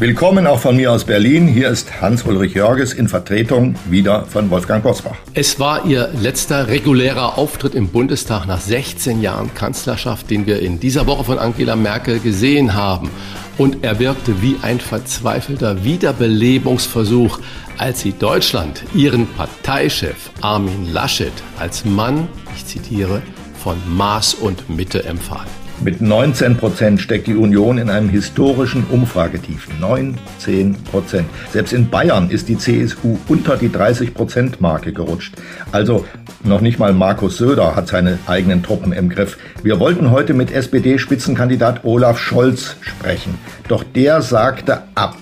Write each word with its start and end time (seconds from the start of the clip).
Willkommen 0.00 0.46
auch 0.46 0.60
von 0.60 0.76
mir 0.76 0.92
aus 0.92 1.02
Berlin. 1.02 1.48
Hier 1.48 1.70
ist 1.70 2.00
Hans-Ulrich 2.00 2.54
Jörges 2.54 2.92
in 2.92 3.08
Vertretung 3.08 3.74
wieder 3.90 4.26
von 4.26 4.48
Wolfgang 4.48 4.80
Bosbach. 4.80 5.16
Es 5.34 5.58
war 5.58 5.86
Ihr 5.86 6.10
letzter 6.22 6.68
regulärer 6.68 7.36
Auftritt 7.36 7.74
im 7.74 7.88
Bundestag 7.88 8.46
nach 8.46 8.60
16 8.60 9.20
Jahren 9.20 9.52
Kanzlerschaft, 9.54 10.30
den 10.30 10.46
wir 10.46 10.62
in 10.62 10.78
dieser 10.78 11.08
Woche 11.08 11.24
von 11.24 11.40
Angela 11.40 11.74
Merkel 11.74 12.20
gesehen 12.20 12.74
haben. 12.74 13.10
Und 13.56 13.82
er 13.82 13.98
wirkte 13.98 14.40
wie 14.40 14.54
ein 14.62 14.78
verzweifelter 14.78 15.82
Wiederbelebungsversuch, 15.82 17.40
als 17.76 18.00
sie 18.00 18.12
Deutschland, 18.12 18.84
ihren 18.94 19.26
Parteichef 19.26 20.30
Armin 20.42 20.92
Laschet, 20.92 21.32
als 21.58 21.84
Mann, 21.84 22.28
ich 22.54 22.64
zitiere, 22.66 23.20
von 23.64 23.76
Maß 23.88 24.34
und 24.34 24.70
Mitte 24.70 25.04
empfahl. 25.06 25.46
Mit 25.80 26.00
19 26.00 26.56
Prozent 26.56 27.00
steckt 27.00 27.28
die 27.28 27.36
Union 27.36 27.78
in 27.78 27.88
einem 27.88 28.08
historischen 28.08 28.84
Umfragetief. 28.90 29.68
19 29.78 30.74
Prozent. 30.82 31.28
Selbst 31.52 31.72
in 31.72 31.88
Bayern 31.88 32.30
ist 32.30 32.48
die 32.48 32.58
CSU 32.58 33.16
unter 33.28 33.56
die 33.56 33.70
30 33.70 34.12
Prozent 34.12 34.60
Marke 34.60 34.92
gerutscht. 34.92 35.34
Also 35.70 36.04
noch 36.42 36.60
nicht 36.60 36.80
mal 36.80 36.92
Markus 36.92 37.38
Söder 37.38 37.76
hat 37.76 37.86
seine 37.86 38.18
eigenen 38.26 38.64
Truppen 38.64 38.92
im 38.92 39.08
Griff. 39.08 39.38
Wir 39.62 39.78
wollten 39.78 40.10
heute 40.10 40.34
mit 40.34 40.50
SPD-Spitzenkandidat 40.50 41.84
Olaf 41.84 42.18
Scholz 42.18 42.74
sprechen. 42.80 43.38
Doch 43.68 43.84
der 43.84 44.20
sagte 44.20 44.82
ab 44.96 45.16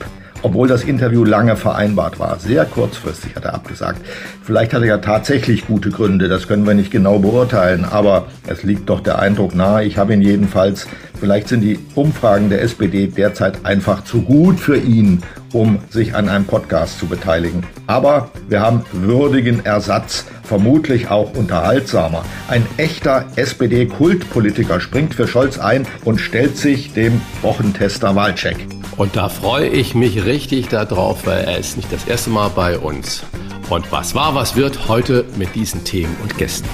obwohl 0.46 0.68
das 0.68 0.84
Interview 0.84 1.24
lange 1.24 1.56
vereinbart 1.56 2.20
war. 2.20 2.38
Sehr 2.38 2.64
kurzfristig 2.66 3.34
hat 3.34 3.46
er 3.46 3.54
abgesagt. 3.54 4.00
Vielleicht 4.44 4.72
hat 4.74 4.82
er 4.82 4.86
ja 4.86 4.98
tatsächlich 4.98 5.66
gute 5.66 5.90
Gründe, 5.90 6.28
das 6.28 6.46
können 6.46 6.64
wir 6.64 6.74
nicht 6.74 6.92
genau 6.92 7.18
beurteilen, 7.18 7.84
aber 7.84 8.28
es 8.46 8.62
liegt 8.62 8.88
doch 8.88 9.00
der 9.00 9.18
Eindruck 9.18 9.56
nahe, 9.56 9.84
ich 9.84 9.98
habe 9.98 10.14
ihn 10.14 10.22
jedenfalls, 10.22 10.86
vielleicht 11.18 11.48
sind 11.48 11.62
die 11.62 11.80
Umfragen 11.96 12.48
der 12.48 12.62
SPD 12.62 13.08
derzeit 13.08 13.66
einfach 13.66 14.04
zu 14.04 14.22
gut 14.22 14.60
für 14.60 14.76
ihn, 14.76 15.24
um 15.52 15.80
sich 15.90 16.14
an 16.14 16.28
einem 16.28 16.44
Podcast 16.44 17.00
zu 17.00 17.06
beteiligen. 17.06 17.64
Aber 17.88 18.30
wir 18.48 18.60
haben 18.60 18.84
würdigen 18.92 19.64
Ersatz, 19.64 20.26
vermutlich 20.44 21.10
auch 21.10 21.34
unterhaltsamer. 21.34 22.24
Ein 22.46 22.64
echter 22.76 23.24
SPD-Kultpolitiker 23.34 24.78
springt 24.78 25.14
für 25.14 25.26
Scholz 25.26 25.58
ein 25.58 25.88
und 26.04 26.20
stellt 26.20 26.56
sich 26.56 26.92
dem 26.92 27.20
Wochentester 27.42 28.14
Wahlcheck. 28.14 28.64
Und 28.96 29.16
da 29.16 29.28
freue 29.28 29.68
ich 29.68 29.94
mich 29.94 30.24
richtig 30.24 30.68
darauf, 30.68 31.26
weil 31.26 31.44
er 31.44 31.58
ist 31.58 31.76
nicht 31.76 31.92
das 31.92 32.04
erste 32.06 32.30
Mal 32.30 32.48
bei 32.48 32.78
uns. 32.78 33.22
Und 33.68 33.90
was 33.92 34.14
war, 34.14 34.34
was 34.34 34.56
wird 34.56 34.88
heute 34.88 35.24
mit 35.36 35.54
diesen 35.54 35.84
Themen 35.84 36.16
und 36.22 36.38
Gästen? 36.38 36.68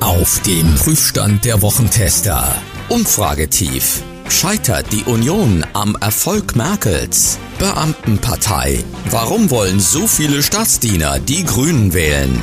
Auf 0.00 0.40
dem 0.42 0.74
Prüfstand 0.76 1.44
der 1.44 1.60
Wochentester. 1.62 2.46
Umfragetief. 2.88 4.02
Scheitert 4.28 4.92
die 4.92 5.04
Union 5.04 5.64
am 5.72 5.96
Erfolg 6.00 6.56
Merkels? 6.56 7.38
Beamtenpartei. 7.58 8.82
Warum 9.10 9.50
wollen 9.50 9.80
so 9.80 10.06
viele 10.06 10.42
Staatsdiener 10.42 11.18
die 11.18 11.44
Grünen 11.44 11.94
wählen? 11.94 12.40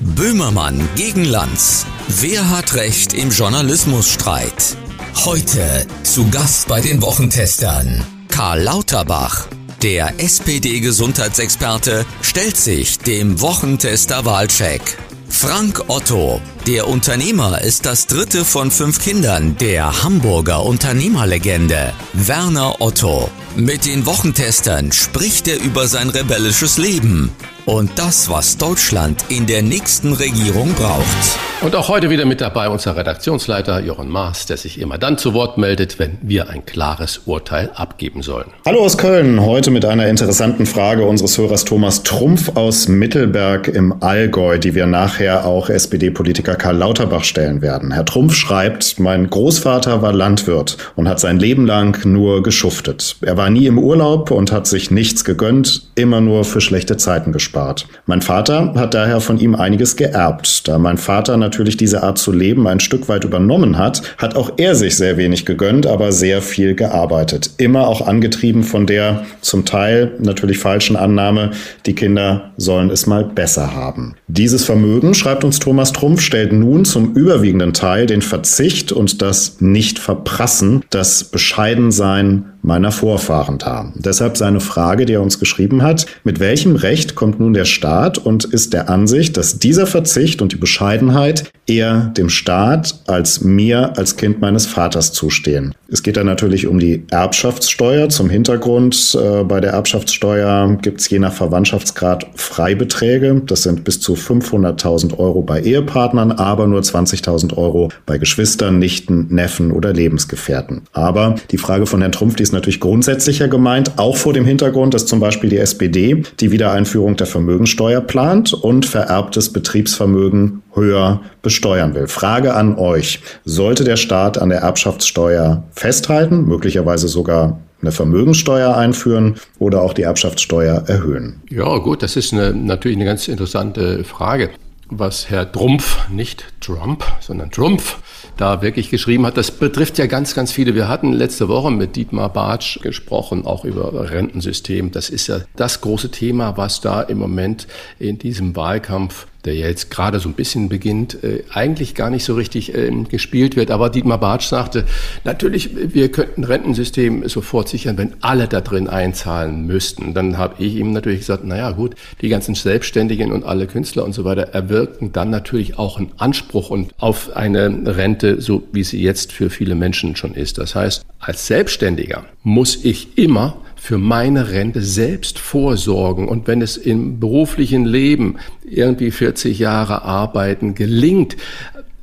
Böhmermann 0.00 0.88
gegen 0.96 1.24
Lanz. 1.24 1.86
Wer 2.08 2.48
hat 2.50 2.74
Recht 2.74 3.12
im 3.12 3.30
Journalismusstreit? 3.30 4.76
Heute 5.16 5.86
zu 6.02 6.30
Gast 6.30 6.66
bei 6.66 6.80
den 6.80 7.02
Wochentestern 7.02 8.04
Karl 8.28 8.62
Lauterbach. 8.62 9.46
Der 9.82 10.14
SPD-Gesundheitsexperte 10.18 12.06
stellt 12.22 12.56
sich 12.56 12.98
dem 12.98 13.40
Wochentester 13.40 14.24
Wahlcheck. 14.24 14.80
Frank 15.28 15.84
Otto, 15.88 16.40
der 16.66 16.88
Unternehmer, 16.88 17.62
ist 17.62 17.86
das 17.86 18.06
dritte 18.06 18.44
von 18.44 18.70
fünf 18.70 19.02
Kindern 19.02 19.56
der 19.60 20.02
Hamburger 20.02 20.64
Unternehmerlegende 20.64 21.92
Werner 22.12 22.80
Otto. 22.80 23.30
Mit 23.56 23.86
den 23.86 24.06
Wochentestern 24.06 24.92
spricht 24.92 25.48
er 25.48 25.60
über 25.60 25.86
sein 25.86 26.08
rebellisches 26.08 26.78
Leben 26.78 27.30
und 27.66 27.90
das, 27.98 28.30
was 28.30 28.56
Deutschland 28.56 29.24
in 29.28 29.46
der 29.46 29.62
nächsten 29.62 30.12
Regierung 30.12 30.72
braucht. 30.74 31.38
Und 31.62 31.76
auch 31.76 31.88
heute 31.88 32.08
wieder 32.08 32.24
mit 32.24 32.40
dabei 32.40 32.68
unser 32.68 32.96
Redaktionsleiter 32.96 33.80
Jochen 33.80 34.08
Maas, 34.08 34.46
der 34.46 34.56
sich 34.56 34.80
immer 34.80 34.96
dann 34.96 35.18
zu 35.18 35.34
Wort 35.34 35.58
meldet, 35.58 35.98
wenn 35.98 36.16
wir 36.22 36.48
ein 36.48 36.64
klares 36.64 37.22
Urteil 37.26 37.70
abgeben 37.74 38.22
sollen. 38.22 38.46
Hallo 38.64 38.80
aus 38.80 38.96
Köln, 38.96 39.40
heute 39.42 39.70
mit 39.70 39.84
einer 39.84 40.06
interessanten 40.06 40.64
Frage 40.64 41.04
unseres 41.04 41.36
Hörers 41.36 41.64
Thomas 41.64 42.02
Trumpf 42.02 42.56
aus 42.56 42.88
Mittelberg 42.88 43.68
im 43.68 44.02
Allgäu, 44.02 44.58
die 44.58 44.74
wir 44.74 44.86
nachher 44.86 45.44
auch 45.44 45.68
SPD-Politiker 45.68 46.49
Karl 46.56 46.76
Lauterbach 46.76 47.24
stellen 47.24 47.62
werden. 47.62 47.92
Herr 47.92 48.04
Trumpf 48.04 48.34
schreibt, 48.34 48.98
mein 48.98 49.28
Großvater 49.28 50.02
war 50.02 50.12
Landwirt 50.12 50.76
und 50.96 51.08
hat 51.08 51.20
sein 51.20 51.38
Leben 51.38 51.66
lang 51.66 52.04
nur 52.04 52.42
geschuftet. 52.42 53.16
Er 53.20 53.36
war 53.36 53.50
nie 53.50 53.66
im 53.66 53.78
Urlaub 53.78 54.30
und 54.30 54.52
hat 54.52 54.66
sich 54.66 54.90
nichts 54.90 55.24
gegönnt, 55.24 55.90
immer 55.94 56.20
nur 56.20 56.44
für 56.44 56.60
schlechte 56.60 56.96
Zeiten 56.96 57.32
gespart 57.32 57.60
gespart. 57.60 57.86
Mein 58.06 58.22
Vater 58.22 58.74
hat 58.74 58.94
daher 58.94 59.20
von 59.20 59.38
ihm 59.38 59.54
einiges 59.54 59.96
geerbt. 59.96 60.68
Da 60.68 60.78
mein 60.78 60.98
Vater 60.98 61.36
natürlich 61.36 61.76
diese 61.76 62.02
Art 62.02 62.18
zu 62.18 62.32
leben 62.32 62.66
ein 62.66 62.80
Stück 62.80 63.08
weit 63.08 63.24
übernommen 63.24 63.78
hat, 63.78 64.02
hat 64.18 64.36
auch 64.36 64.52
er 64.56 64.74
sich 64.74 64.96
sehr 64.96 65.16
wenig 65.16 65.46
gegönnt, 65.46 65.86
aber 65.86 66.12
sehr 66.12 66.42
viel 66.42 66.74
gearbeitet. 66.74 67.50
Immer 67.58 67.86
auch 67.88 68.06
angetrieben 68.06 68.62
von 68.62 68.86
der 68.86 69.24
zum 69.40 69.64
Teil 69.64 70.12
natürlich 70.18 70.58
falschen 70.58 70.96
Annahme, 70.96 71.50
die 71.86 71.94
Kinder 71.94 72.50
sollen 72.56 72.90
es 72.90 73.06
mal 73.06 73.24
besser 73.24 73.74
haben. 73.74 74.14
Dieses 74.28 74.64
Vermögen, 74.64 75.14
schreibt 75.14 75.44
uns 75.44 75.58
Thomas 75.58 75.92
Trumpf, 75.92 76.20
stellt 76.20 76.39
nun 76.46 76.84
zum 76.84 77.14
überwiegenden 77.14 77.72
Teil 77.72 78.06
den 78.06 78.22
Verzicht 78.22 78.92
und 78.92 79.22
das 79.22 79.60
Nicht-Verprassen, 79.60 80.84
das 80.90 81.24
Bescheidensein 81.24 82.52
meiner 82.62 82.92
Vorfahren 82.92 83.58
dar. 83.58 83.92
Deshalb 83.96 84.36
seine 84.36 84.60
Frage, 84.60 85.06
die 85.06 85.14
er 85.14 85.22
uns 85.22 85.38
geschrieben 85.38 85.82
hat, 85.82 86.06
mit 86.24 86.40
welchem 86.40 86.76
Recht 86.76 87.14
kommt 87.14 87.40
nun 87.40 87.52
der 87.52 87.64
Staat 87.64 88.18
und 88.18 88.44
ist 88.44 88.72
der 88.72 88.88
Ansicht, 88.88 89.36
dass 89.36 89.58
dieser 89.58 89.86
Verzicht 89.86 90.42
und 90.42 90.52
die 90.52 90.56
Bescheidenheit 90.56 91.50
eher 91.66 92.12
dem 92.16 92.28
Staat 92.28 93.00
als 93.06 93.42
mir 93.42 93.96
als 93.96 94.16
Kind 94.16 94.40
meines 94.40 94.66
Vaters 94.66 95.12
zustehen. 95.12 95.74
Es 95.88 96.02
geht 96.02 96.16
dann 96.16 96.26
natürlich 96.26 96.66
um 96.66 96.78
die 96.78 97.04
Erbschaftssteuer. 97.10 98.08
Zum 98.08 98.30
Hintergrund, 98.30 99.16
äh, 99.20 99.42
bei 99.44 99.60
der 99.60 99.72
Erbschaftssteuer 99.72 100.78
gibt 100.82 101.00
es 101.00 101.10
je 101.10 101.18
nach 101.18 101.32
Verwandtschaftsgrad 101.32 102.26
Freibeträge. 102.34 103.42
Das 103.46 103.62
sind 103.62 103.84
bis 103.84 104.00
zu 104.00 104.14
500.000 104.14 105.18
Euro 105.18 105.42
bei 105.42 105.60
Ehepartnern, 105.60 106.32
aber 106.32 106.66
nur 106.66 106.80
20.000 106.80 107.56
Euro 107.56 107.90
bei 108.06 108.18
Geschwistern, 108.18 108.78
Nichten, 108.78 109.26
Neffen 109.30 109.72
oder 109.72 109.92
Lebensgefährten. 109.92 110.82
Aber 110.92 111.36
die 111.50 111.58
Frage 111.58 111.86
von 111.86 112.00
Herrn 112.00 112.12
Trumpf, 112.12 112.36
die 112.36 112.44
ist 112.50 112.54
natürlich 112.54 112.80
grundsätzlicher 112.80 113.46
gemeint, 113.46 113.98
auch 113.98 114.16
vor 114.16 114.32
dem 114.32 114.44
Hintergrund, 114.44 114.92
dass 114.92 115.06
zum 115.06 115.20
Beispiel 115.20 115.50
die 115.50 115.58
SPD 115.58 116.24
die 116.40 116.50
Wiedereinführung 116.50 117.14
der 117.14 117.28
Vermögensteuer 117.28 118.00
plant 118.00 118.52
und 118.52 118.86
vererbtes 118.86 119.52
Betriebsvermögen 119.52 120.62
höher 120.74 121.20
besteuern 121.42 121.94
will. 121.94 122.08
Frage 122.08 122.54
an 122.54 122.76
euch. 122.76 123.20
Sollte 123.44 123.84
der 123.84 123.96
Staat 123.96 124.36
an 124.36 124.48
der 124.48 124.62
Erbschaftssteuer 124.62 125.62
festhalten, 125.70 126.44
möglicherweise 126.44 127.06
sogar 127.06 127.60
eine 127.82 127.92
Vermögensteuer 127.92 128.76
einführen 128.76 129.36
oder 129.60 129.82
auch 129.82 129.92
die 129.92 130.02
Erbschaftssteuer 130.02 130.82
erhöhen? 130.88 131.40
Ja, 131.50 131.78
gut, 131.78 132.02
das 132.02 132.16
ist 132.16 132.32
eine, 132.32 132.52
natürlich 132.52 132.96
eine 132.98 133.06
ganz 133.06 133.28
interessante 133.28 134.02
Frage. 134.02 134.50
Was 134.88 135.30
Herr 135.30 135.50
Trumpf, 135.50 136.08
nicht 136.10 136.46
Trump, 136.60 137.04
sondern 137.20 137.52
Trumpf, 137.52 137.98
da 138.40 138.62
wirklich 138.62 138.90
geschrieben 138.90 139.26
hat, 139.26 139.36
das 139.36 139.50
betrifft 139.50 139.98
ja 139.98 140.06
ganz, 140.06 140.34
ganz 140.34 140.50
viele. 140.52 140.74
Wir 140.74 140.88
hatten 140.88 141.12
letzte 141.12 141.48
Woche 141.48 141.70
mit 141.70 141.96
Dietmar 141.96 142.32
Bartsch 142.32 142.80
gesprochen, 142.80 143.44
auch 143.44 143.64
über 143.64 144.10
Rentensystem. 144.10 144.90
Das 144.90 145.10
ist 145.10 145.26
ja 145.26 145.40
das 145.56 145.80
große 145.80 146.10
Thema, 146.10 146.56
was 146.56 146.80
da 146.80 147.02
im 147.02 147.18
Moment 147.18 147.66
in 147.98 148.18
diesem 148.18 148.56
Wahlkampf 148.56 149.26
der 149.44 149.54
ja 149.54 149.66
jetzt 149.66 149.90
gerade 149.90 150.20
so 150.20 150.28
ein 150.28 150.34
bisschen 150.34 150.68
beginnt, 150.68 151.22
äh, 151.24 151.42
eigentlich 151.52 151.94
gar 151.94 152.10
nicht 152.10 152.24
so 152.24 152.34
richtig 152.34 152.74
äh, 152.74 152.90
gespielt 153.08 153.56
wird. 153.56 153.70
Aber 153.70 153.90
Dietmar 153.90 154.18
Bartsch 154.18 154.46
sagte, 154.46 154.84
natürlich, 155.24 155.70
wir 155.94 156.10
könnten 156.10 156.44
Rentensystem 156.44 157.28
sofort 157.28 157.68
sichern, 157.68 157.98
wenn 157.98 158.14
alle 158.20 158.48
da 158.48 158.60
drin 158.60 158.88
einzahlen 158.88 159.66
müssten. 159.66 160.14
Dann 160.14 160.38
habe 160.38 160.62
ich 160.62 160.76
ihm 160.76 160.92
natürlich 160.92 161.20
gesagt, 161.20 161.44
naja 161.44 161.70
gut, 161.72 161.94
die 162.20 162.28
ganzen 162.28 162.54
Selbstständigen 162.54 163.32
und 163.32 163.44
alle 163.44 163.66
Künstler 163.66 164.04
und 164.04 164.12
so 164.12 164.24
weiter 164.24 164.42
erwirken 164.52 165.12
dann 165.12 165.30
natürlich 165.30 165.78
auch 165.78 165.98
einen 165.98 166.12
Anspruch 166.18 166.70
und 166.70 166.92
auf 166.98 167.36
eine 167.36 167.96
Rente, 167.96 168.40
so 168.40 168.62
wie 168.72 168.84
sie 168.84 169.00
jetzt 169.00 169.32
für 169.32 169.50
viele 169.50 169.74
Menschen 169.74 170.16
schon 170.16 170.34
ist. 170.34 170.58
Das 170.58 170.74
heißt, 170.74 171.04
als 171.18 171.46
Selbstständiger 171.46 172.24
muss 172.42 172.84
ich 172.84 173.18
immer 173.18 173.56
für 173.80 173.96
meine 173.96 174.50
Rente 174.50 174.82
selbst 174.82 175.38
vorsorgen. 175.38 176.28
Und 176.28 176.46
wenn 176.46 176.60
es 176.60 176.76
im 176.76 177.18
beruflichen 177.18 177.86
Leben 177.86 178.36
irgendwie 178.62 179.10
40 179.10 179.58
Jahre 179.58 180.02
arbeiten 180.02 180.74
gelingt, 180.74 181.38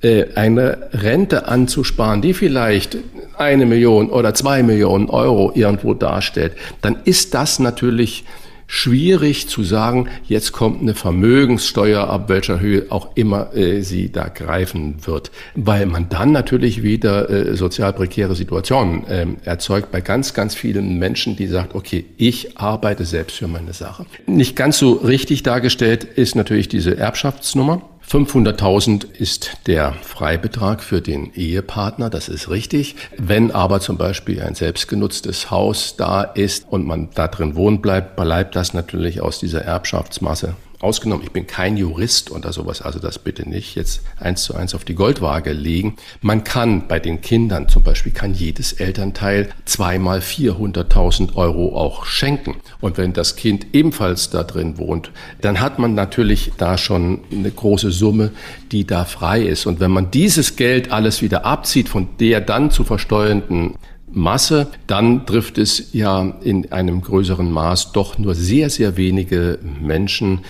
äh, 0.01 0.25
eine 0.33 0.89
Rente 0.91 1.47
anzusparen, 1.47 2.23
die 2.23 2.33
vielleicht 2.33 2.97
eine 3.37 3.67
Million 3.67 4.09
oder 4.09 4.33
zwei 4.33 4.63
Millionen 4.63 5.11
Euro 5.11 5.51
irgendwo 5.53 5.93
darstellt, 5.93 6.53
dann 6.81 6.97
ist 7.05 7.35
das 7.35 7.59
natürlich 7.59 8.25
schwierig 8.67 9.47
zu 9.47 9.63
sagen, 9.63 10.09
jetzt 10.27 10.51
kommt 10.51 10.81
eine 10.81 10.93
Vermögenssteuer, 10.93 12.09
ab 12.09 12.29
welcher 12.29 12.59
Höhe 12.59 12.85
auch 12.89 13.15
immer 13.15 13.55
äh, 13.55 13.81
sie 13.81 14.11
da 14.11 14.27
greifen 14.27 14.95
wird, 15.05 15.31
weil 15.55 15.85
man 15.85 16.09
dann 16.09 16.33
natürlich 16.33 16.83
wieder 16.83 17.29
äh, 17.29 17.55
sozial 17.55 17.93
prekäre 17.93 18.35
Situationen 18.35 19.07
äh, 19.07 19.25
erzeugt 19.43 19.91
bei 19.91 20.01
ganz, 20.01 20.33
ganz 20.33 20.53
vielen 20.53 20.99
Menschen, 20.99 21.37
die 21.37 21.47
sagt, 21.47 21.75
okay, 21.75 22.05
ich 22.17 22.57
arbeite 22.57 23.05
selbst 23.05 23.37
für 23.37 23.47
meine 23.47 23.73
Sache. 23.73 24.05
Nicht 24.25 24.55
ganz 24.55 24.77
so 24.77 24.93
richtig 24.93 25.43
dargestellt 25.43 26.03
ist 26.03 26.35
natürlich 26.35 26.67
diese 26.67 26.97
Erbschaftsnummer. 26.97 27.81
500.000 28.09 29.11
ist 29.11 29.57
der 29.67 29.91
Freibetrag 29.91 30.81
für 30.81 31.01
den 31.01 31.33
Ehepartner, 31.33 32.09
das 32.09 32.29
ist 32.29 32.49
richtig. 32.49 32.95
Wenn 33.17 33.51
aber 33.51 33.81
zum 33.81 33.97
Beispiel 33.97 34.41
ein 34.41 34.55
selbstgenutztes 34.55 35.51
Haus 35.51 35.97
da 35.97 36.21
ist 36.21 36.67
und 36.69 36.85
man 36.85 37.09
da 37.15 37.27
drin 37.27 37.55
wohnen 37.55 37.81
bleibt, 37.81 38.15
bleibt 38.15 38.55
das 38.55 38.73
natürlich 38.73 39.19
aus 39.19 39.39
dieser 39.39 39.63
Erbschaftsmasse 39.63 40.55
Ausgenommen, 40.79 41.23
ich 41.23 41.31
bin 41.31 41.47
kein 41.47 41.75
Jurist 41.75 42.29
oder 42.29 42.53
sowas, 42.53 42.83
also 42.83 42.99
das 42.99 43.17
bitte 43.17 43.49
nicht 43.49 43.75
jetzt 43.75 44.01
eins 44.19 44.43
zu 44.43 44.53
eins 44.53 44.75
auf 44.75 44.85
die 44.85 44.93
Goldwaage 44.93 45.51
legen. 45.51 45.95
Man 46.21 46.43
kann 46.43 46.87
bei 46.87 46.99
den 46.99 47.21
Kindern 47.21 47.67
zum 47.67 47.81
Beispiel, 47.81 48.11
kann 48.11 48.35
jedes 48.35 48.73
Elternteil 48.73 49.49
zweimal 49.65 50.19
400.000 50.19 51.35
Euro 51.35 51.75
auch 51.75 52.05
schenken. 52.05 52.57
Und 52.79 52.99
wenn 52.99 53.13
das 53.13 53.35
Kind 53.35 53.65
ebenfalls 53.73 54.29
da 54.29 54.43
drin 54.43 54.77
wohnt, 54.77 55.09
dann 55.41 55.61
hat 55.61 55.79
man 55.79 55.95
natürlich 55.95 56.51
da 56.57 56.77
schon 56.77 57.21
eine 57.31 57.49
große 57.49 57.91
Summe, 57.91 58.31
die 58.71 58.85
da 58.85 59.05
frei 59.05 59.41
ist. 59.41 59.65
Und 59.65 59.79
wenn 59.79 59.91
man 59.91 60.11
dieses 60.11 60.57
Geld 60.57 60.91
alles 60.91 61.23
wieder 61.23 61.43
abzieht 61.43 61.89
von 61.89 62.07
der 62.19 62.39
dann 62.39 62.69
zu 62.69 62.83
versteuernden 62.83 63.73
Masse, 64.17 64.67
dann 64.87 65.25
trifft 65.25 65.57
es 65.57 65.93
ja 65.93 66.35
in 66.41 66.71
einem 66.71 67.01
größeren 67.01 67.49
Maß 67.49 67.91
doch 67.93 68.17
nur 68.17 68.35
sehr, 68.35 68.69
sehr 68.69 68.97
wenige 68.97 69.59
Menschen, 69.81 70.41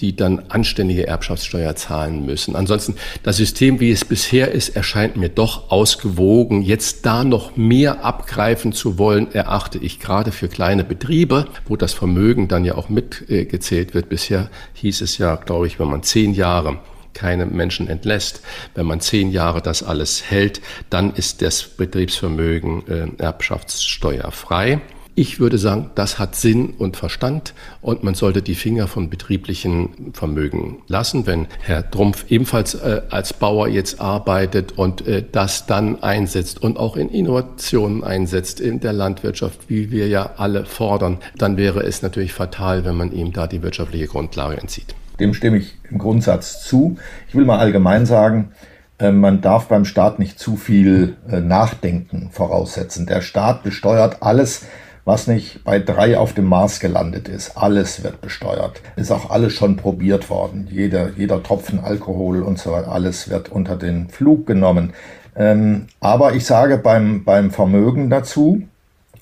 die 0.00 0.14
dann 0.14 0.42
anständige 0.48 1.06
Erbschaftssteuer 1.06 1.74
zahlen 1.74 2.24
müssen. 2.24 2.54
Ansonsten, 2.54 2.94
das 3.22 3.36
System, 3.36 3.80
wie 3.80 3.90
es 3.90 4.04
bisher 4.04 4.52
ist, 4.52 4.70
erscheint 4.70 5.16
mir 5.16 5.28
doch 5.28 5.70
ausgewogen. 5.70 6.62
Jetzt 6.62 7.04
da 7.04 7.24
noch 7.24 7.56
mehr 7.56 8.04
abgreifen 8.04 8.72
zu 8.72 8.98
wollen, 8.98 9.32
erachte 9.32 9.78
ich 9.78 9.98
gerade 9.98 10.30
für 10.30 10.48
kleine 10.48 10.84
Betriebe, 10.84 11.46
wo 11.66 11.76
das 11.76 11.94
Vermögen 11.94 12.48
dann 12.48 12.64
ja 12.64 12.76
auch 12.76 12.88
mitgezählt 12.88 13.94
wird. 13.94 14.08
Bisher 14.08 14.50
hieß 14.74 15.00
es 15.00 15.18
ja, 15.18 15.34
glaube 15.36 15.66
ich, 15.66 15.80
wenn 15.80 15.88
man 15.88 16.02
zehn 16.02 16.32
Jahre 16.32 16.78
keine 17.14 17.46
Menschen 17.46 17.88
entlässt. 17.88 18.42
Wenn 18.74 18.86
man 18.86 19.00
zehn 19.00 19.30
Jahre 19.30 19.62
das 19.62 19.82
alles 19.82 20.30
hält, 20.30 20.60
dann 20.90 21.14
ist 21.14 21.42
das 21.42 21.62
Betriebsvermögen 21.62 22.86
äh, 22.88 23.22
erbschaftssteuerfrei. 23.22 24.80
Ich 25.18 25.40
würde 25.40 25.58
sagen, 25.58 25.90
das 25.96 26.20
hat 26.20 26.36
Sinn 26.36 26.74
und 26.78 26.96
Verstand 26.96 27.52
und 27.82 28.04
man 28.04 28.14
sollte 28.14 28.40
die 28.40 28.54
Finger 28.54 28.86
von 28.86 29.10
betrieblichen 29.10 30.12
Vermögen 30.12 30.84
lassen. 30.86 31.26
Wenn 31.26 31.48
Herr 31.58 31.90
Trumpf 31.90 32.26
ebenfalls 32.28 32.76
äh, 32.76 33.02
als 33.10 33.32
Bauer 33.32 33.66
jetzt 33.66 34.00
arbeitet 34.00 34.78
und 34.78 35.04
äh, 35.08 35.24
das 35.32 35.66
dann 35.66 36.04
einsetzt 36.04 36.62
und 36.62 36.76
auch 36.76 36.96
in 36.96 37.08
Innovationen 37.08 38.04
einsetzt 38.04 38.60
in 38.60 38.78
der 38.78 38.92
Landwirtschaft, 38.92 39.68
wie 39.68 39.90
wir 39.90 40.06
ja 40.06 40.34
alle 40.36 40.64
fordern, 40.64 41.18
dann 41.36 41.56
wäre 41.56 41.82
es 41.82 42.00
natürlich 42.00 42.32
fatal, 42.32 42.84
wenn 42.84 42.94
man 42.94 43.10
ihm 43.10 43.32
da 43.32 43.48
die 43.48 43.60
wirtschaftliche 43.60 44.06
Grundlage 44.06 44.60
entzieht. 44.60 44.94
Dem 45.20 45.34
stimme 45.34 45.58
ich 45.58 45.76
im 45.90 45.98
Grundsatz 45.98 46.62
zu. 46.62 46.96
Ich 47.28 47.34
will 47.34 47.44
mal 47.44 47.58
allgemein 47.58 48.06
sagen, 48.06 48.52
äh, 48.98 49.12
man 49.12 49.40
darf 49.40 49.66
beim 49.68 49.84
Staat 49.84 50.18
nicht 50.18 50.38
zu 50.38 50.56
viel 50.56 51.16
äh, 51.30 51.40
Nachdenken 51.40 52.30
voraussetzen. 52.30 53.06
Der 53.06 53.20
Staat 53.20 53.62
besteuert 53.62 54.22
alles, 54.22 54.66
was 55.04 55.26
nicht 55.26 55.64
bei 55.64 55.78
drei 55.78 56.18
auf 56.18 56.34
dem 56.34 56.44
Mars 56.44 56.80
gelandet 56.80 57.28
ist. 57.28 57.56
Alles 57.56 58.04
wird 58.04 58.20
besteuert. 58.20 58.82
Ist 58.96 59.10
auch 59.10 59.30
alles 59.30 59.54
schon 59.54 59.76
probiert 59.76 60.28
worden. 60.28 60.68
Jeder, 60.70 61.12
jeder 61.16 61.42
Tropfen 61.42 61.80
Alkohol 61.80 62.42
und 62.42 62.58
so 62.58 62.72
weiter, 62.72 62.92
alles 62.92 63.30
wird 63.30 63.48
unter 63.48 63.76
den 63.76 64.10
Flug 64.10 64.46
genommen. 64.46 64.92
Ähm, 65.34 65.86
aber 66.00 66.34
ich 66.34 66.44
sage 66.44 66.76
beim, 66.76 67.24
beim 67.24 67.50
Vermögen 67.50 68.10
dazu, 68.10 68.62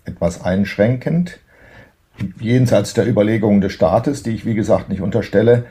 etwas 0.05 0.43
einschränkend, 0.43 1.39
jenseits 2.41 2.95
der 2.95 3.07
Überlegungen 3.07 3.61
des 3.61 3.73
Staates, 3.73 4.23
die 4.23 4.31
ich 4.31 4.47
wie 4.47 4.55
gesagt 4.55 4.89
nicht 4.89 5.03
unterstelle, 5.03 5.67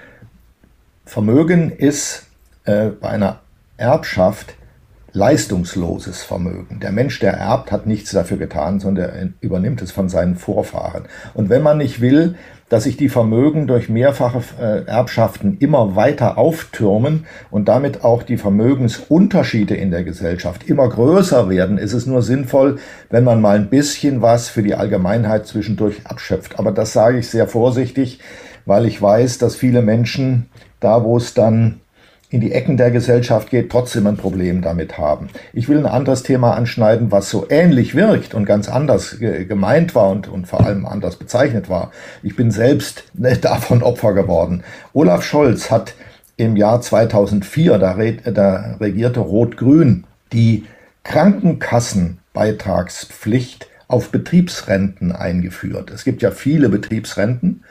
Vermögen 1.06 1.72
ist 1.72 2.26
äh, 2.66 2.88
bei 2.88 3.10
einer 3.10 3.42
Erbschaft 3.78 4.56
leistungsloses 5.16 6.24
Vermögen. 6.24 6.82
Der 6.82 6.92
Mensch, 6.92 7.20
der 7.20 7.34
erbt, 7.34 7.72
hat 7.72 7.88
nichts 7.88 8.12
dafür 8.12 8.38
getan, 8.38 8.82
sondern 8.82 9.10
er 9.10 9.30
übernimmt 9.40 9.82
es 9.82 9.92
von 9.92 10.10
seinen 10.10 10.36
Vorfahren. 10.36 11.06
Und 11.34 11.50
wenn 11.50 11.64
man 11.64 11.78
nicht 11.78 12.02
will, 12.02 12.36
dass 12.68 12.84
sich 12.84 12.98
die 12.98 13.08
Vermögen 13.10 13.68
durch 13.68 13.88
mehrfache 13.88 14.42
äh, 14.60 14.86
Erbschaften 14.86 15.58
immer 15.60 15.96
weiter 15.96 16.38
auftürmen 16.38 17.28
und 17.50 17.68
damit 17.68 18.04
auch 18.04 18.24
die 18.24 18.38
Vermögensunterschiede 18.38 19.76
in 19.76 19.92
der 19.92 20.04
Gesellschaft 20.04 20.68
immer 20.68 20.90
größer 20.90 21.48
werden, 21.48 21.78
ist 21.78 21.94
es 21.94 22.08
nur 22.08 22.22
sinnvoll, 22.22 22.80
wenn 23.10 23.24
man 23.24 23.40
mal 23.40 23.56
ein 23.56 23.70
bisschen 23.70 24.22
was 24.22 24.50
für 24.50 24.64
die 24.64 24.76
Allgemeinheit 24.76 25.48
zwischendurch 25.48 26.06
abschöpft. 26.06 26.60
Aber 26.60 26.72
das 26.72 26.92
sage 26.92 27.20
ich 27.20 27.30
sehr 27.30 27.48
vorsichtig, 27.48 28.20
weil 28.66 28.86
ich 28.86 29.02
weiß, 29.02 29.38
dass 29.38 29.56
viele 29.56 29.82
Menschen 29.82 30.50
da, 30.80 31.04
wo 31.04 31.18
es 31.18 31.34
dann 31.34 31.82
in 32.30 32.42
die 32.42 32.52
Ecken 32.52 32.76
der 32.76 32.92
Gesellschaft 32.92 33.50
geht, 33.50 33.72
trotzdem 33.72 34.06
ein 34.08 34.18
Problem 34.18 34.62
damit 34.62 34.98
haben. 34.98 35.30
Ich 35.54 35.70
will 35.70 35.78
ein 35.78 35.86
anderes 35.86 36.24
Thema 36.24 36.56
anschneiden, 36.56 37.10
was 37.12 37.30
so 37.30 37.46
ähnlich 37.50 37.96
wirkt 37.96 38.34
und 38.34 38.44
ganz 38.46 38.68
anders 38.68 39.18
gemeint 39.20 39.96
war 39.96 40.10
und, 40.10 40.28
und 40.28 40.46
vor 40.48 40.66
allem 40.66 40.86
anders 40.86 41.16
bezeichnet 41.18 41.70
war. 41.70 41.92
Ich 42.24 42.36
bin 42.36 42.52
selbst 42.52 43.06
ne, 43.14 43.38
davon 43.42 43.84
Opfer 43.84 44.14
geworden. 44.14 44.64
Olaf 44.94 45.24
Scholz 45.24 45.72
hat 45.72 45.94
im 46.36 46.58
Jahr 46.58 46.82
2004, 46.82 47.78
da, 47.78 47.96
da 48.32 48.76
regierte 48.82 49.22
Rot-Grün, 49.22 50.04
die 50.34 50.66
Krankenkassenbeitragspflicht 51.04 53.68
auf 53.88 54.10
Betriebsrenten 54.10 55.12
eingeführt. 55.12 55.92
Es 55.92 56.04
gibt 56.04 56.24
ja 56.24 56.32
viele 56.32 56.70
Betriebsrenten 56.70 57.64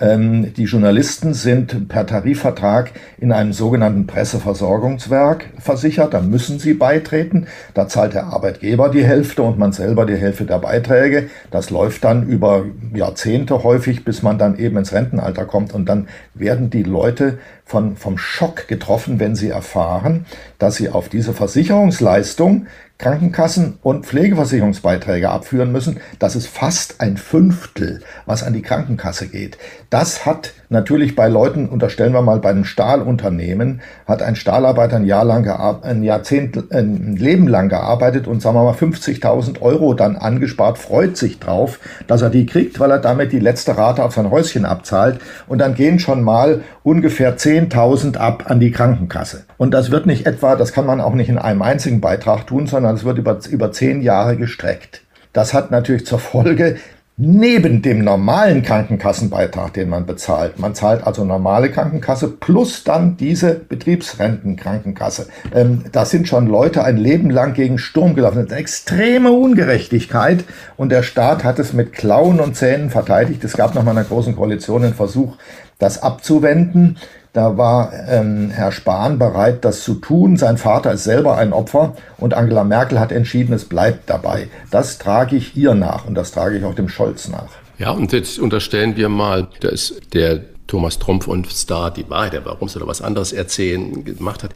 ähm, 0.00 0.54
die 0.54 0.64
Journalisten 0.64 1.34
sind 1.34 1.88
per 1.88 2.06
Tarifvertrag 2.06 2.92
in 3.18 3.32
einem 3.32 3.52
sogenannten 3.52 4.06
Presseversorgungswerk 4.06 5.46
versichert. 5.58 6.14
Da 6.14 6.20
müssen 6.20 6.58
sie 6.58 6.74
beitreten. 6.74 7.46
Da 7.74 7.88
zahlt 7.88 8.14
der 8.14 8.26
Arbeitgeber 8.26 8.90
die 8.90 9.04
Hälfte 9.04 9.42
und 9.42 9.58
man 9.58 9.72
selber 9.72 10.06
die 10.06 10.16
Hälfte 10.16 10.44
der 10.44 10.58
Beiträge. 10.58 11.30
Das 11.50 11.70
läuft 11.70 12.04
dann 12.04 12.28
über 12.28 12.64
Jahrzehnte 12.94 13.64
häufig, 13.64 14.04
bis 14.04 14.22
man 14.22 14.38
dann 14.38 14.58
eben 14.58 14.76
ins 14.76 14.92
Rentenalter 14.92 15.44
kommt. 15.44 15.74
Und 15.74 15.88
dann 15.88 16.08
werden 16.34 16.70
die 16.70 16.84
Leute 16.84 17.38
von, 17.64 17.96
vom 17.96 18.18
Schock 18.18 18.68
getroffen, 18.68 19.18
wenn 19.18 19.34
sie 19.34 19.50
erfahren, 19.50 20.26
dass 20.58 20.76
sie 20.76 20.88
auf 20.88 21.08
diese 21.08 21.34
Versicherungsleistung 21.34 22.66
Krankenkassen 22.98 23.78
und 23.82 24.06
Pflegeversicherungsbeiträge 24.06 25.30
abführen 25.30 25.70
müssen. 25.70 26.00
Das 26.18 26.34
ist 26.34 26.48
fast 26.48 27.00
ein 27.00 27.16
Fünftel, 27.16 28.00
was 28.26 28.42
an 28.42 28.54
die 28.54 28.62
Krankenkasse 28.62 29.28
geht. 29.28 29.56
Das 29.88 30.26
hat 30.26 30.52
natürlich 30.68 31.14
bei 31.14 31.28
Leuten, 31.28 31.68
unterstellen 31.68 32.12
wir 32.12 32.22
mal 32.22 32.40
bei 32.40 32.50
einem 32.50 32.64
Stahlunternehmen, 32.64 33.82
hat 34.06 34.20
ein 34.20 34.34
Stahlarbeiter 34.34 34.96
ein 34.96 35.06
Jahr 35.06 35.24
lang 35.24 35.48
ein 35.48 36.02
Jahrzehnt, 36.02 36.72
ein 36.72 37.14
Leben 37.14 37.46
lang 37.46 37.68
gearbeitet 37.68 38.26
und 38.26 38.42
sagen 38.42 38.56
wir 38.56 38.64
mal 38.64 38.74
50.000 38.74 39.62
Euro 39.62 39.94
dann 39.94 40.16
angespart, 40.16 40.76
freut 40.76 41.16
sich 41.16 41.38
drauf, 41.38 41.78
dass 42.08 42.22
er 42.22 42.30
die 42.30 42.46
kriegt, 42.46 42.80
weil 42.80 42.90
er 42.90 42.98
damit 42.98 43.30
die 43.30 43.38
letzte 43.38 43.76
Rate 43.76 44.02
auf 44.02 44.14
sein 44.14 44.32
Häuschen 44.32 44.64
abzahlt 44.64 45.20
und 45.46 45.58
dann 45.58 45.74
gehen 45.76 46.00
schon 46.00 46.24
mal 46.24 46.62
ungefähr 46.82 47.36
10.000 47.36 48.16
ab 48.16 48.44
an 48.46 48.58
die 48.58 48.72
Krankenkasse. 48.72 49.44
Und 49.56 49.72
das 49.72 49.92
wird 49.92 50.06
nicht 50.06 50.26
etwa, 50.26 50.56
das 50.56 50.72
kann 50.72 50.86
man 50.86 51.00
auch 51.00 51.14
nicht 51.14 51.28
in 51.28 51.38
einem 51.38 51.62
einzigen 51.62 52.00
Beitrag 52.00 52.46
tun, 52.46 52.66
sondern 52.66 52.87
es 52.96 53.04
wird 53.04 53.18
über, 53.18 53.38
über 53.50 53.72
zehn 53.72 54.02
Jahre 54.02 54.36
gestreckt. 54.36 55.02
Das 55.32 55.54
hat 55.54 55.70
natürlich 55.70 56.06
zur 56.06 56.18
Folge, 56.18 56.76
neben 57.20 57.82
dem 57.82 58.04
normalen 58.04 58.62
Krankenkassenbeitrag, 58.62 59.72
den 59.74 59.88
man 59.88 60.06
bezahlt. 60.06 60.60
Man 60.60 60.76
zahlt 60.76 61.04
also 61.04 61.24
normale 61.24 61.68
Krankenkasse 61.68 62.28
plus 62.28 62.84
dann 62.84 63.16
diese 63.16 63.56
Betriebsrentenkrankenkasse. 63.56 65.26
Ähm, 65.52 65.84
da 65.90 66.04
sind 66.04 66.28
schon 66.28 66.46
Leute 66.46 66.84
ein 66.84 66.96
Leben 66.96 67.30
lang 67.30 67.54
gegen 67.54 67.76
Sturm 67.78 68.14
gelaufen. 68.14 68.36
Das 68.36 68.44
ist 68.44 68.52
eine 68.52 68.60
extreme 68.60 69.32
Ungerechtigkeit 69.32 70.44
und 70.76 70.90
der 70.90 71.02
Staat 71.02 71.42
hat 71.42 71.58
es 71.58 71.72
mit 71.72 71.92
Klauen 71.92 72.38
und 72.38 72.54
Zähnen 72.54 72.88
verteidigt. 72.88 73.42
Es 73.42 73.56
gab 73.56 73.74
noch 73.74 73.82
mal 73.82 73.90
in 73.90 73.98
einer 73.98 74.06
großen 74.06 74.36
Koalition 74.36 74.84
einen 74.84 74.94
Versuch, 74.94 75.36
das 75.80 76.00
abzuwenden. 76.00 76.98
Da 77.38 77.56
war 77.56 77.92
ähm, 78.08 78.50
Herr 78.50 78.72
Spahn 78.72 79.16
bereit, 79.16 79.64
das 79.64 79.84
zu 79.84 79.94
tun. 79.94 80.36
Sein 80.36 80.58
Vater 80.58 80.94
ist 80.94 81.04
selber 81.04 81.36
ein 81.36 81.52
Opfer 81.52 81.94
und 82.16 82.34
Angela 82.34 82.64
Merkel 82.64 82.98
hat 82.98 83.12
entschieden, 83.12 83.52
es 83.52 83.66
bleibt 83.66 84.10
dabei. 84.10 84.48
Das 84.72 84.98
trage 84.98 85.36
ich 85.36 85.56
ihr 85.56 85.76
nach 85.76 86.04
und 86.04 86.16
das 86.16 86.32
trage 86.32 86.58
ich 86.58 86.64
auch 86.64 86.74
dem 86.74 86.88
Scholz 86.88 87.28
nach. 87.28 87.50
Ja, 87.78 87.92
und 87.92 88.12
jetzt 88.12 88.40
unterstellen 88.40 88.96
wir 88.96 89.08
mal, 89.08 89.46
dass 89.60 89.94
der 90.12 90.40
Thomas 90.66 90.98
Trumpf 90.98 91.28
und 91.28 91.48
Star 91.48 91.92
die 91.92 92.10
Wahrheit, 92.10 92.40
warum 92.42 92.68
oder 92.74 92.88
was 92.88 93.02
anderes 93.02 93.32
erzählen 93.32 94.04
gemacht 94.04 94.42
hat. 94.42 94.50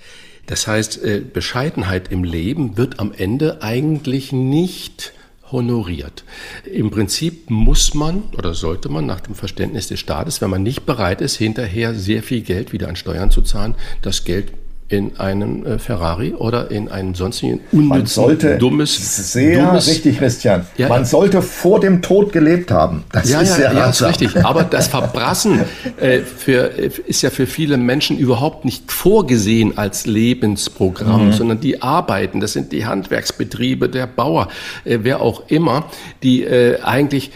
Das 0.47 0.67
heißt, 0.67 1.05
äh, 1.05 1.21
Bescheidenheit 1.21 2.11
im 2.11 2.25
Leben 2.25 2.77
wird 2.77 2.99
am 2.99 3.13
Ende 3.17 3.63
eigentlich 3.63 4.33
nicht 4.33 5.13
honoriert. 5.53 6.25
Im 6.65 6.91
Prinzip 6.91 7.51
muss 7.51 7.95
man 7.95 8.25
oder 8.37 8.55
sollte 8.55 8.89
man 8.89 9.07
nach 9.07 9.21
dem 9.21 9.35
Verständnis 9.35 9.89
des 9.89 10.01
Staates, 10.01 10.41
wenn 10.41 10.51
man 10.51 10.63
nicht 10.63 10.87
bereit 10.87 11.21
ist, 11.21 11.37
hinterher 11.37 11.95
sehr 11.95 12.23
viel 12.23 12.41
Geld 12.41 12.73
wieder 12.73 12.89
an 12.89 12.97
Steuern 12.97 13.31
zu 13.31 13.43
zahlen, 13.43 13.75
das 14.01 14.25
Geld 14.25 14.53
in 14.93 15.19
einen 15.19 15.65
äh, 15.65 15.79
Ferrari 15.79 16.35
oder 16.35 16.71
in 16.71 16.89
einen 16.89 17.15
sonstigen 17.15 17.61
unnützen, 17.73 17.89
man 17.89 18.07
sollte 18.07 18.59
dummes, 18.59 19.33
sehr 19.33 19.65
dummes, 19.65 19.89
richtig, 19.89 20.19
Christian. 20.19 20.67
Ja, 20.77 20.89
man 20.89 21.07
sollte 21.07 21.41
vor 21.41 21.81
dem 21.81 22.03
Tod 22.03 22.33
gelebt 22.33 22.71
haben. 22.71 23.05
Das 23.11 23.31
ja, 23.31 23.41
ist 23.41 23.59
ja, 23.59 23.73
ja, 23.73 23.87
ist 23.87 24.03
richtig. 24.03 24.45
Aber 24.45 24.65
das 24.65 24.89
Verbrassen 24.89 25.61
äh, 26.01 26.21
für, 26.21 26.67
ist 27.07 27.23
ja 27.23 27.31
für 27.31 27.47
viele 27.47 27.79
Menschen 27.79 28.19
überhaupt 28.19 28.67
nicht 28.67 28.93
vorgesehen 28.93 29.79
als 29.79 30.07
Lebensprogramm, 30.07 31.29
mhm. 31.29 31.33
sondern 31.33 31.61
die 31.61 31.81
arbeiten. 31.81 32.41
Das 32.41 32.53
sind 32.53 32.73
die 32.73 32.85
Handwerksbetriebe, 32.85 33.89
der 33.89 34.07
Bauer, 34.07 34.49
äh, 34.85 34.99
wer 35.03 35.23
auch 35.23 35.45
immer, 35.49 35.87
die 36.23 36.45
äh, 36.45 36.81
eigentlich 36.83 37.31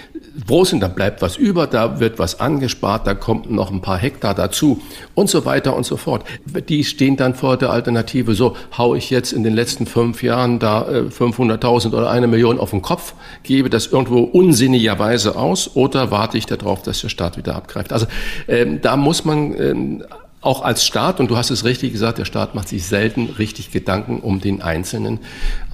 wo 0.46 0.64
sind, 0.64 0.80
da 0.80 0.88
bleibt 0.88 1.22
was 1.22 1.36
über, 1.36 1.66
da 1.66 2.00
wird 2.00 2.18
was 2.18 2.40
angespart, 2.40 3.06
da 3.06 3.14
kommt 3.14 3.50
noch 3.50 3.70
ein 3.70 3.80
paar 3.80 3.98
Hektar 3.98 4.34
dazu 4.34 4.82
und 5.14 5.30
so 5.30 5.44
weiter 5.44 5.74
und 5.74 5.86
so 5.86 5.96
fort. 5.96 6.24
Die 6.68 6.84
stehen 6.84 7.16
dann 7.16 7.34
vor 7.34 7.56
der 7.56 7.70
Alternative, 7.70 8.34
so 8.34 8.56
hau 8.76 8.94
ich 8.94 9.10
jetzt 9.10 9.32
in 9.32 9.42
den 9.42 9.54
letzten 9.54 9.86
fünf 9.86 10.22
Jahren 10.22 10.58
da 10.58 10.82
500.000 10.82 11.92
äh, 11.92 11.96
oder 11.96 12.10
eine 12.10 12.26
Million 12.26 12.58
auf 12.58 12.70
den 12.70 12.82
Kopf, 12.82 13.14
gebe 13.42 13.70
das 13.70 13.86
irgendwo 13.86 14.20
unsinnigerweise 14.20 15.36
aus 15.36 15.74
oder 15.74 16.10
warte 16.10 16.36
ich 16.36 16.46
darauf, 16.46 16.82
dass 16.82 17.00
der 17.00 17.08
Staat 17.08 17.36
wieder 17.36 17.56
abgreift. 17.56 17.92
Also 17.92 18.06
ähm, 18.48 18.80
da 18.82 18.96
muss 18.96 19.24
man 19.24 19.58
ähm, 19.58 20.04
auch 20.42 20.62
als 20.62 20.84
Staat, 20.84 21.18
und 21.18 21.30
du 21.30 21.36
hast 21.36 21.50
es 21.50 21.64
richtig 21.64 21.92
gesagt, 21.92 22.18
der 22.18 22.24
Staat 22.24 22.54
macht 22.54 22.68
sich 22.68 22.86
selten 22.86 23.30
richtig 23.38 23.72
Gedanken 23.72 24.20
um 24.20 24.40
den 24.40 24.62
Einzelnen, 24.62 25.18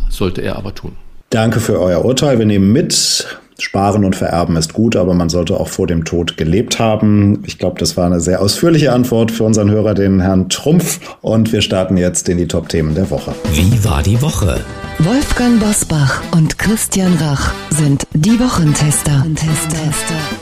sollte 0.09 0.41
er 0.41 0.57
aber 0.57 0.75
tun. 0.75 0.93
Danke 1.31 1.61
für 1.61 1.81
euer 1.81 2.05
Urteil. 2.05 2.39
Wir 2.39 2.47
nehmen 2.47 2.73
mit, 2.73 3.27
Sparen 3.63 4.05
und 4.05 4.17
Vererben 4.17 4.57
ist 4.57 4.73
gut, 4.73 4.97
aber 4.97 5.15
man 5.15 5.29
sollte 5.29 5.59
auch 5.59 5.69
vor 5.69 5.87
dem 5.87 6.05
Tod 6.05 6.37
gelebt 6.37 6.79
haben. 6.79 7.43
Ich 7.47 7.59
glaube, 7.59 7.79
das 7.79 7.97
war 7.97 8.07
eine 8.07 8.21
sehr 8.21 8.43
ausführliche 8.43 8.93
Antwort 8.93 9.31
für 9.31 9.45
unseren 9.45 9.71
Hörer, 9.71 9.95
den 9.95 10.21
Herrn 10.21 10.49
Trumpf. 10.49 10.99
Und 11.21 11.53
wir 11.53 11.63
starten 11.63 11.97
jetzt 11.97 12.29
in 12.29 12.39
die 12.39 12.49
Top-Themen 12.49 12.95
der 12.95 13.09
Woche. 13.11 13.35
Wie 13.53 13.85
war 13.85 14.03
die 14.03 14.21
Woche? 14.21 14.61
Wolfgang 14.99 15.61
Bosbach 15.61 16.23
und 16.33 16.59
Christian 16.59 17.15
Rach 17.15 17.53
sind 17.71 18.05
die 18.13 18.39
Wochentester. 18.39 19.13
Wochentester. 19.21 20.42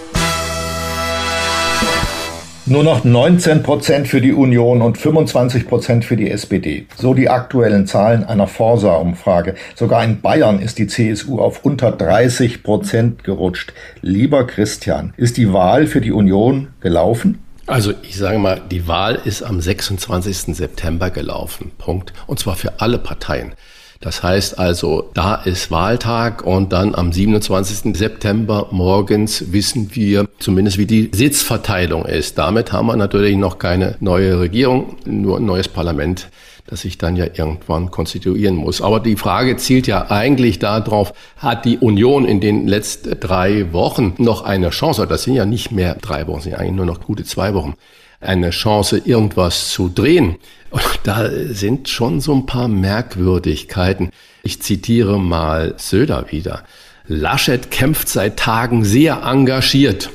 Nur 2.70 2.84
noch 2.84 3.02
19 3.02 3.64
Prozent 3.64 4.06
für 4.06 4.20
die 4.20 4.32
Union 4.32 4.80
und 4.80 4.96
25 4.96 5.66
Prozent 5.66 6.04
für 6.04 6.16
die 6.16 6.30
SPD. 6.30 6.86
So 6.96 7.14
die 7.14 7.28
aktuellen 7.28 7.88
Zahlen 7.88 8.22
einer 8.22 8.46
Forsa-Umfrage. 8.46 9.56
Sogar 9.74 10.04
in 10.04 10.20
Bayern 10.20 10.60
ist 10.60 10.78
die 10.78 10.86
CSU 10.86 11.40
auf 11.40 11.64
unter 11.64 11.90
30 11.90 12.62
Prozent 12.62 13.24
gerutscht. 13.24 13.72
Lieber 14.02 14.46
Christian, 14.46 15.12
ist 15.16 15.36
die 15.36 15.52
Wahl 15.52 15.88
für 15.88 16.00
die 16.00 16.12
Union 16.12 16.68
gelaufen? 16.78 17.40
Also 17.66 17.92
ich 18.02 18.16
sage 18.16 18.38
mal, 18.38 18.60
die 18.70 18.86
Wahl 18.86 19.18
ist 19.24 19.42
am 19.42 19.60
26. 19.60 20.54
September 20.54 21.10
gelaufen. 21.10 21.72
Punkt. 21.76 22.12
Und 22.28 22.38
zwar 22.38 22.54
für 22.54 22.80
alle 22.80 22.98
Parteien. 22.98 23.54
Das 24.02 24.22
heißt 24.22 24.58
also, 24.58 25.10
da 25.12 25.34
ist 25.34 25.70
Wahltag 25.70 26.46
und 26.46 26.72
dann 26.72 26.94
am 26.94 27.12
27. 27.12 27.94
September 27.94 28.68
morgens 28.70 29.52
wissen 29.52 29.94
wir 29.94 30.26
zumindest, 30.38 30.78
wie 30.78 30.86
die 30.86 31.10
Sitzverteilung 31.14 32.06
ist. 32.06 32.38
Damit 32.38 32.72
haben 32.72 32.86
wir 32.86 32.96
natürlich 32.96 33.36
noch 33.36 33.58
keine 33.58 33.96
neue 34.00 34.40
Regierung, 34.40 34.96
nur 35.04 35.36
ein 35.36 35.44
neues 35.44 35.68
Parlament 35.68 36.30
das 36.70 36.82
sich 36.82 36.98
dann 36.98 37.16
ja 37.16 37.24
irgendwann 37.24 37.90
konstituieren 37.90 38.54
muss. 38.54 38.80
Aber 38.80 39.00
die 39.00 39.16
Frage 39.16 39.56
zielt 39.56 39.86
ja 39.88 40.10
eigentlich 40.10 40.60
darauf, 40.60 41.12
hat 41.36 41.64
die 41.64 41.78
Union 41.78 42.24
in 42.24 42.40
den 42.40 42.68
letzten 42.68 43.18
drei 43.18 43.72
Wochen 43.72 44.14
noch 44.18 44.42
eine 44.42 44.70
Chance, 44.70 45.06
das 45.06 45.24
sind 45.24 45.34
ja 45.34 45.44
nicht 45.44 45.72
mehr 45.72 45.96
drei 45.96 46.26
Wochen, 46.28 46.40
sind 46.40 46.54
eigentlich 46.54 46.76
nur 46.76 46.86
noch 46.86 47.00
gute 47.00 47.24
zwei 47.24 47.54
Wochen, 47.54 47.74
eine 48.20 48.50
Chance, 48.50 49.02
irgendwas 49.04 49.70
zu 49.70 49.88
drehen. 49.88 50.36
Und 50.70 50.82
da 51.02 51.28
sind 51.48 51.88
schon 51.88 52.20
so 52.20 52.34
ein 52.34 52.46
paar 52.46 52.68
Merkwürdigkeiten. 52.68 54.10
Ich 54.42 54.62
zitiere 54.62 55.18
mal 55.18 55.74
Söder 55.78 56.26
wieder. 56.30 56.64
Laschet 57.06 57.70
kämpft 57.70 58.08
seit 58.08 58.38
Tagen 58.38 58.84
sehr 58.84 59.22
engagiert. 59.24 60.10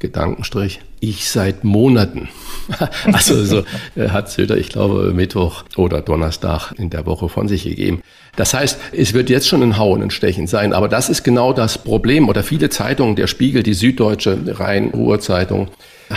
Gedankenstrich. 0.00 0.80
Ich 0.98 1.28
seit 1.28 1.64
Monaten. 1.64 2.28
Also 3.12 3.44
so 3.44 3.64
äh, 3.96 4.10
hat 4.10 4.30
Söder, 4.30 4.56
ich 4.56 4.68
glaube, 4.68 5.12
Mittwoch 5.12 5.64
oder 5.76 6.00
Donnerstag 6.00 6.72
in 6.78 6.90
der 6.90 7.06
Woche 7.06 7.28
von 7.28 7.48
sich 7.48 7.64
gegeben. 7.64 8.02
Das 8.36 8.54
heißt, 8.54 8.78
es 8.92 9.14
wird 9.14 9.30
jetzt 9.30 9.48
schon 9.48 9.62
ein 9.62 9.78
Hauen 9.78 10.02
und 10.02 10.12
Stechen 10.12 10.46
sein. 10.46 10.72
Aber 10.72 10.88
das 10.88 11.10
ist 11.10 11.24
genau 11.24 11.52
das 11.52 11.78
Problem. 11.78 12.28
Oder 12.28 12.42
viele 12.42 12.70
Zeitungen, 12.70 13.16
der 13.16 13.26
Spiegel, 13.26 13.62
die 13.62 13.74
Süddeutsche, 13.74 14.38
Rhein-Ruhr-Zeitung, 14.58 15.68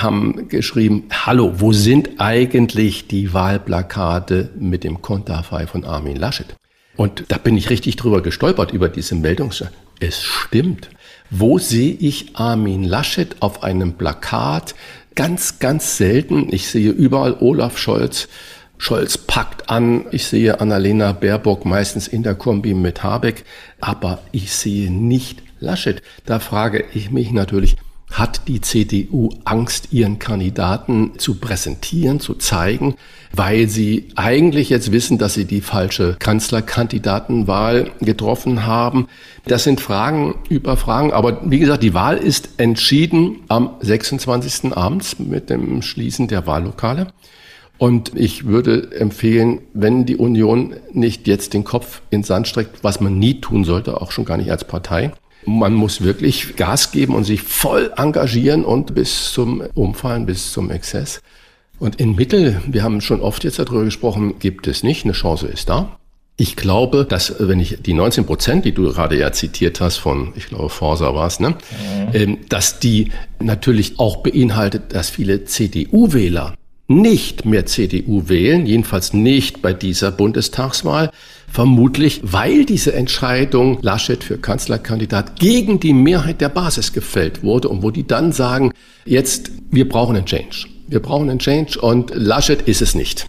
haben 0.02 0.48
geschrieben, 0.50 1.06
hallo, 1.12 1.54
wo 1.58 1.74
sind 1.74 2.20
eigentlich 2.20 3.08
die 3.08 3.34
Wahlplakate 3.34 4.52
mit 4.58 4.84
dem 4.84 5.02
Konterfei 5.02 5.68
von 5.68 5.84
Armin 5.84 6.16
Laschet? 6.16 6.56
Und 6.96 7.25
da 7.28 7.38
bin 7.38 7.58
ich 7.58 7.70
richtig 7.70 7.96
drüber 7.98 8.22
gestolpert, 8.22 8.72
über 8.72 8.90
diese 8.90 9.16
Meldung. 9.16 9.52
Es 10.00 10.24
stimmt. 10.24 10.90
Wo 11.30 11.58
sehe 11.58 11.94
ich 11.94 12.36
Armin 12.36 12.84
Laschet 12.84 13.36
auf 13.40 13.64
einem 13.64 13.94
Plakat? 13.94 14.75
Ganz, 15.16 15.60
ganz 15.60 15.98
selten. 15.98 16.48
Ich 16.52 16.68
sehe 16.68 16.92
überall 16.92 17.38
Olaf 17.40 17.78
Scholz. 17.78 18.28
Scholz 18.78 19.18
packt 19.18 19.70
an. 19.70 20.06
Ich 20.12 20.28
sehe 20.28 20.60
Annalena 20.60 21.14
Baerbock 21.14 21.66
meistens 21.66 22.08
in 22.08 22.24
der 22.24 22.36
Kombi 22.36 22.74
mit 22.74 23.04
Habeck. 23.04 23.46
Aber 23.80 24.20
ich 24.32 24.54
sehe 24.54 24.92
nicht 24.92 25.42
Laschet. 25.60 26.02
Da 26.25 26.40
frage 26.40 26.86
ich 26.94 27.12
mich 27.12 27.32
natürlich, 27.32 27.78
hat 28.12 28.48
die 28.48 28.62
CDU 28.62 29.30
Angst, 29.44 29.90
ihren 29.92 30.20
Kandidaten 30.20 31.14
zu 31.18 31.36
präsentieren, 31.36 32.20
zu 32.20 32.36
zeigen, 32.36 32.96
weil 33.34 33.68
sie 33.68 34.08
eigentlich 34.16 34.70
jetzt 34.70 34.92
wissen, 34.92 35.18
dass 35.18 35.34
sie 35.34 35.46
die 35.46 35.62
falsche 35.62 36.16
Kanzlerkandidatenwahl 36.20 37.92
getroffen 38.00 38.66
haben. 38.66 39.08
Das 39.46 39.64
sind 39.64 39.82
Fragen 39.82 40.36
über 40.50 40.78
Fragen. 40.78 41.12
Aber 41.12 41.42
wie 41.50 41.60
gesagt, 41.60 41.84
die 41.84 41.94
Wahl 41.94 42.18
ist 42.18 42.50
entschieden 42.58 43.42
am 43.48 43.72
26. 43.82 44.76
abends 44.76 45.20
mit 45.20 45.50
dem 45.50 45.82
Schließen 45.82 46.28
der 46.28 46.48
Wahllokale. 46.48 47.08
Und 47.78 48.16
ich 48.16 48.46
würde 48.46 48.92
empfehlen, 48.98 49.60
wenn 49.74 50.06
die 50.06 50.16
Union 50.16 50.76
nicht 50.94 51.28
jetzt 51.28 51.54
den 51.54 51.66
Kopf 51.66 52.02
ins 52.10 52.28
Sand 52.28 52.48
streckt, 52.48 52.84
was 52.84 53.02
man 53.02 53.20
nie 53.20 53.42
tun 53.42 53.66
sollte, 53.66 54.00
auch 54.00 54.12
schon 54.12 54.24
gar 54.24 54.38
nicht 54.38 54.50
als 54.50 54.64
Partei, 54.64 55.12
man 55.46 55.74
muss 55.74 56.02
wirklich 56.02 56.56
Gas 56.56 56.92
geben 56.92 57.16
und 57.16 57.24
sich 57.24 57.42
voll 57.42 57.92
engagieren 57.96 58.64
und 58.66 58.96
bis 58.96 59.32
zum 59.32 59.62
Umfallen, 59.74 60.25
bis 60.25 60.52
zum 60.52 60.72
Exzess. 60.72 61.22
Und 61.80 62.00
in 62.00 62.16
Mittel, 62.16 62.62
wir 62.68 62.84
haben 62.84 63.02
schon 63.02 63.22
oft 63.22 63.44
jetzt 63.44 63.60
darüber 63.60 63.84
gesprochen, 63.84 64.40
gibt 64.40 64.68
es 64.68 64.84
nicht. 64.84 65.04
Eine 65.04 65.14
Chance 65.14 65.48
ist 65.48 65.70
da. 65.70 65.98
Ich 66.38 66.56
glaube, 66.56 67.06
dass 67.06 67.36
wenn 67.40 67.60
ich 67.60 67.78
die 67.82 67.94
19 67.94 68.25
Prozent, 68.25 68.66
die 68.66 68.74
du 68.74 68.92
gerade 68.92 69.18
ja 69.18 69.32
zitiert 69.32 69.80
hast 69.80 69.98
von, 69.98 70.34
ich 70.36 70.48
glaube, 70.48 70.70
Forsa 70.70 71.16
war 71.16 71.28
es, 71.28 71.40
ne, 71.40 71.50
mhm. 71.50 71.56
Ähm, 72.14 72.38
dass 72.50 72.80
die 72.80 73.12
natürlich 73.40 74.00
auch 74.00 74.18
beinhaltet, 74.18 74.94
dass 74.94 75.10
viele 75.10 75.46
CDU-Wähler 75.46 76.56
nicht 76.88 77.46
mehr 77.46 77.65
CDU 77.65 78.30
wählen, 78.30 78.65
jedenfalls 78.65 79.13
nicht 79.13 79.62
bei 79.62 79.74
dieser 79.74 80.12
Bundestagswahl, 80.12 81.12
vermutlich 81.51 82.22
weil 82.24 82.65
diese 82.65 82.94
Entscheidung 82.94 83.80
Laschet 83.82 84.24
für 84.24 84.38
Kanzlerkandidat 84.38 85.39
gegen 85.39 85.80
die 85.80 85.94
Mehrheit 85.94 86.42
der 86.42 86.50
Basis 86.50 86.94
gefällt 86.94 87.44
wurde 87.44 87.70
und 87.70 87.82
wo 87.82 87.92
die 87.92 88.06
dann 88.06 88.32
sagen, 88.32 88.72
jetzt, 89.06 89.51
wir 89.72 89.89
brauchen 89.89 90.15
einen 90.15 90.25
Change. 90.25 90.68
Wir 90.88 91.01
brauchen 91.01 91.30
einen 91.30 91.39
Change 91.39 91.80
und 91.80 92.12
Laschet 92.13 92.62
ist 92.62 92.82
es 92.82 92.94
nicht. 92.94 93.27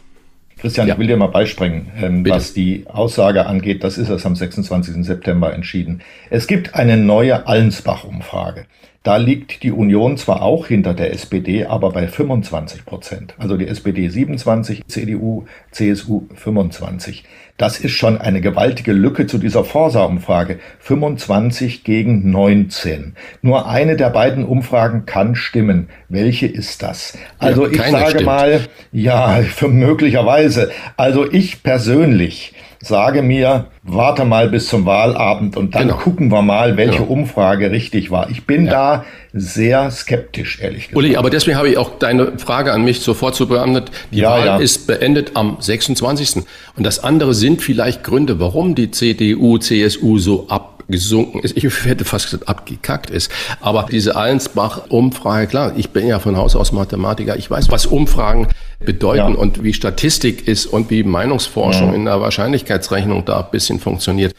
Christian, 0.58 0.88
ja. 0.88 0.94
ich 0.94 1.00
will 1.00 1.06
dir 1.06 1.16
mal 1.16 1.26
beispringen, 1.26 1.92
ähm, 2.00 2.26
was 2.28 2.54
die 2.54 2.86
Aussage 2.88 3.46
angeht. 3.46 3.84
Das 3.84 3.98
ist 3.98 4.08
es 4.08 4.24
am 4.24 4.34
26. 4.34 5.04
September 5.04 5.52
entschieden. 5.52 6.00
Es 6.30 6.46
gibt 6.46 6.74
eine 6.74 6.96
neue 6.96 7.46
Allensbach-Umfrage. 7.46 8.66
Da 9.06 9.18
liegt 9.18 9.62
die 9.62 9.70
Union 9.70 10.16
zwar 10.16 10.42
auch 10.42 10.66
hinter 10.66 10.92
der 10.92 11.12
SPD, 11.12 11.64
aber 11.64 11.90
bei 11.92 12.08
25 12.08 12.84
Prozent. 12.84 13.34
Also 13.38 13.56
die 13.56 13.68
SPD 13.68 14.08
27, 14.08 14.84
CDU, 14.88 15.44
CSU 15.70 16.22
25. 16.34 17.22
Das 17.56 17.78
ist 17.78 17.92
schon 17.92 18.18
eine 18.18 18.40
gewaltige 18.40 18.92
Lücke 18.92 19.28
zu 19.28 19.38
dieser 19.38 19.62
Forsa-Umfrage. 19.62 20.58
25 20.80 21.84
gegen 21.84 22.32
19. 22.32 23.14
Nur 23.42 23.68
eine 23.68 23.94
der 23.94 24.10
beiden 24.10 24.44
Umfragen 24.44 25.06
kann 25.06 25.36
stimmen. 25.36 25.88
Welche 26.08 26.48
ist 26.48 26.82
das? 26.82 27.16
Also 27.38 27.64
ja, 27.68 27.70
ich 27.74 27.82
sage 27.82 28.10
stimmt. 28.10 28.26
mal, 28.26 28.60
ja, 28.90 29.36
für 29.42 29.68
möglicherweise. 29.68 30.72
Also 30.96 31.30
ich 31.30 31.62
persönlich 31.62 32.54
sage 32.86 33.22
mir, 33.22 33.66
warte 33.82 34.24
mal 34.24 34.48
bis 34.48 34.68
zum 34.68 34.86
Wahlabend 34.86 35.56
und 35.56 35.74
dann 35.74 35.88
genau. 35.88 35.96
gucken 35.96 36.30
wir 36.30 36.42
mal, 36.42 36.76
welche 36.76 36.98
genau. 36.98 37.12
Umfrage 37.12 37.70
richtig 37.70 38.10
war. 38.10 38.30
Ich 38.30 38.46
bin 38.46 38.66
ja. 38.66 38.70
da 38.70 39.04
sehr 39.32 39.90
skeptisch, 39.90 40.60
ehrlich 40.60 40.88
gesagt. 40.88 40.96
Uli, 40.96 41.16
aber 41.16 41.30
deswegen 41.30 41.56
habe 41.56 41.68
ich 41.68 41.78
auch 41.78 41.98
deine 41.98 42.38
Frage 42.38 42.72
an 42.72 42.84
mich 42.84 43.00
sofort 43.00 43.34
zu 43.34 43.46
beantwortet. 43.46 43.90
Die 44.10 44.18
ja, 44.18 44.30
Wahl 44.30 44.46
ja. 44.46 44.56
ist 44.58 44.86
beendet 44.86 45.32
am 45.34 45.56
26. 45.58 46.44
Und 46.76 46.84
das 46.84 47.02
andere 47.02 47.34
sind 47.34 47.62
vielleicht 47.62 48.04
Gründe, 48.04 48.40
warum 48.40 48.74
die 48.74 48.90
CDU, 48.90 49.58
CSU 49.58 50.18
so 50.18 50.48
ab 50.48 50.75
gesunken 50.88 51.40
ist. 51.40 51.56
Ich 51.56 51.64
hätte 51.84 52.04
fast 52.04 52.26
gesagt, 52.26 52.48
abgekackt 52.48 53.10
ist. 53.10 53.30
Aber 53.60 53.86
diese 53.90 54.16
Allensbach-Umfrage, 54.16 55.46
klar, 55.46 55.72
ich 55.76 55.90
bin 55.90 56.06
ja 56.06 56.18
von 56.18 56.36
Haus 56.36 56.56
aus 56.56 56.72
Mathematiker. 56.72 57.36
Ich 57.36 57.50
weiß, 57.50 57.70
was 57.70 57.86
Umfragen 57.86 58.48
bedeuten 58.84 59.34
ja. 59.34 59.38
und 59.38 59.62
wie 59.62 59.72
Statistik 59.72 60.46
ist 60.46 60.66
und 60.66 60.90
wie 60.90 61.02
Meinungsforschung 61.02 61.90
ja. 61.90 61.94
in 61.94 62.04
der 62.04 62.20
Wahrscheinlichkeitsrechnung 62.20 63.24
da 63.24 63.40
ein 63.40 63.50
bisschen 63.50 63.80
funktioniert. 63.80 64.34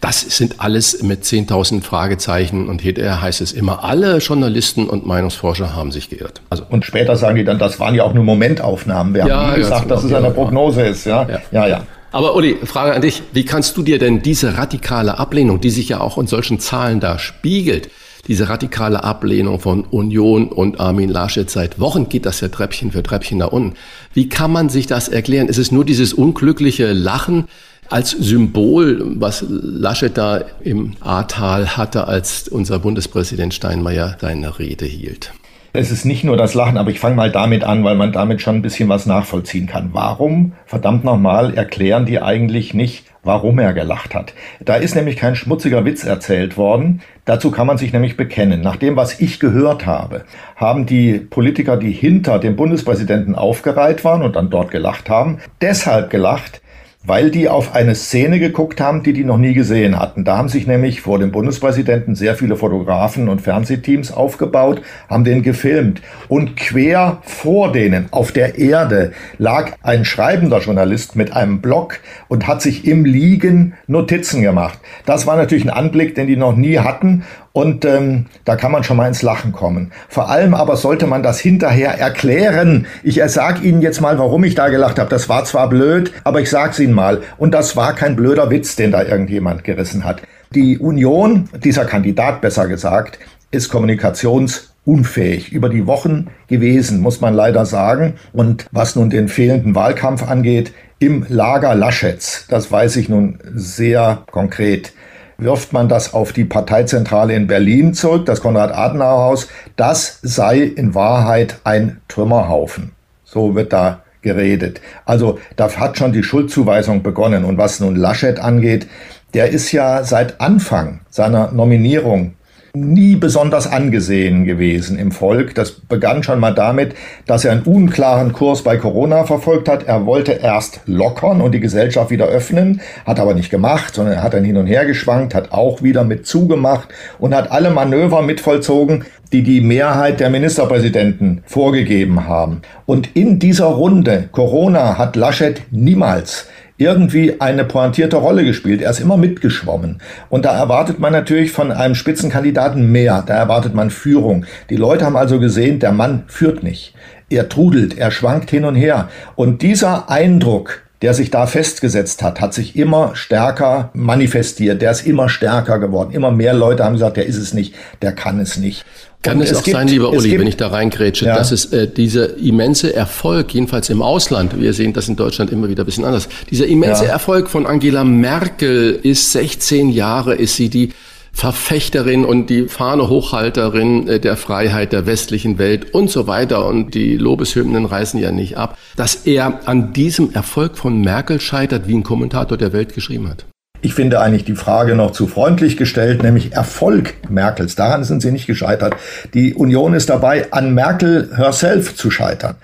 Das 0.00 0.20
sind 0.20 0.60
alles 0.60 1.02
mit 1.02 1.24
10.000 1.24 1.82
Fragezeichen 1.82 2.68
und 2.68 2.82
hinterher 2.82 3.22
heißt 3.22 3.40
es 3.40 3.52
immer, 3.52 3.82
alle 3.82 4.18
Journalisten 4.18 4.86
und 4.86 5.06
Meinungsforscher 5.06 5.74
haben 5.74 5.90
sich 5.90 6.10
geirrt. 6.10 6.42
Also 6.50 6.64
und 6.68 6.84
später 6.84 7.16
sagen 7.16 7.36
die 7.36 7.44
dann, 7.44 7.58
das 7.58 7.80
waren 7.80 7.94
ja 7.94 8.04
auch 8.04 8.12
nur 8.12 8.22
Momentaufnahmen. 8.22 9.14
Wir 9.14 9.26
ja, 9.26 9.36
haben 9.36 9.52
nie 9.52 9.60
gesagt, 9.60 9.90
dass 9.90 10.04
es 10.04 10.12
eine 10.12 10.30
Prognose 10.32 10.82
ist. 10.82 11.06
Ja, 11.06 11.26
ja, 11.50 11.66
ja. 11.66 11.86
Aber 12.16 12.34
Uli, 12.34 12.56
Frage 12.64 12.94
an 12.94 13.02
dich. 13.02 13.22
Wie 13.34 13.44
kannst 13.44 13.76
du 13.76 13.82
dir 13.82 13.98
denn 13.98 14.22
diese 14.22 14.56
radikale 14.56 15.18
Ablehnung, 15.18 15.60
die 15.60 15.68
sich 15.68 15.90
ja 15.90 16.00
auch 16.00 16.16
in 16.16 16.26
solchen 16.26 16.58
Zahlen 16.58 16.98
da 16.98 17.18
spiegelt, 17.18 17.90
diese 18.26 18.48
radikale 18.48 19.04
Ablehnung 19.04 19.60
von 19.60 19.84
Union 19.84 20.48
und 20.48 20.80
Armin 20.80 21.10
Laschet 21.10 21.50
seit 21.50 21.78
Wochen 21.78 22.08
geht 22.08 22.24
das 22.24 22.40
ja 22.40 22.48
Treppchen 22.48 22.90
für 22.90 23.02
Treppchen 23.02 23.40
da 23.40 23.44
unten. 23.44 23.74
Wie 24.14 24.30
kann 24.30 24.50
man 24.50 24.70
sich 24.70 24.86
das 24.86 25.08
erklären? 25.08 25.48
Ist 25.48 25.58
es 25.58 25.70
nur 25.70 25.84
dieses 25.84 26.14
unglückliche 26.14 26.94
Lachen 26.94 27.48
als 27.90 28.12
Symbol, 28.12 29.02
was 29.16 29.44
Laschet 29.46 30.16
da 30.16 30.42
im 30.64 30.96
Ahrtal 31.00 31.76
hatte, 31.76 32.08
als 32.08 32.48
unser 32.48 32.78
Bundespräsident 32.78 33.52
Steinmeier 33.52 34.16
seine 34.22 34.58
Rede 34.58 34.86
hielt? 34.86 35.34
Es 35.78 35.90
ist 35.90 36.06
nicht 36.06 36.24
nur 36.24 36.38
das 36.38 36.54
Lachen, 36.54 36.78
aber 36.78 36.90
ich 36.90 37.00
fange 37.00 37.16
mal 37.16 37.30
damit 37.30 37.62
an, 37.62 37.84
weil 37.84 37.96
man 37.96 38.10
damit 38.10 38.40
schon 38.40 38.56
ein 38.56 38.62
bisschen 38.62 38.88
was 38.88 39.04
nachvollziehen 39.04 39.66
kann. 39.66 39.90
Warum, 39.92 40.52
verdammt 40.64 41.04
nochmal, 41.04 41.52
erklären 41.52 42.06
die 42.06 42.18
eigentlich 42.18 42.72
nicht, 42.72 43.04
warum 43.24 43.58
er 43.58 43.74
gelacht 43.74 44.14
hat? 44.14 44.32
Da 44.64 44.76
ist 44.76 44.94
nämlich 44.94 45.16
kein 45.16 45.36
schmutziger 45.36 45.84
Witz 45.84 46.02
erzählt 46.02 46.56
worden. 46.56 47.02
Dazu 47.26 47.50
kann 47.50 47.66
man 47.66 47.76
sich 47.76 47.92
nämlich 47.92 48.16
bekennen. 48.16 48.62
Nach 48.62 48.76
dem, 48.76 48.96
was 48.96 49.20
ich 49.20 49.38
gehört 49.38 49.84
habe, 49.84 50.24
haben 50.56 50.86
die 50.86 51.18
Politiker, 51.18 51.76
die 51.76 51.92
hinter 51.92 52.38
dem 52.38 52.56
Bundespräsidenten 52.56 53.34
aufgereiht 53.34 54.02
waren 54.02 54.22
und 54.22 54.34
dann 54.34 54.48
dort 54.48 54.70
gelacht 54.70 55.10
haben, 55.10 55.40
deshalb 55.60 56.08
gelacht, 56.08 56.62
weil 57.06 57.30
die 57.30 57.48
auf 57.48 57.74
eine 57.74 57.94
Szene 57.94 58.40
geguckt 58.40 58.80
haben, 58.80 59.02
die 59.02 59.12
die 59.12 59.24
noch 59.24 59.38
nie 59.38 59.54
gesehen 59.54 59.98
hatten. 59.98 60.24
Da 60.24 60.36
haben 60.36 60.48
sich 60.48 60.66
nämlich 60.66 61.00
vor 61.00 61.18
dem 61.18 61.30
Bundespräsidenten 61.30 62.16
sehr 62.16 62.34
viele 62.34 62.56
Fotografen 62.56 63.28
und 63.28 63.40
Fernsehteams 63.40 64.12
aufgebaut, 64.12 64.82
haben 65.08 65.24
den 65.24 65.42
gefilmt. 65.42 66.02
Und 66.28 66.56
quer 66.56 67.18
vor 67.22 67.70
denen 67.72 68.08
auf 68.10 68.32
der 68.32 68.58
Erde 68.58 69.12
lag 69.38 69.72
ein 69.82 70.04
schreibender 70.04 70.58
Journalist 70.58 71.14
mit 71.14 71.32
einem 71.32 71.60
Block 71.60 72.00
und 72.28 72.46
hat 72.46 72.60
sich 72.60 72.86
im 72.86 73.04
Liegen 73.04 73.74
Notizen 73.86 74.42
gemacht. 74.42 74.78
Das 75.04 75.26
war 75.26 75.36
natürlich 75.36 75.64
ein 75.64 75.70
Anblick, 75.70 76.14
den 76.16 76.26
die 76.26 76.36
noch 76.36 76.56
nie 76.56 76.78
hatten 76.78 77.24
und 77.56 77.86
ähm, 77.86 78.26
da 78.44 78.54
kann 78.54 78.70
man 78.70 78.84
schon 78.84 78.98
mal 78.98 79.08
ins 79.08 79.22
Lachen 79.22 79.52
kommen. 79.52 79.90
Vor 80.10 80.28
allem 80.28 80.52
aber 80.52 80.76
sollte 80.76 81.06
man 81.06 81.22
das 81.22 81.40
hinterher 81.40 81.98
erklären. 81.98 82.86
Ich 83.02 83.18
sag 83.28 83.62
Ihnen 83.64 83.80
jetzt 83.80 84.02
mal, 84.02 84.18
warum 84.18 84.44
ich 84.44 84.54
da 84.54 84.68
gelacht 84.68 84.98
habe. 84.98 85.08
Das 85.08 85.30
war 85.30 85.42
zwar 85.46 85.70
blöd, 85.70 86.12
aber 86.22 86.42
ich 86.42 86.50
sag's 86.50 86.78
Ihnen 86.78 86.92
mal. 86.92 87.22
Und 87.38 87.54
das 87.54 87.74
war 87.74 87.94
kein 87.94 88.14
blöder 88.14 88.50
Witz, 88.50 88.76
den 88.76 88.92
da 88.92 89.02
irgendjemand 89.02 89.64
gerissen 89.64 90.04
hat. 90.04 90.20
Die 90.54 90.78
Union, 90.78 91.48
dieser 91.64 91.86
Kandidat 91.86 92.42
besser 92.42 92.68
gesagt, 92.68 93.18
ist 93.50 93.70
kommunikationsunfähig 93.70 95.50
über 95.50 95.70
die 95.70 95.86
Wochen 95.86 96.26
gewesen, 96.48 97.00
muss 97.00 97.22
man 97.22 97.32
leider 97.32 97.64
sagen. 97.64 98.16
Und 98.34 98.66
was 98.70 98.96
nun 98.96 99.08
den 99.08 99.28
fehlenden 99.28 99.74
Wahlkampf 99.74 100.28
angeht, 100.28 100.74
im 100.98 101.24
Lager 101.30 101.74
Laschets, 101.74 102.46
das 102.50 102.70
weiß 102.70 102.96
ich 102.96 103.08
nun 103.08 103.38
sehr 103.54 104.24
konkret 104.30 104.92
wirft 105.38 105.72
man 105.72 105.88
das 105.88 106.14
auf 106.14 106.32
die 106.32 106.44
Parteizentrale 106.44 107.34
in 107.34 107.46
Berlin 107.46 107.94
zurück, 107.94 108.26
das 108.26 108.40
Konrad-Adenauer-Haus. 108.40 109.48
Das 109.76 110.18
sei 110.22 110.60
in 110.60 110.94
Wahrheit 110.94 111.60
ein 111.64 112.00
Trümmerhaufen. 112.08 112.92
So 113.24 113.54
wird 113.54 113.72
da 113.72 114.02
geredet. 114.22 114.80
Also 115.04 115.38
da 115.56 115.70
hat 115.76 115.98
schon 115.98 116.12
die 116.12 116.22
Schuldzuweisung 116.22 117.02
begonnen. 117.02 117.44
Und 117.44 117.58
was 117.58 117.80
nun 117.80 117.96
Laschet 117.96 118.38
angeht, 118.40 118.88
der 119.34 119.50
ist 119.50 119.72
ja 119.72 120.02
seit 120.04 120.40
Anfang 120.40 121.00
seiner 121.10 121.52
Nominierung 121.52 122.34
nie 122.80 123.16
besonders 123.16 123.66
angesehen 123.66 124.44
gewesen 124.44 124.98
im 124.98 125.10
Volk. 125.10 125.54
Das 125.54 125.72
begann 125.72 126.22
schon 126.22 126.40
mal 126.40 126.54
damit, 126.54 126.94
dass 127.26 127.44
er 127.44 127.52
einen 127.52 127.62
unklaren 127.62 128.32
Kurs 128.32 128.62
bei 128.62 128.76
Corona 128.76 129.24
verfolgt 129.24 129.68
hat. 129.68 129.84
Er 129.84 130.06
wollte 130.06 130.32
erst 130.32 130.80
lockern 130.86 131.40
und 131.40 131.52
die 131.52 131.60
Gesellschaft 131.60 132.10
wieder 132.10 132.26
öffnen, 132.26 132.80
hat 133.04 133.18
aber 133.18 133.34
nicht 133.34 133.50
gemacht, 133.50 133.94
sondern 133.94 134.16
er 134.16 134.22
hat 134.22 134.34
dann 134.34 134.44
hin 134.44 134.56
und 134.56 134.66
her 134.66 134.84
geschwankt, 134.84 135.34
hat 135.34 135.52
auch 135.52 135.82
wieder 135.82 136.04
mit 136.04 136.26
zugemacht 136.26 136.88
und 137.18 137.34
hat 137.34 137.50
alle 137.50 137.70
Manöver 137.70 138.22
mitvollzogen, 138.22 139.04
die 139.32 139.42
die 139.42 139.60
Mehrheit 139.60 140.20
der 140.20 140.30
Ministerpräsidenten 140.30 141.42
vorgegeben 141.46 142.28
haben. 142.28 142.62
Und 142.84 143.16
in 143.16 143.38
dieser 143.38 143.66
Runde 143.66 144.28
Corona 144.30 144.98
hat 144.98 145.16
Laschet 145.16 145.62
niemals 145.70 146.46
irgendwie 146.78 147.40
eine 147.40 147.64
pointierte 147.64 148.16
Rolle 148.16 148.44
gespielt. 148.44 148.82
Er 148.82 148.90
ist 148.90 149.00
immer 149.00 149.16
mitgeschwommen. 149.16 150.00
Und 150.28 150.44
da 150.44 150.56
erwartet 150.56 150.98
man 150.98 151.12
natürlich 151.12 151.52
von 151.52 151.72
einem 151.72 151.94
Spitzenkandidaten 151.94 152.90
mehr. 152.92 153.22
Da 153.26 153.34
erwartet 153.34 153.74
man 153.74 153.90
Führung. 153.90 154.44
Die 154.70 154.76
Leute 154.76 155.04
haben 155.04 155.16
also 155.16 155.40
gesehen, 155.40 155.78
der 155.78 155.92
Mann 155.92 156.24
führt 156.26 156.62
nicht. 156.62 156.94
Er 157.28 157.48
trudelt, 157.48 157.98
er 157.98 158.10
schwankt 158.10 158.50
hin 158.50 158.64
und 158.64 158.76
her. 158.76 159.08
Und 159.34 159.62
dieser 159.62 160.10
Eindruck, 160.10 160.85
der 161.02 161.14
sich 161.14 161.30
da 161.30 161.46
festgesetzt 161.46 162.22
hat, 162.22 162.40
hat 162.40 162.54
sich 162.54 162.76
immer 162.76 163.14
stärker 163.14 163.90
manifestiert. 163.92 164.80
Der 164.80 164.90
ist 164.90 165.06
immer 165.06 165.28
stärker 165.28 165.78
geworden. 165.78 166.12
Immer 166.12 166.30
mehr 166.30 166.54
Leute 166.54 166.84
haben 166.84 166.94
gesagt, 166.94 167.16
der 167.16 167.26
ist 167.26 167.36
es 167.36 167.52
nicht, 167.52 167.74
der 168.02 168.12
kann 168.12 168.40
es 168.40 168.56
nicht. 168.56 168.84
Kann 169.22 169.40
es, 169.40 169.50
es 169.50 169.58
auch 169.58 169.64
gibt, 169.64 169.76
sein, 169.76 169.88
lieber 169.88 170.10
Uli, 170.10 170.30
gibt, 170.30 170.40
wenn 170.40 170.46
ich 170.46 170.56
da 170.56 170.68
reingrätsche, 170.68 171.26
ja. 171.26 171.36
dass 171.36 171.50
es 171.50 171.66
äh, 171.72 171.88
dieser 171.88 172.36
immense 172.38 172.94
Erfolg, 172.94 173.52
jedenfalls 173.52 173.90
im 173.90 174.00
Ausland, 174.00 174.58
wir 174.60 174.72
sehen 174.72 174.92
das 174.92 175.08
in 175.08 175.16
Deutschland 175.16 175.50
immer 175.50 175.68
wieder 175.68 175.82
ein 175.82 175.86
bisschen 175.86 176.04
anders, 176.04 176.28
dieser 176.50 176.66
immense 176.66 177.06
ja. 177.06 177.10
Erfolg 177.10 177.48
von 177.48 177.66
Angela 177.66 178.04
Merkel 178.04 178.98
ist 179.02 179.32
16 179.32 179.90
Jahre, 179.90 180.34
ist 180.34 180.56
sie 180.56 180.68
die 180.68 180.92
Verfechterin 181.36 182.24
und 182.24 182.48
die 182.48 182.66
Fahne 182.66 183.10
Hochhalterin 183.10 184.08
äh, 184.08 184.18
der 184.18 184.38
Freiheit 184.38 184.94
der 184.94 185.04
westlichen 185.04 185.58
Welt 185.58 185.92
und 185.94 186.10
so 186.10 186.26
weiter. 186.26 186.64
Und 186.64 186.94
die 186.94 187.18
Lobeshymnen 187.18 187.84
reißen 187.84 188.18
ja 188.18 188.32
nicht 188.32 188.56
ab, 188.56 188.78
dass 188.96 189.26
er 189.26 189.60
an 189.68 189.92
diesem 189.92 190.32
Erfolg 190.32 190.78
von 190.78 191.02
Merkel 191.02 191.38
scheitert, 191.38 191.88
wie 191.88 191.94
ein 191.94 192.04
Kommentator 192.04 192.56
der 192.56 192.72
Welt 192.72 192.94
geschrieben 192.94 193.28
hat. 193.28 193.44
Ich 193.82 193.92
finde 193.92 194.20
eigentlich 194.20 194.44
die 194.44 194.54
Frage 194.54 194.94
noch 194.94 195.10
zu 195.10 195.26
freundlich 195.26 195.76
gestellt, 195.76 196.22
nämlich 196.22 196.54
Erfolg 196.54 197.14
Merkels. 197.28 197.74
Daran 197.74 198.04
sind 198.04 198.22
sie 198.22 198.32
nicht 198.32 198.46
gescheitert. 198.46 198.96
Die 199.34 199.54
Union 199.54 199.92
ist 199.92 200.08
dabei, 200.08 200.50
an 200.52 200.72
Merkel 200.72 201.30
herself 201.36 201.94
zu 201.94 202.10
scheitern. 202.10 202.54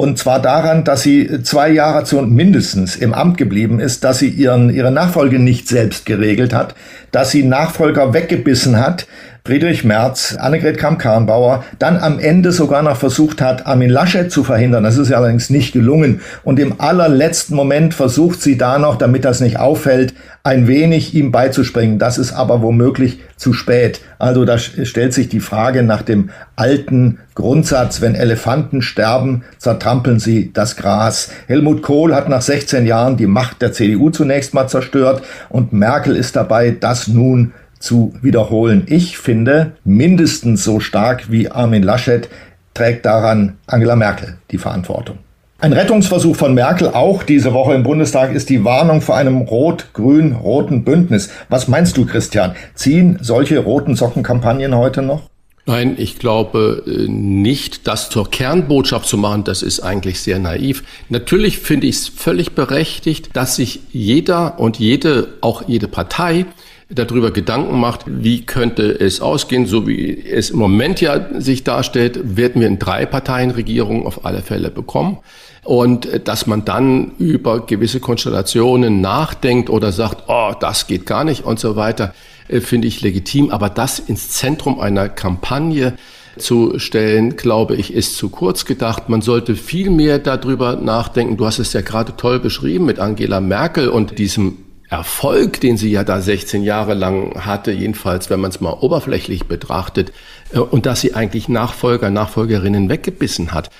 Und 0.00 0.16
zwar 0.16 0.40
daran, 0.40 0.82
dass 0.82 1.02
sie 1.02 1.42
zwei 1.42 1.68
Jahre 1.68 2.04
zu 2.04 2.22
mindestens 2.22 2.96
im 2.96 3.12
Amt 3.12 3.36
geblieben 3.36 3.80
ist, 3.80 4.02
dass 4.02 4.18
sie 4.18 4.30
ihren, 4.30 4.70
ihre 4.70 4.90
Nachfolge 4.90 5.38
nicht 5.38 5.68
selbst 5.68 6.06
geregelt 6.06 6.54
hat, 6.54 6.74
dass 7.12 7.32
sie 7.32 7.42
Nachfolger 7.42 8.14
weggebissen 8.14 8.78
hat, 8.78 9.06
Friedrich 9.44 9.84
Merz, 9.84 10.36
Annegret 10.38 10.76
Kramp-Karrenbauer, 10.76 11.64
dann 11.78 11.96
am 11.96 12.18
Ende 12.18 12.52
sogar 12.52 12.82
noch 12.82 12.96
versucht 12.96 13.40
hat, 13.40 13.66
Armin 13.66 13.90
Laschet 13.90 14.30
zu 14.30 14.44
verhindern. 14.44 14.84
Das 14.84 14.98
ist 14.98 15.08
ja 15.08 15.16
allerdings 15.16 15.48
nicht 15.48 15.72
gelungen. 15.72 16.20
Und 16.44 16.58
im 16.58 16.80
allerletzten 16.80 17.56
Moment 17.56 17.94
versucht 17.94 18.42
sie 18.42 18.58
da 18.58 18.78
noch, 18.78 18.96
damit 18.96 19.24
das 19.24 19.40
nicht 19.40 19.58
auffällt, 19.58 20.14
ein 20.42 20.68
wenig 20.68 21.14
ihm 21.14 21.32
beizuspringen. 21.32 21.98
Das 21.98 22.18
ist 22.18 22.32
aber 22.32 22.62
womöglich 22.62 23.20
zu 23.36 23.52
spät. 23.52 24.00
Also 24.18 24.44
da 24.44 24.58
stellt 24.58 25.14
sich 25.14 25.28
die 25.28 25.40
Frage 25.40 25.82
nach 25.82 26.02
dem 26.02 26.30
alten 26.56 27.18
Grundsatz, 27.34 28.00
wenn 28.00 28.14
Elefanten 28.14 28.82
sterben, 28.82 29.44
zertrampeln 29.58 30.18
sie 30.18 30.52
das 30.52 30.76
Gras. 30.76 31.30
Helmut 31.46 31.82
Kohl 31.82 32.14
hat 32.14 32.28
nach 32.28 32.42
16 32.42 32.86
Jahren 32.86 33.16
die 33.16 33.26
Macht 33.26 33.62
der 33.62 33.72
CDU 33.72 34.10
zunächst 34.10 34.52
mal 34.52 34.68
zerstört 34.68 35.22
und 35.48 35.72
Merkel 35.72 36.16
ist 36.16 36.36
dabei, 36.36 36.70
das 36.78 37.08
nun 37.08 37.52
zu 37.80 38.14
wiederholen. 38.22 38.84
Ich 38.86 39.18
finde, 39.18 39.72
mindestens 39.84 40.62
so 40.62 40.78
stark 40.78 41.32
wie 41.32 41.50
Armin 41.50 41.82
Laschet 41.82 42.28
trägt 42.74 43.04
daran 43.04 43.56
Angela 43.66 43.96
Merkel 43.96 44.36
die 44.52 44.58
Verantwortung. 44.58 45.18
Ein 45.58 45.74
Rettungsversuch 45.74 46.36
von 46.36 46.54
Merkel 46.54 46.88
auch 46.88 47.22
diese 47.22 47.52
Woche 47.52 47.74
im 47.74 47.82
Bundestag 47.82 48.32
ist 48.32 48.48
die 48.48 48.64
Warnung 48.64 49.02
vor 49.02 49.16
einem 49.16 49.42
rot-grün-roten 49.42 50.84
Bündnis. 50.84 51.28
Was 51.50 51.68
meinst 51.68 51.98
du, 51.98 52.06
Christian? 52.06 52.54
Ziehen 52.74 53.18
solche 53.20 53.58
roten 53.58 53.94
Sockenkampagnen 53.94 54.74
heute 54.74 55.02
noch? 55.02 55.28
Nein, 55.66 55.96
ich 55.98 56.18
glaube 56.18 56.82
äh, 56.86 57.08
nicht, 57.08 57.86
das 57.86 58.08
zur 58.08 58.30
Kernbotschaft 58.30 59.06
zu 59.06 59.18
machen, 59.18 59.44
das 59.44 59.62
ist 59.62 59.80
eigentlich 59.80 60.20
sehr 60.20 60.38
naiv. 60.38 60.82
Natürlich 61.10 61.58
finde 61.58 61.86
ich 61.86 61.96
es 61.96 62.08
völlig 62.08 62.52
berechtigt, 62.52 63.30
dass 63.34 63.56
sich 63.56 63.80
jeder 63.92 64.58
und 64.58 64.78
jede, 64.78 65.34
auch 65.42 65.68
jede 65.68 65.88
Partei, 65.88 66.46
darüber 66.90 67.30
Gedanken 67.30 67.78
macht, 67.78 68.00
wie 68.06 68.44
könnte 68.44 68.90
es 68.90 69.20
ausgehen, 69.20 69.66
so 69.66 69.86
wie 69.86 70.22
es 70.26 70.50
im 70.50 70.58
Moment 70.58 71.00
ja 71.00 71.40
sich 71.40 71.64
darstellt, 71.64 72.36
werden 72.36 72.60
wir 72.60 72.68
in 72.68 72.78
drei 72.78 73.06
Parteienregierungen 73.06 74.06
auf 74.06 74.24
alle 74.24 74.42
Fälle 74.42 74.70
bekommen. 74.70 75.18
Und 75.62 76.06
äh, 76.06 76.20
dass 76.20 76.46
man 76.46 76.64
dann 76.64 77.12
über 77.18 77.66
gewisse 77.66 78.00
Konstellationen 78.00 79.00
nachdenkt 79.00 79.70
oder 79.70 79.92
sagt, 79.92 80.24
oh, 80.28 80.52
das 80.58 80.86
geht 80.86 81.06
gar 81.06 81.24
nicht 81.24 81.44
und 81.44 81.60
so 81.60 81.76
weiter, 81.76 82.14
äh, 82.48 82.60
finde 82.60 82.88
ich 82.88 83.02
legitim. 83.02 83.50
Aber 83.50 83.68
das 83.68 83.98
ins 83.98 84.30
Zentrum 84.30 84.80
einer 84.80 85.08
Kampagne 85.08 85.94
zu 86.38 86.78
stellen, 86.78 87.36
glaube 87.36 87.76
ich, 87.76 87.92
ist 87.92 88.16
zu 88.16 88.30
kurz 88.30 88.64
gedacht. 88.64 89.08
Man 89.08 89.20
sollte 89.20 89.54
viel 89.54 89.90
mehr 89.90 90.18
darüber 90.18 90.76
nachdenken. 90.76 91.36
Du 91.36 91.44
hast 91.44 91.58
es 91.58 91.72
ja 91.72 91.82
gerade 91.82 92.16
toll 92.16 92.40
beschrieben 92.40 92.86
mit 92.86 92.98
Angela 92.98 93.40
Merkel 93.40 93.88
und 93.88 94.18
diesem 94.18 94.58
Erfolg, 94.90 95.60
den 95.60 95.76
sie 95.76 95.90
ja 95.90 96.02
da 96.02 96.20
16 96.20 96.64
Jahre 96.64 96.94
lang 96.94 97.46
hatte, 97.46 97.70
jedenfalls 97.70 98.28
wenn 98.28 98.40
man 98.40 98.50
es 98.50 98.60
mal 98.60 98.72
oberflächlich 98.72 99.46
betrachtet, 99.46 100.12
äh, 100.52 100.58
und 100.58 100.84
dass 100.84 101.00
sie 101.00 101.14
eigentlich 101.14 101.48
Nachfolger, 101.48 102.10
Nachfolgerinnen 102.10 102.88
weggebissen 102.88 103.52
hat, 103.52 103.70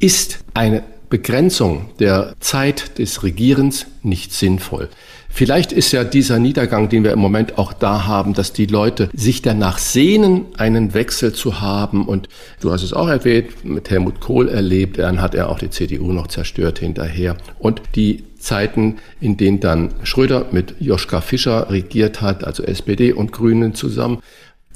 ist 0.00 0.40
eine 0.54 0.82
Begrenzung 1.08 1.90
der 2.00 2.34
Zeit 2.40 2.98
des 2.98 3.22
Regierens 3.22 3.86
nicht 4.02 4.32
sinnvoll. 4.32 4.88
Vielleicht 5.30 5.72
ist 5.72 5.92
ja 5.92 6.04
dieser 6.04 6.38
Niedergang, 6.38 6.88
den 6.88 7.04
wir 7.04 7.12
im 7.12 7.18
Moment 7.20 7.58
auch 7.58 7.72
da 7.72 8.06
haben, 8.06 8.34
dass 8.34 8.52
die 8.52 8.66
Leute 8.66 9.08
sich 9.14 9.42
danach 9.42 9.78
sehnen, 9.78 10.46
einen 10.56 10.94
Wechsel 10.94 11.32
zu 11.32 11.60
haben. 11.60 12.08
Und 12.08 12.28
du 12.60 12.72
hast 12.72 12.82
es 12.82 12.92
auch 12.92 13.08
erwähnt, 13.08 13.64
mit 13.64 13.88
Helmut 13.90 14.20
Kohl 14.20 14.48
erlebt, 14.48 14.98
dann 14.98 15.20
hat 15.20 15.34
er 15.34 15.48
auch 15.48 15.58
die 15.58 15.70
CDU 15.70 16.12
noch 16.12 16.26
zerstört 16.26 16.80
hinterher. 16.80 17.36
Und 17.58 17.82
die 17.94 18.24
Zeiten, 18.38 18.96
in 19.20 19.36
denen 19.36 19.60
dann 19.60 19.90
Schröder 20.02 20.46
mit 20.50 20.74
Joschka 20.80 21.20
Fischer 21.20 21.70
regiert 21.70 22.20
hat, 22.20 22.44
also 22.44 22.62
SPD 22.62 23.12
und 23.12 23.32
Grünen 23.32 23.74
zusammen, 23.74 24.18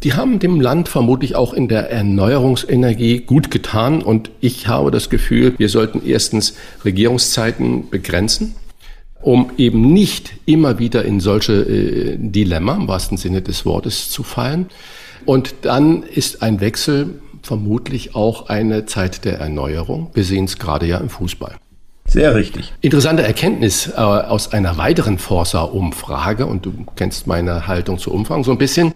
die 0.03 0.15
haben 0.15 0.41
dem 0.41 0.61
Land 0.61 0.89
vermutlich 0.89 1.37
auch 1.37 1.53
in 1.55 1.69
der 1.69 1.91
Erneuerungsenergie 1.91 3.21
gut 3.21 3.53
getan. 3.53 4.03
Und 4.03 4.31
ich 4.41 4.67
habe 4.67 4.91
das 4.91 5.11
Gefühl, 5.11 5.55
wir 5.59 5.69
sollten 5.69 6.03
erstens 6.05 6.55
Regierungszeiten 6.85 7.89
begrenzen, 7.89 8.57
um 9.23 9.51
eben 9.57 9.93
nicht 9.93 10.35
immer 10.47 10.79
wieder 10.79 11.05
in 11.05 11.21
solche 11.21 11.53
äh, 11.53 12.17
Dilemma, 12.19 12.75
im 12.75 12.89
wahrsten 12.89 13.17
Sinne 13.17 13.41
des 13.41 13.65
Wortes, 13.65 14.11
zu 14.11 14.23
fallen. 14.23 14.67
Und 15.25 15.55
dann 15.63 16.03
ist 16.03 16.43
ein 16.43 16.61
Wechsel 16.61 17.21
vermutlich 17.43 18.15
auch 18.15 18.49
eine 18.49 18.87
Zeit 18.87 19.25
der 19.25 19.39
Erneuerung. 19.39 20.11
Wir 20.15 20.25
sehen 20.25 20.45
es 20.45 20.59
gerade 20.59 20.87
ja 20.87 20.99
im 20.99 21.09
Fußball. 21.09 21.57
Sehr 22.05 22.35
richtig. 22.35 22.73
Interessante 22.81 23.23
Erkenntnis 23.23 23.89
äh, 23.89 23.93
aus 23.95 24.53
einer 24.53 24.77
weiteren 24.77 25.19
Forsa-Umfrage, 25.19 26.47
und 26.47 26.67
du 26.67 26.73
kennst 26.97 27.27
meine 27.27 27.67
Haltung 27.67 27.99
zu 27.99 28.13
Umfang 28.13 28.45
so 28.45 28.51
ein 28.51 28.59
bisschen. 28.59 28.93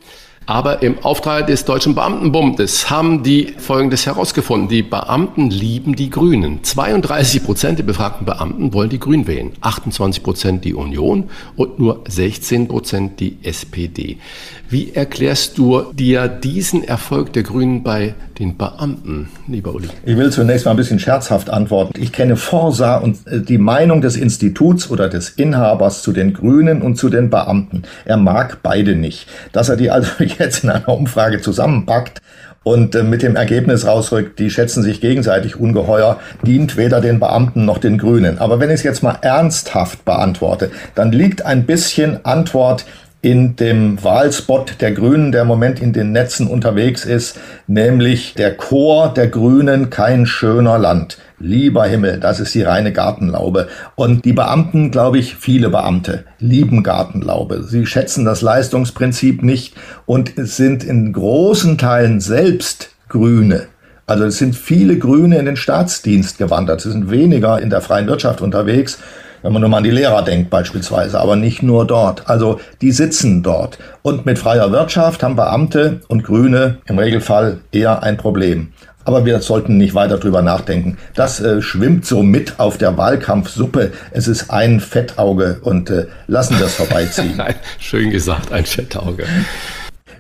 Aber 0.49 0.81
im 0.83 1.01
Auftrag 1.01 1.49
des 1.49 1.65
Deutschen 1.65 1.97
Beamtenbundes 1.97 2.89
haben 2.89 3.25
die 3.25 3.55
Folgendes 3.59 4.07
herausgefunden. 4.07 4.69
Die 4.69 4.85
Beamten 4.85 5.51
lieben 5.51 5.97
die 5.97 6.09
Grünen. 6.09 6.63
32 6.63 7.43
Prozent 7.43 7.81
der 7.81 7.85
befragten 7.85 8.27
Beamten 8.27 8.73
wollen 8.73 8.89
die 8.89 9.01
Grünen 9.01 9.27
wählen, 9.27 9.53
28 9.61 10.23
Prozent 10.23 10.65
die 10.65 10.75
Union 10.75 11.31
und 11.57 11.81
nur 11.81 12.05
16 12.07 12.69
Prozent 12.69 13.19
die 13.19 13.39
SPD. 13.43 14.19
Wie 14.69 14.93
erklärst 14.95 15.59
du 15.59 15.93
dir 15.93 16.27
diesen 16.27 16.83
Erfolg 16.83 17.33
der 17.33 17.45
Grünen 17.45 17.85
bei 17.85 18.15
den 18.41 18.57
Beamten, 18.57 19.29
lieber 19.47 19.73
Uli? 19.73 19.89
Ich 20.05 20.17
will 20.17 20.31
zunächst 20.31 20.65
mal 20.65 20.73
ein 20.73 20.77
bisschen 20.77 20.99
scherzhaft 20.99 21.51
antworten. 21.51 21.93
Ich 21.97 22.11
kenne 22.11 22.35
Forsa 22.35 22.97
und 22.97 23.25
äh, 23.29 23.41
die 23.41 23.59
Meinung 23.59 24.01
des 24.01 24.17
Instituts 24.17 24.91
oder 24.91 25.09
des 25.09 25.31
Inhabers 25.31 26.03
zu 26.03 26.11
den 26.13 26.33
Grünen 26.33 26.83
und 26.83 26.97
zu 26.97 27.11
den 27.11 27.31
Beamten. 27.31 27.85
Er 28.07 28.17
mag 28.17 28.59
beide 28.65 28.97
nicht. 28.97 29.29
Dass 29.53 29.69
er 29.69 29.77
die 29.77 29.93
also 29.93 30.11
jetzt 30.39 30.65
in 30.65 30.71
einer 30.71 30.89
Umfrage 30.89 31.41
zusammenpackt 31.41 32.21
und 32.65 32.97
äh, 32.97 33.05
mit 33.05 33.23
dem 33.23 33.37
Ergebnis 33.37 33.87
rausrückt, 33.87 34.41
die 34.41 34.51
schätzen 34.51 34.83
sich 34.83 35.01
gegenseitig 35.01 35.61
ungeheuer, 35.61 36.19
dient 36.45 36.77
weder 36.77 37.01
den 37.01 37.21
Beamten 37.21 37.65
noch 37.65 37.79
den 37.79 37.99
Grünen. 37.99 38.39
Aber 38.39 38.59
wenn 38.59 38.71
ich 38.71 38.77
es 38.77 38.83
jetzt 38.83 39.05
mal 39.05 39.19
ernsthaft 39.23 40.05
beantworte, 40.05 40.73
dann 40.97 41.13
liegt 41.13 41.47
ein 41.47 41.67
bisschen 41.67 42.25
Antwort 42.25 42.85
in 43.23 43.57
dem 43.57 44.03
Wahlspot 44.05 44.81
der 44.81 44.93
Grünen, 44.93 45.33
der 45.33 45.43
im 45.43 45.49
Moment 45.49 45.81
in 45.81 45.93
den 45.93 46.13
Netzen 46.13 46.47
unterwegs 46.47 47.05
ist, 47.05 47.39
nämlich 47.67 48.35
der 48.35 48.57
Chor 48.57 49.13
der 49.13 49.29
Grünen, 49.29 49.91
kein 49.91 50.27
schöner 50.27 50.79
Land. 50.79 51.19
Lieber 51.39 51.85
Himmel, 51.85 52.21
das 52.21 52.41
ist 52.41 52.55
die 52.55 52.63
reine 52.63 52.93
Gartenlaube. 52.93 53.69
Und 53.95 54.25
die 54.25 54.33
Beamten, 54.33 54.91
glaube 54.91 55.19
ich, 55.19 55.35
viele 55.35 55.71
Beamte 55.71 56.25
lieben 56.39 56.83
Gartenlaube. 56.83 57.65
Sie 57.65 57.85
schätzen 57.85 58.25
das 58.25 58.43
Leistungsprinzip 58.43 59.43
nicht 59.43 59.75
und 60.07 60.33
sind 60.37 60.85
in 60.85 61.13
großen 61.13 61.79
Teilen 61.79 62.21
selbst 62.21 62.91
Grüne. 63.09 63.67
Also 64.07 64.25
es 64.25 64.39
sind 64.39 64.55
viele 64.55 64.99
Grüne 64.99 65.39
in 65.39 65.47
den 65.47 65.57
Staatsdienst 65.57 66.39
gewandert. 66.39 66.81
Sie 66.81 66.93
sind 66.93 67.11
weniger 67.11 67.61
in 67.61 67.71
der 67.71 67.81
freien 67.81 68.07
Wirtschaft 68.07 68.41
unterwegs 68.41 68.99
wenn 69.43 69.53
man 69.53 69.61
nur 69.61 69.71
mal 69.71 69.79
an 69.79 69.85
die 69.85 69.91
Lehrer 69.91 70.23
denkt 70.23 70.51
beispielsweise, 70.51 71.21
aber 71.21 71.37
nicht 71.37 71.63
nur 71.63 71.87
dort. 71.87 72.29
Also 72.29 72.61
die 72.81 72.93
sitzen 72.93 73.43
dort. 73.43 73.79
Und 74.03 74.27
mit 74.27 74.39
freier 74.39 74.73
Wirtschaft 74.73 75.23
haben 75.23 75.37
Beamte 75.37 76.01
und 76.09 76.25
Grüne 76.25 76.79
im 76.87 76.99
Regelfall 76.99 77.59
eher 77.73 78.03
ein 78.03 78.17
Problem. 78.17 78.73
Aber 79.05 79.25
wir 79.25 79.39
sollten 79.39 79.77
nicht 79.77 79.95
weiter 79.95 80.19
drüber 80.19 80.43
nachdenken. 80.43 80.99
Das 81.15 81.41
äh, 81.41 81.63
schwimmt 81.63 82.05
so 82.05 82.25
mit 82.25 82.59
auf 82.59 82.77
der 82.77 82.99
Wahlkampfsuppe. 82.99 83.93
Es 84.11 84.27
ist 84.27 84.51
ein 84.51 84.81
Fettauge 84.81 85.61
und 85.63 85.91
äh, 85.91 86.07
lassen 86.27 86.57
das 86.59 86.75
vorbeiziehen. 86.75 87.41
Schön 87.79 88.11
gesagt, 88.11 88.53
ein 88.53 88.67
Fettauge. 88.67 89.25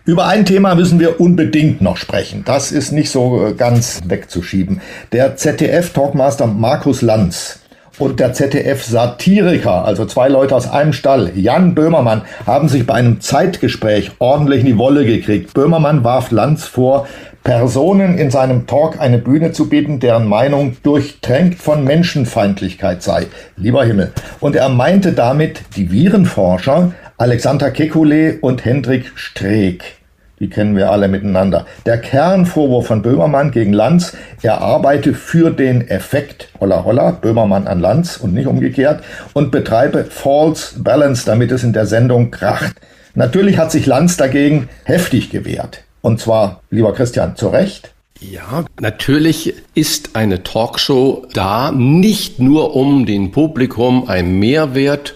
Über 0.04 0.26
ein 0.26 0.44
Thema 0.44 0.76
müssen 0.76 1.00
wir 1.00 1.20
unbedingt 1.20 1.82
noch 1.82 1.96
sprechen. 1.96 2.44
Das 2.44 2.70
ist 2.70 2.92
nicht 2.92 3.10
so 3.10 3.44
äh, 3.44 3.54
ganz 3.54 4.02
wegzuschieben. 4.06 4.80
Der 5.10 5.36
ZDF-Talkmaster 5.36 6.46
Markus 6.46 7.02
Lanz 7.02 7.58
und 7.98 8.20
der 8.20 8.32
ZDF-Satiriker, 8.32 9.84
also 9.84 10.04
zwei 10.04 10.28
Leute 10.28 10.54
aus 10.54 10.70
einem 10.70 10.92
Stall, 10.92 11.32
Jan 11.34 11.74
Böhmermann, 11.74 12.22
haben 12.46 12.68
sich 12.68 12.86
bei 12.86 12.94
einem 12.94 13.20
Zeitgespräch 13.20 14.12
ordentlich 14.18 14.60
in 14.60 14.66
die 14.66 14.78
Wolle 14.78 15.04
gekriegt. 15.04 15.54
Böhmermann 15.54 16.04
warf 16.04 16.30
Lanz 16.30 16.66
vor, 16.66 17.06
Personen 17.44 18.18
in 18.18 18.30
seinem 18.30 18.66
Talk 18.66 19.00
eine 19.00 19.18
Bühne 19.18 19.52
zu 19.52 19.68
bieten, 19.68 20.00
deren 20.00 20.26
Meinung 20.26 20.76
durchtränkt 20.82 21.60
von 21.60 21.84
Menschenfeindlichkeit 21.84 23.02
sei. 23.02 23.26
Lieber 23.56 23.84
Himmel. 23.84 24.12
Und 24.40 24.56
er 24.56 24.68
meinte 24.68 25.12
damit 25.12 25.60
die 25.76 25.92
Virenforscher 25.92 26.92
Alexander 27.18 27.68
Kekulé 27.68 28.40
und 28.40 28.64
Hendrik 28.64 29.12
Streeck. 29.14 29.96
Die 30.38 30.50
kennen 30.50 30.76
wir 30.76 30.90
alle 30.90 31.08
miteinander. 31.08 31.64
Der 31.86 31.96
Kernvorwurf 31.98 32.86
von 32.86 33.00
Böhmermann 33.00 33.52
gegen 33.52 33.72
Lanz, 33.72 34.14
er 34.42 34.60
arbeite 34.60 35.14
für 35.14 35.50
den 35.50 35.88
Effekt, 35.88 36.50
holla 36.60 36.84
holla, 36.84 37.12
Böhmermann 37.12 37.66
an 37.66 37.80
Lanz 37.80 38.18
und 38.18 38.34
nicht 38.34 38.46
umgekehrt, 38.46 39.02
und 39.32 39.50
betreibe 39.50 40.04
False 40.04 40.78
Balance, 40.78 41.24
damit 41.24 41.52
es 41.52 41.64
in 41.64 41.72
der 41.72 41.86
Sendung 41.86 42.30
kracht. 42.30 42.74
Natürlich 43.14 43.56
hat 43.56 43.72
sich 43.72 43.86
Lanz 43.86 44.18
dagegen 44.18 44.68
heftig 44.84 45.30
gewehrt. 45.30 45.84
Und 46.02 46.20
zwar, 46.20 46.60
lieber 46.70 46.92
Christian, 46.92 47.34
zu 47.34 47.48
Recht. 47.48 47.94
Ja, 48.20 48.64
natürlich 48.80 49.54
ist 49.74 50.16
eine 50.16 50.42
Talkshow 50.42 51.26
da, 51.32 51.72
nicht 51.72 52.38
nur 52.40 52.76
um 52.76 53.06
dem 53.06 53.30
Publikum 53.30 54.08
einen 54.08 54.38
Mehrwert 54.38 55.14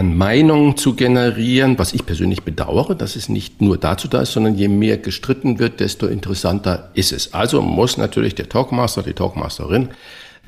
an 0.00 0.16
Meinungen 0.16 0.78
zu 0.78 0.94
generieren, 0.94 1.78
was 1.78 1.92
ich 1.92 2.06
persönlich 2.06 2.42
bedauere, 2.42 2.96
dass 2.96 3.16
es 3.16 3.28
nicht 3.28 3.60
nur 3.60 3.76
dazu 3.76 4.08
da 4.08 4.22
ist, 4.22 4.32
sondern 4.32 4.54
je 4.54 4.68
mehr 4.68 4.96
gestritten 4.96 5.58
wird, 5.58 5.78
desto 5.78 6.06
interessanter 6.06 6.88
ist 6.94 7.12
es. 7.12 7.34
Also 7.34 7.60
muss 7.60 7.98
natürlich 7.98 8.34
der 8.34 8.48
Talkmaster, 8.48 9.02
die 9.02 9.12
Talkmasterin 9.12 9.90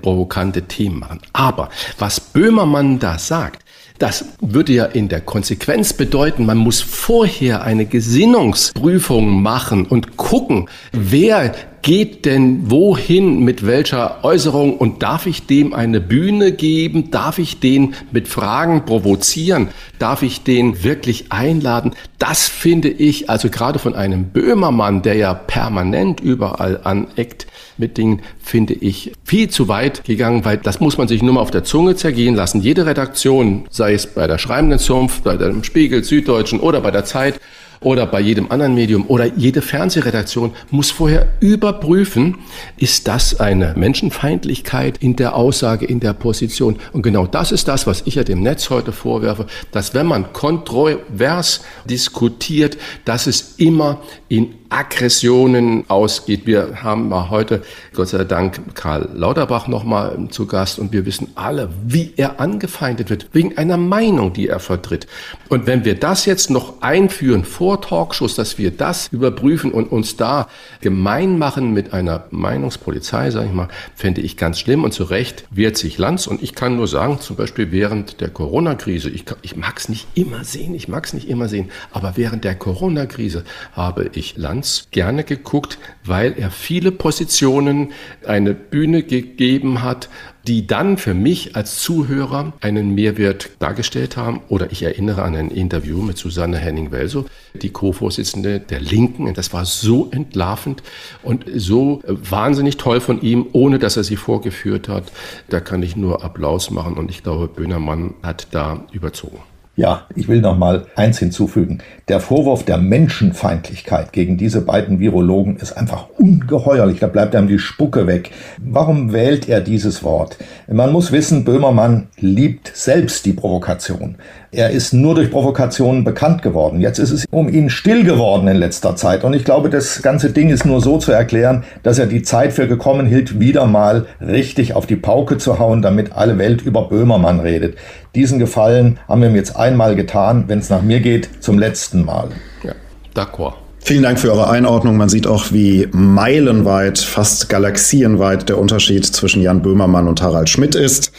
provokante 0.00 0.62
Themen 0.62 1.00
machen. 1.00 1.20
Aber 1.34 1.68
was 1.98 2.18
Böhmermann 2.18 2.98
da 2.98 3.18
sagt, 3.18 3.62
das 3.98 4.24
würde 4.40 4.72
ja 4.72 4.86
in 4.86 5.10
der 5.10 5.20
Konsequenz 5.20 5.92
bedeuten, 5.92 6.46
man 6.46 6.56
muss 6.56 6.80
vorher 6.80 7.62
eine 7.62 7.84
Gesinnungsprüfung 7.84 9.42
machen 9.42 9.84
und 9.84 10.16
gucken, 10.16 10.70
wer 10.92 11.54
geht 11.82 12.24
denn 12.24 12.70
wohin 12.70 13.40
mit 13.40 13.66
welcher 13.66 14.24
Äußerung 14.24 14.76
und 14.76 15.02
darf 15.02 15.26
ich 15.26 15.46
dem 15.46 15.74
eine 15.74 16.00
Bühne 16.00 16.52
geben? 16.52 17.10
Darf 17.10 17.38
ich 17.38 17.58
den 17.58 17.94
mit 18.12 18.28
Fragen 18.28 18.86
provozieren? 18.86 19.68
Darf 19.98 20.22
ich 20.22 20.42
den 20.42 20.84
wirklich 20.84 21.26
einladen? 21.30 21.92
Das 22.18 22.48
finde 22.48 22.88
ich, 22.88 23.28
also 23.28 23.50
gerade 23.50 23.80
von 23.80 23.94
einem 23.94 24.26
Böhmermann, 24.26 25.02
der 25.02 25.16
ja 25.16 25.34
permanent 25.34 26.20
überall 26.20 26.80
aneckt, 26.84 27.48
mit 27.78 27.98
Dingen, 27.98 28.22
finde 28.40 28.74
ich 28.74 29.12
viel 29.24 29.48
zu 29.50 29.66
weit 29.66 30.04
gegangen, 30.04 30.44
weil 30.44 30.58
das 30.58 30.78
muss 30.78 30.98
man 30.98 31.08
sich 31.08 31.22
nur 31.22 31.34
mal 31.34 31.40
auf 31.40 31.50
der 31.50 31.64
Zunge 31.64 31.96
zergehen 31.96 32.34
lassen. 32.34 32.60
Jede 32.60 32.86
Redaktion, 32.86 33.64
sei 33.70 33.94
es 33.94 34.06
bei 34.06 34.26
der 34.26 34.38
Schreibenden 34.38 34.78
Zunft, 34.78 35.24
bei 35.24 35.36
dem 35.36 35.64
Spiegel, 35.64 36.04
Süddeutschen 36.04 36.60
oder 36.60 36.80
bei 36.80 36.90
der 36.90 37.04
Zeit, 37.04 37.40
oder 37.84 38.06
bei 38.06 38.20
jedem 38.20 38.50
anderen 38.50 38.74
Medium 38.74 39.04
oder 39.08 39.26
jede 39.36 39.62
Fernsehredaktion 39.62 40.52
muss 40.70 40.90
vorher 40.90 41.28
überprüfen, 41.40 42.38
ist 42.76 43.08
das 43.08 43.40
eine 43.40 43.74
Menschenfeindlichkeit 43.76 44.98
in 44.98 45.16
der 45.16 45.34
Aussage, 45.36 45.86
in 45.86 46.00
der 46.00 46.12
Position. 46.12 46.76
Und 46.92 47.02
genau 47.02 47.26
das 47.26 47.52
ist 47.52 47.68
das, 47.68 47.86
was 47.86 48.02
ich 48.06 48.16
ja 48.16 48.24
dem 48.24 48.42
Netz 48.42 48.70
heute 48.70 48.92
vorwerfe, 48.92 49.46
dass 49.70 49.94
wenn 49.94 50.06
man 50.06 50.32
kontrovers 50.32 51.62
diskutiert, 51.84 52.76
dass 53.04 53.26
es 53.26 53.54
immer 53.58 54.00
in 54.28 54.54
Aggressionen 54.72 55.84
ausgeht. 55.88 56.46
Wir 56.46 56.82
haben 56.82 57.10
mal 57.10 57.28
heute, 57.28 57.62
Gott 57.94 58.08
sei 58.08 58.24
Dank, 58.24 58.74
Karl 58.74 59.10
Lauterbach 59.12 59.68
nochmal 59.68 60.28
zu 60.30 60.46
Gast 60.46 60.78
und 60.78 60.92
wir 60.92 61.04
wissen 61.04 61.28
alle, 61.34 61.68
wie 61.86 62.14
er 62.16 62.40
angefeindet 62.40 63.10
wird, 63.10 63.28
wegen 63.32 63.58
einer 63.58 63.76
Meinung, 63.76 64.32
die 64.32 64.48
er 64.48 64.60
vertritt. 64.60 65.06
Und 65.50 65.66
wenn 65.66 65.84
wir 65.84 65.94
das 65.94 66.24
jetzt 66.24 66.48
noch 66.48 66.80
einführen 66.80 67.44
vor 67.44 67.82
Talkshows, 67.82 68.34
dass 68.34 68.56
wir 68.56 68.70
das 68.70 69.08
überprüfen 69.08 69.72
und 69.72 69.92
uns 69.92 70.16
da 70.16 70.48
gemein 70.80 71.38
machen 71.38 71.74
mit 71.74 71.92
einer 71.92 72.24
Meinungspolizei, 72.30 73.30
sage 73.30 73.48
ich 73.48 73.52
mal, 73.52 73.68
fände 73.94 74.22
ich 74.22 74.38
ganz 74.38 74.58
schlimm 74.58 74.84
und 74.84 74.92
zu 74.92 75.04
Recht 75.04 75.44
wehrt 75.50 75.76
sich 75.76 75.98
Lanz. 75.98 76.26
Und 76.26 76.42
ich 76.42 76.54
kann 76.54 76.76
nur 76.76 76.88
sagen, 76.88 77.20
zum 77.20 77.36
Beispiel 77.36 77.72
während 77.72 78.22
der 78.22 78.30
Corona-Krise, 78.30 79.10
ich, 79.10 79.26
ich 79.42 79.54
mag 79.54 79.78
es 79.78 79.90
nicht 79.90 80.06
immer 80.14 80.44
sehen, 80.44 80.74
ich 80.74 80.88
mag 80.88 81.04
es 81.04 81.12
nicht 81.12 81.28
immer 81.28 81.48
sehen, 81.48 81.70
aber 81.90 82.14
während 82.16 82.44
der 82.44 82.54
Corona-Krise 82.54 83.44
habe 83.74 84.08
ich 84.14 84.38
Lanz 84.38 84.61
ganz 84.62 84.86
gerne 84.92 85.24
geguckt, 85.24 85.76
weil 86.04 86.34
er 86.38 86.52
viele 86.52 86.92
Positionen 86.92 87.90
eine 88.24 88.54
Bühne 88.54 89.02
gegeben 89.02 89.82
hat, 89.82 90.08
die 90.46 90.68
dann 90.68 90.98
für 90.98 91.14
mich 91.14 91.56
als 91.56 91.80
Zuhörer 91.80 92.52
einen 92.60 92.94
Mehrwert 92.94 93.50
dargestellt 93.58 94.16
haben. 94.16 94.40
Oder 94.48 94.70
ich 94.70 94.84
erinnere 94.84 95.24
an 95.24 95.34
ein 95.34 95.50
Interview 95.50 96.00
mit 96.00 96.16
Susanne 96.16 96.58
Henning-Welso, 96.58 97.26
die 97.54 97.70
Co-Vorsitzende 97.70 98.60
der 98.60 98.78
Linken. 98.78 99.34
Das 99.34 99.52
war 99.52 99.64
so 99.64 100.08
entlarvend 100.12 100.84
und 101.24 101.44
so 101.56 102.00
wahnsinnig 102.06 102.76
toll 102.76 103.00
von 103.00 103.20
ihm, 103.20 103.46
ohne 103.50 103.80
dass 103.80 103.96
er 103.96 104.04
sie 104.04 104.16
vorgeführt 104.16 104.86
hat. 104.86 105.10
Da 105.48 105.58
kann 105.58 105.82
ich 105.82 105.96
nur 105.96 106.22
Applaus 106.22 106.70
machen 106.70 106.94
und 106.98 107.10
ich 107.10 107.24
glaube, 107.24 107.48
Böhnermann 107.48 108.14
hat 108.22 108.46
da 108.52 108.86
überzogen. 108.92 109.40
Ja, 109.74 110.06
ich 110.14 110.28
will 110.28 110.42
noch 110.42 110.58
mal 110.58 110.84
eins 110.96 111.18
hinzufügen. 111.18 111.78
Der 112.08 112.20
Vorwurf 112.20 112.62
der 112.62 112.76
Menschenfeindlichkeit 112.76 114.12
gegen 114.12 114.36
diese 114.36 114.60
beiden 114.60 115.00
Virologen 115.00 115.56
ist 115.56 115.72
einfach 115.72 116.10
ungeheuerlich. 116.18 117.00
Da 117.00 117.06
bleibt 117.06 117.34
einem 117.34 117.48
die 117.48 117.58
Spucke 117.58 118.06
weg. 118.06 118.32
Warum 118.58 119.14
wählt 119.14 119.48
er 119.48 119.62
dieses 119.62 120.04
Wort? 120.04 120.36
Man 120.70 120.92
muss 120.92 121.10
wissen, 121.10 121.44
Böhmermann 121.44 122.08
liebt 122.18 122.70
selbst 122.74 123.24
die 123.24 123.32
Provokation. 123.32 124.16
Er 124.54 124.68
ist 124.68 124.92
nur 124.92 125.14
durch 125.14 125.30
Provokationen 125.30 126.04
bekannt 126.04 126.42
geworden. 126.42 126.78
Jetzt 126.78 126.98
ist 126.98 127.10
es 127.10 127.24
um 127.30 127.48
ihn 127.48 127.70
still 127.70 128.04
geworden 128.04 128.46
in 128.48 128.58
letzter 128.58 128.94
Zeit. 128.96 129.24
Und 129.24 129.32
ich 129.32 129.46
glaube, 129.46 129.70
das 129.70 130.02
ganze 130.02 130.28
Ding 130.28 130.50
ist 130.50 130.66
nur 130.66 130.82
so 130.82 130.98
zu 130.98 131.10
erklären, 131.10 131.64
dass 131.82 131.98
er 131.98 132.04
die 132.04 132.20
Zeit 132.20 132.52
für 132.52 132.68
gekommen 132.68 133.06
hielt, 133.06 133.40
wieder 133.40 133.64
mal 133.64 134.04
richtig 134.20 134.74
auf 134.74 134.84
die 134.84 134.96
Pauke 134.96 135.38
zu 135.38 135.58
hauen, 135.58 135.80
damit 135.80 136.12
alle 136.12 136.36
Welt 136.36 136.60
über 136.60 136.86
Böhmermann 136.90 137.40
redet. 137.40 137.78
Diesen 138.14 138.38
Gefallen 138.38 138.98
haben 139.08 139.22
wir 139.22 139.30
ihm 139.30 139.36
jetzt 139.36 139.56
einmal 139.56 139.96
getan, 139.96 140.44
wenn 140.48 140.58
es 140.58 140.68
nach 140.68 140.82
mir 140.82 141.00
geht, 141.00 141.30
zum 141.40 141.58
letzten 141.58 142.04
Mal. 142.04 142.28
Ja, 142.62 142.74
d'accord. 143.16 143.54
Vielen 143.84 144.02
Dank 144.02 144.20
für 144.20 144.30
eure 144.30 144.50
Einordnung. 144.50 144.98
Man 144.98 145.08
sieht 145.08 145.26
auch, 145.26 145.46
wie 145.50 145.88
meilenweit, 145.92 146.98
fast 146.98 147.48
galaxienweit 147.48 148.50
der 148.50 148.58
Unterschied 148.58 149.06
zwischen 149.06 149.40
Jan 149.40 149.62
Böhmermann 149.62 150.08
und 150.08 150.20
Harald 150.20 150.50
Schmidt 150.50 150.74
ist, 150.74 151.10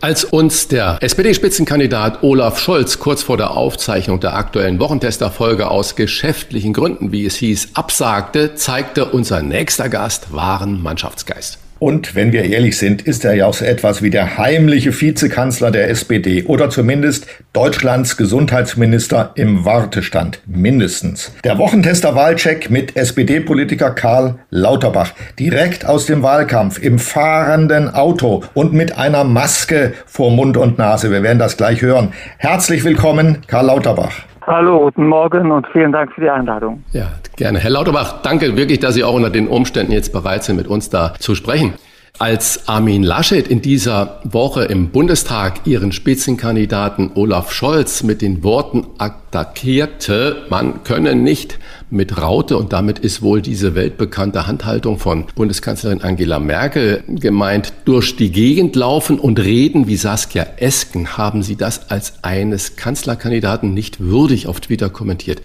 Als 0.02 0.24
uns 0.24 0.68
der 0.68 0.98
SPD-Spitzenkandidat 1.02 2.24
Olaf 2.24 2.60
Scholz 2.60 2.98
kurz 2.98 3.22
vor 3.22 3.38
der 3.38 3.52
Aufzeichnung 3.52 4.20
der 4.20 4.36
aktuellen 4.36 4.80
Wochentester-Folge 4.80 5.70
aus 5.70 5.96
geschäftlichen 5.96 6.74
Gründen, 6.74 7.12
wie 7.12 7.24
es 7.24 7.36
hieß, 7.36 7.70
absagte, 7.76 8.56
zeigte 8.56 9.06
unser 9.06 9.44
nächster 9.44 9.90
Gast 9.90 10.34
wahren 10.34 10.82
Mannschaftsgeist. 10.82 11.61
Und 11.82 12.14
wenn 12.14 12.32
wir 12.32 12.44
ehrlich 12.44 12.78
sind, 12.78 13.02
ist 13.02 13.26
er 13.26 13.34
ja 13.34 13.48
auch 13.48 13.56
so 13.56 13.66
etwas 13.66 14.04
wie 14.04 14.12
der 14.12 14.38
heimliche 14.38 14.94
Vizekanzler 14.94 15.72
der 15.72 15.90
SPD 15.90 16.44
oder 16.44 16.70
zumindest 16.70 17.26
Deutschlands 17.54 18.18
Gesundheitsminister 18.18 19.32
im 19.34 19.66
Wartestand, 19.66 20.42
mindestens. 20.46 21.32
Der 21.44 21.58
Wochentester 21.58 22.14
Wahlcheck 22.14 22.70
mit 22.70 22.96
SPD-Politiker 22.96 23.90
Karl 23.90 24.36
Lauterbach, 24.52 25.14
direkt 25.40 25.84
aus 25.84 26.06
dem 26.06 26.22
Wahlkampf, 26.22 26.78
im 26.78 27.00
fahrenden 27.00 27.90
Auto 27.90 28.44
und 28.54 28.74
mit 28.74 29.00
einer 29.00 29.24
Maske 29.24 29.94
vor 30.06 30.30
Mund 30.30 30.58
und 30.58 30.78
Nase. 30.78 31.10
Wir 31.10 31.24
werden 31.24 31.40
das 31.40 31.58
gleich 31.58 31.82
hören. 31.82 32.14
Herzlich 32.38 32.84
willkommen, 32.84 33.40
Karl 33.48 33.66
Lauterbach. 33.66 34.31
Hallo, 34.48 34.80
guten 34.80 35.08
Morgen 35.08 35.52
und 35.52 35.68
vielen 35.68 35.92
Dank 35.92 36.14
für 36.14 36.22
die 36.22 36.30
Einladung. 36.30 36.84
Ja, 36.94 37.12
gerne. 37.36 37.60
Herr 37.60 37.70
Lauterbach, 37.70 38.24
danke 38.24 38.58
wirklich, 38.58 38.80
dass 38.80 38.96
Sie 38.96 39.04
auch 39.04 39.14
unter 39.14 39.30
den 39.30 39.48
Umständen 39.48 39.92
jetzt 39.92 40.12
bereit 40.12 40.44
sind, 40.44 40.56
mit 40.56 40.68
uns 40.68 40.90
da 40.90 41.14
zu 41.20 41.36
sprechen. 41.36 41.76
Als 42.20 42.68
Armin 42.68 43.02
Laschet 43.02 43.48
in 43.48 43.64
dieser 43.64 44.20
Woche 44.24 44.66
im 44.66 44.90
Bundestag 44.90 45.66
ihren 45.66 45.92
Spitzenkandidaten 45.92 47.12
Olaf 47.16 47.52
Scholz 47.52 48.04
mit 48.04 48.22
den 48.22 48.44
Worten 48.44 48.86
attackierte, 49.00 50.46
man 50.50 50.84
könne 50.84 51.16
nicht 51.16 51.58
mit 51.90 52.22
Raute, 52.22 52.58
und 52.58 52.74
damit 52.74 53.00
ist 53.00 53.24
wohl 53.24 53.42
diese 53.42 53.74
weltbekannte 53.74 54.46
Handhaltung 54.46 55.00
von 55.00 55.26
Bundeskanzlerin 55.34 56.04
Angela 56.04 56.40
Merkel 56.40 57.04
gemeint, 57.08 57.74
durch 57.86 58.16
die 58.16 58.32
Gegend 58.32 58.76
laufen 58.76 59.18
und 59.18 59.40
reden 59.40 59.88
wie 59.88 59.98
Saskia 59.98 60.46
Esken, 60.58 61.18
haben 61.18 61.42
Sie 61.42 61.56
das 61.56 61.90
als 61.90 62.24
eines 62.24 62.76
Kanzlerkandidaten 62.76 63.74
nicht 63.74 64.00
würdig 64.00 64.46
auf 64.46 64.60
Twitter 64.60 64.92
kommentiert. 64.92 65.42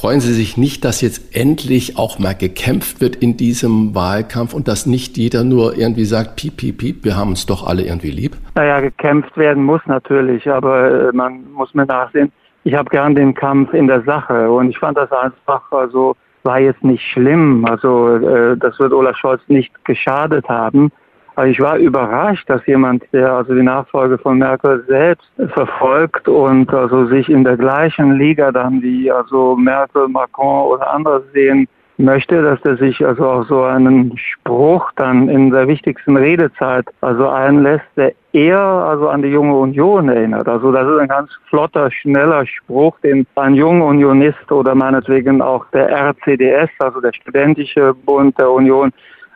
Freuen 0.00 0.20
Sie 0.20 0.32
sich 0.32 0.56
nicht, 0.56 0.84
dass 0.84 1.00
jetzt 1.00 1.36
endlich 1.36 1.98
auch 1.98 2.20
mal 2.20 2.32
gekämpft 2.32 3.00
wird 3.00 3.16
in 3.16 3.36
diesem 3.36 3.96
Wahlkampf 3.96 4.54
und 4.54 4.68
dass 4.68 4.86
nicht 4.86 5.16
jeder 5.16 5.42
nur 5.42 5.76
irgendwie 5.76 6.04
sagt, 6.04 6.36
piep, 6.36 6.56
piep, 6.56 6.78
piep, 6.78 7.04
wir 7.04 7.16
haben 7.16 7.30
uns 7.30 7.46
doch 7.46 7.66
alle 7.66 7.82
irgendwie 7.82 8.12
lieb? 8.12 8.36
Naja, 8.54 8.78
gekämpft 8.78 9.36
werden 9.36 9.64
muss 9.64 9.80
natürlich, 9.86 10.48
aber 10.48 11.08
äh, 11.08 11.12
man 11.12 11.50
muss 11.50 11.74
mir 11.74 11.84
nachsehen, 11.84 12.30
ich 12.62 12.74
habe 12.74 12.88
gern 12.90 13.16
den 13.16 13.34
Kampf 13.34 13.74
in 13.74 13.88
der 13.88 14.02
Sache 14.02 14.48
und 14.48 14.70
ich 14.70 14.78
fand 14.78 14.96
das 14.96 15.10
einfach, 15.10 15.62
also 15.72 16.14
war 16.44 16.60
jetzt 16.60 16.84
nicht 16.84 17.02
schlimm, 17.02 17.64
also 17.64 18.18
äh, 18.18 18.56
das 18.56 18.78
wird 18.78 18.92
Olaf 18.92 19.16
Scholz 19.16 19.42
nicht 19.48 19.84
geschadet 19.84 20.48
haben. 20.48 20.92
Also 21.38 21.52
ich 21.52 21.60
war 21.60 21.76
überrascht, 21.76 22.50
dass 22.50 22.66
jemand, 22.66 23.04
der 23.12 23.32
also 23.32 23.54
die 23.54 23.62
Nachfolge 23.62 24.18
von 24.18 24.38
Merkel 24.38 24.84
selbst 24.88 25.30
verfolgt 25.54 26.26
und 26.26 26.74
also 26.74 27.06
sich 27.06 27.28
in 27.28 27.44
der 27.44 27.56
gleichen 27.56 28.18
Liga 28.18 28.50
dann 28.50 28.82
wie 28.82 29.08
also 29.08 29.54
Merkel, 29.54 30.08
Macron 30.08 30.66
oder 30.66 30.92
andere 30.92 31.22
sehen 31.32 31.68
möchte, 31.96 32.42
dass 32.42 32.58
er 32.64 32.76
sich 32.78 33.06
also 33.06 33.24
auf 33.24 33.46
so 33.46 33.62
einen 33.62 34.18
Spruch 34.18 34.90
dann 34.96 35.28
in 35.28 35.52
der 35.52 35.68
wichtigsten 35.68 36.16
Redezeit 36.16 36.86
also 37.02 37.28
einlässt, 37.28 37.86
der 37.96 38.14
eher 38.32 38.58
also 38.58 39.08
an 39.08 39.22
die 39.22 39.28
junge 39.28 39.54
Union 39.54 40.08
erinnert. 40.08 40.48
Also 40.48 40.72
das 40.72 40.88
ist 40.88 40.98
ein 40.98 41.08
ganz 41.08 41.30
flotter, 41.48 41.88
schneller 41.92 42.46
Spruch, 42.46 42.98
den 43.04 43.28
ein 43.36 43.54
junger 43.54 43.84
Unionist 43.84 44.50
oder 44.50 44.74
meinetwegen 44.74 45.40
auch 45.40 45.64
der 45.72 45.88
RCDS, 45.88 46.70
also 46.80 47.00
der 47.00 47.12
Studentische 47.12 47.94
Bund 47.94 48.36
der 48.40 48.50
Union, 48.50 48.90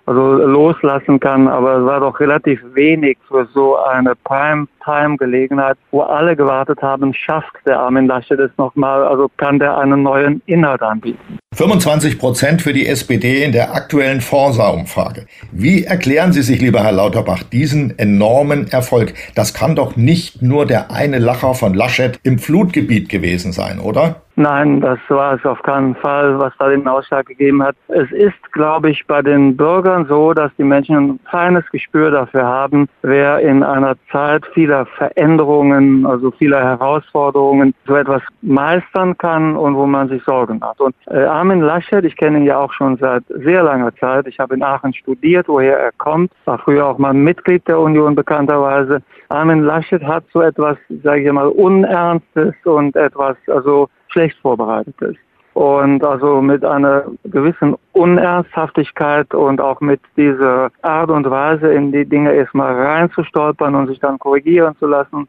also 0.06 0.32
loslassen 0.32 1.20
kann. 1.20 1.48
Aber 1.48 1.78
es 1.78 1.84
war 1.84 2.00
doch 2.00 2.18
relativ 2.20 2.60
wenig 2.74 3.18
für 3.28 3.46
so 3.54 3.76
eine 3.76 4.14
Prime-Time-Gelegenheit, 4.24 5.76
wo 5.90 6.00
alle 6.02 6.36
gewartet 6.36 6.82
haben, 6.82 7.14
schafft 7.14 7.52
der 7.66 7.80
Armin 7.80 8.06
Laschet 8.06 8.38
es 8.38 8.50
nochmal, 8.56 9.04
also 9.04 9.30
kann 9.36 9.58
der 9.58 9.78
einen 9.78 10.02
neuen 10.02 10.42
Inhalt 10.46 10.82
anbieten. 10.82 11.38
25 11.54 12.18
Prozent 12.18 12.62
für 12.62 12.72
die 12.72 12.86
SPD 12.86 13.44
in 13.44 13.52
der 13.52 13.74
aktuellen 13.74 14.20
Forsa-Umfrage. 14.22 15.26
Wie 15.52 15.84
erklären 15.84 16.32
Sie 16.32 16.42
sich, 16.42 16.60
lieber 16.60 16.82
Herr 16.82 16.92
Lauterbach, 16.92 17.42
diesen 17.42 17.98
enormen 17.98 18.68
Erfolg? 18.68 19.12
Das 19.34 19.52
kann 19.52 19.76
doch 19.76 19.94
nicht 19.94 20.40
nur 20.40 20.66
der 20.66 20.90
eine 20.90 21.18
Lacher 21.18 21.54
von 21.54 21.74
Laschet 21.74 22.18
im 22.22 22.38
Flutgebiet 22.38 23.10
gewesen 23.10 23.52
sein, 23.52 23.78
oder? 23.78 24.22
Nein, 24.37 24.81
das 24.81 24.99
war 25.09 25.35
es 25.35 25.45
auf 25.45 25.62
keinen 25.62 25.95
Fall, 25.97 26.38
was 26.38 26.55
da 26.59 26.68
den 26.68 26.88
Ausschlag 26.88 27.27
gegeben 27.27 27.62
hat. 27.62 27.77
Es 27.88 28.11
ist, 28.12 28.53
glaube 28.53 28.90
ich, 28.90 29.07
bei 29.07 29.21
den 29.21 29.57
Bürgern 29.57 30.07
so, 30.07 30.33
dass 30.33 30.51
die 30.57 30.64
Menschen 30.64 30.97
ein 30.97 31.21
feines 31.31 31.64
Gespür 31.71 32.11
dafür 32.11 32.45
haben, 32.45 32.88
wer 33.03 33.40
in 33.40 33.62
einer 33.62 33.95
Zeit 34.11 34.47
vieler 34.55 34.87
Veränderungen, 34.87 36.07
also 36.07 36.31
vieler 36.31 36.62
Herausforderungen 36.62 37.75
so 37.87 37.95
etwas 37.95 38.23
meistern 38.40 39.16
kann 39.18 39.55
und 39.55 39.77
wo 39.77 39.87
man 39.87 40.09
sich 40.09 40.23
Sorgen 40.25 40.62
hat. 40.62 40.81
Und 40.81 40.95
äh, 41.09 41.25
Armin 41.25 41.61
Laschet, 41.61 42.05
ich 42.05 42.16
kenne 42.16 42.38
ihn 42.38 42.45
ja 42.45 42.59
auch 42.59 42.73
schon 42.73 42.97
seit 42.97 43.25
sehr 43.29 43.62
langer 43.62 43.95
Zeit. 43.97 44.27
Ich 44.27 44.38
habe 44.38 44.55
in 44.55 44.62
Aachen 44.62 44.95
studiert, 44.95 45.47
woher 45.47 45.79
er 45.79 45.92
kommt, 45.99 46.33
war 46.47 46.59
früher 46.59 46.87
auch 46.87 46.97
mal 46.97 47.12
Mitglied 47.12 47.68
der 47.68 47.79
Union 47.79 48.14
bekannterweise. 48.14 49.03
Armin 49.29 49.62
Laschet 49.62 50.03
hat 50.03 50.25
so 50.33 50.40
etwas, 50.40 50.79
sage 51.03 51.23
ich 51.23 51.33
mal, 51.33 51.49
Unernstes 51.49 52.55
und 52.64 52.97
etwas, 52.97 53.37
also 53.47 53.88
schlecht 54.12 54.38
vorbereitet 54.40 54.94
ist. 55.01 55.18
Und 55.55 56.03
also 56.03 56.40
mit 56.40 56.64
einer 56.64 57.05
gewissen 57.25 57.77
Unernsthaftigkeit 57.92 59.35
und 59.35 59.61
auch 59.61 59.81
mit 59.83 60.01
dieser 60.16 60.70
Art 60.81 61.11
und 61.11 61.29
Weise 61.29 61.72
in 61.72 61.92
die 61.92 62.07
Dinge 62.07 62.33
erstmal 62.33 62.75
reinzustolpern 62.75 63.75
und 63.75 63.88
sich 63.88 63.98
dann 63.98 64.18
korrigieren 64.18 64.75
zu 64.79 64.87
lassen. 64.87 65.29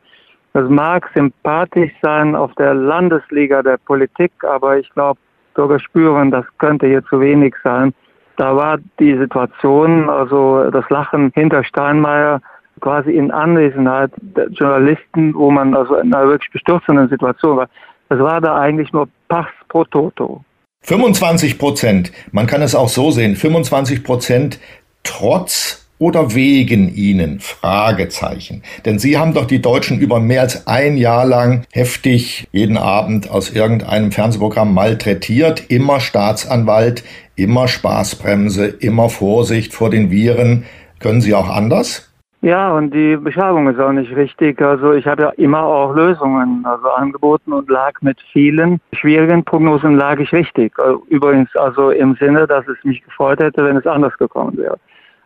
Das 0.53 0.69
mag 0.69 1.09
sympathisch 1.13 1.91
sein 2.01 2.35
auf 2.35 2.53
der 2.55 2.73
Landesliga 2.73 3.61
der 3.63 3.77
Politik, 3.77 4.31
aber 4.43 4.77
ich 4.77 4.89
glaube, 4.91 5.19
Bürger 5.55 5.79
spüren, 5.79 6.31
das 6.31 6.45
könnte 6.57 6.87
hier 6.87 7.03
zu 7.05 7.19
wenig 7.19 7.55
sein. 7.63 7.93
Da 8.37 8.55
war 8.55 8.77
die 8.99 9.17
Situation, 9.17 10.09
also 10.09 10.69
das 10.71 10.89
Lachen 10.89 11.31
hinter 11.35 11.63
Steinmeier 11.63 12.41
quasi 12.81 13.11
in 13.11 13.31
Anwesenheit 13.31 14.11
der 14.17 14.49
Journalisten, 14.49 15.33
wo 15.35 15.51
man 15.51 15.75
also 15.75 15.95
in 15.95 16.13
einer 16.13 16.27
wirklich 16.27 16.51
bestürzenden 16.51 17.07
Situation 17.09 17.57
war. 17.57 17.67
Das 18.13 18.21
war 18.21 18.39
da 18.41 18.59
eigentlich 18.59 18.93
nur 18.93 19.09
Pass 19.27 19.47
pro 19.69 19.85
Toto. 19.85 20.45
25 20.83 21.57
Prozent, 21.57 22.11
man 22.31 22.45
kann 22.45 22.61
es 22.61 22.75
auch 22.75 22.87
so 22.87 23.09
sehen, 23.09 23.35
25 23.35 24.03
Prozent 24.03 24.59
trotz 25.01 25.87
oder 25.97 26.35
wegen 26.35 26.93
ihnen? 26.93 27.39
Fragezeichen. 27.39 28.61
Denn 28.85 28.99
sie 28.99 29.17
haben 29.17 29.33
doch 29.33 29.45
die 29.45 29.63
Deutschen 29.63 29.97
über 29.97 30.19
mehr 30.19 30.41
als 30.41 30.67
ein 30.67 30.95
Jahr 30.95 31.25
lang 31.25 31.65
heftig 31.71 32.47
jeden 32.51 32.77
Abend 32.77 33.31
aus 33.31 33.49
irgendeinem 33.49 34.11
Fernsehprogramm 34.11 34.75
malträtiert. 34.75 35.71
Immer 35.71 35.99
Staatsanwalt, 35.99 37.03
immer 37.35 37.67
Spaßbremse, 37.67 38.67
immer 38.67 39.09
Vorsicht 39.09 39.73
vor 39.73 39.89
den 39.89 40.11
Viren. 40.11 40.65
Können 40.99 41.21
Sie 41.21 41.33
auch 41.33 41.49
anders? 41.49 42.12
Ja, 42.43 42.73
und 42.73 42.93
die 42.93 43.15
Beschreibung 43.15 43.69
ist 43.69 43.79
auch 43.79 43.93
nicht 43.93 44.13
richtig. 44.17 44.61
Also 44.61 44.91
ich 44.91 45.07
habe 45.07 45.21
ja 45.23 45.29
immer 45.37 45.63
auch 45.63 45.95
Lösungen 45.95 46.65
also 46.65 46.89
angeboten 46.89 47.53
und 47.53 47.69
lag 47.69 47.93
mit 48.01 48.19
vielen 48.33 48.81
schwierigen 48.91 49.45
Prognosen 49.45 49.95
lag 49.95 50.19
ich 50.19 50.29
richtig. 50.33 50.73
Übrigens 51.07 51.55
also 51.55 51.91
im 51.91 52.15
Sinne, 52.15 52.45
dass 52.45 52.67
es 52.67 52.75
mich 52.83 53.01
gefreut 53.01 53.39
hätte, 53.39 53.63
wenn 53.63 53.77
es 53.77 53.87
anders 53.87 54.17
gekommen 54.17 54.57
wäre. 54.57 54.77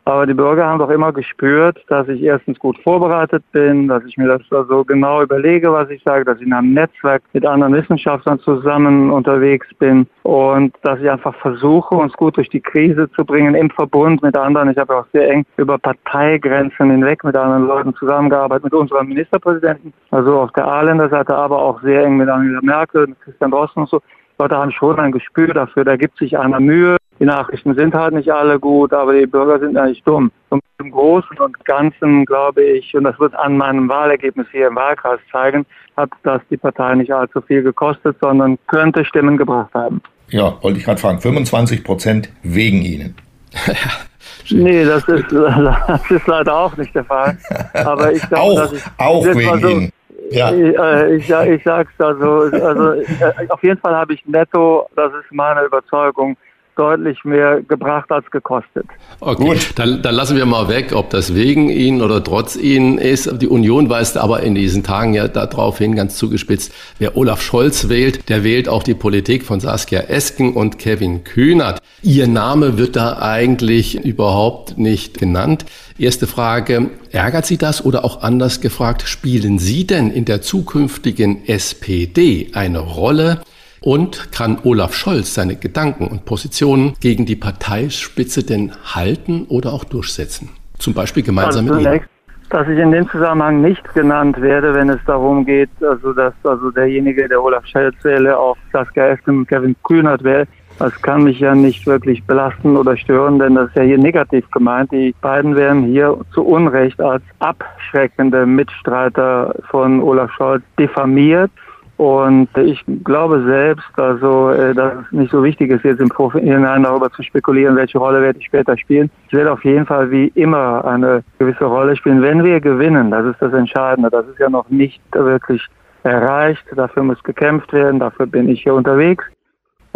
Aber 0.07 0.25
die 0.25 0.33
Bürger 0.33 0.65
haben 0.65 0.79
doch 0.79 0.89
immer 0.89 1.11
gespürt, 1.11 1.83
dass 1.89 2.07
ich 2.07 2.21
erstens 2.21 2.57
gut 2.59 2.77
vorbereitet 2.81 3.43
bin, 3.51 3.89
dass 3.89 4.05
ich 4.05 4.15
mir 4.15 4.29
das 4.29 4.41
also 4.51 4.85
genau 4.85 5.21
überlege, 5.21 5.73
was 5.73 5.89
ich 5.89 6.01
sage, 6.01 6.23
dass 6.23 6.39
ich 6.39 6.47
in 6.47 6.53
einem 6.53 6.73
Netzwerk 6.73 7.23
mit 7.33 7.45
anderen 7.45 7.73
Wissenschaftlern 7.73 8.39
zusammen 8.39 9.11
unterwegs 9.11 9.67
bin 9.79 10.07
und 10.23 10.73
dass 10.83 11.01
ich 11.01 11.11
einfach 11.11 11.35
versuche, 11.35 11.93
uns 11.93 12.13
gut 12.13 12.37
durch 12.37 12.47
die 12.47 12.61
Krise 12.61 13.11
zu 13.17 13.25
bringen 13.25 13.53
im 13.53 13.69
Verbund 13.69 14.23
mit 14.23 14.37
anderen. 14.37 14.69
Ich 14.69 14.77
habe 14.77 14.95
auch 14.95 15.05
sehr 15.11 15.29
eng 15.29 15.45
über 15.57 15.77
Parteigrenzen 15.77 16.89
hinweg 16.89 17.25
mit 17.25 17.35
anderen 17.35 17.67
Leuten 17.67 17.93
zusammengearbeitet, 17.95 18.63
mit 18.63 18.73
unserem 18.75 19.09
Ministerpräsidenten, 19.09 19.91
also 20.11 20.39
auf 20.39 20.53
der 20.53 20.67
Ahländer 20.67 21.09
Seite, 21.09 21.35
aber 21.35 21.61
auch 21.61 21.81
sehr 21.81 22.05
eng 22.05 22.15
mit 22.15 22.29
Angela 22.29 22.61
Merkel, 22.61 23.07
mit 23.07 23.19
Christian 23.19 23.51
Drosten 23.51 23.81
und 23.81 23.89
so. 23.89 23.99
Leute 24.39 24.55
haben 24.55 24.71
schon 24.71 24.99
ein 25.01 25.11
Gespür 25.11 25.53
dafür, 25.53 25.83
da 25.83 25.97
gibt 25.97 26.17
sich 26.17 26.37
einer 26.37 26.61
Mühe. 26.61 26.95
Die 27.19 27.25
Nachrichten 27.25 27.75
sind 27.75 27.93
halt 27.95 28.13
nicht 28.13 28.31
alle 28.31 28.59
gut, 28.59 28.93
aber 28.93 29.13
die 29.13 29.25
Bürger 29.25 29.59
sind 29.59 29.77
eigentlich 29.77 30.03
dumm. 30.03 30.31
Und 30.49 30.61
Im 30.79 30.91
Großen 30.91 31.37
und 31.39 31.65
Ganzen 31.65 32.25
glaube 32.25 32.63
ich, 32.63 32.95
und 32.95 33.05
das 33.05 33.19
wird 33.19 33.33
an 33.35 33.57
meinem 33.57 33.89
Wahlergebnis 33.89 34.47
hier 34.51 34.67
im 34.67 34.75
Wahlkreis 34.75 35.19
zeigen, 35.31 35.65
hat 35.95 36.11
das 36.23 36.41
die 36.51 36.57
Partei 36.57 36.93
nicht 36.95 37.11
allzu 37.11 37.41
viel 37.41 37.63
gekostet, 37.63 38.17
sondern 38.21 38.57
könnte 38.67 39.03
Stimmen 39.03 39.37
gebracht 39.37 39.73
haben. 39.73 40.01
Ja, 40.29 40.61
wollte 40.61 40.77
ich 40.79 40.85
gerade 40.85 40.99
fragen. 40.99 41.19
25 41.19 41.83
Prozent 41.83 42.29
wegen 42.43 42.81
Ihnen. 42.83 43.15
nee, 44.49 44.85
das 44.85 45.07
ist, 45.07 45.25
das 45.31 46.11
ist 46.11 46.27
leider 46.27 46.55
auch 46.55 46.77
nicht 46.77 46.93
der 46.93 47.05
Fall. 47.05 47.37
Aber 47.73 48.11
ich 48.11 48.21
glaube, 48.29 48.43
auch, 48.43 48.55
dass 48.55 48.73
ich 48.73 48.83
auch 48.97 49.25
wegen 49.25 49.61
so, 49.61 49.67
Ihnen. 49.69 49.91
Ja. 50.29 50.51
Ich, 50.51 50.77
äh, 50.77 51.15
ich, 51.15 51.29
ich 51.29 51.63
sag's 51.63 51.93
also, 51.99 52.41
also 52.51 52.91
äh, 52.93 53.47
auf 53.49 53.63
jeden 53.63 53.79
Fall 53.79 53.95
habe 53.95 54.13
ich 54.13 54.25
netto, 54.25 54.89
das 54.95 55.13
ist 55.13 55.31
meine 55.31 55.63
Überzeugung, 55.63 56.35
deutlich 56.77 57.23
mehr 57.23 57.61
gebracht 57.61 58.11
als 58.11 58.29
gekostet. 58.31 58.85
Okay, 59.19 59.43
Gut. 59.43 59.71
Dann, 59.75 60.01
dann 60.01 60.15
lassen 60.15 60.37
wir 60.37 60.45
mal 60.45 60.69
weg, 60.69 60.93
ob 60.93 61.09
das 61.09 61.35
wegen 61.35 61.69
Ihnen 61.69 62.01
oder 62.01 62.23
trotz 62.23 62.55
Ihnen 62.55 62.97
ist. 62.97 63.41
Die 63.41 63.47
Union 63.47 63.89
weist 63.89 64.17
aber 64.17 64.41
in 64.43 64.55
diesen 64.55 64.83
Tagen 64.83 65.13
ja 65.13 65.27
darauf 65.27 65.77
hin, 65.77 65.95
ganz 65.95 66.17
zugespitzt, 66.17 66.73
wer 66.99 67.17
Olaf 67.17 67.41
Scholz 67.41 67.89
wählt, 67.89 68.29
der 68.29 68.43
wählt 68.43 68.69
auch 68.69 68.83
die 68.83 68.93
Politik 68.93 69.43
von 69.43 69.59
Saskia 69.59 70.01
Esken 70.01 70.53
und 70.53 70.79
Kevin 70.79 71.23
Kühnert. 71.23 71.79
Ihr 72.03 72.27
Name 72.27 72.77
wird 72.77 72.95
da 72.95 73.19
eigentlich 73.19 74.03
überhaupt 74.05 74.77
nicht 74.77 75.17
genannt. 75.17 75.65
Erste 75.97 76.27
Frage, 76.27 76.91
ärgert 77.11 77.47
Sie 77.47 77.57
das 77.57 77.83
oder 77.83 78.05
auch 78.05 78.21
anders 78.21 78.61
gefragt, 78.61 79.03
spielen 79.07 79.57
Sie 79.57 79.87
denn 79.87 80.11
in 80.11 80.25
der 80.25 80.41
zukünftigen 80.41 81.47
SPD 81.47 82.51
eine 82.53 82.79
Rolle? 82.79 83.41
Und 83.81 84.31
kann 84.31 84.57
Olaf 84.63 84.93
Scholz 84.93 85.33
seine 85.33 85.55
Gedanken 85.55 86.07
und 86.07 86.25
Positionen 86.25 86.95
gegen 86.99 87.25
die 87.25 87.35
Parteispitze 87.35 88.43
denn 88.43 88.71
halten 88.83 89.45
oder 89.49 89.73
auch 89.73 89.83
durchsetzen? 89.83 90.49
Zum 90.79 90.93
Beispiel 90.93 91.23
gemeinsam 91.23 91.65
also 91.67 91.75
mit 91.75 91.85
Ihnen? 91.85 92.05
Dass 92.49 92.67
ich 92.69 92.79
in 92.79 92.91
dem 92.91 93.09
Zusammenhang 93.09 93.61
nicht 93.61 93.93
genannt 93.93 94.39
werde, 94.39 94.73
wenn 94.73 94.89
es 94.89 94.99
darum 95.05 95.45
geht, 95.45 95.69
also 95.81 96.13
dass 96.13 96.33
also 96.43 96.71
derjenige, 96.71 97.27
der 97.27 97.43
Olaf 97.43 97.65
Scholz 97.65 97.95
wähle, 98.03 98.37
auf 98.37 98.57
Saskia 98.71 99.07
Esken 99.07 99.39
und 99.39 99.47
Kevin 99.49 99.75
Kühnert 99.83 100.23
wählt. 100.23 100.47
Das 100.79 100.93
kann 101.01 101.23
mich 101.23 101.39
ja 101.39 101.55
nicht 101.55 101.87
wirklich 101.87 102.23
belasten 102.23 102.77
oder 102.77 102.95
stören, 102.95 103.39
denn 103.39 103.55
das 103.55 103.69
ist 103.69 103.75
ja 103.75 103.81
hier 103.81 103.97
negativ 103.97 104.49
gemeint. 104.51 104.91
Die 104.91 105.13
beiden 105.21 105.55
werden 105.55 105.85
hier 105.85 106.17
zu 106.33 106.45
Unrecht 106.45 107.01
als 107.01 107.23
abschreckende 107.39 108.45
Mitstreiter 108.45 109.55
von 109.69 110.01
Olaf 110.01 110.31
Scholz 110.33 110.63
diffamiert. 110.79 111.51
Und 111.97 112.49
ich 112.57 112.83
glaube 113.03 113.43
selbst, 113.43 113.89
also, 113.95 114.51
äh, 114.51 114.75
dass 114.75 114.93
es 115.05 115.11
nicht 115.11 115.31
so 115.31 115.43
wichtig 115.43 115.71
ist, 115.71 115.83
jetzt 115.83 115.99
im 115.99 116.11
Vorhinein 116.11 116.83
darüber 116.83 117.11
zu 117.11 117.23
spekulieren, 117.23 117.75
welche 117.75 117.97
Rolle 117.97 118.21
werde 118.21 118.37
ich 118.39 118.45
später 118.45 118.77
spielen. 118.77 119.09
Ich 119.27 119.33
werde 119.33 119.51
auf 119.51 119.65
jeden 119.65 119.87
Fall 119.87 120.11
wie 120.11 120.27
immer 120.35 120.85
eine 120.85 121.23
gewisse 121.39 121.65
Rolle 121.65 121.95
spielen. 121.95 122.21
Wenn 122.21 122.43
wir 122.43 122.61
gewinnen, 122.61 123.09
das 123.09 123.25
ist 123.25 123.41
das 123.41 123.51
Entscheidende. 123.53 124.11
Das 124.11 124.27
ist 124.27 124.37
ja 124.37 124.47
noch 124.47 124.69
nicht 124.69 125.01
wirklich 125.11 125.65
erreicht. 126.03 126.63
Dafür 126.75 127.01
muss 127.01 127.21
gekämpft 127.23 127.73
werden. 127.73 127.99
Dafür 127.99 128.27
bin 128.27 128.47
ich 128.47 128.61
hier 128.61 128.75
unterwegs. 128.75 129.25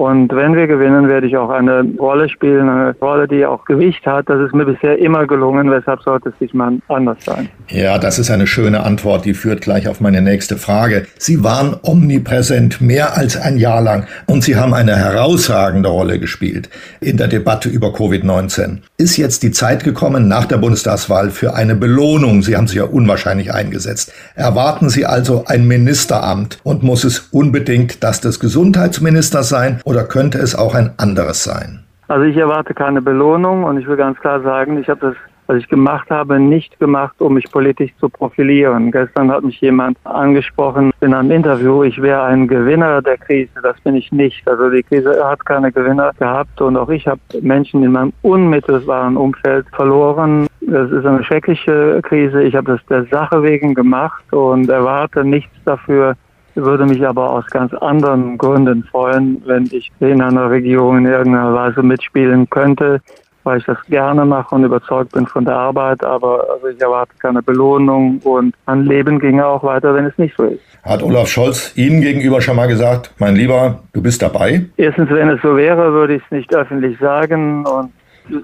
Und 0.02 0.34
wenn 0.34 0.56
wir 0.56 0.66
gewinnen, 0.66 1.08
werde 1.10 1.28
ich 1.28 1.38
auch 1.38 1.52
eine 1.52 1.86
Rolle 2.00 2.28
spielen, 2.28 2.68
eine 2.68 2.96
Rolle, 3.00 3.28
die 3.28 3.46
auch 3.46 3.66
Gewicht 3.66 4.04
hat. 4.08 4.28
Das 4.30 4.42
ist 4.42 4.52
mir 4.52 4.66
bisher 4.66 4.98
immer 4.98 5.28
gelungen, 5.28 5.70
weshalb 5.70 6.02
sollte 6.02 6.30
es 6.30 6.36
diesmal 6.42 6.80
anders 6.88 7.20
sein. 7.24 7.50
Ja, 7.70 8.00
das 8.00 8.18
ist 8.18 8.32
eine 8.32 8.48
schöne 8.48 8.82
Antwort, 8.82 9.26
die 9.26 9.36
führt 9.36 9.62
gleich 9.62 9.88
auf 9.88 10.02
meine 10.02 10.24
nächste 10.24 10.58
Frage. 10.58 11.06
Sie 11.20 11.44
waren 11.44 11.76
omnipräsent 11.84 12.82
mehr 12.82 13.16
als 13.16 13.40
ein 13.40 13.58
Jahr 13.58 13.80
lang 13.80 14.08
und 14.26 14.44
Sie 14.44 14.56
haben 14.56 14.74
eine 14.74 14.96
herausragende 14.96 15.90
Rolle 15.90 16.18
gespielt 16.18 16.72
in 17.00 17.18
der 17.18 17.28
Debatte 17.28 17.70
über 17.70 17.90
Covid-19. 17.90 18.80
Ist 18.98 19.18
jetzt 19.18 19.44
die 19.44 19.52
Zeit 19.52 19.84
gekommen 19.84 20.28
nach 20.28 20.46
der 20.46 20.58
Bundestagswahl 20.58 21.30
für 21.30 21.54
eine 21.54 21.76
Belohnung? 21.76 22.42
Sie 22.42 22.58
haben 22.58 22.66
sich 22.66 22.78
ja 22.78 22.86
unwahrscheinlich 22.86 23.54
eingesetzt. 23.54 24.12
Erwarten 24.34 24.90
Sie 24.90 25.06
also 25.06 25.44
ein 25.46 25.68
Ministeramt 25.68 26.58
und 26.64 26.82
muss 26.82 27.04
es 27.04 27.20
unbedingt 27.32 28.04
das 28.04 28.20
des 28.20 28.40
Gesundheitsministers 28.40 29.48
sein? 29.48 29.80
Oder 29.92 30.06
könnte 30.06 30.38
es 30.40 30.56
auch 30.56 30.74
ein 30.74 30.92
anderes 30.98 31.44
sein? 31.44 31.84
Also 32.08 32.26
ich 32.26 32.38
erwarte 32.38 32.74
keine 32.74 33.02
Belohnung 33.02 33.64
und 33.64 33.78
ich 33.78 33.88
will 33.88 33.98
ganz 33.98 34.20
klar 34.20 34.42
sagen, 34.42 34.80
ich 34.80 34.90
habe 34.90 35.00
das 35.02 35.16
was 35.52 35.58
ich 35.58 35.68
gemacht 35.68 36.10
habe, 36.10 36.40
nicht 36.40 36.80
gemacht, 36.80 37.20
um 37.20 37.34
mich 37.34 37.52
politisch 37.52 37.92
zu 38.00 38.08
profilieren. 38.08 38.90
Gestern 38.90 39.30
hat 39.30 39.44
mich 39.44 39.60
jemand 39.60 39.98
angesprochen 40.06 40.92
in 41.02 41.14
einem 41.14 41.30
Interview, 41.30 41.84
ich 41.84 42.02
wäre 42.02 42.24
ein 42.24 42.48
Gewinner 42.48 43.02
der 43.02 43.18
Krise. 43.18 43.52
Das 43.62 43.78
bin 43.82 43.96
ich 43.96 44.14
nicht. 44.14 44.48
Also 44.48 44.70
die 44.70 44.82
Krise 44.82 45.22
hat 45.22 45.46
keine 45.46 45.70
Gewinner 45.70 46.12
gehabt 46.18 46.62
und 46.62 46.78
auch 46.78 46.88
ich 46.88 47.06
habe 47.06 47.20
Menschen 47.42 47.84
in 47.84 47.92
meinem 47.92 48.14
unmittelbaren 48.22 49.18
Umfeld 49.18 49.66
verloren. 49.76 50.48
Das 50.62 50.90
ist 50.90 51.06
eine 51.06 51.22
schreckliche 51.26 52.00
Krise. 52.04 52.44
Ich 52.44 52.56
habe 52.56 52.72
das 52.72 52.86
der 52.86 53.04
Sache 53.08 53.44
wegen 53.44 53.74
gemacht 53.74 54.32
und 54.32 54.70
erwarte 54.70 55.26
nichts 55.26 55.54
dafür, 55.66 56.16
würde 56.56 56.86
mich 56.86 57.06
aber 57.06 57.30
aus 57.30 57.46
ganz 57.48 57.74
anderen 57.74 58.38
Gründen 58.38 58.84
freuen, 58.84 59.42
wenn 59.46 59.66
ich 59.72 59.92
in 60.00 60.22
einer 60.22 60.50
Regierung 60.50 61.00
in 61.00 61.06
irgendeiner 61.06 61.54
Weise 61.54 61.82
mitspielen 61.82 62.50
könnte, 62.50 63.02
weil 63.44 63.60
ich 63.60 63.66
das 63.66 63.78
gerne 63.88 64.26
mache 64.26 64.54
und 64.56 64.64
überzeugt 64.64 65.14
bin 65.14 65.26
von 65.26 65.46
der 65.46 65.56
Arbeit. 65.56 66.04
Aber 66.04 66.46
also 66.52 66.68
ich 66.68 66.80
erwarte 66.80 67.14
keine 67.20 67.42
Belohnung 67.42 68.20
und 68.24 68.56
mein 68.66 68.86
Leben 68.86 69.20
ginge 69.20 69.46
auch 69.46 69.64
weiter, 69.64 69.94
wenn 69.96 70.06
es 70.06 70.18
nicht 70.18 70.36
so 70.38 70.44
ist. 70.44 70.62
Hat 70.84 71.04
Olaf 71.04 71.28
Scholz 71.28 71.74
Ihnen 71.76 72.02
gegenüber 72.02 72.42
schon 72.42 72.56
mal 72.56 72.68
gesagt, 72.68 73.14
mein 73.20 73.36
Lieber, 73.36 73.80
du 73.94 74.02
bist 74.02 74.22
dabei? 74.22 74.66
Erstens, 74.78 75.10
wenn 75.12 75.30
es 75.30 75.42
so 75.42 75.56
wäre, 75.56 75.94
würde 75.94 76.16
ich 76.16 76.24
es 76.24 76.32
nicht 76.32 76.54
öffentlich 76.56 76.98
sagen 77.00 77.66
und 77.66 77.92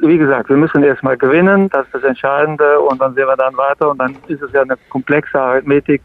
wie 0.02 0.18
gesagt, 0.18 0.50
wir 0.50 0.58
müssen 0.58 0.84
erstmal 0.84 1.18
gewinnen, 1.18 1.70
das 1.70 1.86
ist 1.86 1.96
das 1.96 2.04
Entscheidende 2.04 2.80
und 2.80 3.00
dann 3.00 3.14
sehen 3.14 3.28
wir 3.28 3.38
dann 3.38 3.56
weiter 3.58 3.92
und 3.92 4.00
dann 4.00 4.16
ist 4.28 4.42
es 4.42 4.52
ja 4.52 4.62
eine 4.62 4.76
komplexe 4.90 5.40
Arithmetik, 5.40 6.02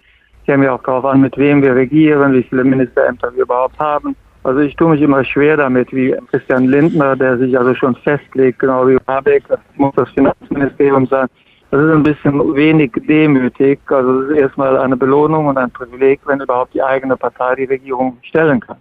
käme 0.52 0.66
ja 0.66 0.74
auch 0.74 0.82
darauf 0.82 1.06
an, 1.06 1.22
mit 1.22 1.38
wem 1.38 1.62
wir 1.62 1.74
regieren, 1.74 2.34
wie 2.34 2.42
viele 2.42 2.62
Ministerämter 2.62 3.32
wir 3.34 3.44
überhaupt 3.44 3.78
haben. 3.78 4.14
Also 4.44 4.60
ich 4.60 4.76
tue 4.76 4.90
mich 4.90 5.00
immer 5.00 5.24
schwer 5.24 5.56
damit, 5.56 5.90
wie 5.94 6.14
Christian 6.30 6.66
Lindner, 6.66 7.16
der 7.16 7.38
sich 7.38 7.58
also 7.58 7.74
schon 7.74 7.96
festlegt, 7.96 8.58
genau 8.58 8.86
wie 8.86 8.98
Habeck, 9.06 9.44
das 9.48 9.60
muss 9.76 9.94
das 9.96 10.10
Finanzministerium 10.10 11.06
sein. 11.06 11.26
Das 11.70 11.80
ist 11.80 11.90
ein 11.90 12.02
bisschen 12.02 12.54
wenig 12.54 12.92
demütig. 13.08 13.80
Also 13.86 14.22
es 14.22 14.30
ist 14.30 14.36
erstmal 14.36 14.76
eine 14.76 14.94
Belohnung 14.94 15.46
und 15.46 15.56
ein 15.56 15.70
Privileg, 15.70 16.20
wenn 16.26 16.40
überhaupt 16.40 16.74
die 16.74 16.82
eigene 16.82 17.16
Partei 17.16 17.54
die 17.54 17.64
Regierung 17.64 18.18
stellen 18.20 18.60
kann. 18.60 18.76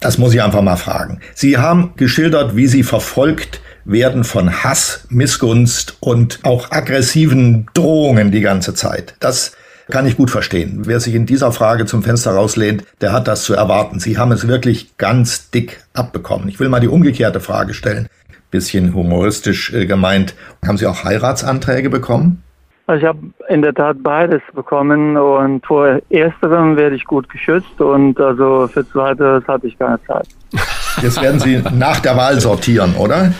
Das 0.00 0.18
muss 0.18 0.34
ich 0.34 0.42
einfach 0.42 0.60
mal 0.60 0.76
fragen. 0.76 1.20
Sie 1.32 1.56
haben 1.56 1.92
geschildert, 1.96 2.54
wie 2.54 2.66
Sie 2.66 2.82
verfolgt 2.82 3.62
werden 3.86 4.24
von 4.24 4.62
Hass, 4.62 5.06
Missgunst 5.08 5.96
und 6.00 6.40
auch 6.42 6.70
aggressiven 6.70 7.66
Drohungen 7.72 8.30
die 8.30 8.42
ganze 8.42 8.74
Zeit. 8.74 9.14
Das 9.20 9.56
kann 9.90 10.06
ich 10.06 10.16
gut 10.16 10.30
verstehen. 10.30 10.82
Wer 10.84 11.00
sich 11.00 11.14
in 11.14 11.26
dieser 11.26 11.52
Frage 11.52 11.86
zum 11.86 12.02
Fenster 12.02 12.32
rauslehnt, 12.32 12.84
der 13.00 13.12
hat 13.12 13.28
das 13.28 13.44
zu 13.44 13.54
erwarten. 13.54 14.00
Sie 14.00 14.18
haben 14.18 14.32
es 14.32 14.48
wirklich 14.48 14.96
ganz 14.96 15.50
dick 15.50 15.82
abbekommen. 15.92 16.48
Ich 16.48 16.60
will 16.60 16.68
mal 16.68 16.80
die 16.80 16.88
umgekehrte 16.88 17.40
Frage 17.40 17.74
stellen. 17.74 18.08
Bisschen 18.50 18.94
humoristisch 18.94 19.72
äh, 19.72 19.86
gemeint. 19.86 20.34
Haben 20.66 20.78
Sie 20.78 20.86
auch 20.86 21.04
Heiratsanträge 21.04 21.90
bekommen? 21.90 22.42
Also 22.86 23.00
ich 23.00 23.08
habe 23.08 23.18
in 23.48 23.62
der 23.62 23.74
Tat 23.74 23.96
beides 24.02 24.42
bekommen 24.52 25.16
und 25.16 25.64
vor 25.64 26.00
ersterem 26.10 26.76
werde 26.76 26.96
ich 26.96 27.04
gut 27.04 27.28
geschützt 27.30 27.80
und 27.80 28.20
also 28.20 28.68
für 28.68 28.86
zweiteres 28.86 29.46
hatte 29.48 29.66
ich 29.66 29.78
keine 29.78 29.98
Zeit. 30.04 30.28
Jetzt 31.02 31.20
werden 31.22 31.40
Sie 31.40 31.62
nach 31.74 32.00
der 32.00 32.16
Wahl 32.16 32.40
sortieren, 32.40 32.94
oder? 32.96 33.32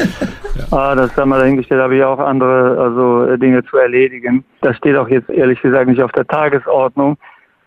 Ah, 0.71 0.95
das 0.95 1.17
haben 1.17 1.31
wir 1.31 1.39
dahingestellt, 1.39 1.81
habe 1.81 1.97
ich 1.97 2.05
auch 2.05 2.19
andere 2.19 2.79
also 2.79 3.37
Dinge 3.37 3.65
zu 3.65 3.77
erledigen. 3.77 4.45
Das 4.61 4.77
steht 4.77 4.97
auch 4.97 5.09
jetzt 5.09 5.29
ehrlich 5.31 5.61
gesagt 5.61 5.89
nicht 5.89 6.03
auf 6.03 6.13
der 6.13 6.27
Tagesordnung. 6.27 7.17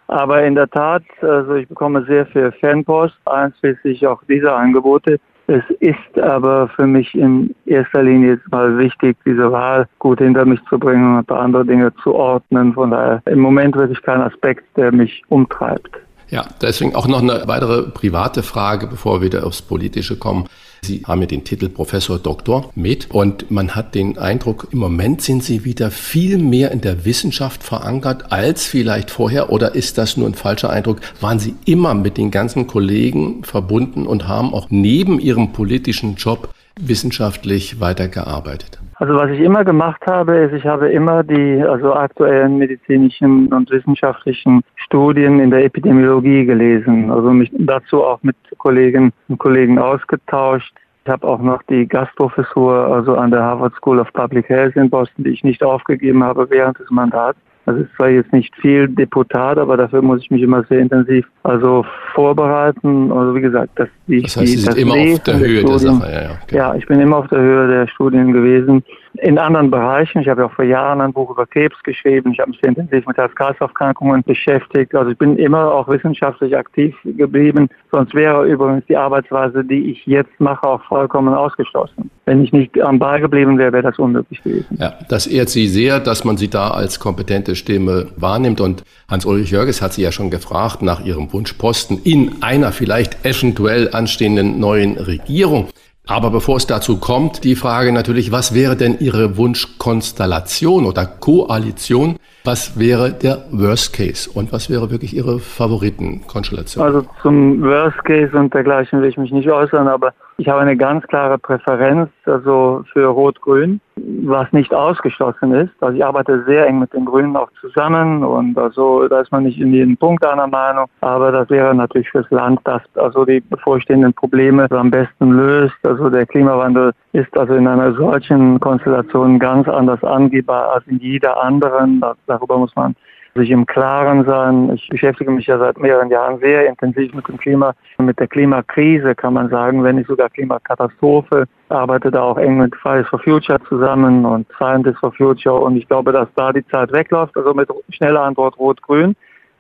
Aber 0.08 0.44
in 0.44 0.56
der 0.56 0.70
Tat, 0.70 1.04
also 1.22 1.56
ich 1.56 1.68
bekomme 1.68 2.06
sehr 2.06 2.26
viel 2.28 2.52
Fanpost, 2.62 3.16
einschließlich 3.26 4.08
auch 4.08 4.22
dieser 4.30 4.56
Angebote. 4.56 5.20
Es 5.48 5.64
ist 5.80 6.20
aber 6.20 6.68
für 6.70 6.88
mich 6.88 7.14
in 7.16 7.56
erster 7.66 8.04
Linie 8.04 8.32
jetzt 8.32 8.52
mal 8.52 8.78
wichtig, 8.78 9.18
diese 9.26 9.52
Wahl 9.52 9.88
gut 10.00 10.20
hinter 10.20 10.46
mich 10.46 10.60
zu 10.70 10.78
bringen 10.78 11.14
und 11.14 11.20
ein 11.20 11.26
paar 11.26 11.40
andere 11.40 11.66
Dinge 11.66 11.94
zu 12.04 12.14
ordnen. 12.14 12.74
Von 12.74 12.92
daher 12.92 13.22
im 13.26 13.40
Moment 13.40 13.76
wirklich 13.76 14.02
kein 14.02 14.22
Aspekt, 14.22 14.66
der 14.76 14.92
mich 14.92 15.24
umtreibt. 15.30 15.98
Ja, 16.30 16.48
deswegen 16.62 16.96
auch 16.96 17.08
noch 17.08 17.22
eine 17.22 17.48
weitere 17.48 17.84
private 17.84 18.44
Frage, 18.44 18.88
bevor 18.88 19.22
wir 19.22 19.28
wieder 19.28 19.46
aufs 19.46 19.62
Politische 19.62 20.18
kommen. 20.18 20.48
Sie 20.82 21.04
haben 21.06 21.22
ja 21.22 21.28
den 21.28 21.44
Titel 21.44 21.70
Professor 21.70 22.20
Doktor 22.20 22.70
mit 22.76 23.10
und 23.12 23.50
man 23.50 23.76
hat 23.76 23.96
den 23.96 24.18
Eindruck, 24.18 24.68
im 24.72 24.80
Moment 24.80 25.22
sind 25.22 25.44
Sie 25.44 25.66
wieder 25.66 25.90
viel 25.90 26.38
mehr 26.38 26.72
in 26.72 26.82
der 26.82 27.04
Wissenschaft 27.04 27.64
verankert 27.64 28.32
als 28.32 28.66
vielleicht 28.66 29.10
vorher 29.10 29.52
oder 29.52 29.74
ist 29.74 29.98
das 29.98 30.18
nur 30.18 30.28
ein 30.28 30.36
falscher 30.36 30.70
Eindruck? 30.70 31.02
Waren 31.20 31.40
Sie 31.40 31.56
immer 31.66 31.94
mit 31.94 32.18
den 32.18 32.30
ganzen 32.30 32.68
Kollegen 32.68 33.44
verbunden 33.44 34.06
und 34.06 34.28
haben 34.28 34.54
auch 34.54 34.68
neben 34.70 35.20
Ihrem 35.20 35.52
politischen 35.52 36.16
Job 36.16 36.54
wissenschaftlich 36.80 37.80
weitergearbeitet? 37.80 38.80
Also 38.96 39.14
was 39.14 39.30
ich 39.30 39.42
immer 39.42 39.64
gemacht 39.64 40.02
habe, 40.08 40.36
ist, 40.38 40.54
ich 40.54 40.66
habe 40.66 40.92
immer 40.92 41.24
die 41.24 41.62
also 41.62 41.94
aktuellen 41.94 42.58
medizinischen 42.58 43.54
und 43.54 43.70
wissenschaftlichen 43.70 44.62
Studien 44.76 45.40
in 45.40 45.52
der 45.52 45.64
Epidemiologie 45.66 46.46
gelesen. 46.46 47.12
Also 47.12 47.32
mich 47.32 47.52
dazu 47.54 48.04
auch 48.04 48.24
mit 48.24 48.36
Kolleginnen 48.58 49.14
und 49.28 49.38
Kollegen 49.38 49.78
ausgetauscht. 49.78 50.74
Ich 51.06 51.12
habe 51.12 51.28
auch 51.28 51.40
noch 51.40 51.62
die 51.64 51.88
Gastprofessur 51.88 52.74
also 52.74 53.16
an 53.16 53.30
der 53.30 53.42
Harvard 53.42 53.76
School 53.76 54.00
of 54.00 54.12
Public 54.14 54.50
Health 54.50 54.76
in 54.76 54.90
Boston, 54.90 55.24
die 55.24 55.30
ich 55.30 55.44
nicht 55.44 55.64
aufgegeben 55.64 56.24
habe 56.24 56.50
während 56.50 56.80
des 56.80 56.90
Mandats. 56.90 57.40
Also 57.68 57.82
es 57.82 58.00
war 58.00 58.08
jetzt 58.08 58.32
nicht 58.32 58.56
viel 58.56 58.88
Deputat, 58.88 59.58
aber 59.58 59.76
dafür 59.76 60.02
muss 60.02 60.22
ich 60.22 60.32
mich 60.32 60.42
immer 60.42 60.64
sehr 60.70 60.80
intensiv 60.80 61.28
also 61.44 61.86
vorbereiten. 62.16 63.12
Also 63.12 63.36
wie 63.36 63.42
gesagt, 63.42 63.78
dass 63.78 63.90
die, 64.08 64.22
das 64.22 64.38
heißt, 64.38 64.48
Sie 64.48 64.58
sind 64.58 64.78
immer 64.78 64.94
auf 64.94 65.20
der 65.24 65.38
Höhe 65.38 65.62
der, 65.62 65.70
der 65.72 65.80
Sache. 65.80 66.10
Ja, 66.10 66.22
ja, 66.22 66.30
okay. 66.42 66.56
ja, 66.56 66.76
ich 66.76 66.86
bin 66.86 67.02
immer 67.02 67.18
auf 67.18 67.28
der 67.28 67.40
Höhe 67.40 67.68
der 67.68 67.88
Studien 67.88 68.32
gewesen 68.32 68.86
in 69.16 69.38
anderen 69.38 69.70
Bereichen. 69.70 70.22
Ich 70.22 70.30
habe 70.30 70.42
ja 70.42 70.48
auch 70.48 70.54
vor 70.54 70.64
Jahren 70.64 71.02
ein 71.02 71.12
Buch 71.12 71.30
über 71.30 71.46
Krebs 71.46 71.76
geschrieben. 71.84 72.32
Ich 72.32 72.40
habe 72.40 72.52
mich 72.52 72.60
sehr 72.62 72.70
intensiv 72.70 73.06
mit 73.06 73.18
Herz-Kreislauf-Erkrankungen 73.18 74.24
beschäftigt. 74.24 74.96
Also 74.96 75.12
ich 75.12 75.18
bin 75.18 75.36
immer 75.36 75.70
auch 75.74 75.90
wissenschaftlich 75.90 76.56
aktiv 76.56 76.96
geblieben. 77.04 77.68
Sonst 77.92 78.14
wäre 78.16 78.48
übrigens 78.48 78.86
die 78.86 78.96
Arbeitsweise, 78.96 79.66
die 79.66 79.92
ich 79.92 80.06
jetzt 80.06 80.40
mache, 80.40 80.66
auch 80.66 80.84
vollkommen 80.86 81.34
ausgeschlossen. 81.34 82.10
Wenn 82.28 82.44
ich 82.44 82.52
nicht 82.52 82.82
am 82.82 83.00
Ball 83.00 83.22
geblieben 83.22 83.58
wäre, 83.58 83.72
wäre 83.72 83.84
das 83.84 83.98
unmöglich 83.98 84.44
gewesen. 84.44 84.78
Ja, 84.78 84.96
das 85.08 85.28
ehrt 85.28 85.48
Sie 85.48 85.70
sehr, 85.70 86.02
dass 86.02 86.26
man 86.26 86.36
Sie 86.36 86.50
da 86.50 86.72
als 86.72 87.00
kompetente 87.00 87.56
Stimme 87.56 88.08
wahrnimmt. 88.18 88.60
Und 88.60 88.84
Hans-Ulrich 89.10 89.50
Jörges 89.50 89.82
hat 89.82 89.94
Sie 89.94 90.02
ja 90.02 90.12
schon 90.12 90.30
gefragt 90.30 90.82
nach 90.82 91.00
Ihrem 91.06 91.32
Wunschposten 91.32 92.02
in 92.04 92.42
einer 92.42 92.74
vielleicht 92.74 93.26
eventuell 93.26 93.92
anstehenden 93.94 94.60
neuen 94.60 94.98
Regierung. 94.98 95.70
Aber 96.06 96.30
bevor 96.30 96.58
es 96.58 96.68
dazu 96.68 96.98
kommt, 96.98 97.46
die 97.46 97.56
Frage 97.56 97.94
natürlich, 97.94 98.30
was 98.30 98.54
wäre 98.54 98.76
denn 98.76 98.98
Ihre 99.00 99.38
Wunschkonstellation 99.38 100.86
oder 100.86 101.06
Koalition? 101.06 102.18
Was 102.44 102.78
wäre 102.78 103.14
der 103.14 103.46
Worst 103.52 103.94
Case 103.94 104.30
und 104.34 104.52
was 104.52 104.70
wäre 104.70 104.92
wirklich 104.92 105.16
Ihre 105.16 105.40
Favoritenkonstellation? 105.40 106.84
Also 106.84 107.06
zum 107.22 107.62
Worst 107.62 108.04
Case 108.04 108.38
und 108.38 108.54
dergleichen 108.54 109.02
will 109.02 109.08
ich 109.08 109.18
mich 109.18 109.32
nicht 109.32 109.50
äußern, 109.50 109.88
aber 109.88 110.14
ich 110.40 110.48
habe 110.48 110.62
eine 110.62 110.78
ganz 110.78 111.06
klare 111.08 111.40
Präferenz 111.40 112.10
also 112.26 112.84
für 112.94 113.08
Rot-Grün, 113.08 113.82
was 113.96 114.52
nicht 114.54 114.72
ausgeschlossen 114.72 115.52
ist. 115.54 115.72
Also 115.82 115.98
ich 115.98 116.06
arbeite 116.06 116.44
sehr 116.46 116.68
eng 116.68 116.78
mit 116.80 116.94
den 116.94 117.06
Grünen 117.06 117.36
auch 117.36 117.50
zusammen 117.60 118.24
und 118.24 118.56
also 118.56 119.08
da 119.08 119.22
ist 119.22 119.32
man 119.32 119.44
nicht 119.44 119.60
in 119.60 119.74
jedem 119.74 119.98
Punkt 119.98 120.24
einer 120.24 120.46
Meinung, 120.46 120.86
aber 121.02 121.32
das 121.32 121.50
wäre 121.50 121.74
natürlich 121.74 122.10
fürs 122.12 122.30
Land, 122.30 122.60
das 122.66 122.84
also 122.96 123.26
die 123.26 123.40
bevorstehenden 123.40 124.14
Probleme 124.14 124.68
am 124.70 124.92
besten 124.92 125.32
löst. 125.32 125.76
Also 125.84 126.10
der 126.10 126.28
Klimawandel 126.28 126.92
ist 127.14 127.36
also 127.36 127.56
in 127.56 127.68
einer 127.68 127.94
solchen 127.96 128.60
Konstellation 128.60 129.40
ganz 129.40 129.68
anders 129.68 130.04
angehbar 130.04 130.74
als 130.74 130.86
in 130.86 131.00
jeder 131.00 131.42
anderen. 131.42 132.04
Darüber 132.28 132.60
muss 132.60 132.76
man 132.76 132.96
sich 133.38 133.50
im 133.52 133.66
Klaren 133.66 134.26
sein. 134.26 134.72
Ich 134.76 134.90
beschäftige 134.90 135.32
mich 135.32 135.48
ja 135.48 135.58
seit 135.58 135.78
mehreren 135.78 136.10
Jahren 136.10 136.40
sehr 136.40 136.68
intensiv 136.68 137.14
mit 137.14 137.28
dem 137.28 137.38
Klima, 137.38 137.74
mit 137.98 138.20
der 138.20 138.28
Klimakrise 138.28 139.16
kann 139.16 139.34
man 139.34 139.50
sagen, 139.50 139.84
wenn 139.84 139.96
nicht 139.96 140.08
sogar 140.08 140.30
Klimakatastrophe. 140.30 141.46
Arbeite 141.70 142.12
da 142.12 142.22
auch 142.24 142.38
eng 142.38 142.58
mit 142.58 142.76
Fridays 142.76 143.08
for 143.08 143.20
Future 143.20 143.60
zusammen 143.68 144.26
und 144.26 144.48
Scientists 144.58 145.00
for 145.00 145.14
Future 145.14 145.56
und 145.56 145.78
ich 145.78 145.88
glaube, 145.88 146.12
dass 146.12 146.28
da 146.36 146.52
die 146.52 146.66
Zeit 146.68 146.92
wegläuft, 146.92 147.36
also 147.38 147.54
mit 147.54 147.70
schneller 147.90 148.22
Antwort 148.22 148.58
Rot-Grün. 148.60 149.16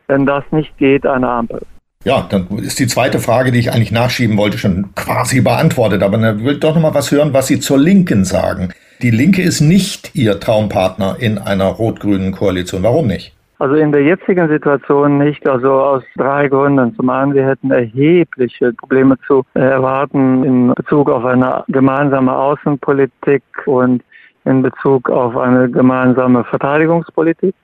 Wenn 0.08 0.26
das 0.26 0.44
nicht 0.52 0.78
geht, 0.78 1.06
eine 1.06 1.30
Ampel. 1.30 1.62
Ja, 2.06 2.26
dann 2.30 2.48
ist 2.60 2.80
die 2.80 2.88
zweite 2.88 3.20
Frage, 3.20 3.52
die 3.52 3.60
ich 3.60 3.74
eigentlich 3.74 3.92
nachschieben 3.92 4.38
wollte, 4.38 4.58
schon 4.58 4.96
quasi 4.96 5.42
beantwortet. 5.42 6.04
Aber 6.04 6.18
ich 6.18 6.44
will 6.44 6.58
doch 6.58 6.76
noch 6.76 6.82
mal 6.82 6.94
was 6.94 7.12
hören, 7.12 7.34
was 7.34 7.48
Sie 7.48 7.60
zur 7.60 7.78
Linken 7.78 8.24
sagen. 8.24 8.70
Die 9.02 9.12
Linke 9.12 9.42
ist 9.42 9.62
nicht 9.62 10.16
Ihr 10.16 10.40
Traumpartner 10.40 11.18
in 11.20 11.38
einer 11.38 11.66
rot-grünen 11.66 12.32
Koalition. 12.32 12.84
Warum 12.84 13.08
nicht? 13.08 13.37
Also 13.60 13.74
in 13.74 13.92
der 13.92 14.04
jetzigen 14.04 14.48
Situation 14.50 15.18
nicht, 15.18 15.48
also 15.50 15.72
aus 15.74 16.04
drei 16.16 16.48
Gründen. 16.48 16.96
Zum 16.96 17.10
einen, 17.10 17.34
wir 17.34 17.46
hätten 17.46 17.72
erhebliche 17.72 18.72
Probleme 18.74 19.18
zu 19.26 19.44
erwarten 19.56 20.44
in 20.44 20.74
Bezug 20.76 21.10
auf 21.10 21.26
eine 21.26 21.64
gemeinsame 21.68 22.36
Außenpolitik 22.36 23.42
und 23.66 24.04
in 24.46 24.62
Bezug 24.62 25.10
auf 25.10 25.36
eine 25.36 25.70
gemeinsame 25.72 26.44
Verteidigungspolitik. 26.44 27.56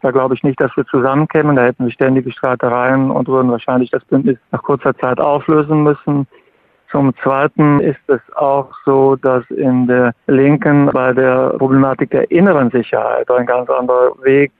Da 0.00 0.10
glaube 0.10 0.34
ich 0.34 0.42
nicht, 0.42 0.60
dass 0.60 0.74
wir 0.74 0.86
zusammenkämen. 0.86 1.54
Da 1.54 1.64
hätten 1.64 1.84
wir 1.84 1.92
ständige 1.92 2.32
Streitereien 2.32 3.10
und 3.10 3.28
würden 3.28 3.50
wahrscheinlich 3.50 3.90
das 3.90 4.04
Bündnis 4.06 4.38
nach 4.52 4.62
kurzer 4.62 4.96
Zeit 4.96 5.20
auflösen 5.20 5.82
müssen. 5.82 6.26
Zum 6.90 7.14
Zweiten 7.22 7.80
ist 7.80 8.00
es 8.08 8.20
auch 8.36 8.70
so, 8.84 9.16
dass 9.16 9.44
in 9.50 9.86
der 9.86 10.12
Linken 10.26 10.86
bei 10.86 11.12
der 11.12 11.50
Problematik 11.58 12.10
der 12.10 12.30
inneren 12.30 12.70
Sicherheit 12.70 13.30
ein 13.30 13.46
ganz 13.46 13.70
anderer 13.70 14.12
Weg 14.22 14.50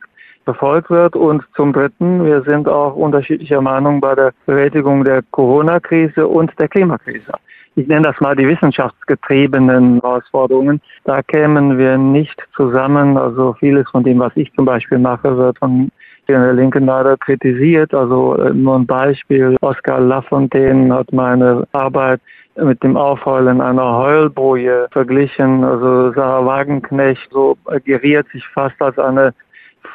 befolgt 0.44 0.90
wird. 0.90 1.16
Und 1.16 1.42
zum 1.56 1.72
Dritten, 1.72 2.24
wir 2.24 2.42
sind 2.42 2.68
auch 2.68 2.94
unterschiedlicher 2.94 3.60
Meinung 3.60 4.00
bei 4.00 4.14
der 4.14 4.32
Bewältigung 4.46 5.04
der 5.04 5.22
Corona-Krise 5.30 6.26
und 6.26 6.52
der 6.58 6.68
Klimakrise. 6.68 7.32
Ich 7.74 7.86
nenne 7.86 8.02
das 8.02 8.20
mal 8.20 8.36
die 8.36 8.46
wissenschaftsgetriebenen 8.46 10.00
Herausforderungen. 10.00 10.80
Da 11.04 11.22
kämen 11.22 11.78
wir 11.78 11.96
nicht 11.96 12.38
zusammen. 12.54 13.16
Also 13.16 13.54
vieles 13.54 13.88
von 13.90 14.04
dem, 14.04 14.18
was 14.18 14.32
ich 14.36 14.52
zum 14.52 14.66
Beispiel 14.66 14.98
mache, 14.98 15.36
wird 15.38 15.58
von 15.58 15.90
der 16.28 16.52
Linken 16.52 16.84
leider 16.84 17.16
kritisiert. 17.16 17.94
Also 17.94 18.36
äh, 18.36 18.52
nur 18.52 18.76
ein 18.76 18.86
Beispiel. 18.86 19.56
Oskar 19.62 20.00
Lafontaine 20.00 20.94
hat 20.94 21.12
meine 21.12 21.66
Arbeit 21.72 22.20
mit 22.56 22.82
dem 22.82 22.96
Aufheulen 22.98 23.62
einer 23.62 23.96
Heulboje 23.96 24.88
verglichen. 24.90 25.64
Also 25.64 26.12
Sarah 26.12 26.44
Wagenknecht 26.44 27.30
so 27.30 27.56
geriert 27.84 28.26
sich 28.32 28.46
fast 28.48 28.80
als 28.82 28.98
eine 28.98 29.32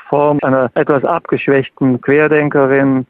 Form 0.09 0.39
einer 0.43 0.71
etwas 0.75 1.03
abgeschwächten 1.03 2.01
Querdenkerin. 2.01 3.05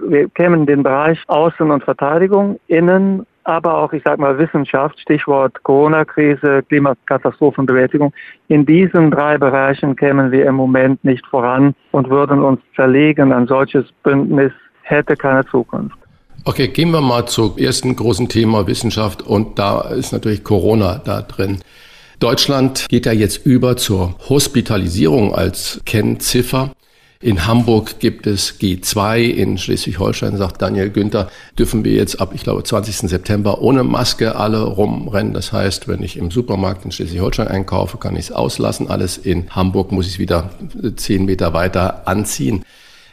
Wir 0.00 0.28
kämen 0.30 0.66
den 0.66 0.82
Bereich 0.82 1.18
Außen- 1.28 1.72
und 1.72 1.84
Verteidigung, 1.84 2.58
Innen, 2.66 3.24
aber 3.44 3.76
auch, 3.78 3.92
ich 3.92 4.02
sage 4.04 4.20
mal, 4.20 4.38
Wissenschaft, 4.38 4.98
Stichwort 5.00 5.62
Corona-Krise, 5.64 6.62
Klimakatastrophenbewältigung. 6.68 8.12
In 8.48 8.64
diesen 8.66 9.10
drei 9.10 9.38
Bereichen 9.38 9.96
kämen 9.96 10.30
wir 10.30 10.46
im 10.46 10.54
Moment 10.54 11.02
nicht 11.04 11.26
voran 11.26 11.74
und 11.90 12.08
würden 12.08 12.42
uns 12.42 12.60
zerlegen. 12.76 13.32
Ein 13.32 13.46
solches 13.46 13.84
Bündnis 14.02 14.52
hätte 14.82 15.16
keine 15.16 15.44
Zukunft. 15.46 15.96
Okay, 16.44 16.68
gehen 16.68 16.90
wir 16.90 17.00
mal 17.00 17.26
zum 17.26 17.56
ersten 17.56 17.94
großen 17.94 18.28
Thema 18.28 18.66
Wissenschaft 18.66 19.22
und 19.22 19.58
da 19.58 19.82
ist 19.82 20.12
natürlich 20.12 20.42
Corona 20.42 21.00
da 21.04 21.22
drin. 21.22 21.58
Deutschland 22.22 22.86
geht 22.88 23.06
ja 23.06 23.12
jetzt 23.12 23.44
über 23.44 23.76
zur 23.76 24.14
Hospitalisierung 24.28 25.34
als 25.34 25.80
Kennziffer. 25.84 26.70
In 27.20 27.48
Hamburg 27.48 27.98
gibt 27.98 28.28
es 28.28 28.60
G2, 28.60 29.22
in 29.22 29.58
Schleswig-Holstein, 29.58 30.36
sagt 30.36 30.62
Daniel 30.62 30.90
Günther, 30.90 31.28
dürfen 31.58 31.84
wir 31.84 31.94
jetzt 31.94 32.20
ab, 32.20 32.30
ich 32.32 32.44
glaube, 32.44 32.62
20. 32.62 33.10
September 33.10 33.60
ohne 33.60 33.82
Maske 33.82 34.36
alle 34.36 34.62
rumrennen. 34.62 35.32
Das 35.32 35.52
heißt, 35.52 35.88
wenn 35.88 36.04
ich 36.04 36.16
im 36.16 36.30
Supermarkt 36.30 36.84
in 36.84 36.92
Schleswig-Holstein 36.92 37.48
einkaufe, 37.48 37.98
kann 37.98 38.14
ich 38.14 38.26
es 38.26 38.32
auslassen. 38.32 38.88
Alles 38.88 39.18
in 39.18 39.50
Hamburg 39.50 39.90
muss 39.90 40.06
ich 40.06 40.12
es 40.12 40.18
wieder 40.20 40.50
zehn 40.94 41.24
Meter 41.24 41.54
weiter 41.54 42.06
anziehen. 42.06 42.64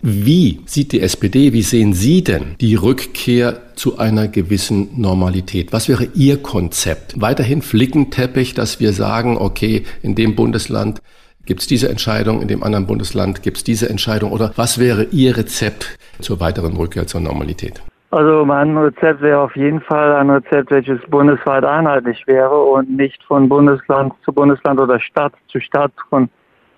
Wie 0.01 0.61
sieht 0.65 0.93
die 0.93 1.01
SPD, 1.01 1.51
wie 1.51 1.61
sehen 1.61 1.91
Sie 1.91 2.23
denn 2.23 2.55
die 2.61 2.75
Rückkehr 2.75 3.75
zu 3.75 3.97
einer 3.97 4.29
gewissen 4.29 4.89
Normalität? 4.95 5.73
Was 5.73 5.89
wäre 5.89 6.07
Ihr 6.13 6.41
Konzept? 6.41 7.19
Weiterhin 7.19 7.61
Flickenteppich, 7.61 8.53
dass 8.53 8.79
wir 8.79 8.93
sagen, 8.93 9.37
okay, 9.37 9.83
in 10.01 10.15
dem 10.15 10.37
Bundesland 10.37 11.01
gibt 11.45 11.59
es 11.59 11.67
diese 11.67 11.89
Entscheidung, 11.89 12.41
in 12.41 12.47
dem 12.47 12.63
anderen 12.63 12.87
Bundesland 12.87 13.43
gibt 13.43 13.57
es 13.57 13.65
diese 13.65 13.89
Entscheidung? 13.89 14.31
Oder 14.31 14.53
was 14.55 14.79
wäre 14.79 15.03
Ihr 15.11 15.35
Rezept 15.35 15.97
zur 16.21 16.39
weiteren 16.39 16.77
Rückkehr 16.77 17.05
zur 17.05 17.19
Normalität? 17.19 17.81
Also 18.11 18.45
mein 18.45 18.77
Rezept 18.77 19.21
wäre 19.21 19.39
auf 19.41 19.55
jeden 19.57 19.81
Fall 19.81 20.13
ein 20.15 20.29
Rezept, 20.29 20.71
welches 20.71 21.01
bundesweit 21.09 21.65
einheitlich 21.65 22.25
wäre 22.25 22.57
und 22.57 22.89
nicht 22.95 23.21
von 23.23 23.49
Bundesland 23.49 24.13
zu 24.23 24.31
Bundesland 24.31 24.79
oder 24.79 24.99
Stadt 24.99 25.33
zu 25.49 25.59
Stadt, 25.59 25.91
von 26.09 26.29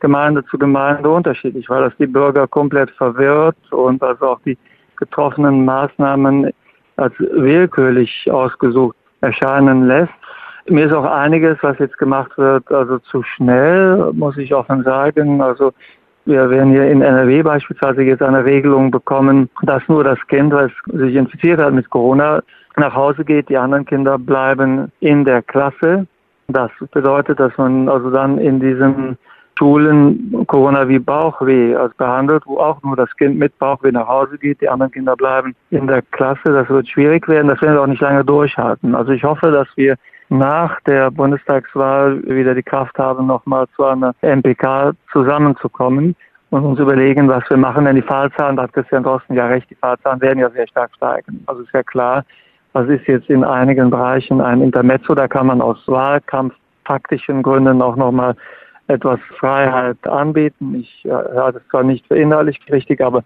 Gemeinde 0.02 0.44
zu 0.46 0.58
Gemeinde 0.58 1.10
unterschiedlich, 1.10 1.70
weil 1.70 1.84
das 1.84 1.94
die 1.98 2.08
Bürger 2.08 2.48
komplett 2.48 2.92
verwirrt 2.92 3.56
und 3.72 4.04
also 4.04 4.32
auch 4.32 4.40
die 4.46 4.58
getroffenen 4.98 5.64
Maßnahmen 5.64 6.52
als 6.98 7.14
willkürlich 7.20 8.30
ausgesucht 8.30 8.96
erscheinen 9.22 9.88
lässt. 9.88 10.14
Mir 10.68 10.86
ist 10.86 10.94
auch 10.94 11.06
einiges, 11.06 11.58
was 11.62 11.80
jetzt 11.80 11.98
gemacht 11.98 12.38
wird, 12.38 12.72
also 12.72 13.00
zu 13.00 13.24
schnell, 13.24 14.12
muss 14.14 14.38
ich 14.38 14.54
offen 14.54 14.84
sagen. 14.84 15.42
Also 15.42 15.74
wir 16.26 16.50
werden 16.50 16.72
hier 16.72 16.88
in 16.88 17.02
NRW 17.02 17.42
beispielsweise 17.42 18.04
jetzt 18.04 18.22
eine 18.22 18.46
Regelung 18.46 18.92
bekommen, 18.92 19.50
dass 19.64 19.82
nur 19.88 20.04
das 20.04 20.20
Kind, 20.28 20.54
das 20.54 20.72
sich 20.86 21.16
infiziert 21.16 21.60
hat 21.60 21.74
mit 21.74 21.90
Corona, 21.90 22.42
nach 22.78 22.94
Hause 22.94 23.26
geht. 23.26 23.50
Die 23.50 23.58
anderen 23.58 23.86
Kinder 23.86 24.18
bleiben 24.18 24.92
in 25.00 25.26
der 25.26 25.42
Klasse. 25.42 26.06
Das 26.48 26.70
bedeutet, 26.92 27.40
dass 27.40 27.58
man 27.58 27.90
also 27.90 28.12
dann 28.12 28.38
in 28.38 28.60
diesen 28.60 29.18
Schulen 29.62 30.44
Corona 30.48 30.90
wie 30.90 30.98
Bauchweh 30.98 31.76
also 31.76 31.94
behandelt, 31.96 32.42
wo 32.48 32.58
auch 32.58 32.82
nur 32.82 32.96
das 32.96 33.16
Kind 33.16 33.38
mit 33.38 33.56
Bauchweh 33.60 33.92
nach 33.92 34.08
Hause 34.08 34.40
geht, 34.40 34.60
die 34.60 34.68
anderen 34.68 34.92
Kinder 34.92 35.16
bleiben 35.16 35.54
in 35.70 35.86
der 35.86 36.02
Klasse. 36.02 36.46
Das 36.46 36.68
wird 36.68 36.90
schwierig 36.90 37.28
werden, 37.28 37.48
das 37.48 37.62
werden 37.62 37.76
wir 37.76 37.84
auch 37.84 37.88
nicht 37.88 38.02
lange 38.02 38.26
durchhalten. 38.26 38.96
Also 38.96 39.12
ich 39.12 39.24
hoffe, 39.24 39.52
dass 39.52 39.68
wir 39.76 39.98
nach 40.30 40.82
der 40.88 41.12
Bundestagswahl 41.12 42.24
wieder 42.24 42.56
die 42.56 42.64
Kraft 42.64 42.98
haben, 42.98 43.28
nochmal 43.28 43.68
zu 43.76 43.86
einer 43.86 44.16
MPK 44.24 44.94
zusammenzukommen 45.12 46.16
und 46.50 46.66
uns 46.66 46.80
überlegen, 46.80 47.30
was 47.30 47.48
wir 47.48 47.58
machen. 47.58 47.86
Denn 47.86 47.98
die 47.98 48.02
Fallzahlen, 48.02 48.56
da 48.56 48.64
hat 48.64 48.74
Christian 48.74 49.04
Drosten 49.04 49.36
ja 49.36 49.46
recht, 49.46 49.70
die 49.70 49.76
Fallzahlen 49.76 50.22
werden 50.22 50.40
ja 50.40 50.50
sehr 50.50 50.68
stark 50.70 50.90
steigen. 50.96 51.44
Also 51.46 51.62
ist 51.62 51.72
ja 51.72 51.84
klar, 51.84 52.26
was 52.74 52.90
ist 52.90 53.06
jetzt 53.06 53.30
in 53.30 53.44
einigen 53.44 53.92
Bereichen 53.92 54.42
ein 54.42 54.64
Intermezzo, 54.64 55.14
da 55.14 55.28
kann 55.28 55.46
man 55.46 55.62
aus 55.62 55.78
wahlkampftaktischen 55.86 57.44
Gründen 57.44 57.80
auch 57.84 57.96
nochmal 57.96 58.34
etwas 58.88 59.20
Freiheit 59.40 59.98
anbieten. 60.08 60.76
Ich 60.76 61.06
äh, 61.06 61.10
halte 61.10 61.60
es 61.60 61.68
zwar 61.70 61.84
nicht 61.84 62.06
für 62.08 62.18
innerlich 62.18 62.60
richtig, 62.70 63.02
aber 63.02 63.24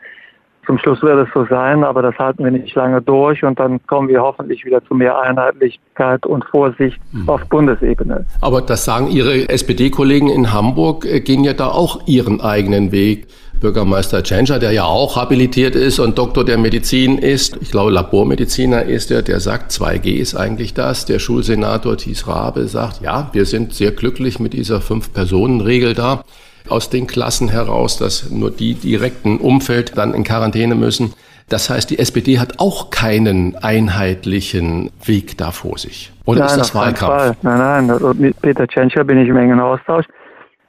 zum 0.66 0.80
Schluss 0.80 1.01
wird 1.01 1.28
es 1.28 1.34
so 1.34 1.45
sein, 1.45 1.84
aber 1.84 2.01
das 2.01 2.18
halten 2.18 2.43
wir 2.43 2.51
nicht 2.51 2.74
lange 2.76 3.01
durch 3.01 3.43
und 3.43 3.60
dann 3.60 3.86
kommen 3.88 4.08
wir 4.08 4.22
hoffentlich 4.22 4.66
wieder 4.66 4.84
zu 4.86 4.95
mehr 4.95 5.20
Einheitlichkeit 5.20 6.26
und 6.26 6.43
Vorsicht 6.45 6.99
mhm. 7.12 7.30
auf 7.30 7.41
Bundesebene. 7.47 8.26
Aber 8.41 8.62
das 8.62 8.86
sagen 8.86 9.08
Ihre 9.08 9.47
SPD-Kollegen 9.49 10.30
in 10.30 10.53
Hamburg, 10.53 11.06
äh, 11.06 11.22
gehen 11.22 11.43
ja 11.43 11.53
da 11.53 11.68
auch 11.68 12.08
ihren 12.08 12.41
eigenen 12.41 12.91
Weg. 12.91 13.28
Bürgermeister 13.60 14.24
Tschentscher, 14.24 14.60
der 14.60 14.72
ja 14.72 14.84
auch 14.84 15.16
habilitiert 15.16 15.76
ist 15.76 15.99
und 15.99 16.18
Doktor 16.18 16.45
der 16.45 16.58
Medizin 16.58 17.18
ist, 17.18 17.58
ich 17.62 17.72
glaube 17.72 17.91
Labormediziner 17.91 18.84
ist 18.84 19.12
er, 19.12 19.22
der 19.22 19.39
sagt, 19.39 19.72
2G 19.72 20.16
ist 20.16 20.36
eigentlich 20.36 20.74
das. 20.74 21.06
Der 21.06 21.20
Schulsenator 21.20 21.97
Thies 21.97 22.28
Rabe 22.28 22.68
sagt, 22.68 23.01
ja, 23.01 23.30
wir 23.34 23.45
sind 23.45 23.74
sehr 23.74 23.91
glücklich 23.91 24.39
mit 24.39 24.53
dieser 24.53 24.82
Fünf-Personen-Regel 24.82 25.93
da 25.93 26.24
aus 26.70 26.89
den 26.89 27.08
Klassen 27.08 27.49
heraus, 27.49 27.97
dass 27.97 28.30
nur 28.30 28.51
die 28.51 28.74
direkten 28.74 29.38
Umfeld 29.38 29.97
dann 29.97 30.14
in 30.14 30.24
Quarantäne 30.24 30.76
müssen. 30.76 31.14
Das 31.47 31.70
heißt, 31.70 31.91
die 31.91 31.99
SPD 31.99 32.39
hat 32.39 32.60
auch 32.60 32.89
keinen 32.89 33.56
einheitlichen 33.56 34.89
Weg 35.03 35.38
da 35.38 35.51
vor 35.51 35.78
sich. 35.78 36.12
Oder 36.26 36.39
nein, 36.39 36.49
ist 36.49 36.58
das 36.58 36.74
Wahlkampf? 36.74 37.38
Nein, 37.43 37.88
nein, 37.88 38.16
mit 38.18 38.41
Peter 38.41 38.68
Tschentscher 38.68 39.03
bin 39.03 39.20
ich 39.20 39.30
im 39.30 39.38
engen 39.38 39.60
Austausch. 39.60 40.06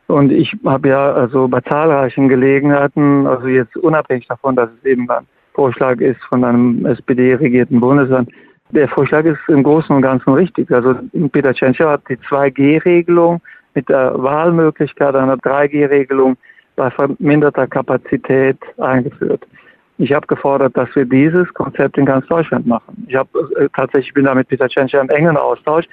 Und 0.08 0.30
ich 0.30 0.54
habe 0.64 0.88
ja 0.88 1.12
also 1.12 1.48
bei 1.48 1.60
zahlreichen 1.62 2.28
Gelegenheiten, 2.28 3.26
also 3.26 3.48
jetzt 3.48 3.76
unabhängig 3.76 4.26
davon, 4.28 4.54
dass 4.54 4.70
es 4.78 4.84
eben 4.84 5.10
ein 5.10 5.26
Vorschlag 5.54 6.00
ist 6.00 6.22
von 6.24 6.44
einem 6.44 6.86
SPD-regierten 6.86 7.80
Bundesland, 7.80 8.30
der 8.70 8.88
Vorschlag 8.88 9.24
ist 9.24 9.38
im 9.48 9.62
Großen 9.62 9.94
und 9.94 10.02
Ganzen 10.02 10.32
richtig. 10.32 10.70
Also 10.70 10.94
Peter 11.32 11.54
Tschentscher 11.54 11.90
hat 11.90 12.02
die 12.08 12.16
2G-Regelung 12.16 13.40
mit 13.74 13.88
der 13.88 14.12
Wahlmöglichkeit 14.20 15.14
einer 15.14 15.36
3G-Regelung 15.36 16.36
bei 16.74 16.90
verminderter 16.90 17.66
Kapazität 17.66 18.58
eingeführt. 18.78 19.46
Ich 19.98 20.12
habe 20.12 20.26
gefordert, 20.26 20.76
dass 20.76 20.94
wir 20.94 21.06
dieses 21.06 21.52
Konzept 21.54 21.96
in 21.96 22.04
ganz 22.04 22.26
Deutschland 22.26 22.66
machen. 22.66 23.06
Ich 23.08 23.14
habe 23.14 23.30
äh, 23.58 23.68
tatsächlich 23.74 24.12
bin 24.12 24.24
da 24.24 24.34
mit 24.34 24.48
Peter 24.48 24.68
Tschentscher 24.68 25.00
im 25.00 25.08
engen 25.08 25.36
Austausch. 25.36 25.86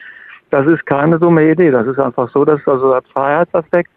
Das 0.50 0.68
ist 0.68 0.86
keine 0.86 1.18
dumme 1.20 1.50
Idee. 1.50 1.72
Das 1.72 1.88
ist 1.88 2.00
einfach 2.00 2.30
so, 2.32 2.44
dass 2.44 2.60
also 2.68 2.92
der 2.92 3.02
Freiheitsaspekt 3.14 3.90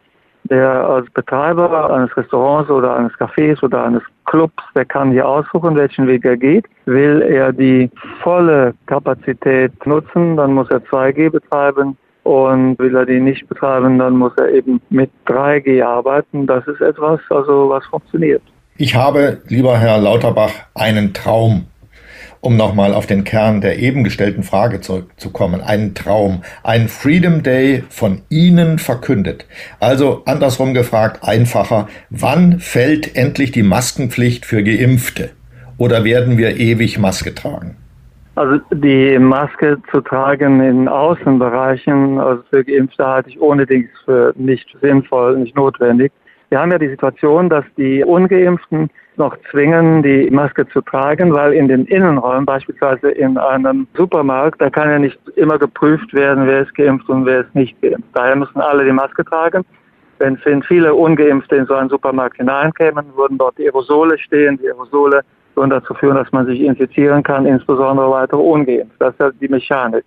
der 0.48 0.88
als 0.88 1.10
Betreiber 1.10 1.90
eines 1.90 2.16
Restaurants 2.16 2.70
oder 2.70 2.96
eines 2.96 3.12
Cafés 3.14 3.62
oder 3.62 3.84
eines 3.84 4.02
Clubs, 4.24 4.62
der 4.74 4.84
kann 4.84 5.12
hier 5.12 5.26
aussuchen, 5.26 5.76
welchen 5.76 6.06
Weg 6.06 6.24
er 6.24 6.36
geht. 6.36 6.66
Will 6.84 7.22
er 7.22 7.52
die 7.52 7.90
volle 8.22 8.74
Kapazität 8.86 9.72
nutzen, 9.86 10.36
dann 10.36 10.52
muss 10.52 10.70
er 10.70 10.78
2G 10.78 11.30
betreiben. 11.30 11.96
Und 12.24 12.76
will 12.80 12.96
er 12.96 13.06
die 13.06 13.20
nicht 13.20 13.48
betreiben, 13.48 14.00
dann 14.00 14.16
muss 14.16 14.32
er 14.36 14.48
eben 14.50 14.80
mit 14.90 15.10
3G 15.26 15.84
arbeiten. 15.84 16.44
Das 16.48 16.66
ist 16.66 16.80
etwas, 16.80 17.20
also 17.30 17.68
was 17.68 17.86
funktioniert. 17.86 18.42
Ich 18.78 18.96
habe, 18.96 19.40
lieber 19.46 19.78
Herr 19.78 19.98
Lauterbach, 19.98 20.50
einen 20.74 21.14
Traum 21.14 21.66
um 22.46 22.56
nochmal 22.56 22.94
auf 22.94 23.06
den 23.06 23.24
Kern 23.24 23.60
der 23.60 23.80
eben 23.80 24.04
gestellten 24.04 24.44
Frage 24.44 24.80
zurückzukommen, 24.80 25.60
einen 25.60 25.94
Traum, 25.94 26.42
ein 26.62 26.86
Freedom 26.86 27.42
Day 27.42 27.82
von 27.88 28.22
Ihnen 28.28 28.78
verkündet. 28.78 29.46
Also 29.80 30.22
andersrum 30.26 30.72
gefragt, 30.72 31.24
einfacher, 31.24 31.88
wann 32.08 32.60
fällt 32.60 33.16
endlich 33.16 33.50
die 33.50 33.64
Maskenpflicht 33.64 34.46
für 34.46 34.62
Geimpfte? 34.62 35.30
Oder 35.76 36.04
werden 36.04 36.38
wir 36.38 36.56
ewig 36.56 37.00
Maske 37.00 37.34
tragen? 37.34 37.76
Also 38.36 38.60
die 38.72 39.18
Maske 39.18 39.78
zu 39.90 40.00
tragen 40.00 40.60
in 40.60 40.86
Außenbereichen, 40.86 42.20
also 42.20 42.44
für 42.50 42.64
Geimpfte 42.64 43.04
halte 43.04 43.30
ich 43.30 43.40
ohne 43.40 43.66
Dings 43.66 43.90
für 44.04 44.32
nicht 44.36 44.68
sinnvoll, 44.80 45.36
nicht 45.38 45.56
notwendig. 45.56 46.12
Wir 46.48 46.60
haben 46.60 46.70
ja 46.70 46.78
die 46.78 46.88
Situation, 46.88 47.48
dass 47.48 47.64
die 47.76 48.04
Ungeimpften 48.04 48.88
noch 49.16 49.36
zwingen, 49.50 50.02
die 50.02 50.30
Maske 50.30 50.68
zu 50.68 50.80
tragen, 50.80 51.34
weil 51.34 51.54
in 51.54 51.68
den 51.68 51.86
Innenräumen, 51.86 52.46
beispielsweise 52.46 53.10
in 53.10 53.36
einem 53.38 53.88
Supermarkt, 53.94 54.60
da 54.60 54.70
kann 54.70 54.90
ja 54.90 54.98
nicht 54.98 55.18
immer 55.36 55.58
geprüft 55.58 56.12
werden, 56.14 56.46
wer 56.46 56.62
ist 56.62 56.74
geimpft 56.74 57.08
und 57.08 57.24
wer 57.26 57.40
ist 57.40 57.54
nicht 57.54 57.80
geimpft. 57.82 58.08
Daher 58.12 58.36
müssen 58.36 58.60
alle 58.60 58.84
die 58.84 58.92
Maske 58.92 59.24
tragen. 59.24 59.64
Wenn 60.18 60.38
viele 60.62 60.94
Ungeimpfte 60.94 61.56
in 61.56 61.66
so 61.66 61.74
einen 61.74 61.90
Supermarkt 61.90 62.36
hineinkämen, 62.36 63.04
würden 63.16 63.38
dort 63.38 63.58
Aerosole 63.58 64.18
stehen. 64.18 64.58
Die 64.62 64.68
Aerosole 64.68 65.22
würden 65.54 65.70
dazu 65.70 65.94
führen, 65.94 66.16
dass 66.16 66.30
man 66.32 66.46
sich 66.46 66.60
infizieren 66.60 67.22
kann, 67.22 67.44
insbesondere 67.44 68.10
weitere 68.10 68.40
ungeimpft. 68.40 68.96
Das 68.98 69.12
ist 69.12 69.20
ja 69.20 69.30
die 69.30 69.48
Mechanik. 69.48 70.04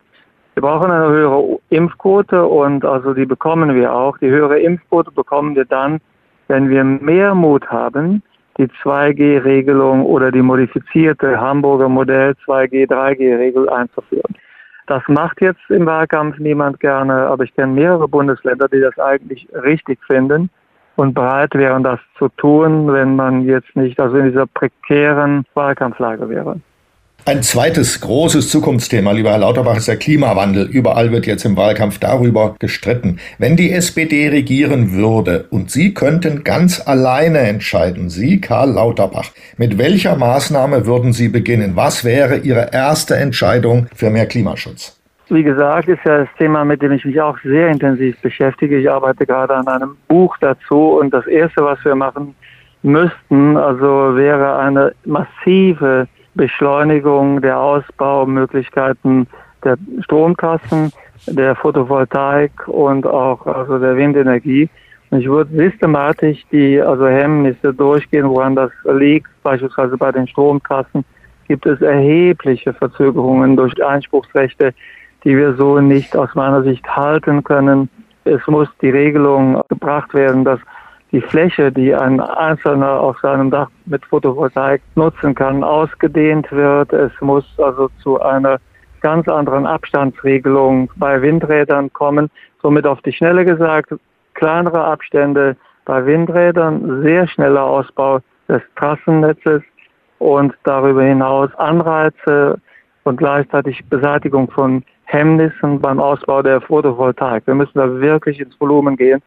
Wir 0.56 0.62
brauchen 0.62 0.90
eine 0.90 1.08
höhere 1.08 1.60
Impfquote 1.70 2.44
und 2.46 2.84
also 2.86 3.14
die 3.14 3.26
bekommen 3.26 3.76
wir 3.76 3.94
auch. 3.94 4.18
Die 4.18 4.30
höhere 4.30 4.60
Impfquote 4.60 5.12
bekommen 5.12 5.56
wir 5.56 5.66
dann, 5.66 6.00
wenn 6.50 6.70
wir 6.70 6.84
mehr 6.84 7.34
Mut 7.34 7.66
haben, 7.70 8.22
die 8.58 8.68
2G-Regelung 8.68 10.04
oder 10.06 10.32
die 10.32 10.42
modifizierte 10.42 11.40
Hamburger 11.40 11.88
Modell 11.88 12.36
2G, 12.46 12.90
3G-Regel 12.90 13.70
einzuführen. 13.70 14.36
Das 14.88 15.04
macht 15.08 15.40
jetzt 15.40 15.62
im 15.70 15.86
Wahlkampf 15.86 16.40
niemand 16.40 16.80
gerne, 16.80 17.14
aber 17.28 17.44
ich 17.44 17.56
kenne 17.56 17.74
mehrere 17.74 18.08
Bundesländer, 18.08 18.68
die 18.68 18.82
das 18.82 18.98
eigentlich 18.98 19.48
richtig 19.54 20.00
finden 20.06 20.50
und 20.96 21.14
bereit 21.14 21.54
wären, 21.54 21.84
das 21.84 22.00
zu 22.18 22.28
tun, 22.30 22.92
wenn 22.92 23.16
man 23.16 23.46
jetzt 23.46 23.74
nicht 23.76 24.00
also 24.00 24.18
in 24.18 24.26
dieser 24.26 24.48
prekären 24.48 25.46
Wahlkampflage 25.54 26.28
wäre. 26.28 26.60
Ein 27.26 27.44
zweites 27.44 28.02
großes 28.02 28.50
Zukunftsthema, 28.50 29.12
lieber 29.12 29.32
Herr 29.32 29.40
Lauterbach, 29.40 29.78
ist 29.78 29.88
der 29.88 29.98
Klimawandel. 29.98 30.68
Überall 30.68 31.12
wird 31.12 31.28
jetzt 31.28 31.46
im 31.46 31.56
Wahlkampf 31.58 32.00
darüber 32.00 32.56
gestritten. 32.60 33.20
Wenn 33.38 33.56
die 33.56 33.72
SPD 33.72 34.30
regieren 34.30 34.94
würde 34.94 35.46
und 35.52 35.70
Sie 35.70 35.94
könnten 35.94 36.44
ganz 36.44 36.88
alleine 36.88 37.40
entscheiden, 37.40 38.10
Sie, 38.10 38.42
Karl 38.42 38.72
Lauterbach, 38.72 39.32
mit 39.58 39.78
welcher 39.78 40.16
Maßnahme 40.16 40.88
würden 40.88 41.14
Sie 41.14 41.30
beginnen? 41.30 41.76
Was 41.76 42.04
wäre 42.04 42.38
Ihre 42.38 42.72
erste 42.72 43.16
Entscheidung 43.16 43.88
für 43.94 44.10
mehr 44.10 44.26
Klimaschutz? 44.26 45.00
Wie 45.30 45.44
gesagt, 45.44 45.88
ist 45.88 46.04
ja 46.06 46.20
das 46.20 46.30
Thema, 46.40 46.66
mit 46.66 46.82
dem 46.82 46.94
ich 46.94 47.06
mich 47.06 47.22
auch 47.22 47.38
sehr 47.44 47.68
intensiv 47.68 48.20
beschäftige. 48.22 48.80
Ich 48.80 48.90
arbeite 48.90 49.28
gerade 49.28 49.56
an 49.56 49.68
einem 49.68 49.98
Buch 50.08 50.36
dazu 50.42 50.98
und 51.00 51.14
das 51.14 51.28
Erste, 51.28 51.64
was 51.64 51.78
wir 51.86 51.94
machen 51.94 52.34
müssten, 52.82 53.58
also 53.58 54.16
wäre 54.16 54.58
eine 54.58 54.94
massive 55.06 56.08
Beschleunigung 56.40 57.42
der 57.42 57.60
Ausbaumöglichkeiten 57.60 59.28
der 59.66 59.76
Stromkassen, 60.06 60.94
der 61.28 61.54
Photovoltaik 61.54 62.66
und 62.66 63.06
auch 63.06 63.46
also 63.46 63.78
der 63.78 63.98
Windenergie. 63.98 64.70
Und 65.10 65.20
ich 65.20 65.28
würde 65.28 65.54
systematisch 65.54 66.46
die 66.50 66.82
also 66.82 67.08
Hemmnisse 67.08 67.74
durchgehen, 67.74 68.30
woran 68.30 68.56
das 68.56 68.72
liegt. 68.86 69.28
Beispielsweise 69.44 69.98
bei 69.98 70.14
den 70.14 70.30
Stromkassen 70.30 71.04
gibt 71.50 71.66
es 71.66 71.82
erhebliche 71.82 72.74
Verzögerungen 72.74 73.58
durch 73.58 73.74
Einspruchsrechte, 73.86 74.74
die 75.26 75.36
wir 75.36 75.56
so 75.56 75.82
nicht 75.82 76.16
aus 76.16 76.34
meiner 76.36 76.64
Sicht 76.64 76.88
halten 76.88 77.44
können. 77.44 77.90
Es 78.24 78.40
muss 78.48 78.70
die 78.82 78.92
Regelung 78.92 79.62
gebracht 79.68 80.14
werden, 80.14 80.46
dass 80.46 80.62
die 81.12 81.22
Fläche, 81.22 81.72
die 81.72 81.96
ein 81.96 82.20
Einzelner 82.20 83.00
auf 83.00 83.20
seinem 83.20 83.50
Dach 83.50 83.70
mit 83.86 84.06
Photovoltaik 84.06 84.82
nutzen 84.96 85.34
kann, 85.34 85.64
ausgedehnt 85.64 86.52
wird. 86.52 86.94
Es 86.94 87.12
muss 87.20 87.46
also 87.58 87.90
zu 88.02 88.22
einer 88.22 88.60
ganz 89.02 89.28
anderen 89.28 89.66
Abstandsregelung 89.66 90.92
bei 90.98 91.22
Windrädern 91.22 91.92
kommen. 91.94 92.30
Somit 92.62 92.86
auf 92.86 93.02
die 93.02 93.14
Schnelle 93.14 93.46
gesagt, 93.46 93.94
kleinere 94.36 94.84
Abstände 94.84 95.56
bei 95.86 96.06
Windrädern, 96.06 97.02
sehr 97.02 97.28
schneller 97.28 97.64
Ausbau 97.64 98.20
des 98.48 98.62
Trassennetzes 98.76 99.64
und 100.20 100.54
darüber 100.64 101.04
hinaus 101.04 101.54
Anreize 101.56 102.60
und 103.04 103.18
gleichzeitig 103.18 103.84
Beseitigung 103.90 104.52
von 104.52 104.84
Hemmnissen 105.06 105.80
beim 105.80 106.00
Ausbau 106.00 106.44
der 106.44 106.62
Photovoltaik. 106.62 107.48
Wir 107.48 107.56
müssen 107.56 107.80
da 107.80 108.00
wirklich 108.00 108.40
ins 108.40 108.60
Volumen 108.60 108.96
gehen 108.96 109.24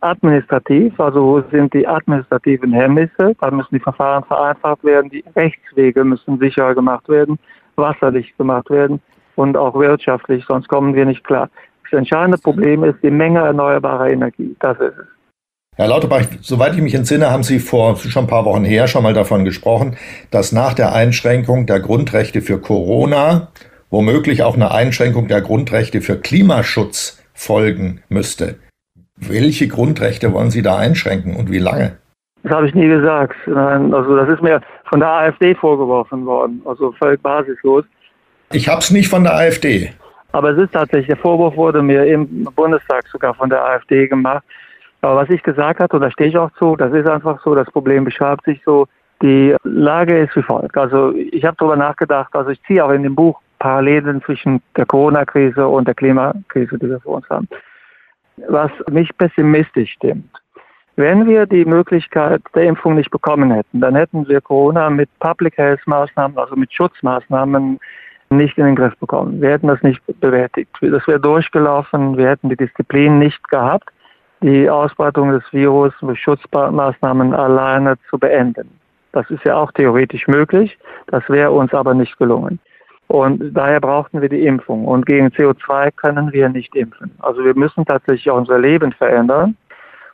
administrativ, 0.00 0.98
also 1.00 1.22
wo 1.22 1.42
sind 1.50 1.72
die 1.74 1.86
administrativen 1.86 2.72
Hemmnisse, 2.72 3.34
da 3.40 3.50
müssen 3.50 3.74
die 3.74 3.80
Verfahren 3.80 4.24
vereinfacht 4.24 4.84
werden, 4.84 5.10
die 5.10 5.24
Rechtswege 5.34 6.04
müssen 6.04 6.38
sicherer 6.38 6.74
gemacht 6.74 7.08
werden, 7.08 7.38
wasserlich 7.76 8.36
gemacht 8.36 8.70
werden 8.70 9.00
und 9.36 9.56
auch 9.56 9.74
wirtschaftlich, 9.74 10.44
sonst 10.46 10.68
kommen 10.68 10.94
wir 10.94 11.04
nicht 11.04 11.24
klar. 11.24 11.48
Das 11.84 11.98
entscheidende 11.98 12.38
Problem 12.38 12.84
ist 12.84 13.02
die 13.02 13.10
Menge 13.10 13.40
erneuerbarer 13.40 14.10
Energie, 14.10 14.54
das 14.60 14.78
ist 14.78 14.98
es. 14.98 15.06
Herr 15.76 15.88
Lauterbach, 15.88 16.24
soweit 16.40 16.74
ich 16.74 16.82
mich 16.82 16.94
entsinne, 16.94 17.30
haben 17.30 17.44
Sie 17.44 17.60
vor 17.60 17.96
schon 17.96 18.24
ein 18.24 18.28
paar 18.28 18.44
Wochen 18.44 18.64
her 18.64 18.88
schon 18.88 19.04
mal 19.04 19.14
davon 19.14 19.44
gesprochen, 19.44 19.96
dass 20.32 20.50
nach 20.50 20.74
der 20.74 20.92
Einschränkung 20.92 21.66
der 21.66 21.78
Grundrechte 21.78 22.42
für 22.42 22.60
Corona 22.60 23.48
womöglich 23.90 24.42
auch 24.42 24.54
eine 24.54 24.72
Einschränkung 24.72 25.28
der 25.28 25.40
Grundrechte 25.40 26.00
für 26.00 26.18
Klimaschutz 26.18 27.22
folgen 27.32 28.02
müsste. 28.08 28.56
Welche 29.20 29.68
Grundrechte 29.68 30.32
wollen 30.32 30.50
Sie 30.50 30.62
da 30.62 30.78
einschränken 30.78 31.36
und 31.36 31.50
wie 31.50 31.58
lange? 31.58 31.98
Das 32.42 32.52
habe 32.52 32.68
ich 32.68 32.74
nie 32.74 32.86
gesagt. 32.86 33.34
Nein, 33.46 33.92
also 33.92 34.16
das 34.16 34.28
ist 34.28 34.42
mir 34.42 34.60
von 34.88 35.00
der 35.00 35.08
AfD 35.08 35.54
vorgeworfen 35.54 36.24
worden, 36.24 36.62
also 36.64 36.92
völlig 36.92 37.20
basislos. 37.22 37.84
Ich 38.52 38.68
habe 38.68 38.80
es 38.80 38.90
nicht 38.90 39.08
von 39.08 39.24
der 39.24 39.34
AfD. 39.34 39.92
Aber 40.32 40.50
es 40.50 40.58
ist 40.58 40.72
tatsächlich, 40.72 41.08
der 41.08 41.16
Vorwurf 41.16 41.56
wurde 41.56 41.82
mir 41.82 42.04
im 42.06 42.44
Bundestag 42.54 43.06
sogar 43.08 43.34
von 43.34 43.50
der 43.50 43.64
AfD 43.64 44.06
gemacht. 44.06 44.44
Aber 45.00 45.16
was 45.16 45.30
ich 45.30 45.42
gesagt 45.42 45.80
habe, 45.80 45.96
und 45.96 46.02
da 46.02 46.10
stehe 46.10 46.30
ich 46.30 46.38
auch 46.38 46.50
zu, 46.58 46.76
das 46.76 46.92
ist 46.92 47.08
einfach 47.08 47.42
so, 47.42 47.54
das 47.54 47.70
Problem 47.70 48.04
beschreibt 48.04 48.44
sich 48.44 48.60
so, 48.64 48.86
die 49.20 49.54
Lage 49.64 50.18
ist 50.18 50.36
wie 50.36 50.42
folgt. 50.42 50.76
Also 50.76 51.12
ich 51.14 51.44
habe 51.44 51.56
darüber 51.58 51.76
nachgedacht, 51.76 52.34
also 52.34 52.50
ich 52.50 52.62
ziehe 52.64 52.84
auch 52.84 52.90
in 52.90 53.02
dem 53.02 53.14
Buch 53.14 53.40
Parallelen 53.58 54.22
zwischen 54.22 54.62
der 54.76 54.86
Corona-Krise 54.86 55.66
und 55.66 55.88
der 55.88 55.94
Klimakrise, 55.94 56.78
die 56.78 56.88
wir 56.88 57.00
vor 57.00 57.16
uns 57.16 57.28
haben 57.28 57.48
was 58.48 58.70
mich 58.90 59.10
pessimistisch 59.16 59.92
stimmt. 59.92 60.30
Wenn 60.96 61.26
wir 61.28 61.46
die 61.46 61.64
Möglichkeit 61.64 62.42
der 62.54 62.64
Impfung 62.64 62.96
nicht 62.96 63.10
bekommen 63.10 63.52
hätten, 63.52 63.80
dann 63.80 63.94
hätten 63.94 64.26
wir 64.28 64.40
Corona 64.40 64.90
mit 64.90 65.08
Public 65.20 65.56
Health 65.56 65.86
Maßnahmen, 65.86 66.36
also 66.36 66.56
mit 66.56 66.72
Schutzmaßnahmen, 66.72 67.78
nicht 68.30 68.58
in 68.58 68.64
den 68.64 68.76
Griff 68.76 68.96
bekommen. 68.98 69.40
Wir 69.40 69.50
hätten 69.50 69.68
das 69.68 69.82
nicht 69.82 70.00
bewältigt. 70.20 70.70
Das 70.80 71.06
wäre 71.06 71.20
durchgelaufen. 71.20 72.16
Wir 72.16 72.30
hätten 72.30 72.48
die 72.48 72.56
Disziplin 72.56 73.18
nicht 73.18 73.48
gehabt, 73.48 73.90
die 74.42 74.68
Ausbreitung 74.68 75.30
des 75.30 75.44
Virus 75.52 75.92
mit 76.02 76.18
Schutzmaßnahmen 76.18 77.32
alleine 77.32 77.94
zu 78.10 78.18
beenden. 78.18 78.68
Das 79.12 79.28
ist 79.30 79.44
ja 79.44 79.56
auch 79.56 79.72
theoretisch 79.72 80.26
möglich. 80.28 80.78
Das 81.06 81.22
wäre 81.28 81.50
uns 81.52 81.72
aber 81.72 81.94
nicht 81.94 82.18
gelungen. 82.18 82.58
Und 83.08 83.54
daher 83.54 83.80
brauchten 83.80 84.20
wir 84.20 84.28
die 84.28 84.46
Impfung. 84.46 84.84
Und 84.84 85.06
gegen 85.06 85.28
CO2 85.28 85.90
können 85.92 86.32
wir 86.32 86.48
nicht 86.50 86.74
impfen. 86.76 87.10
Also 87.20 87.42
wir 87.42 87.54
müssen 87.56 87.84
tatsächlich 87.86 88.30
auch 88.30 88.36
unser 88.36 88.58
Leben 88.58 88.92
verändern, 88.92 89.56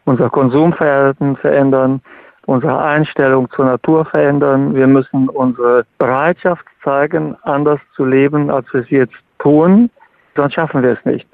unser 0.04 0.30
Konsumverhalten 0.30 1.36
verändern, 1.36 2.00
unsere 2.46 2.78
Einstellung 2.80 3.50
zur 3.50 3.64
Natur 3.64 4.04
verändern. 4.04 4.74
Wir 4.76 4.86
müssen 4.86 5.28
unsere 5.28 5.84
Bereitschaft 5.98 6.64
zeigen, 6.84 7.36
anders 7.42 7.80
zu 7.96 8.04
leben, 8.04 8.48
als 8.48 8.72
wir 8.72 8.82
es 8.82 8.90
jetzt 8.90 9.16
tun. 9.40 9.90
Sonst 10.36 10.54
schaffen 10.54 10.82
wir 10.82 10.92
es 10.92 11.04
nicht. 11.04 11.26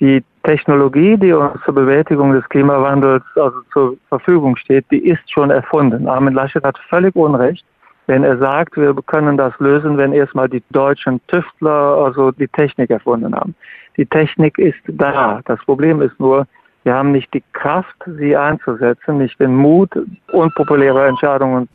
Die 0.00 0.22
Technologie, 0.42 1.16
die 1.16 1.32
uns 1.32 1.60
zur 1.64 1.74
Bewältigung 1.74 2.32
des 2.32 2.46
Klimawandels 2.50 3.24
also 3.34 3.60
zur 3.72 3.96
Verfügung 4.08 4.56
steht, 4.56 4.84
die 4.90 5.08
ist 5.08 5.30
schon 5.32 5.50
erfunden. 5.50 6.06
Armin 6.06 6.34
Laschet 6.34 6.62
hat 6.62 6.78
völlig 6.90 7.16
Unrecht 7.16 7.64
wenn 8.08 8.24
er 8.24 8.38
sagt, 8.38 8.76
wir 8.76 8.94
können 9.06 9.36
das 9.36 9.52
lösen, 9.58 9.98
wenn 9.98 10.12
erstmal 10.12 10.48
die 10.48 10.62
deutschen 10.70 11.20
Tüftler 11.28 11.70
also 11.70 12.32
die 12.32 12.48
Technik 12.48 12.90
erfunden 12.90 13.34
haben. 13.34 13.54
Die 13.98 14.06
Technik 14.06 14.58
ist 14.58 14.80
da. 14.86 15.42
Das 15.44 15.60
Problem 15.66 16.00
ist 16.00 16.18
nur, 16.18 16.46
wir 16.84 16.94
haben 16.94 17.12
nicht 17.12 17.32
die 17.34 17.42
Kraft, 17.52 17.96
sie 18.18 18.34
einzusetzen, 18.34 19.18
nicht 19.18 19.38
den 19.38 19.54
Mut, 19.54 19.90
unpopuläre 20.32 21.06
Entscheidungen 21.06 21.68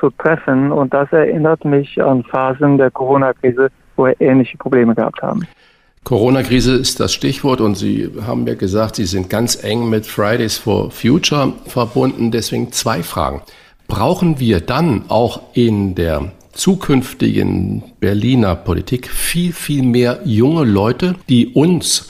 zu 0.00 0.10
treffen. 0.10 0.72
Und 0.72 0.92
das 0.92 1.10
erinnert 1.12 1.64
mich 1.64 2.02
an 2.02 2.24
Phasen 2.24 2.78
der 2.78 2.90
Corona-Krise, 2.90 3.68
wo 3.94 4.06
wir 4.06 4.20
ähnliche 4.20 4.58
Probleme 4.58 4.92
gehabt 4.92 5.22
haben. 5.22 5.46
Corona-Krise 6.02 6.74
ist 6.74 6.98
das 6.98 7.12
Stichwort 7.12 7.60
und 7.60 7.76
Sie 7.76 8.10
haben 8.26 8.44
ja 8.46 8.54
gesagt, 8.54 8.96
Sie 8.96 9.06
sind 9.06 9.30
ganz 9.30 9.62
eng 9.62 9.88
mit 9.88 10.04
Fridays 10.04 10.58
for 10.58 10.90
Future 10.90 11.52
verbunden. 11.66 12.32
Deswegen 12.32 12.72
zwei 12.72 13.04
Fragen 13.04 13.42
brauchen 13.86 14.40
wir 14.40 14.60
dann 14.60 15.04
auch 15.08 15.40
in 15.54 15.94
der 15.94 16.32
zukünftigen 16.52 17.82
Berliner 18.00 18.54
Politik 18.56 19.08
viel, 19.08 19.52
viel 19.52 19.82
mehr 19.82 20.20
junge 20.24 20.64
Leute, 20.64 21.14
die 21.28 21.48
uns 21.48 22.08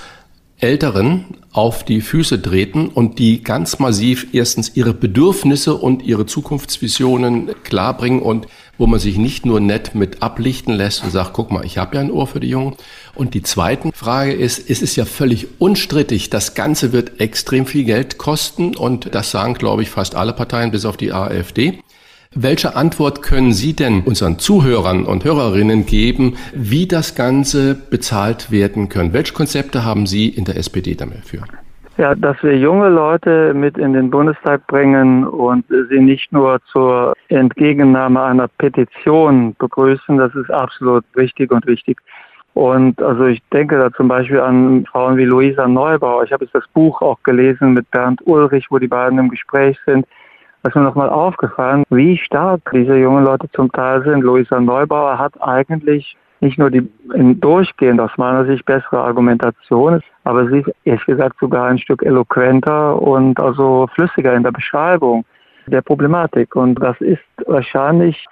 Älteren 0.58 1.26
auf 1.52 1.84
die 1.84 2.00
Füße 2.00 2.40
treten 2.40 2.88
und 2.88 3.18
die 3.18 3.42
ganz 3.42 3.78
massiv 3.78 4.28
erstens 4.32 4.74
ihre 4.74 4.94
Bedürfnisse 4.94 5.74
und 5.74 6.02
ihre 6.02 6.24
Zukunftsvisionen 6.26 7.50
klarbringen 7.62 8.22
und 8.22 8.46
wo 8.78 8.86
man 8.86 9.00
sich 9.00 9.16
nicht 9.16 9.46
nur 9.46 9.60
nett 9.60 9.94
mit 9.94 10.22
ablichten 10.22 10.74
lässt 10.74 11.04
und 11.04 11.10
sagt, 11.10 11.32
guck 11.32 11.50
mal, 11.50 11.64
ich 11.64 11.78
habe 11.78 11.96
ja 11.96 12.00
ein 12.00 12.10
Ohr 12.10 12.26
für 12.26 12.40
die 12.40 12.48
Jungen. 12.48 12.76
Und 13.14 13.34
die 13.34 13.42
zweite 13.42 13.90
Frage 13.92 14.32
ist, 14.32 14.70
es 14.70 14.82
ist 14.82 14.96
ja 14.96 15.04
völlig 15.04 15.46
unstrittig, 15.58 16.30
das 16.30 16.54
Ganze 16.54 16.92
wird 16.92 17.20
extrem 17.20 17.66
viel 17.66 17.84
Geld 17.84 18.18
kosten 18.18 18.76
und 18.76 19.14
das 19.14 19.30
sagen, 19.30 19.54
glaube 19.54 19.82
ich, 19.82 19.90
fast 19.90 20.14
alle 20.14 20.32
Parteien 20.32 20.70
bis 20.70 20.84
auf 20.84 20.96
die 20.96 21.12
AfD. 21.12 21.78
Welche 22.34 22.76
Antwort 22.76 23.22
können 23.22 23.54
Sie 23.54 23.72
denn 23.72 24.02
unseren 24.02 24.38
Zuhörern 24.38 25.06
und 25.06 25.24
Hörerinnen 25.24 25.86
geben, 25.86 26.36
wie 26.54 26.86
das 26.86 27.14
Ganze 27.14 27.74
bezahlt 27.74 28.50
werden 28.50 28.90
können? 28.90 29.14
Welche 29.14 29.32
Konzepte 29.32 29.84
haben 29.84 30.06
Sie 30.06 30.28
in 30.28 30.44
der 30.44 30.56
SPD 30.56 30.94
dafür? 30.94 31.44
Ja, 31.98 32.14
dass 32.14 32.42
wir 32.42 32.58
junge 32.58 32.90
Leute 32.90 33.54
mit 33.54 33.78
in 33.78 33.94
den 33.94 34.10
Bundestag 34.10 34.66
bringen 34.66 35.26
und 35.26 35.64
sie 35.68 35.98
nicht 35.98 36.30
nur 36.30 36.60
zur 36.70 37.14
Entgegennahme 37.28 38.22
einer 38.22 38.48
Petition 38.48 39.56
begrüßen, 39.58 40.18
das 40.18 40.34
ist 40.34 40.50
absolut 40.50 41.04
richtig 41.16 41.50
und 41.52 41.66
wichtig. 41.66 41.98
Und 42.52 43.00
also 43.00 43.24
ich 43.24 43.42
denke 43.50 43.78
da 43.78 43.90
zum 43.92 44.08
Beispiel 44.08 44.40
an 44.40 44.84
Frauen 44.84 45.16
wie 45.16 45.24
Luisa 45.24 45.66
Neubauer. 45.66 46.24
Ich 46.24 46.32
habe 46.32 46.44
jetzt 46.44 46.54
das 46.54 46.68
Buch 46.74 47.00
auch 47.00 47.22
gelesen 47.22 47.72
mit 47.72 47.90
Bernd 47.90 48.20
Ulrich, 48.26 48.66
wo 48.68 48.78
die 48.78 48.88
beiden 48.88 49.18
im 49.18 49.30
Gespräch 49.30 49.78
sind. 49.86 50.06
Da 50.62 50.68
ist 50.68 50.74
mir 50.74 50.82
nochmal 50.82 51.08
aufgefallen, 51.08 51.84
wie 51.88 52.18
stark 52.18 52.60
diese 52.74 52.96
jungen 52.96 53.24
Leute 53.24 53.50
zum 53.52 53.72
Teil 53.72 54.02
sind. 54.04 54.20
Luisa 54.20 54.60
Neubauer 54.60 55.18
hat 55.18 55.32
eigentlich 55.42 56.14
nicht 56.46 56.58
nur 56.58 56.70
die 56.70 56.88
durchgehend 57.40 58.00
aus 58.00 58.12
meiner 58.16 58.44
Sicht 58.44 58.64
bessere 58.64 59.00
Argumentation, 59.00 60.00
aber 60.24 60.48
sie 60.48 60.60
ist 60.60 60.70
ehrlich 60.84 61.04
gesagt 61.04 61.36
sogar 61.40 61.66
ein 61.66 61.78
Stück 61.78 62.02
eloquenter 62.02 63.00
und 63.02 63.38
also 63.40 63.88
flüssiger 63.94 64.34
in 64.34 64.44
der 64.44 64.52
Beschreibung 64.52 65.24
der 65.66 65.82
Problematik. 65.82 66.54
Und 66.54 66.76
das 66.76 67.00
ist 67.00 67.22
wahrscheinlich 67.46 68.24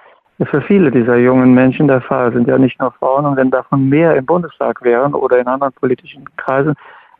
für 0.42 0.60
viele 0.60 0.90
dieser 0.90 1.16
jungen 1.16 1.54
Menschen 1.54 1.88
der 1.88 2.00
Fall. 2.00 2.32
Sind 2.32 2.46
ja 2.46 2.56
nicht 2.56 2.80
nur 2.80 2.92
Frauen 2.92 3.26
und 3.26 3.36
wenn 3.36 3.50
davon 3.50 3.88
mehr 3.88 4.14
im 4.16 4.26
Bundestag 4.26 4.82
wären 4.82 5.12
oder 5.14 5.38
in 5.38 5.48
anderen 5.48 5.72
politischen 5.72 6.24
Kreisen, 6.36 6.74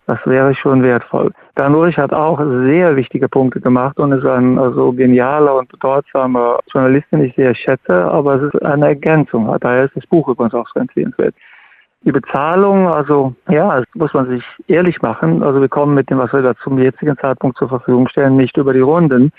das 0.07 0.19
wäre 0.27 0.55
schon 0.55 0.83
wertvoll. 0.83 1.33
Dan 1.57 1.75
Ulrich 1.75 1.99
hat 1.99 2.13
auch 2.13 2.41
sehr 2.67 2.97
wichtige 2.97 3.29
Punkte 3.29 3.61
gemacht 3.61 3.99
und 4.01 4.11
ist 4.11 4.27
ein 4.27 4.59
also 4.59 4.93
genialer 4.93 5.57
und 5.57 5.69
bedeutsamer 5.69 6.59
Journalist, 6.73 7.07
den 7.13 7.23
ich 7.23 7.35
sehr 7.37 7.55
schätze, 7.55 7.95
aber 7.95 8.35
es 8.35 8.53
ist 8.53 8.63
eine 8.65 8.87
Ergänzung. 8.87 9.55
Daher 9.61 9.85
ist 9.85 9.97
das 9.97 10.07
Buch 10.07 10.27
übrigens 10.29 10.55
auch 10.55 10.69
sehr 10.73 10.83
empfehlenswert. 10.83 11.35
Die 12.03 12.11
Bezahlung, 12.11 12.89
also 12.89 13.35
ja, 13.49 13.79
das 13.79 13.87
muss 13.95 14.13
man 14.13 14.29
sich 14.29 14.45
ehrlich 14.67 15.01
machen. 15.01 15.45
Also 15.45 15.61
wir 15.61 15.69
kommen 15.69 15.95
mit 15.95 16.11
dem, 16.11 16.19
was 16.19 16.33
wir 16.33 16.43
da 16.43 16.55
zum 16.57 16.79
jetzigen 16.79 17.17
Zeitpunkt 17.19 17.57
zur 17.57 17.69
Verfügung 17.69 18.09
stellen, 18.09 18.37
nicht 18.37 18.57
über 18.57 18.73
die 18.73 18.81
Runden. 18.81 19.33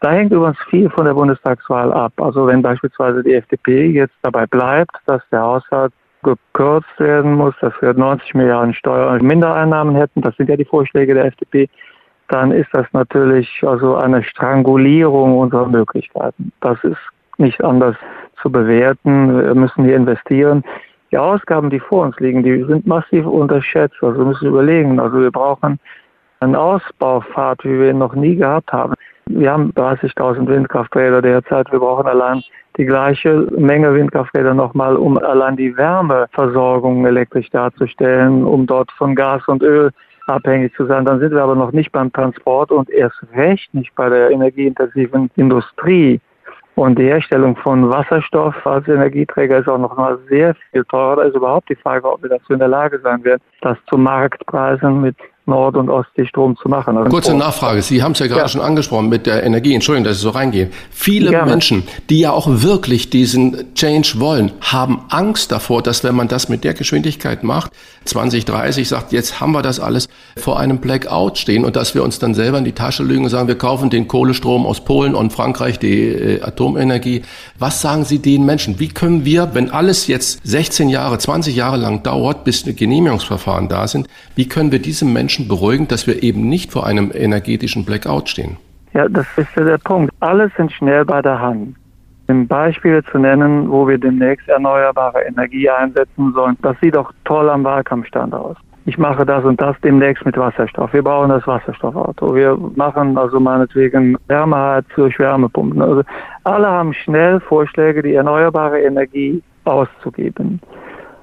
Da 0.00 0.12
hängt 0.12 0.32
übrigens 0.32 0.58
viel 0.68 0.90
von 0.90 1.06
der 1.06 1.14
Bundestagswahl 1.14 1.90
ab. 1.90 2.12
Also 2.18 2.46
wenn 2.46 2.60
beispielsweise 2.60 3.22
die 3.22 3.34
FDP 3.34 3.86
jetzt 3.86 4.14
dabei 4.22 4.46
bleibt, 4.46 4.94
dass 5.06 5.22
der 5.32 5.40
Haushalt 5.40 5.92
gekürzt 6.26 6.98
werden 6.98 7.34
muss, 7.34 7.54
dass 7.60 7.72
wir 7.80 7.94
90 7.94 8.34
Milliarden 8.34 8.74
Steuer- 8.74 9.12
und 9.12 9.22
Mindereinnahmen 9.22 9.94
hätten, 9.94 10.20
das 10.20 10.36
sind 10.36 10.48
ja 10.48 10.56
die 10.56 10.64
Vorschläge 10.64 11.14
der 11.14 11.26
FDP, 11.26 11.68
dann 12.28 12.50
ist 12.50 12.68
das 12.72 12.86
natürlich 12.92 13.62
also 13.64 13.96
eine 13.96 14.22
Strangulierung 14.22 15.38
unserer 15.38 15.68
Möglichkeiten. 15.68 16.52
Das 16.60 16.82
ist 16.82 16.98
nicht 17.38 17.62
anders 17.62 17.96
zu 18.42 18.50
bewerten. 18.50 19.38
Wir 19.38 19.54
müssen 19.54 19.84
hier 19.84 19.96
investieren. 19.96 20.64
Die 21.12 21.18
Ausgaben, 21.18 21.70
die 21.70 21.78
vor 21.78 22.04
uns 22.04 22.18
liegen, 22.18 22.42
die 22.42 22.64
sind 22.64 22.86
massiv 22.86 23.26
unterschätzt. 23.26 23.96
Also 24.02 24.18
wir 24.18 24.26
müssen 24.26 24.48
überlegen. 24.48 24.98
Also 24.98 25.20
wir 25.20 25.30
brauchen 25.30 25.78
einen 26.40 26.56
Ausbaufahrt, 26.56 27.64
wie 27.64 27.78
wir 27.78 27.90
ihn 27.90 27.98
noch 27.98 28.14
nie 28.14 28.34
gehabt 28.34 28.72
haben. 28.72 28.94
Wir 29.38 29.52
haben 29.52 29.70
30.000 29.72 30.46
Windkrafträder 30.46 31.20
derzeit. 31.20 31.70
Wir 31.70 31.80
brauchen 31.80 32.06
allein 32.06 32.42
die 32.78 32.86
gleiche 32.86 33.46
Menge 33.58 33.92
Windkrafträder 33.92 34.54
nochmal, 34.54 34.96
um 34.96 35.18
allein 35.18 35.56
die 35.56 35.76
Wärmeversorgung 35.76 37.04
elektrisch 37.04 37.50
darzustellen, 37.50 38.44
um 38.44 38.66
dort 38.66 38.90
von 38.92 39.14
Gas 39.14 39.46
und 39.46 39.62
Öl 39.62 39.90
abhängig 40.26 40.74
zu 40.74 40.86
sein. 40.86 41.04
Dann 41.04 41.20
sind 41.20 41.32
wir 41.32 41.42
aber 41.42 41.54
noch 41.54 41.72
nicht 41.72 41.92
beim 41.92 42.10
Transport 42.12 42.70
und 42.70 42.88
erst 42.88 43.16
recht 43.34 43.74
nicht 43.74 43.94
bei 43.94 44.08
der 44.08 44.30
energieintensiven 44.30 45.30
Industrie. 45.36 46.18
Und 46.74 46.98
die 46.98 47.04
Herstellung 47.04 47.56
von 47.56 47.90
Wasserstoff 47.90 48.66
als 48.66 48.88
Energieträger 48.88 49.58
ist 49.58 49.68
auch 49.68 49.78
noch 49.78 49.96
mal 49.96 50.18
sehr 50.30 50.54
viel 50.70 50.84
teurer. 50.84 51.16
Da 51.16 51.22
ist 51.22 51.36
überhaupt 51.36 51.68
die 51.68 51.76
Frage, 51.76 52.10
ob 52.10 52.22
wir 52.22 52.30
dazu 52.30 52.54
in 52.54 52.58
der 52.58 52.68
Lage 52.68 53.00
sein 53.00 53.22
werden, 53.24 53.42
das 53.60 53.76
zu 53.90 53.98
Marktpreisen 53.98 55.00
mit 55.00 55.16
Nord- 55.46 55.76
und 55.76 55.88
Ostseestrom 55.88 56.56
zu 56.56 56.68
machen. 56.68 56.96
Also 56.96 57.08
Kurze 57.08 57.34
Nachfrage. 57.34 57.82
Sie 57.82 58.02
haben 58.02 58.12
es 58.12 58.18
ja 58.18 58.26
gerade 58.26 58.42
ja. 58.42 58.48
schon 58.48 58.60
angesprochen 58.60 59.08
mit 59.08 59.26
der 59.26 59.44
Energie. 59.44 59.74
Entschuldigung, 59.74 60.04
dass 60.04 60.16
ich 60.16 60.22
so 60.22 60.30
reingehe. 60.30 60.70
Viele 60.90 61.30
Gerne. 61.30 61.50
Menschen, 61.50 61.84
die 62.10 62.20
ja 62.20 62.32
auch 62.32 62.48
wirklich 62.48 63.10
diesen 63.10 63.74
Change 63.74 64.14
wollen, 64.16 64.52
haben 64.60 65.02
Angst 65.08 65.52
davor, 65.52 65.82
dass 65.82 66.02
wenn 66.02 66.16
man 66.16 66.28
das 66.28 66.48
mit 66.48 66.64
der 66.64 66.74
Geschwindigkeit 66.74 67.44
macht, 67.44 67.72
2030 68.04 68.88
sagt, 68.88 69.12
jetzt 69.12 69.40
haben 69.40 69.52
wir 69.52 69.62
das 69.62 69.80
alles, 69.80 70.08
vor 70.36 70.58
einem 70.58 70.78
Blackout 70.78 71.38
stehen 71.38 71.64
und 71.64 71.76
dass 71.76 71.94
wir 71.94 72.02
uns 72.02 72.18
dann 72.18 72.34
selber 72.34 72.58
in 72.58 72.64
die 72.64 72.72
Tasche 72.72 73.02
lügen 73.02 73.24
und 73.24 73.30
sagen, 73.30 73.48
wir 73.48 73.58
kaufen 73.58 73.90
den 73.90 74.08
Kohlestrom 74.08 74.66
aus 74.66 74.84
Polen 74.84 75.14
und 75.14 75.32
Frankreich, 75.32 75.78
die 75.78 76.08
äh, 76.08 76.42
Atomenergie. 76.42 77.22
Was 77.58 77.80
sagen 77.80 78.04
Sie 78.04 78.18
den 78.18 78.44
Menschen? 78.44 78.80
Wie 78.80 78.88
können 78.88 79.24
wir, 79.24 79.50
wenn 79.54 79.70
alles 79.70 80.06
jetzt 80.06 80.40
16 80.44 80.88
Jahre, 80.88 81.18
20 81.18 81.54
Jahre 81.54 81.76
lang 81.76 82.02
dauert, 82.02 82.44
bis 82.44 82.64
Genehmigungsverfahren 82.64 83.68
da 83.68 83.86
sind, 83.86 84.08
wie 84.34 84.48
können 84.48 84.72
wir 84.72 84.78
diese 84.78 85.04
Menschen 85.04 85.35
Menschen 85.36 85.48
beruhigen, 85.48 85.88
dass 85.88 86.06
wir 86.06 86.22
eben 86.22 86.48
nicht 86.48 86.72
vor 86.72 86.86
einem 86.86 87.10
energetischen 87.12 87.84
Blackout 87.84 88.28
stehen? 88.28 88.56
Ja, 88.94 89.08
das 89.08 89.26
ist 89.36 89.48
ja 89.54 89.64
der 89.64 89.78
Punkt. 89.78 90.12
Alles 90.20 90.50
sind 90.56 90.72
schnell 90.72 91.04
bei 91.04 91.20
der 91.20 91.38
Hand. 91.38 91.76
Um 92.28 92.46
Beispiele 92.46 93.04
zu 93.04 93.18
nennen, 93.18 93.70
wo 93.70 93.86
wir 93.86 93.98
demnächst 93.98 94.48
erneuerbare 94.48 95.22
Energie 95.24 95.68
einsetzen 95.68 96.32
sollen, 96.32 96.56
das 96.62 96.76
sieht 96.80 96.94
doch 96.94 97.12
toll 97.24 97.48
am 97.50 97.64
Wahlkampfstand 97.64 98.34
aus. 98.34 98.56
Ich 98.86 98.98
mache 98.98 99.26
das 99.26 99.44
und 99.44 99.60
das 99.60 99.76
demnächst 99.82 100.24
mit 100.24 100.36
Wasserstoff. 100.36 100.92
Wir 100.92 101.02
bauen 101.02 101.28
das 101.28 101.46
Wasserstoffauto. 101.46 102.34
Wir 102.34 102.56
machen 102.76 103.18
also 103.18 103.38
meinetwegen 103.38 104.16
Wärmeheiz 104.28 104.86
durch 104.94 105.18
Wärmepumpen. 105.18 105.82
Also 105.82 106.02
alle 106.44 106.68
haben 106.68 106.94
schnell 106.94 107.40
Vorschläge, 107.40 108.02
die 108.02 108.14
erneuerbare 108.14 108.80
Energie 108.80 109.42
auszugeben. 109.64 110.60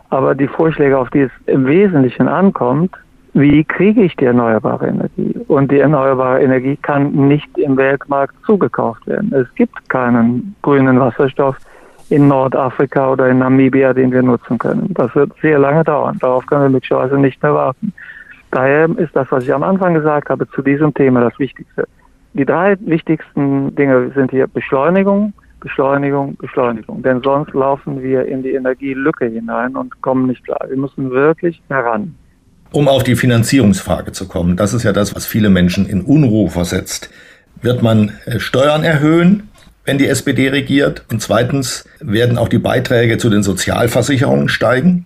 Aber 0.09 0.35
die 0.35 0.47
Vorschläge, 0.47 0.97
auf 0.97 1.09
die 1.09 1.21
es 1.21 1.31
im 1.47 1.65
Wesentlichen 1.65 2.27
ankommt, 2.27 2.95
wie 3.33 3.63
kriege 3.63 4.03
ich 4.03 4.15
die 4.15 4.25
erneuerbare 4.25 4.87
Energie? 4.87 5.33
Und 5.47 5.71
die 5.71 5.79
erneuerbare 5.79 6.41
Energie 6.41 6.77
kann 6.77 7.11
nicht 7.27 7.57
im 7.57 7.77
Weltmarkt 7.77 8.35
zugekauft 8.45 9.05
werden. 9.07 9.33
Es 9.33 9.53
gibt 9.55 9.89
keinen 9.89 10.55
grünen 10.61 10.99
Wasserstoff 10.99 11.57
in 12.09 12.27
Nordafrika 12.27 13.11
oder 13.11 13.29
in 13.29 13.39
Namibia, 13.39 13.93
den 13.93 14.11
wir 14.11 14.21
nutzen 14.21 14.59
können. 14.59 14.93
Das 14.93 15.13
wird 15.15 15.31
sehr 15.41 15.57
lange 15.57 15.83
dauern. 15.83 16.17
Darauf 16.19 16.45
können 16.45 16.63
wir 16.63 16.69
möglicherweise 16.69 17.17
nicht 17.17 17.41
mehr 17.41 17.55
warten. 17.55 17.91
Daher 18.51 18.87
ist 18.97 19.15
das, 19.15 19.31
was 19.31 19.43
ich 19.45 19.53
am 19.53 19.63
Anfang 19.63 19.95
gesagt 19.95 20.29
habe, 20.29 20.47
zu 20.49 20.61
diesem 20.61 20.93
Thema 20.93 21.21
das 21.21 21.37
Wichtigste. 21.39 21.87
Die 22.33 22.45
drei 22.45 22.77
wichtigsten 22.81 23.73
Dinge 23.75 24.11
sind 24.13 24.29
hier 24.29 24.45
Beschleunigung, 24.45 25.33
Beschleunigung, 25.59 26.35
Beschleunigung. 26.35 27.01
Denn 27.01 27.21
sonst 27.23 27.53
laufen 27.53 28.03
wir 28.03 28.25
in 28.25 28.43
die 28.43 28.51
Energielücke 28.51 29.25
hinein 29.25 29.75
und 29.75 29.99
kommen 30.03 30.27
nicht 30.27 30.43
klar. 30.43 30.59
Wir 30.67 30.77
müssen 30.77 31.09
wirklich 31.09 31.63
heran. 31.69 32.13
Um 32.73 32.87
auf 32.87 33.03
die 33.03 33.15
Finanzierungsfrage 33.15 34.13
zu 34.13 34.27
kommen, 34.27 34.57
das 34.57 34.73
ist 34.73 34.81
ja 34.81 34.93
das, 34.93 35.15
was 35.15 35.27
viele 35.27 35.51
Menschen 35.51 35.85
in 35.85 36.01
Unruhe 36.01 36.49
versetzt. 36.49 37.11
Wird 37.61 37.83
man 37.83 38.13
äh, 38.25 38.39
Steuern 38.39 38.83
erhöhen, 38.83 39.51
wenn 39.85 39.99
die 39.99 40.07
SPD 40.07 40.49
regiert? 40.49 41.05
Und 41.11 41.21
zweitens, 41.21 41.87
werden 42.01 42.35
auch 42.39 42.49
die 42.49 42.57
Beiträge 42.57 43.19
zu 43.19 43.29
den 43.29 43.43
Sozialversicherungen 43.43 44.49
steigen? 44.49 45.05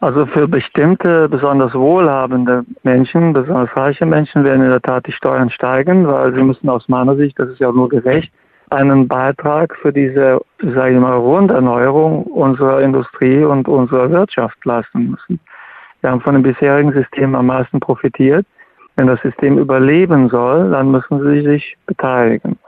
Also 0.00 0.26
für 0.26 0.48
bestimmte 0.48 1.28
besonders 1.28 1.72
wohlhabende 1.72 2.64
Menschen, 2.82 3.32
besonders 3.32 3.74
reiche 3.76 4.06
Menschen 4.06 4.42
werden 4.42 4.62
in 4.62 4.70
der 4.70 4.82
Tat 4.82 5.06
die 5.06 5.12
Steuern 5.12 5.50
steigen, 5.50 6.08
weil 6.08 6.34
sie 6.34 6.42
müssen 6.42 6.68
aus 6.68 6.88
meiner 6.88 7.14
Sicht, 7.14 7.38
das 7.38 7.48
ist 7.48 7.60
ja 7.60 7.70
nur 7.70 7.88
gerecht, 7.88 8.32
einen 8.70 9.06
Beitrag 9.06 9.76
für 9.76 9.92
diese, 9.92 10.40
sage 10.60 10.94
ich 10.94 11.00
mal, 11.00 11.16
Runderneuerung 11.16 12.24
unserer 12.24 12.80
Industrie 12.80 13.44
und 13.44 13.68
unserer 13.68 14.10
Wirtschaft 14.10 14.62
leisten 14.64 15.12
müssen. 15.12 15.38
Wir 16.04 16.10
haben 16.10 16.20
von 16.20 16.34
dem 16.34 16.42
bisherigen 16.42 16.92
System 16.92 17.34
am 17.34 17.46
meisten 17.46 17.80
profitiert. 17.80 18.44
Wenn 18.94 19.06
das 19.06 19.18
System 19.22 19.56
überleben 19.56 20.28
soll, 20.28 20.70
dann 20.70 20.90
müssen 20.90 21.18
sie 21.22 21.40
sich 21.40 21.78
beteiligen. 21.86 22.58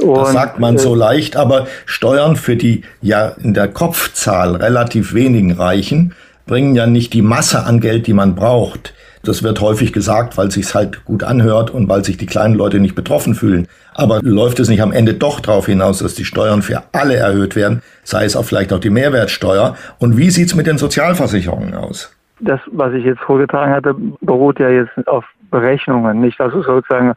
Und, 0.00 0.16
das 0.16 0.32
sagt 0.32 0.60
man 0.60 0.78
so 0.78 0.94
äh, 0.94 0.98
leicht, 0.98 1.36
aber 1.36 1.66
Steuern 1.84 2.36
für 2.36 2.54
die 2.54 2.82
ja 3.02 3.32
in 3.42 3.54
der 3.54 3.66
Kopfzahl 3.66 4.54
relativ 4.54 5.14
wenigen 5.14 5.50
Reichen 5.50 6.14
bringen 6.46 6.76
ja 6.76 6.86
nicht 6.86 7.12
die 7.12 7.22
Masse 7.22 7.64
an 7.66 7.80
Geld, 7.80 8.06
die 8.06 8.12
man 8.12 8.36
braucht. 8.36 8.94
Das 9.24 9.42
wird 9.42 9.60
häufig 9.60 9.92
gesagt, 9.92 10.38
weil 10.38 10.46
es 10.46 10.54
sich 10.54 10.72
halt 10.72 11.04
gut 11.04 11.24
anhört 11.24 11.72
und 11.72 11.88
weil 11.88 12.04
sich 12.04 12.18
die 12.18 12.26
kleinen 12.26 12.54
Leute 12.54 12.78
nicht 12.78 12.94
betroffen 12.94 13.34
fühlen. 13.34 13.66
Aber 13.94 14.20
läuft 14.22 14.60
es 14.60 14.68
nicht 14.68 14.80
am 14.80 14.92
Ende 14.92 15.14
doch 15.14 15.40
darauf 15.40 15.66
hinaus, 15.66 15.98
dass 15.98 16.14
die 16.14 16.24
Steuern 16.24 16.62
für 16.62 16.84
alle 16.92 17.16
erhöht 17.16 17.56
werden, 17.56 17.82
sei 18.04 18.26
es 18.26 18.36
auch 18.36 18.44
vielleicht 18.44 18.72
auch 18.72 18.78
die 18.78 18.90
Mehrwertsteuer? 18.90 19.76
Und 19.98 20.16
wie 20.16 20.30
sieht's 20.30 20.54
mit 20.54 20.68
den 20.68 20.78
Sozialversicherungen 20.78 21.74
aus? 21.74 22.14
Das, 22.40 22.60
was 22.66 22.92
ich 22.94 23.04
jetzt 23.04 23.20
vorgetragen 23.20 23.72
hatte, 23.72 23.94
beruht 24.20 24.58
ja 24.58 24.68
jetzt 24.68 25.06
auf 25.06 25.24
Berechnungen, 25.50 26.20
nicht 26.20 26.40
also 26.40 26.62
sozusagen 26.62 27.14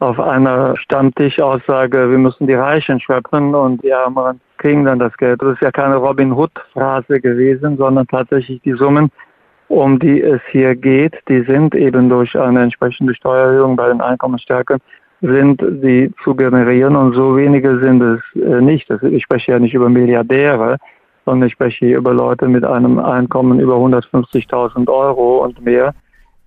auf 0.00 0.20
einer 0.20 0.76
Stammtischaussage, 0.76 2.10
wir 2.10 2.18
müssen 2.18 2.46
die 2.46 2.54
Reichen 2.54 3.00
schöpfen 3.00 3.54
und 3.54 3.82
die 3.82 3.90
Ärmeren 3.90 4.40
kriegen 4.58 4.84
dann 4.84 4.98
das 4.98 5.16
Geld. 5.16 5.42
Das 5.42 5.54
ist 5.54 5.62
ja 5.62 5.72
keine 5.72 5.96
Robin 5.96 6.32
Hood-Phrase 6.32 7.20
gewesen, 7.20 7.76
sondern 7.76 8.06
tatsächlich 8.06 8.60
die 8.62 8.74
Summen, 8.74 9.10
um 9.68 9.98
die 9.98 10.22
es 10.22 10.40
hier 10.50 10.74
geht, 10.76 11.16
die 11.28 11.42
sind 11.42 11.74
eben 11.74 12.08
durch 12.08 12.38
eine 12.38 12.62
entsprechende 12.62 13.14
Steuererhöhung 13.14 13.76
bei 13.76 13.88
den 13.88 14.00
Einkommensstärken 14.00 14.78
sind 15.20 15.60
die 15.60 16.12
zu 16.22 16.34
generieren 16.34 16.94
und 16.94 17.14
so 17.14 17.36
wenige 17.36 17.80
sind 17.80 18.00
es 18.02 18.20
äh, 18.40 18.60
nicht. 18.60 18.88
Ich 19.02 19.24
spreche 19.24 19.52
ja 19.52 19.58
nicht 19.58 19.74
über 19.74 19.88
Milliardäre, 19.88 20.78
sondern 21.28 21.46
ich 21.46 21.52
spreche 21.52 21.86
hier 21.86 21.98
über 21.98 22.14
Leute 22.14 22.48
mit 22.48 22.64
einem 22.64 22.98
Einkommen 22.98 23.60
über 23.60 23.74
150.000 23.76 24.88
Euro 24.88 25.44
und 25.44 25.62
mehr 25.62 25.94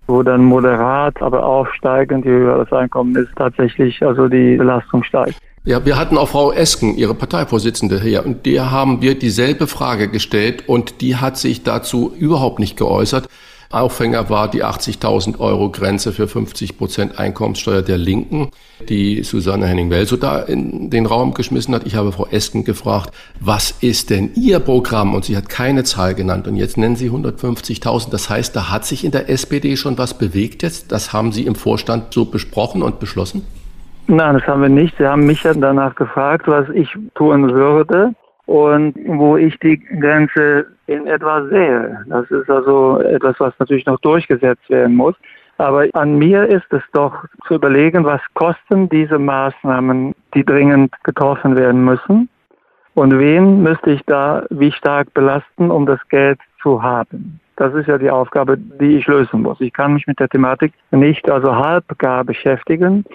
wo 0.08 0.24
dann 0.24 0.44
moderat, 0.44 1.22
aber 1.22 1.46
aufsteigend, 1.46 2.26
je 2.26 2.32
höher 2.32 2.58
das 2.58 2.72
Einkommen 2.74 3.16
ist, 3.16 3.30
tatsächlich 3.36 4.04
also 4.04 4.28
die 4.28 4.58
Belastung 4.58 5.04
steigt. 5.04 5.38
Ja, 5.64 5.86
wir 5.86 5.98
hatten 5.98 6.18
auch 6.18 6.28
Frau 6.28 6.52
Esken, 6.52 6.96
ihre 6.96 7.14
Parteivorsitzende 7.14 8.02
hier, 8.02 8.26
und 8.26 8.46
der 8.46 8.72
haben 8.72 9.02
wir 9.02 9.18
dieselbe 9.18 9.68
Frage 9.68 10.10
gestellt 10.10 10.68
und 10.68 11.02
die 11.02 11.18
hat 11.18 11.38
sich 11.38 11.64
dazu 11.64 12.12
überhaupt 12.18 12.60
nicht 12.60 12.78
geäußert. 12.78 13.30
Aufhänger 13.72 14.30
war 14.30 14.50
die 14.50 14.64
80.000 14.64 15.40
Euro 15.40 15.70
Grenze 15.70 16.12
für 16.12 16.28
50 16.28 16.78
Prozent 16.78 17.20
Einkommenssteuer 17.20 17.82
der 17.82 17.98
Linken, 17.98 18.52
die 18.90 19.24
Susanne 19.24 19.68
Henning-Welso 19.68 20.18
da 20.18 20.40
in 20.40 20.90
den 20.90 21.06
Raum 21.06 21.34
geschmissen 21.34 21.74
hat. 21.74 21.86
Ich 21.86 21.96
habe 21.96 22.12
Frau 22.12 22.28
Esken 22.28 22.64
gefragt, 22.64 23.14
was 23.40 23.72
ist 23.82 24.10
denn 24.10 24.32
Ihr 24.36 24.60
Programm? 24.60 25.16
Und 25.16 25.26
sie 25.26 25.38
hat 25.38 25.50
keine 25.50 25.84
Zahl 25.84 26.16
genannt. 26.16 26.48
Und 26.48 26.56
jetzt 26.56 26.78
nennen 26.78 26.96
Sie 26.96 27.10
150.000. 27.10 28.10
Das 28.12 28.30
heißt, 28.30 28.56
da 28.56 28.70
hat 28.70 28.86
sich 28.86 29.06
in 29.06 29.12
der 29.12 29.30
SPD 29.30 29.78
schon 29.78 29.98
was 29.98 30.18
bewegt 30.18 30.64
jetzt. 30.64 30.92
Das 30.92 31.14
haben 31.14 31.32
Sie 31.32 31.46
im 31.46 31.56
Vorstand 31.56 32.14
so 32.14 32.26
besprochen 32.26 32.84
und 32.84 33.00
beschlossen? 33.00 33.46
Nein, 34.08 34.34
das 34.34 34.48
haben 34.48 34.62
wir 34.62 34.70
nicht. 34.70 34.98
Sie 34.98 35.06
haben 35.06 35.26
mich 35.26 35.44
ja 35.44 35.54
danach 35.54 35.96
gefragt, 35.96 36.48
was 36.48 36.68
ich 36.70 36.90
tun 37.16 37.54
würde 37.54 38.14
und 38.52 38.96
wo 39.06 39.38
ich 39.38 39.58
die 39.60 39.80
Grenze 39.80 40.66
in 40.88 41.08
etwa 41.08 41.42
sehe. 41.48 42.04
Das 42.08 42.30
ist 42.30 42.50
also 42.50 43.00
etwas, 43.00 43.40
was 43.40 43.54
natürlich 43.60 43.86
noch 43.86 44.00
durchgesetzt 44.02 44.70
werden 44.70 44.98
muss. 44.98 45.16
Aber 45.58 45.86
an 45.94 46.18
mir 46.18 46.46
ist 46.48 46.66
es 46.72 46.82
doch 46.92 47.14
zu 47.48 47.54
überlegen, 47.54 48.04
was 48.04 48.20
kosten 48.34 48.90
diese 48.90 49.18
Maßnahmen, 49.18 50.14
die 50.34 50.44
dringend 50.44 50.94
getroffen 51.04 51.56
werden 51.56 51.86
müssen. 51.86 52.28
Und 52.94 53.18
wen 53.18 53.64
müsste 53.64 53.92
ich 53.92 54.02
da 54.06 54.44
wie 54.50 54.74
stark 54.74 55.14
belasten, 55.14 55.72
um 55.72 55.86
das 55.86 56.00
Geld 56.10 56.40
zu 56.62 56.84
haben? 56.84 57.40
Das 57.56 57.74
ist 57.74 57.88
ja 57.88 57.98
die 57.98 58.12
Aufgabe, 58.12 58.58
die 58.58 58.98
ich 58.98 59.08
lösen 59.08 59.44
muss. 59.44 59.62
Ich 59.62 59.72
kann 59.72 59.94
mich 59.94 60.08
mit 60.08 60.20
der 60.20 60.28
Thematik 60.28 60.74
nicht 60.90 61.30
also 61.32 61.56
halb 61.56 61.86
gar 62.00 62.26
beschäftigen 62.26 63.06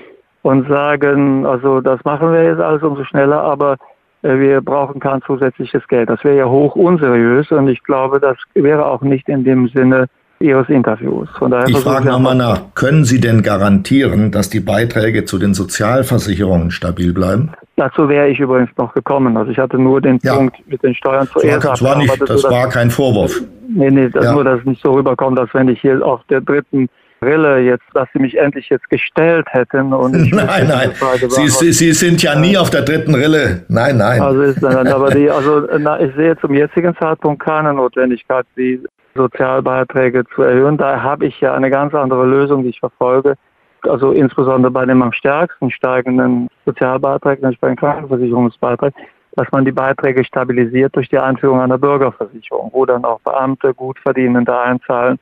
und 0.40 0.66
sagen, 0.66 1.44
also 1.44 1.82
das 1.82 2.02
machen 2.04 2.32
wir 2.32 2.42
jetzt 2.42 2.60
alles 2.60 2.82
umso 2.82 3.04
schneller, 3.04 3.42
aber 3.42 3.76
wir 4.22 4.60
brauchen 4.60 5.00
kein 5.00 5.22
zusätzliches 5.22 5.86
Geld. 5.88 6.10
Das 6.10 6.24
wäre 6.24 6.36
ja 6.36 6.46
hoch 6.46 6.74
unseriös 6.74 7.50
und 7.50 7.68
ich 7.68 7.82
glaube, 7.82 8.20
das 8.20 8.36
wäre 8.54 8.86
auch 8.86 9.02
nicht 9.02 9.28
in 9.28 9.44
dem 9.44 9.68
Sinne 9.68 10.06
Ihres 10.38 10.68
Interviews. 10.68 11.28
Von 11.38 11.50
daher 11.50 11.66
ich 11.68 11.78
frage 11.78 12.08
nochmal 12.08 12.34
nach, 12.34 12.60
können 12.74 13.04
Sie 13.04 13.20
denn 13.20 13.42
garantieren, 13.42 14.30
dass 14.32 14.50
die 14.50 14.60
Beiträge 14.60 15.24
zu 15.24 15.38
den 15.38 15.54
Sozialversicherungen 15.54 16.70
stabil 16.70 17.14
bleiben? 17.14 17.52
Dazu 17.76 18.08
wäre 18.08 18.28
ich 18.28 18.38
übrigens 18.38 18.70
noch 18.76 18.92
gekommen. 18.92 19.36
Also 19.36 19.50
ich 19.50 19.58
hatte 19.58 19.78
nur 19.78 20.00
den 20.00 20.18
ja. 20.22 20.34
Punkt 20.34 20.56
mit 20.66 20.82
den 20.82 20.94
Steuern 20.94 21.26
zuerst. 21.32 21.64
Das 21.64 21.82
war, 21.82 21.96
nicht, 21.96 22.20
das, 22.20 22.28
das 22.28 22.44
war 22.44 22.68
kein 22.68 22.90
Vorwurf. 22.90 23.40
Nee, 23.68 23.90
nee, 23.90 24.10
das 24.10 24.24
ja. 24.24 24.32
nur, 24.32 24.44
dass 24.44 24.60
es 24.60 24.66
nicht 24.66 24.82
so 24.82 24.92
rüberkommt, 24.92 25.38
dass 25.38 25.52
wenn 25.54 25.68
ich 25.68 25.80
hier 25.80 26.04
auf 26.04 26.20
der 26.28 26.42
dritten 26.42 26.88
Brille 27.20 27.60
jetzt, 27.60 27.84
dass 27.94 28.08
Sie 28.12 28.18
mich 28.18 28.36
endlich 28.36 28.68
jetzt 28.68 28.88
gestellt 28.90 29.46
hätten. 29.50 29.92
Und 29.92 30.12
nein, 30.32 30.68
nein. 30.68 30.92
Sie, 31.28 31.48
Sie, 31.48 31.72
Sie, 31.72 31.92
sind 31.92 32.22
ja 32.22 32.38
nie 32.38 32.56
auf 32.56 32.70
der 32.70 32.82
dritten 32.82 33.14
Rille. 33.14 33.64
Nein, 33.68 33.96
nein. 33.98 34.20
Also 34.20 34.42
ist 34.42 34.64
aber 34.64 35.10
die, 35.10 35.30
also 35.38 35.66
na, 35.78 36.00
ich 36.00 36.14
sehe 36.14 36.36
zum 36.38 36.54
jetzigen 36.54 36.94
Zeitpunkt 36.96 37.42
keine 37.42 37.72
Notwendigkeit, 37.74 38.46
die 38.56 38.82
Sozialbeiträge 39.14 40.24
zu 40.34 40.42
erhöhen. 40.42 40.76
Da 40.76 41.02
habe 41.02 41.26
ich 41.26 41.40
ja 41.40 41.54
eine 41.54 41.70
ganz 41.70 41.94
andere 41.94 42.26
Lösung, 42.26 42.62
die 42.62 42.70
ich 42.70 42.80
verfolge. 42.80 43.34
Also 43.82 44.12
insbesondere 44.12 44.70
bei 44.70 44.84
dem 44.84 45.02
am 45.02 45.12
stärksten 45.12 45.70
steigenden 45.70 46.48
Sozialbeitrag, 46.64 47.40
nämlich 47.40 47.60
bei 47.60 47.68
den 47.68 47.76
Krankenversicherungsbeitrag, 47.76 48.92
dass 49.36 49.46
man 49.52 49.64
die 49.64 49.72
Beiträge 49.72 50.24
stabilisiert 50.24 50.96
durch 50.96 51.08
die 51.08 51.18
Einführung 51.18 51.60
einer 51.60 51.78
Bürgerversicherung, 51.78 52.70
wo 52.72 52.84
dann 52.84 53.04
auch 53.04 53.20
Beamte, 53.20 53.74
Gutverdienende 53.74 54.58
einzahlen 54.58 55.18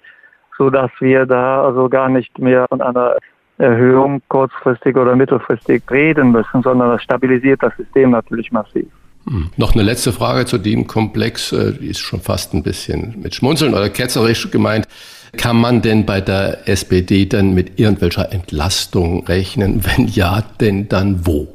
so 0.59 0.71
dass 0.71 0.91
wir 1.01 1.27
da 1.27 1.65
also 1.65 1.89
gar 1.89 2.09
nicht 2.09 2.39
mehr 2.39 2.67
von 2.69 2.81
einer 2.81 3.17
Erhöhung 3.59 4.21
kurzfristig 4.29 4.97
oder 4.97 5.15
mittelfristig 5.15 5.83
reden 5.91 6.33
müssen, 6.33 6.63
sondern 6.63 6.91
das 6.91 7.03
stabilisiert 7.03 7.63
das 7.63 7.77
System 7.77 8.11
natürlich 8.11 8.51
massiv. 8.51 8.87
Hm. 9.27 9.51
Noch 9.57 9.75
eine 9.75 9.83
letzte 9.83 10.13
Frage 10.13 10.45
zu 10.45 10.59
dem 10.59 10.87
Komplex, 10.87 11.53
äh, 11.53 11.73
die 11.73 11.89
ist 11.89 12.01
schon 12.01 12.21
fast 12.21 12.53
ein 12.53 12.63
bisschen 12.63 13.15
mit 13.23 13.35
Schmunzeln 13.35 13.73
oder 13.73 13.89
ketzerisch 13.89 14.51
gemeint. 14.51 14.87
Kann 15.37 15.57
man 15.57 15.83
denn 15.83 16.05
bei 16.05 16.21
der 16.21 16.69
SPD 16.69 17.27
dann 17.27 17.55
mit 17.55 17.79
irgendwelcher 17.81 18.33
Entlastung 18.33 19.27
rechnen? 19.27 19.81
Wenn 19.85 20.07
ja, 20.07 20.43
denn 20.61 20.89
dann 20.89 21.27
wo? 21.27 21.49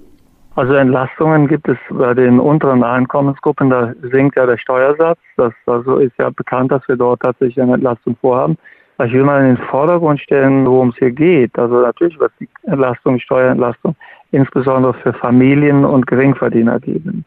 Also 0.56 0.74
Entlastungen 0.74 1.47
gibt 1.47 1.70
es 1.70 1.78
bei 1.89 2.14
den 2.14 2.39
unteren 2.39 2.84
Einkommensgruppen, 2.84 3.70
da 3.70 3.93
sinkt 4.12 4.36
ja 4.36 4.45
der 4.45 4.58
Steuersatz. 4.58 5.20
Das 5.38 5.54
also 5.66 5.97
ist 5.97 6.12
ja 6.18 6.30
bekannt, 6.32 6.72
dass 6.72 6.86
wir 6.89 6.97
dort 6.97 7.22
tatsächlich 7.22 7.62
eine 7.62 7.76
Entlastung 7.76 8.18
vorhaben. 8.20 8.58
Ich 9.02 9.14
will 9.14 9.24
mal 9.24 9.39
in 9.39 9.56
den 9.56 9.66
Vordergrund 9.68 10.20
stellen, 10.20 10.66
worum 10.66 10.89
es 10.89 10.97
hier 10.97 11.12
geht. 11.12 11.58
Also 11.58 11.80
natürlich 11.80 12.20
wird 12.20 12.34
die 12.41 12.50
Entlastung, 12.64 13.18
Steuerentlastung, 13.18 13.95
insbesondere 14.32 14.93
für 14.93 15.14
Familien 15.14 15.86
und 15.86 16.06
Geringverdiener 16.06 16.82
geben. 16.82 17.24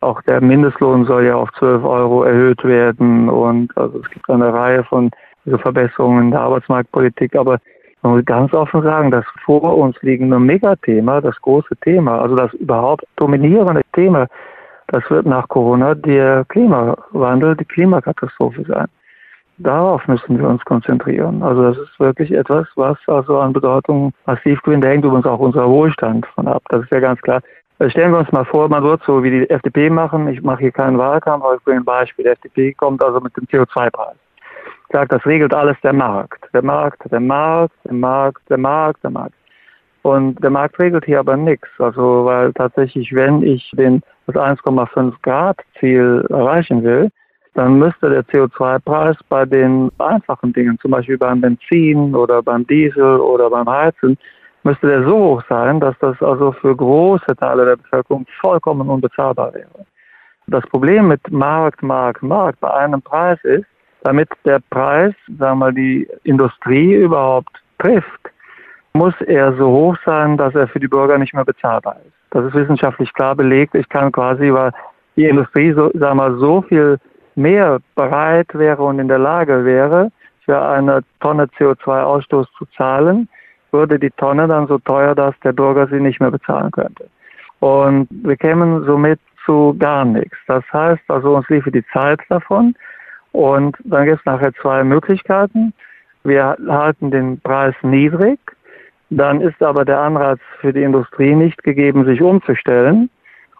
Auch 0.00 0.20
der 0.22 0.40
Mindestlohn 0.40 1.04
soll 1.04 1.26
ja 1.26 1.36
auf 1.36 1.52
12 1.52 1.84
Euro 1.84 2.24
erhöht 2.24 2.64
werden 2.64 3.28
und 3.28 3.76
also 3.78 4.00
es 4.00 4.10
gibt 4.10 4.28
eine 4.28 4.52
Reihe 4.52 4.82
von 4.82 5.10
Verbesserungen 5.46 6.24
in 6.24 6.30
der 6.32 6.40
Arbeitsmarktpolitik. 6.40 7.36
Aber 7.36 7.58
man 8.02 8.14
muss 8.14 8.24
ganz 8.24 8.52
offen 8.52 8.82
sagen, 8.82 9.12
das 9.12 9.24
vor 9.44 9.76
uns 9.78 9.96
liegende 10.02 10.40
Megathema, 10.40 11.20
das 11.20 11.40
große 11.42 11.76
Thema, 11.76 12.20
also 12.20 12.34
das 12.34 12.52
überhaupt 12.54 13.04
dominierende 13.16 13.82
Thema, 13.92 14.26
das 14.88 15.08
wird 15.10 15.26
nach 15.26 15.46
Corona 15.46 15.94
der 15.94 16.44
Klimawandel, 16.48 17.54
die 17.54 17.64
Klimakatastrophe 17.66 18.64
sein 18.66 18.88
darauf 19.58 20.06
müssen 20.06 20.38
wir 20.38 20.48
uns 20.48 20.64
konzentrieren. 20.64 21.42
Also 21.42 21.62
das 21.62 21.78
ist 21.78 22.00
wirklich 22.00 22.32
etwas, 22.32 22.66
was 22.76 22.96
also 23.06 23.38
an 23.38 23.52
Bedeutung 23.52 24.12
massiv 24.26 24.62
gewinnt. 24.62 24.84
Da 24.84 24.88
hängt 24.88 25.04
übrigens 25.04 25.26
auch 25.26 25.38
unser 25.38 25.68
Wohlstand 25.68 26.26
von 26.34 26.48
ab. 26.48 26.62
Das 26.68 26.82
ist 26.82 26.90
ja 26.90 27.00
ganz 27.00 27.20
klar. 27.20 27.40
Also 27.78 27.90
stellen 27.90 28.12
wir 28.12 28.18
uns 28.18 28.32
mal 28.32 28.44
vor, 28.44 28.68
man 28.68 28.82
wird 28.82 29.02
so 29.04 29.22
wie 29.22 29.30
die 29.30 29.50
FDP 29.50 29.88
machen. 29.90 30.28
Ich 30.28 30.42
mache 30.42 30.60
hier 30.60 30.72
keinen 30.72 30.98
Wahlkampf, 30.98 31.44
aber 31.44 31.56
ich 31.56 31.62
bringe 31.62 31.80
ein 31.80 31.84
Beispiel. 31.84 32.24
Die 32.24 32.30
FDP 32.30 32.74
kommt 32.74 33.02
also 33.02 33.20
mit 33.20 33.36
dem 33.36 33.44
CO2-Preis. 33.44 34.16
Sagt, 34.90 35.12
das 35.12 35.24
regelt 35.26 35.54
alles 35.54 35.76
der 35.82 35.92
Markt. 35.92 36.44
Der 36.52 36.62
Markt, 36.62 37.10
der 37.10 37.20
Markt, 37.20 37.74
der 37.84 37.92
Markt, 37.92 38.42
der 38.48 38.58
Markt, 38.58 39.04
der 39.04 39.10
Markt. 39.10 39.34
Und 40.02 40.42
der 40.42 40.50
Markt 40.50 40.78
regelt 40.78 41.04
hier 41.04 41.20
aber 41.20 41.36
nichts. 41.36 41.68
Also, 41.78 42.24
weil 42.24 42.52
tatsächlich, 42.54 43.14
wenn 43.14 43.42
ich 43.42 43.70
den, 43.76 44.02
das 44.26 44.36
1,5 44.36 45.12
Grad 45.22 45.58
Ziel 45.78 46.26
erreichen 46.30 46.82
will, 46.82 47.10
dann 47.58 47.76
müsste 47.76 48.08
der 48.08 48.22
CO2-Preis 48.22 49.16
bei 49.28 49.44
den 49.44 49.90
einfachen 49.98 50.52
Dingen, 50.52 50.78
zum 50.78 50.92
Beispiel 50.92 51.18
beim 51.18 51.40
Benzin 51.40 52.14
oder 52.14 52.40
beim 52.40 52.64
Diesel 52.68 53.18
oder 53.18 53.50
beim 53.50 53.68
Heizen, 53.68 54.16
müsste 54.62 54.86
der 54.86 55.02
so 55.02 55.18
hoch 55.18 55.42
sein, 55.48 55.80
dass 55.80 55.98
das 55.98 56.22
also 56.22 56.52
für 56.52 56.76
große 56.76 57.34
Teile 57.36 57.64
der 57.64 57.74
Bevölkerung 57.74 58.26
vollkommen 58.40 58.88
unbezahlbar 58.88 59.52
wäre. 59.54 59.86
Das 60.46 60.64
Problem 60.66 61.08
mit 61.08 61.32
Markt, 61.32 61.82
Markt, 61.82 62.22
Markt 62.22 62.60
bei 62.60 62.72
einem 62.72 63.02
Preis 63.02 63.42
ist, 63.42 63.66
damit 64.04 64.28
der 64.44 64.60
Preis, 64.70 65.12
sagen 65.26 65.58
wir 65.58 65.66
mal, 65.66 65.74
die 65.74 66.08
Industrie 66.22 66.94
überhaupt 66.94 67.60
trifft, 67.80 68.30
muss 68.92 69.14
er 69.26 69.52
so 69.56 69.66
hoch 69.66 69.96
sein, 70.06 70.36
dass 70.36 70.54
er 70.54 70.68
für 70.68 70.78
die 70.78 70.86
Bürger 70.86 71.18
nicht 71.18 71.34
mehr 71.34 71.44
bezahlbar 71.44 71.96
ist. 72.06 72.14
Das 72.30 72.44
ist 72.44 72.54
wissenschaftlich 72.54 73.12
klar 73.14 73.34
belegt. 73.34 73.74
Ich 73.74 73.88
kann 73.88 74.12
quasi, 74.12 74.52
weil 74.52 74.70
die 75.16 75.24
Industrie 75.24 75.72
so, 75.72 75.90
sagen 75.94 76.18
wir 76.18 76.28
mal, 76.28 76.38
so 76.38 76.62
viel 76.62 77.00
mehr 77.38 77.78
bereit 77.94 78.48
wäre 78.52 78.82
und 78.82 78.98
in 78.98 79.08
der 79.08 79.18
Lage 79.18 79.64
wäre, 79.64 80.10
für 80.44 80.60
eine 80.60 81.02
Tonne 81.20 81.44
CO2-Ausstoß 81.58 82.46
zu 82.58 82.66
zahlen, 82.76 83.28
würde 83.70 83.98
die 83.98 84.10
Tonne 84.10 84.48
dann 84.48 84.66
so 84.66 84.78
teuer, 84.78 85.14
dass 85.14 85.38
der 85.44 85.52
Bürger 85.52 85.86
sie 85.86 86.00
nicht 86.00 86.20
mehr 86.20 86.30
bezahlen 86.30 86.70
könnte. 86.70 87.08
Und 87.60 88.08
wir 88.10 88.36
kämen 88.36 88.84
somit 88.84 89.20
zu 89.44 89.76
gar 89.78 90.04
nichts. 90.04 90.36
Das 90.46 90.64
heißt 90.72 91.02
also, 91.08 91.36
uns 91.36 91.48
liefe 91.48 91.70
die 91.70 91.84
Zeit 91.92 92.20
davon. 92.28 92.74
Und 93.32 93.76
dann 93.84 94.06
gibt 94.06 94.20
es 94.20 94.26
nachher 94.26 94.52
zwei 94.54 94.82
Möglichkeiten. 94.84 95.72
Wir 96.24 96.56
halten 96.66 97.10
den 97.10 97.40
Preis 97.40 97.74
niedrig. 97.82 98.38
Dann 99.10 99.40
ist 99.40 99.62
aber 99.62 99.84
der 99.84 100.00
Anreiz 100.00 100.40
für 100.60 100.72
die 100.72 100.82
Industrie 100.82 101.34
nicht 101.34 101.62
gegeben, 101.62 102.04
sich 102.04 102.20
umzustellen. 102.20 103.10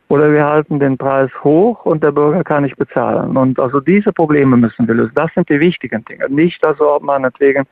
Oder 0.09 0.32
wir 0.32 0.44
halten 0.44 0.80
den 0.80 0.96
Preis 0.96 1.30
hoch 1.44 1.84
und 1.84 2.02
der 2.02 2.12
Bürger 2.12 2.42
kann 2.42 2.62
nicht 2.62 2.76
bezahlen. 2.76 3.36
Und 3.36 3.61
also 3.61 3.80
diese 3.80 4.12
Probleme 4.12 4.56
müssen 4.56 4.88
wir 4.88 4.94
lösen. 4.94 5.12
Das 5.14 5.30
sind 5.34 5.48
die 5.50 5.61
wichtigen 5.61 6.04
Dinge. 6.06 6.28
Nicht 6.30 6.66
also, 6.66 6.94
ob 6.94 7.02
meinetwegen 7.02 7.66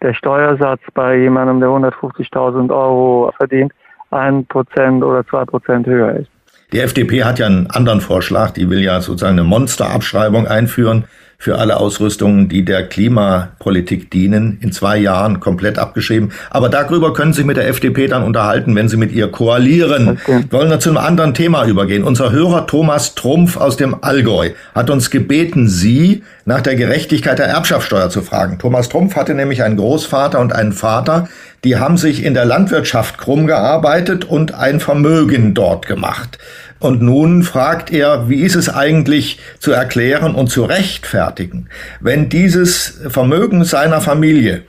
der 0.00 0.14
Steuersatz 0.14 0.80
bei 0.94 1.18
jemandem, 1.18 1.60
der 1.60 1.68
150.000 1.68 2.70
Euro 2.70 3.32
verdient, 3.36 3.72
ein 4.10 4.46
Prozent 4.46 5.04
oder 5.04 5.26
zwei 5.26 5.44
Prozent 5.44 5.86
höher 5.86 6.16
ist. 6.16 6.30
Die 6.72 6.80
FDP 6.80 7.24
hat 7.24 7.38
ja 7.38 7.46
einen 7.46 7.68
anderen 7.68 8.00
Vorschlag. 8.00 8.52
Die 8.52 8.68
will 8.68 8.80
ja 8.80 9.00
sozusagen 9.00 9.38
eine 9.38 9.44
Monsterabschreibung 9.44 10.46
einführen 10.46 11.04
für 11.44 11.58
alle 11.58 11.76
Ausrüstungen, 11.76 12.48
die 12.48 12.64
der 12.64 12.88
Klimapolitik 12.88 14.10
dienen, 14.10 14.58
in 14.62 14.72
zwei 14.72 14.96
Jahren 14.96 15.40
komplett 15.40 15.78
abgeschrieben. 15.78 16.32
Aber 16.48 16.70
darüber 16.70 17.12
können 17.12 17.34
Sie 17.34 17.38
sich 17.38 17.46
mit 17.46 17.58
der 17.58 17.68
FDP 17.68 18.06
dann 18.06 18.22
unterhalten, 18.22 18.74
wenn 18.74 18.88
Sie 18.88 18.96
mit 18.96 19.12
ihr 19.12 19.28
koalieren. 19.28 20.18
Okay. 20.22 20.44
Wollen 20.50 20.70
wir 20.70 20.80
zu 20.80 20.88
einem 20.88 20.98
anderen 20.98 21.34
Thema 21.34 21.66
übergehen. 21.66 22.02
Unser 22.02 22.32
Hörer 22.32 22.66
Thomas 22.66 23.14
Trumpf 23.14 23.58
aus 23.58 23.76
dem 23.76 24.02
Allgäu 24.02 24.52
hat 24.74 24.88
uns 24.88 25.10
gebeten, 25.10 25.68
Sie 25.68 26.22
nach 26.46 26.62
der 26.62 26.76
Gerechtigkeit 26.76 27.38
der 27.38 27.46
Erbschaftssteuer 27.46 28.08
zu 28.08 28.22
fragen. 28.22 28.58
Thomas 28.58 28.88
Trumpf 28.88 29.14
hatte 29.14 29.34
nämlich 29.34 29.62
einen 29.62 29.76
Großvater 29.76 30.40
und 30.40 30.54
einen 30.54 30.72
Vater, 30.72 31.28
die 31.64 31.78
haben 31.78 31.96
sich 31.96 32.22
in 32.22 32.34
der 32.34 32.44
Landwirtschaft 32.44 33.18
krumm 33.18 33.46
gearbeitet 33.46 34.24
und 34.24 34.54
ein 34.54 34.80
Vermögen 34.80 35.54
dort 35.54 35.86
gemacht. 35.86 36.38
Und 36.78 37.00
nun 37.00 37.42
fragt 37.42 37.90
er, 37.90 38.28
wie 38.28 38.42
ist 38.42 38.54
es 38.54 38.68
eigentlich 38.68 39.38
zu 39.58 39.72
erklären 39.72 40.34
und 40.34 40.48
zu 40.48 40.64
rechtfertigen, 40.64 41.68
wenn 42.00 42.28
dieses 42.28 43.00
Vermögen 43.08 43.64
seiner 43.64 44.02
Familie 44.02 44.62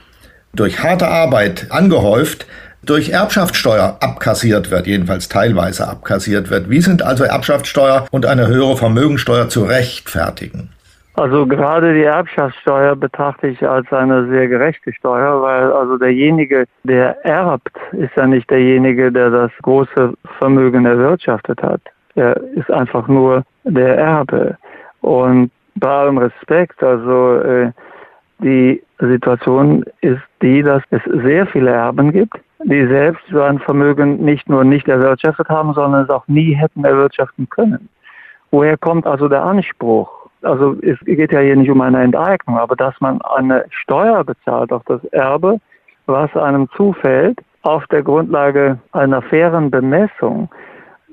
durch 0.53 0.81
harte 0.81 1.07
Arbeit 1.09 1.67
angehäuft, 1.71 2.47
durch 2.85 3.09
Erbschaftssteuer 3.09 3.97
abkassiert 3.99 4.71
wird, 4.71 4.87
jedenfalls 4.87 5.27
teilweise 5.27 5.87
abkassiert 5.87 6.49
wird. 6.49 6.69
Wie 6.69 6.81
sind 6.81 7.01
also 7.01 7.25
Erbschaftssteuer 7.25 8.07
und 8.11 8.25
eine 8.25 8.47
höhere 8.47 8.77
Vermögensteuer 8.77 9.49
zu 9.49 9.63
rechtfertigen? 9.63 10.69
Also 11.17 11.45
gerade 11.45 11.93
die 11.93 12.03
Erbschaftssteuer 12.03 12.95
betrachte 12.95 13.47
ich 13.47 13.65
als 13.65 13.91
eine 13.93 14.27
sehr 14.27 14.49
gerechte 14.49 14.91
Steuer, 14.91 15.41
weil 15.41 15.71
also 15.71 15.97
derjenige, 15.97 16.65
der 16.83 17.23
erbt, 17.25 17.71
ist 17.93 18.15
ja 18.17 18.27
nicht 18.27 18.49
derjenige, 18.49 19.11
der 19.11 19.29
das 19.29 19.51
große 19.61 20.13
Vermögen 20.39 20.85
erwirtschaftet 20.85 21.61
hat. 21.63 21.81
Er 22.15 22.35
ist 22.55 22.69
einfach 22.69 23.07
nur 23.07 23.43
der 23.63 23.97
Erbe. 23.97 24.57
Und 25.01 25.51
bei 25.75 25.87
allem 25.87 26.17
Respekt, 26.17 26.83
also 26.83 27.37
äh, 27.37 27.71
die 28.39 28.83
Situation 28.99 29.85
ist 30.01 30.21
die, 30.41 30.63
dass 30.63 30.83
es 30.89 31.01
sehr 31.23 31.47
viele 31.47 31.71
Erben 31.71 32.11
gibt, 32.11 32.37
die 32.63 32.87
selbst 32.87 33.23
so 33.31 33.41
ein 33.41 33.59
Vermögen 33.59 34.17
nicht 34.17 34.49
nur 34.49 34.65
nicht 34.65 34.87
erwirtschaftet 34.89 35.47
haben, 35.47 35.73
sondern 35.73 36.03
es 36.03 36.09
auch 36.09 36.27
nie 36.27 36.53
hätten 36.53 36.83
erwirtschaften 36.83 37.47
können. 37.49 37.87
Woher 38.51 38.77
kommt 38.77 39.07
also 39.07 39.29
der 39.29 39.43
Anspruch? 39.43 40.24
Also 40.45 40.77
es 40.83 40.99
geht 40.99 41.31
ja 41.31 41.39
hier 41.39 41.55
nicht 41.55 41.71
um 41.71 41.81
eine 41.81 42.03
Enteignung, 42.03 42.59
aber 42.59 42.75
dass 42.75 42.93
man 43.01 43.19
eine 43.21 43.65
Steuer 43.71 44.23
bezahlt 44.23 44.71
auf 44.71 44.83
das 44.85 45.03
Erbe, 45.05 45.59
was 46.05 46.35
einem 46.35 46.69
zufällt, 46.77 47.39
auf 47.63 47.85
der 47.87 48.03
Grundlage 48.03 48.77
einer 48.91 49.23
fairen 49.23 49.71
Bemessung, 49.71 50.49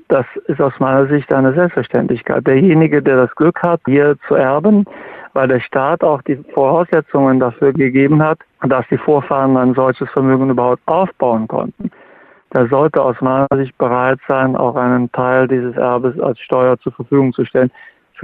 das 0.07 0.25
ist 0.45 0.61
aus 0.61 0.73
meiner 0.79 1.07
Sicht 1.07 1.33
eine 1.33 1.53
Selbstverständlichkeit. 1.53 2.45
Derjenige, 2.45 3.01
der 3.01 3.17
das 3.17 3.35
Glück 3.35 3.59
hat, 3.63 3.81
hier 3.87 4.15
zu 4.27 4.35
erben, 4.35 4.85
weil 5.33 5.47
der 5.47 5.61
Staat 5.61 6.03
auch 6.03 6.21
die 6.21 6.35
Voraussetzungen 6.53 7.39
dafür 7.39 7.73
gegeben 7.73 8.21
hat, 8.21 8.37
dass 8.61 8.85
die 8.91 8.97
Vorfahren 8.99 9.57
ein 9.57 9.73
solches 9.73 10.07
Vermögen 10.11 10.51
überhaupt 10.51 10.83
aufbauen 10.85 11.47
konnten. 11.47 11.89
Der 12.53 12.67
sollte 12.67 13.01
aus 13.01 13.19
meiner 13.19 13.47
Sicht 13.55 13.75
bereit 13.79 14.19
sein, 14.27 14.55
auch 14.55 14.75
einen 14.75 15.11
Teil 15.11 15.47
dieses 15.47 15.75
Erbes 15.75 16.19
als 16.19 16.39
Steuer 16.39 16.77
zur 16.77 16.91
Verfügung 16.91 17.33
zu 17.33 17.45
stellen 17.45 17.71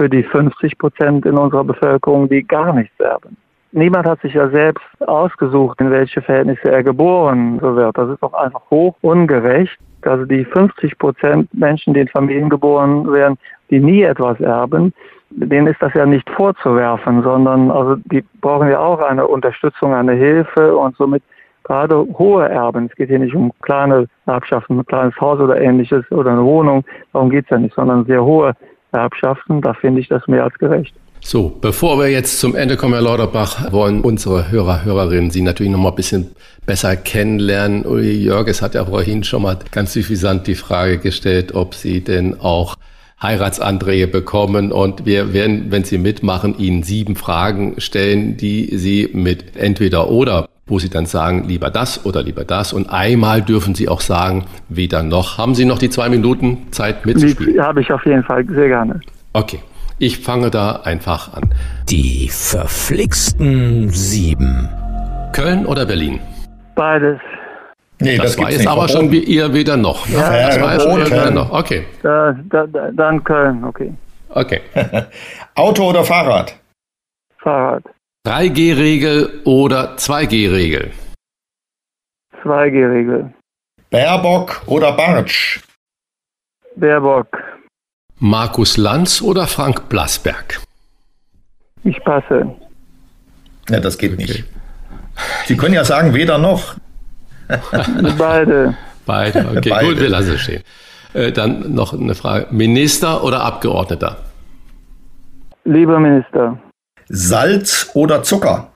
für 0.00 0.08
die 0.08 0.22
50 0.22 0.78
Prozent 0.78 1.26
in 1.26 1.36
unserer 1.36 1.62
Bevölkerung, 1.62 2.26
die 2.26 2.42
gar 2.42 2.72
nichts 2.72 2.98
erben. 3.00 3.36
Niemand 3.72 4.06
hat 4.06 4.18
sich 4.22 4.32
ja 4.32 4.48
selbst 4.48 4.82
ausgesucht, 5.06 5.78
in 5.78 5.90
welche 5.90 6.22
Verhältnisse 6.22 6.72
er 6.72 6.82
geboren 6.82 7.60
wird. 7.60 7.98
Das 7.98 8.08
ist 8.08 8.22
doch 8.22 8.32
einfach 8.32 8.62
hoch 8.70 8.96
ungerecht. 9.02 9.76
Also 10.00 10.24
die 10.24 10.46
50 10.46 10.98
Prozent 10.98 11.52
Menschen, 11.52 11.92
die 11.92 12.00
in 12.00 12.08
Familien 12.08 12.48
geboren 12.48 13.12
werden, 13.12 13.36
die 13.68 13.78
nie 13.78 14.00
etwas 14.00 14.40
erben, 14.40 14.94
denen 15.28 15.66
ist 15.66 15.82
das 15.82 15.92
ja 15.92 16.06
nicht 16.06 16.28
vorzuwerfen, 16.30 17.22
sondern 17.22 17.70
also 17.70 17.96
die 18.10 18.24
brauchen 18.40 18.70
ja 18.70 18.80
auch 18.80 19.00
eine 19.00 19.26
Unterstützung, 19.26 19.92
eine 19.92 20.14
Hilfe 20.14 20.74
und 20.78 20.96
somit 20.96 21.22
gerade 21.64 22.06
hohe 22.18 22.48
Erben. 22.48 22.86
Es 22.86 22.96
geht 22.96 23.10
hier 23.10 23.18
nicht 23.18 23.34
um 23.34 23.52
kleine 23.60 24.06
Erbschaften, 24.24 24.78
ein 24.78 24.86
kleines 24.86 25.14
Haus 25.20 25.38
oder 25.40 25.60
ähnliches 25.60 26.10
oder 26.10 26.30
eine 26.30 26.42
Wohnung, 26.42 26.84
darum 27.12 27.28
geht 27.28 27.44
es 27.44 27.50
ja 27.50 27.58
nicht, 27.58 27.74
sondern 27.74 28.06
sehr 28.06 28.24
hohe 28.24 28.54
Erbschaften, 28.92 29.60
da 29.60 29.74
finde 29.74 30.00
ich 30.00 30.08
das 30.08 30.26
mehr 30.26 30.44
als 30.44 30.54
gerecht. 30.58 30.94
So, 31.22 31.50
bevor 31.60 31.98
wir 31.98 32.08
jetzt 32.08 32.40
zum 32.40 32.56
Ende 32.56 32.76
kommen, 32.76 32.94
Herr 32.94 33.02
Lauterbach, 33.02 33.70
wollen 33.72 34.00
unsere 34.00 34.50
Hörer, 34.50 34.84
Hörerinnen 34.84 35.30
Sie 35.30 35.42
natürlich 35.42 35.70
noch 35.70 35.78
mal 35.78 35.90
ein 35.90 35.94
bisschen 35.94 36.30
besser 36.64 36.96
kennenlernen. 36.96 37.84
Uli 37.84 38.22
Jörges 38.22 38.62
hat 38.62 38.74
ja 38.74 38.86
vorhin 38.86 39.22
schon 39.22 39.42
mal 39.42 39.58
ganz 39.70 39.92
suffisant 39.92 40.46
die 40.46 40.54
Frage 40.54 40.98
gestellt, 40.98 41.54
ob 41.54 41.74
Sie 41.74 42.02
denn 42.02 42.40
auch 42.40 42.76
Heiratsanträge 43.22 44.08
bekommen 44.08 44.72
und 44.72 45.04
wir 45.04 45.34
werden, 45.34 45.66
wenn 45.70 45.84
Sie 45.84 45.98
mitmachen, 45.98 46.58
Ihnen 46.58 46.82
sieben 46.82 47.16
Fragen 47.16 47.78
stellen, 47.78 48.38
die 48.38 48.78
Sie 48.78 49.10
mit 49.12 49.56
entweder 49.56 50.08
oder, 50.08 50.48
wo 50.70 50.78
Sie 50.78 50.88
dann 50.88 51.06
sagen, 51.06 51.44
lieber 51.46 51.70
das 51.70 52.06
oder 52.06 52.22
lieber 52.22 52.44
das 52.44 52.72
und 52.72 52.88
einmal 52.88 53.42
dürfen 53.42 53.74
Sie 53.74 53.88
auch 53.88 54.00
sagen, 54.00 54.46
weder 54.68 55.02
noch. 55.02 55.36
Haben 55.36 55.54
Sie 55.54 55.64
noch 55.64 55.78
die 55.78 55.90
zwei 55.90 56.08
Minuten 56.08 56.70
Zeit 56.70 57.04
mitzuspielen? 57.04 57.54
Die 57.54 57.60
habe 57.60 57.80
ich 57.80 57.92
auf 57.92 58.06
jeden 58.06 58.22
Fall 58.22 58.46
sehr 58.46 58.68
gerne. 58.68 59.00
Okay. 59.32 59.58
Ich 59.98 60.18
fange 60.20 60.50
da 60.50 60.76
einfach 60.84 61.34
an. 61.34 61.52
Die 61.90 62.30
verflixten 62.30 63.90
sieben. 63.90 64.66
Köln 65.34 65.66
oder 65.66 65.84
Berlin? 65.84 66.20
Beides. 66.74 67.20
Nee, 68.00 68.16
das, 68.16 68.36
das 68.36 68.38
war 68.42 68.50
jetzt 68.50 68.66
aber 68.66 68.88
schon 68.88 69.12
wie 69.12 69.22
ihr 69.22 69.52
wieder 69.52 69.76
noch. 69.76 70.08
Ne? 70.08 70.14
Ja, 70.16 70.46
das 70.46 70.60
war 70.60 70.72
ja 70.72 70.80
schon 70.80 71.06
wieder 71.06 71.30
noch. 71.30 71.52
Okay. 71.52 71.84
Da, 72.02 72.34
da, 72.48 72.66
dann 72.66 73.22
Köln, 73.22 73.62
okay. 73.64 73.92
Okay. 74.30 74.60
Auto 75.54 75.90
oder 75.90 76.02
Fahrrad? 76.02 76.54
Fahrrad. 77.36 77.84
3G-Regel 78.26 79.40
oder 79.44 79.96
2G-Regel? 79.96 80.90
2G-Regel. 82.42 83.32
Baerbock 83.90 84.62
oder 84.66 84.92
Bartsch? 84.92 85.60
Baerbock. 86.76 87.26
Markus 88.18 88.76
Lanz 88.76 89.22
oder 89.22 89.46
Frank 89.46 89.88
Blasberg? 89.88 90.60
Ich 91.82 91.98
passe. 92.04 92.54
Ja, 93.70 93.80
das 93.80 93.96
geht 93.96 94.12
okay. 94.12 94.22
nicht. 94.22 94.44
Sie 95.46 95.56
können 95.56 95.74
ja 95.74 95.84
sagen, 95.84 96.12
weder 96.12 96.36
noch. 96.36 96.74
Beide. 98.18 98.76
Beide, 99.06 99.48
okay, 99.56 99.70
Beide. 99.70 99.86
gut, 99.88 99.98
wir 99.98 100.10
lassen 100.10 100.34
es 100.34 100.42
stehen. 100.42 100.62
Äh, 101.14 101.32
dann 101.32 101.74
noch 101.74 101.94
eine 101.94 102.14
Frage. 102.14 102.48
Minister 102.50 103.24
oder 103.24 103.42
Abgeordneter? 103.42 104.18
Lieber 105.64 105.98
Minister. 105.98 106.58
Salz 107.12 107.90
oder 107.94 108.22
Zucker? 108.22 108.72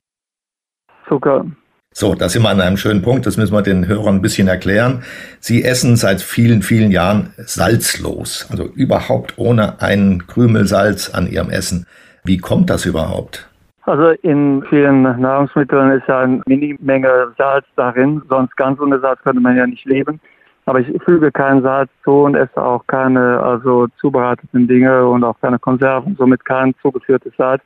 Zucker. 1.07 1.47
So, 1.93 2.16
da 2.16 2.28
sind 2.28 2.43
wir 2.43 2.51
an 2.51 2.61
einem 2.61 2.76
schönen 2.76 3.01
Punkt, 3.01 3.26
das 3.26 3.37
müssen 3.37 3.55
wir 3.55 3.62
den 3.62 3.87
Hörern 3.87 4.16
ein 4.16 4.22
bisschen 4.22 4.49
erklären. 4.49 5.05
Sie 5.39 5.62
essen 5.62 5.95
seit 5.95 6.20
vielen, 6.20 6.62
vielen 6.62 6.91
Jahren 6.91 7.32
salzlos, 7.37 8.49
also 8.51 8.64
überhaupt 8.74 9.35
ohne 9.39 9.80
einen 9.80 10.26
Krümel 10.26 10.66
Salz 10.66 11.14
an 11.14 11.28
ihrem 11.28 11.49
Essen. 11.49 11.87
Wie 12.24 12.39
kommt 12.39 12.70
das 12.70 12.87
überhaupt? 12.87 13.49
Also 13.82 14.09
in 14.22 14.64
vielen 14.68 15.03
Nahrungsmitteln 15.03 15.93
ist 15.93 16.09
ja 16.09 16.22
eine 16.22 16.43
Minimenge 16.47 17.32
Salz 17.39 17.66
darin, 17.76 18.20
sonst 18.28 18.57
ganz 18.57 18.80
ohne 18.80 18.99
Salz 18.99 19.20
könnte 19.22 19.41
man 19.41 19.57
ja 19.57 19.64
nicht 19.64 19.85
leben. 19.85 20.20
Aber 20.66 20.80
ich 20.80 20.89
füge 21.05 21.30
kein 21.30 21.62
Salz 21.62 21.89
zu 22.03 22.24
und 22.24 22.35
esse 22.35 22.61
auch 22.61 22.85
keine 22.89 23.39
also 23.41 23.87
zubereiteten 24.01 24.66
Dinge 24.66 25.07
und 25.07 25.22
auch 25.22 25.39
keine 25.41 25.61
Konserven, 25.61 26.16
somit 26.18 26.45
kein 26.45 26.74
zugeführtes 26.82 27.32
Salz. 27.39 27.62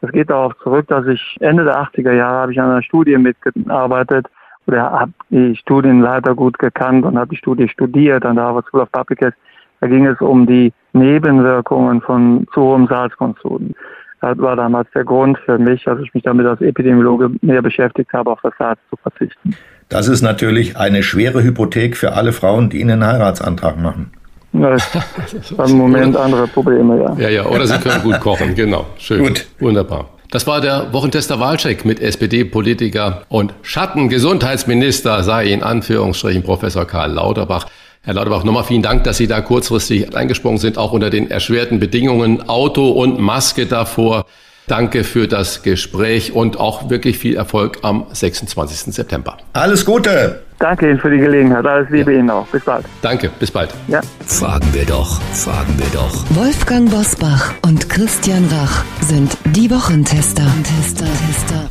Es 0.00 0.12
geht 0.12 0.30
darauf 0.30 0.56
zurück, 0.62 0.86
dass 0.88 1.06
ich 1.06 1.36
Ende 1.40 1.64
der 1.64 1.80
80er 1.80 2.12
Jahre 2.12 2.38
habe 2.38 2.52
ich 2.52 2.60
an 2.60 2.70
einer 2.70 2.82
Studie 2.82 3.16
mitgearbeitet 3.16 4.26
oder 4.66 4.90
habe 4.92 5.12
die 5.30 5.56
Studienleiter 5.56 6.34
gut 6.34 6.58
gekannt 6.58 7.04
und 7.04 7.18
habe 7.18 7.30
die 7.30 7.36
Studie 7.36 7.68
studiert 7.68 8.24
an 8.24 8.36
der 8.36 8.44
Harvard 8.44 8.66
School 8.66 8.82
of 8.82 8.92
Public 8.92 9.20
Health. 9.20 9.34
Da 9.80 9.86
ging 9.86 10.06
es 10.06 10.20
um 10.20 10.46
die 10.46 10.72
Nebenwirkungen 10.92 12.00
von 12.00 12.46
zu 12.52 12.60
hohem 12.60 12.86
Salzkonsum. 12.86 13.74
Das 14.20 14.36
war 14.38 14.56
damals 14.56 14.88
der 14.94 15.04
Grund 15.04 15.38
für 15.38 15.58
mich, 15.58 15.84
dass 15.84 16.00
ich 16.00 16.12
mich 16.12 16.24
damit 16.24 16.46
als 16.46 16.60
Epidemiologe 16.60 17.30
mehr 17.40 17.62
beschäftigt 17.62 18.12
habe, 18.12 18.30
auf 18.30 18.40
das 18.42 18.52
Salz 18.58 18.80
zu 18.90 18.96
verzichten. 18.96 19.54
Das 19.88 20.08
ist 20.08 20.22
natürlich 20.22 20.76
eine 20.76 21.02
schwere 21.02 21.42
Hypothek 21.42 21.96
für 21.96 22.12
alle 22.12 22.32
Frauen, 22.32 22.68
die 22.68 22.82
einen 22.82 23.06
Heiratsantrag 23.06 23.78
machen. 23.78 24.10
Ja, 24.52 24.76
im 25.66 25.76
Moment 25.76 26.16
andere 26.16 26.46
Probleme, 26.46 26.98
ja. 26.98 27.16
Ja, 27.18 27.28
ja, 27.28 27.46
oder 27.46 27.66
Sie 27.66 27.78
können 27.78 28.02
gut 28.02 28.20
kochen, 28.20 28.54
genau. 28.54 28.86
Schön. 28.96 29.20
Gut. 29.20 29.46
Wunderbar. 29.58 30.08
Das 30.30 30.46
war 30.46 30.60
der 30.60 30.92
Wochentester 30.92 31.40
Wahlcheck 31.40 31.86
mit 31.86 32.00
SPD-Politiker 32.00 33.22
und 33.28 33.54
Schattengesundheitsminister, 33.62 35.22
sei 35.22 35.46
in 35.46 35.62
Anführungsstrichen 35.62 36.42
Professor 36.42 36.84
Karl 36.84 37.12
Lauterbach. 37.12 37.66
Herr 38.02 38.14
Lauterbach, 38.14 38.44
nochmal 38.44 38.64
vielen 38.64 38.82
Dank, 38.82 39.04
dass 39.04 39.16
Sie 39.16 39.26
da 39.26 39.40
kurzfristig 39.40 40.14
eingesprungen 40.14 40.58
sind, 40.58 40.76
auch 40.76 40.92
unter 40.92 41.10
den 41.10 41.30
erschwerten 41.30 41.80
Bedingungen, 41.80 42.46
Auto 42.48 42.90
und 42.90 43.18
Maske 43.18 43.66
davor. 43.66 44.26
Danke 44.66 45.02
für 45.02 45.28
das 45.28 45.62
Gespräch 45.62 46.32
und 46.32 46.60
auch 46.60 46.90
wirklich 46.90 47.18
viel 47.18 47.36
Erfolg 47.36 47.78
am 47.82 48.06
26. 48.12 48.94
September. 48.94 49.38
Alles 49.54 49.86
Gute! 49.86 50.42
Danke 50.58 50.90
Ihnen 50.90 50.98
für 50.98 51.10
die 51.10 51.18
Gelegenheit. 51.18 51.64
Alles 51.64 51.88
Liebe 51.90 52.12
ja. 52.12 52.18
Ihnen 52.18 52.30
auch. 52.30 52.46
Bis 52.48 52.64
bald. 52.64 52.84
Danke, 53.00 53.30
bis 53.38 53.50
bald. 53.50 53.72
Ja. 53.86 54.00
Fragen 54.26 54.66
wir 54.72 54.84
doch, 54.84 55.20
fragen 55.32 55.78
wir 55.78 55.86
doch. 55.92 56.24
Wolfgang 56.30 56.90
Bosbach 56.90 57.54
und 57.62 57.88
Christian 57.88 58.44
Rach 58.46 58.84
sind 59.02 59.36
die 59.54 59.70
Wochentester. 59.70 60.46
Tester, 60.64 61.04
Tester. 61.04 61.70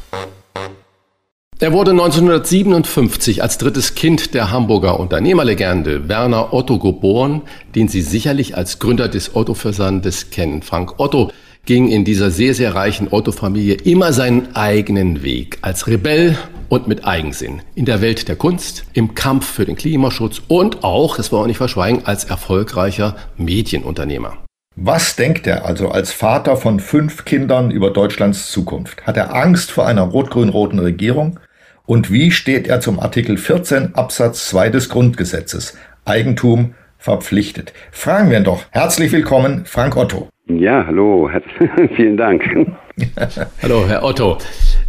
Er 1.60 1.74
wurde 1.74 1.90
1957 1.92 3.42
als 3.42 3.58
drittes 3.58 3.96
Kind 3.96 4.36
der 4.36 4.52
Hamburger 4.52 5.00
Unternehmerlegende 5.00 6.08
Werner 6.08 6.54
Otto 6.54 6.78
geboren, 6.78 7.42
den 7.74 7.88
Sie 7.88 8.02
sicherlich 8.02 8.56
als 8.56 8.78
Gründer 8.78 9.08
des 9.08 9.36
Otto-Versandes 9.36 10.30
kennen. 10.30 10.62
Frank 10.62 11.00
Otto 11.00 11.32
ging 11.68 11.90
in 11.90 12.06
dieser 12.06 12.32
sehr, 12.32 12.54
sehr 12.56 12.74
reichen 12.74 13.10
Otto-Familie 13.12 13.76
immer 13.76 14.14
seinen 14.14 14.56
eigenen 14.56 15.22
Weg 15.22 15.60
als 15.62 15.86
Rebell 15.86 16.38
und 16.70 16.88
mit 16.88 17.06
Eigensinn 17.06 17.62
in 17.76 17.86
der 17.86 18.02
Welt 18.02 18.28
der 18.30 18.38
Kunst, 18.38 18.86
im 18.94 19.16
Kampf 19.16 19.46
für 19.46 19.66
den 19.66 19.76
Klimaschutz 19.76 20.42
und 20.48 20.84
auch, 20.84 21.18
das 21.18 21.32
wollen 21.32 21.44
wir 21.44 21.48
nicht 21.48 21.58
verschweigen, 21.58 22.06
als 22.06 22.24
erfolgreicher 22.24 23.18
Medienunternehmer. 23.38 24.38
Was 24.78 25.16
denkt 25.18 25.46
er 25.46 25.66
also 25.66 25.90
als 25.90 26.14
Vater 26.14 26.56
von 26.56 26.80
fünf 26.80 27.26
Kindern 27.26 27.70
über 27.70 27.92
Deutschlands 27.92 28.50
Zukunft? 28.50 29.06
Hat 29.06 29.18
er 29.18 29.36
Angst 29.36 29.72
vor 29.72 29.86
einer 29.86 30.04
rot-grün-roten 30.04 30.80
Regierung? 30.80 31.40
Und 31.86 32.12
wie 32.12 32.32
steht 32.32 32.68
er 32.68 32.80
zum 32.80 33.00
Artikel 33.00 33.38
14 33.38 33.96
Absatz 33.96 34.48
2 34.50 34.70
des 34.70 34.90
Grundgesetzes? 34.90 35.76
Eigentum 36.06 36.76
verpflichtet. 36.98 37.74
Fragen 37.92 38.30
wir 38.30 38.38
ihn 38.38 38.44
doch. 38.44 38.64
Herzlich 38.72 39.12
willkommen, 39.12 39.66
Frank 39.66 39.98
Otto. 39.98 40.30
Ja, 40.50 40.86
hallo, 40.88 41.30
vielen 41.96 42.16
Dank. 42.16 42.44
hallo, 43.62 43.86
Herr 43.86 44.04
Otto. 44.04 44.38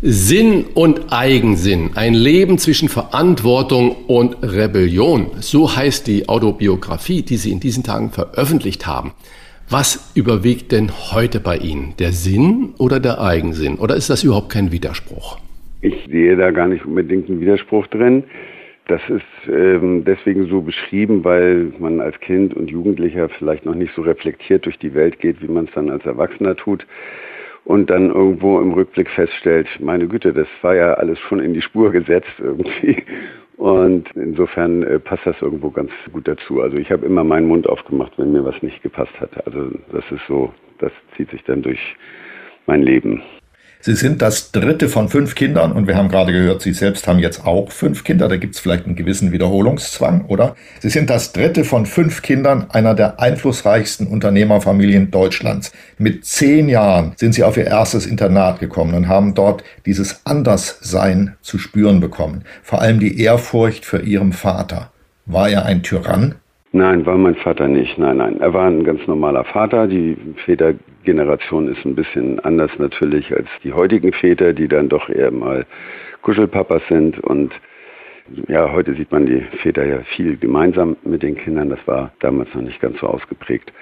Sinn 0.01 0.67
und 0.75 1.07
Eigensinn, 1.11 1.91
ein 1.97 2.15
Leben 2.15 2.59
zwischen 2.59 2.89
Verantwortung 2.89 3.97
und 4.07 4.37
Rebellion, 4.43 5.31
so 5.41 5.75
heißt 5.75 6.07
die 6.07 6.29
Autobiografie, 6.29 7.23
die 7.23 7.37
Sie 7.37 7.51
in 7.51 7.59
diesen 7.59 7.83
Tagen 7.83 8.11
veröffentlicht 8.11 8.87
haben. 8.87 9.13
Was 9.69 10.13
überwiegt 10.15 10.71
denn 10.71 10.93
heute 11.13 11.41
bei 11.41 11.57
Ihnen, 11.57 11.95
der 11.99 12.13
Sinn 12.13 12.75
oder 12.79 13.01
der 13.01 13.21
Eigensinn? 13.21 13.75
Oder 13.75 13.97
ist 13.97 14.11
das 14.11 14.23
überhaupt 14.23 14.51
kein 14.51 14.71
Widerspruch? 14.71 15.39
Ich 15.81 15.95
sehe 16.09 16.37
da 16.37 16.53
gar 16.53 16.69
nicht 16.69 16.85
unbedingt 16.85 17.29
einen 17.29 17.41
Widerspruch 17.41 17.89
drin. 17.89 18.23
Das 18.89 19.03
ist 19.11 19.53
ähm, 19.53 20.05
deswegen 20.05 20.47
so 20.49 20.63
beschrieben, 20.63 21.23
weil 21.23 21.73
man 21.79 22.01
als 22.01 22.19
Kind 22.21 22.55
und 22.55 22.71
Jugendlicher 22.71 23.29
vielleicht 23.29 23.67
noch 23.67 23.75
nicht 23.75 23.95
so 23.95 24.01
reflektiert 24.01 24.65
durch 24.65 24.79
die 24.79 24.95
Welt 24.95 25.21
geht, 25.21 25.43
wie 25.43 25.49
man 25.49 25.67
es 25.67 25.73
dann 25.73 25.91
als 25.91 26.07
Erwachsener 26.07 26.57
tut. 26.57 26.87
Und 27.67 27.91
dann 27.91 28.09
irgendwo 28.09 28.59
im 28.61 28.73
Rückblick 28.73 29.11
feststellt, 29.11 29.69
meine 29.79 30.09
Güte, 30.09 30.33
das 30.33 30.49
war 30.63 30.75
ja 30.75 30.95
alles 30.95 31.19
schon 31.21 31.39
in 31.39 31.53
die 31.53 31.61
Spur 31.61 31.93
gesetzt 31.93 32.33
irgendwie. 32.39 33.05
Und 33.59 34.09
insofern 34.15 34.83
äh, 34.85 34.99
passt 34.99 35.27
das 35.27 35.37
irgendwo 35.43 35.71
ganz 35.71 35.91
gut 36.13 36.27
dazu. 36.27 36.63
Also 36.63 36.79
ich 36.79 36.91
habe 36.91 37.05
immer 37.05 37.25
meinen 37.25 37.49
Mund 37.49 37.69
aufgemacht, 37.69 38.13
wenn 38.17 38.33
mir 38.33 38.45
was 38.45 38.63
nicht 38.63 38.83
gepasst 38.83 39.13
hat. 39.21 39.47
Also 39.47 39.71
das 39.93 40.05
ist 40.11 40.27
so, 40.27 40.55
das 40.79 40.93
zieht 41.15 41.31
sich 41.31 41.45
dann 41.45 41.61
durch 41.61 41.97
mein 42.67 42.83
Leben. 42.83 43.21
Sie 43.81 43.95
sind 43.95 44.23
das 44.23 44.51
dritte 44.51 44.89
von 44.89 45.09
fünf 45.09 45.37
Kindern 45.37 45.71
und 45.71 45.87
wir 45.87 45.97
haben 45.97 46.09
gerade 46.09 46.33
gehört, 46.33 46.63
Sie 46.63 46.73
selbst 46.73 47.07
haben 47.07 47.21
jetzt 47.21 47.47
auch 47.47 47.71
fünf 47.71 48.03
Kinder. 48.03 48.29
Da 48.29 48.37
gibt 48.37 48.57
es 48.57 48.61
vielleicht 48.61 48.87
einen 48.87 48.97
gewissen 48.97 49.31
Wiederholungszwang, 49.31 50.25
oder? 50.27 50.57
Sie 50.81 50.91
sind 50.91 51.11
das 51.11 51.33
dritte 51.33 51.65
von 51.65 51.87
fünf 51.87 52.23
Kindern 52.23 52.69
einer 52.71 52.95
der 52.95 53.21
einflussreichsten 53.21 54.09
Unternehmerfamilien 54.09 55.13
Deutschlands. 55.13 55.71
Mit 55.97 56.25
zehn 56.25 56.69
Jahren 56.69 57.13
sind 57.17 57.35
Sie 57.35 57.45
auf 57.45 57.57
Ihr 57.57 57.67
erstes 57.67 58.07
Internat 58.07 58.59
gekommen 58.59 58.95
und 58.95 59.07
haben 59.07 59.35
dort 59.35 59.63
dieses 59.87 60.27
Anderssein 60.27 61.37
zu 61.41 61.59
spüren 61.59 62.01
bekommen. 62.01 62.45
Vor 62.65 62.81
allem 62.81 62.99
die 62.99 63.21
Ehrfurcht 63.21 63.85
für 63.85 64.01
Ihrem 64.01 64.33
Vater. 64.33 64.91
War 65.25 65.49
er 65.51 65.67
ein 65.67 65.85
Tyrann? 65.85 66.35
Nein, 66.73 67.07
war 67.07 67.17
mein 67.17 67.35
Vater 67.37 67.67
nicht. 67.67 67.99
Nein, 67.99 68.19
nein. 68.19 68.41
Er 68.41 68.53
war 68.53 68.67
ein 68.67 68.85
ganz 68.85 69.07
normaler 69.07 69.45
Vater. 69.45 69.87
Die 69.87 70.17
Vätergeneration 70.45 71.69
ist 71.69 71.85
ein 71.87 71.95
bisschen 71.95 72.39
anders 72.41 72.71
natürlich 72.79 73.35
als 73.35 73.49
die 73.65 73.73
heutigen 73.73 74.13
Väter, 74.13 74.53
die 74.53 74.69
dann 74.69 74.89
doch 74.91 75.09
eher 75.09 75.31
mal 75.31 75.65
Kuschelpapas 76.21 76.83
sind. 76.89 77.19
Und 77.21 77.53
ja, 78.49 78.71
heute 78.71 78.95
sieht 78.95 79.11
man 79.11 79.25
die 79.25 79.41
Väter 79.63 79.87
ja 79.87 80.01
viel 80.15 80.37
gemeinsam 80.37 80.97
mit 81.05 81.23
den 81.23 81.37
Kindern. 81.37 81.71
Das 81.71 81.81
war 81.87 82.13
damals 82.21 82.55
noch 82.55 82.63
nicht 82.63 82.81
ganz 82.81 83.01
so 83.01 83.07
ausgeprägt. 83.07 83.73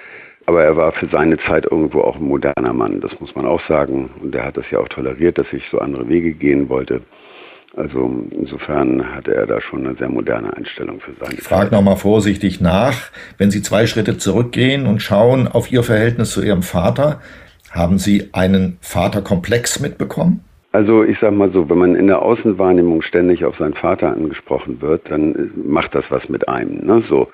Aber 0.45 0.63
er 0.63 0.77
war 0.77 0.93
für 0.93 1.07
seine 1.07 1.37
Zeit 1.39 1.65
irgendwo 1.69 1.99
auch 1.99 2.15
ein 2.15 2.23
moderner 2.23 2.71
Mann, 2.71 3.01
das 3.01 3.19
muss 3.19 3.35
man 3.35 3.45
auch 3.45 3.59
sagen. 3.67 4.09
Und 4.21 4.33
er 4.33 4.45
hat 4.45 4.55
das 4.55 4.71
ja 4.71 4.79
auch 4.79 4.87
toleriert, 4.87 5.37
dass 5.37 5.51
ich 5.51 5.61
so 5.69 5.79
andere 5.79 6.07
Wege 6.07 6.31
gehen 6.31 6.69
wollte. 6.69 7.01
Also 7.75 8.25
insofern 8.31 9.13
hatte 9.13 9.35
er 9.35 9.45
da 9.45 9.61
schon 9.61 9.85
eine 9.85 9.95
sehr 9.97 10.09
moderne 10.09 10.55
Einstellung 10.55 10.99
für 10.99 11.13
seine 11.19 11.35
Ich 11.35 11.43
frage 11.43 11.75
nochmal 11.75 11.97
vorsichtig 11.97 12.59
nach, 12.59 13.11
wenn 13.37 13.51
Sie 13.51 13.61
zwei 13.61 13.85
Schritte 13.85 14.17
zurückgehen 14.17 14.87
und 14.87 15.01
schauen 15.01 15.47
auf 15.47 15.71
Ihr 15.71 15.83
Verhältnis 15.83 16.31
zu 16.31 16.41
Ihrem 16.41 16.63
Vater, 16.63 17.21
haben 17.71 17.99
Sie 17.99 18.29
einen 18.33 18.77
Vaterkomplex 18.81 19.79
mitbekommen? 19.79 20.43
Also 20.71 21.03
ich 21.03 21.17
sag 21.19 21.33
mal 21.33 21.51
so, 21.51 21.69
wenn 21.69 21.77
man 21.77 21.95
in 21.95 22.07
der 22.07 22.21
Außenwahrnehmung 22.21 23.01
ständig 23.01 23.45
auf 23.45 23.57
seinen 23.57 23.73
Vater 23.73 24.11
angesprochen 24.11 24.81
wird, 24.81 25.09
dann 25.09 25.51
macht 25.55 25.95
das 25.95 26.05
was 26.09 26.27
mit 26.29 26.47
einem. 26.47 26.85
Ne? 26.85 27.03
So. 27.09 27.29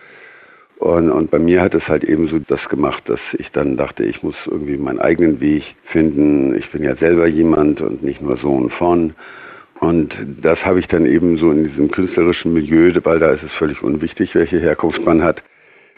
Und, 0.78 1.10
und 1.10 1.32
bei 1.32 1.40
mir 1.40 1.62
hat 1.62 1.74
es 1.74 1.88
halt 1.88 2.04
eben 2.04 2.28
so 2.28 2.40
das 2.40 2.68
gemacht, 2.70 3.04
dass 3.08 3.20
ich 3.38 3.50
dann 3.52 3.78
dachte, 3.78 4.04
ich 4.04 4.22
muss 4.24 4.36
irgendwie 4.46 4.78
meinen 4.78 5.00
eigenen 5.00 5.40
Weg 5.40 5.64
finden. 5.86 6.56
Ich 6.56 6.70
bin 6.72 6.84
ja 6.84 6.96
selber 6.96 7.28
jemand 7.28 7.82
und 7.82 8.04
nicht 8.04 8.22
nur 8.22 8.38
Sohn 8.38 8.70
von. 8.70 9.14
Und 9.84 10.16
das 10.42 10.64
habe 10.64 10.80
ich 10.80 10.88
dann 10.88 11.06
eben 11.06 11.36
so 11.38 11.52
in 11.52 11.68
diesem 11.68 11.92
künstlerischen 11.92 12.54
Milieu, 12.54 12.94
weil 13.04 13.20
da 13.20 13.32
ist 13.32 13.44
es 13.44 13.52
völlig 13.56 13.84
unwichtig, 13.84 14.34
welche 14.34 14.58
Herkunft 14.58 15.04
man 15.04 15.22
hat. 15.22 15.44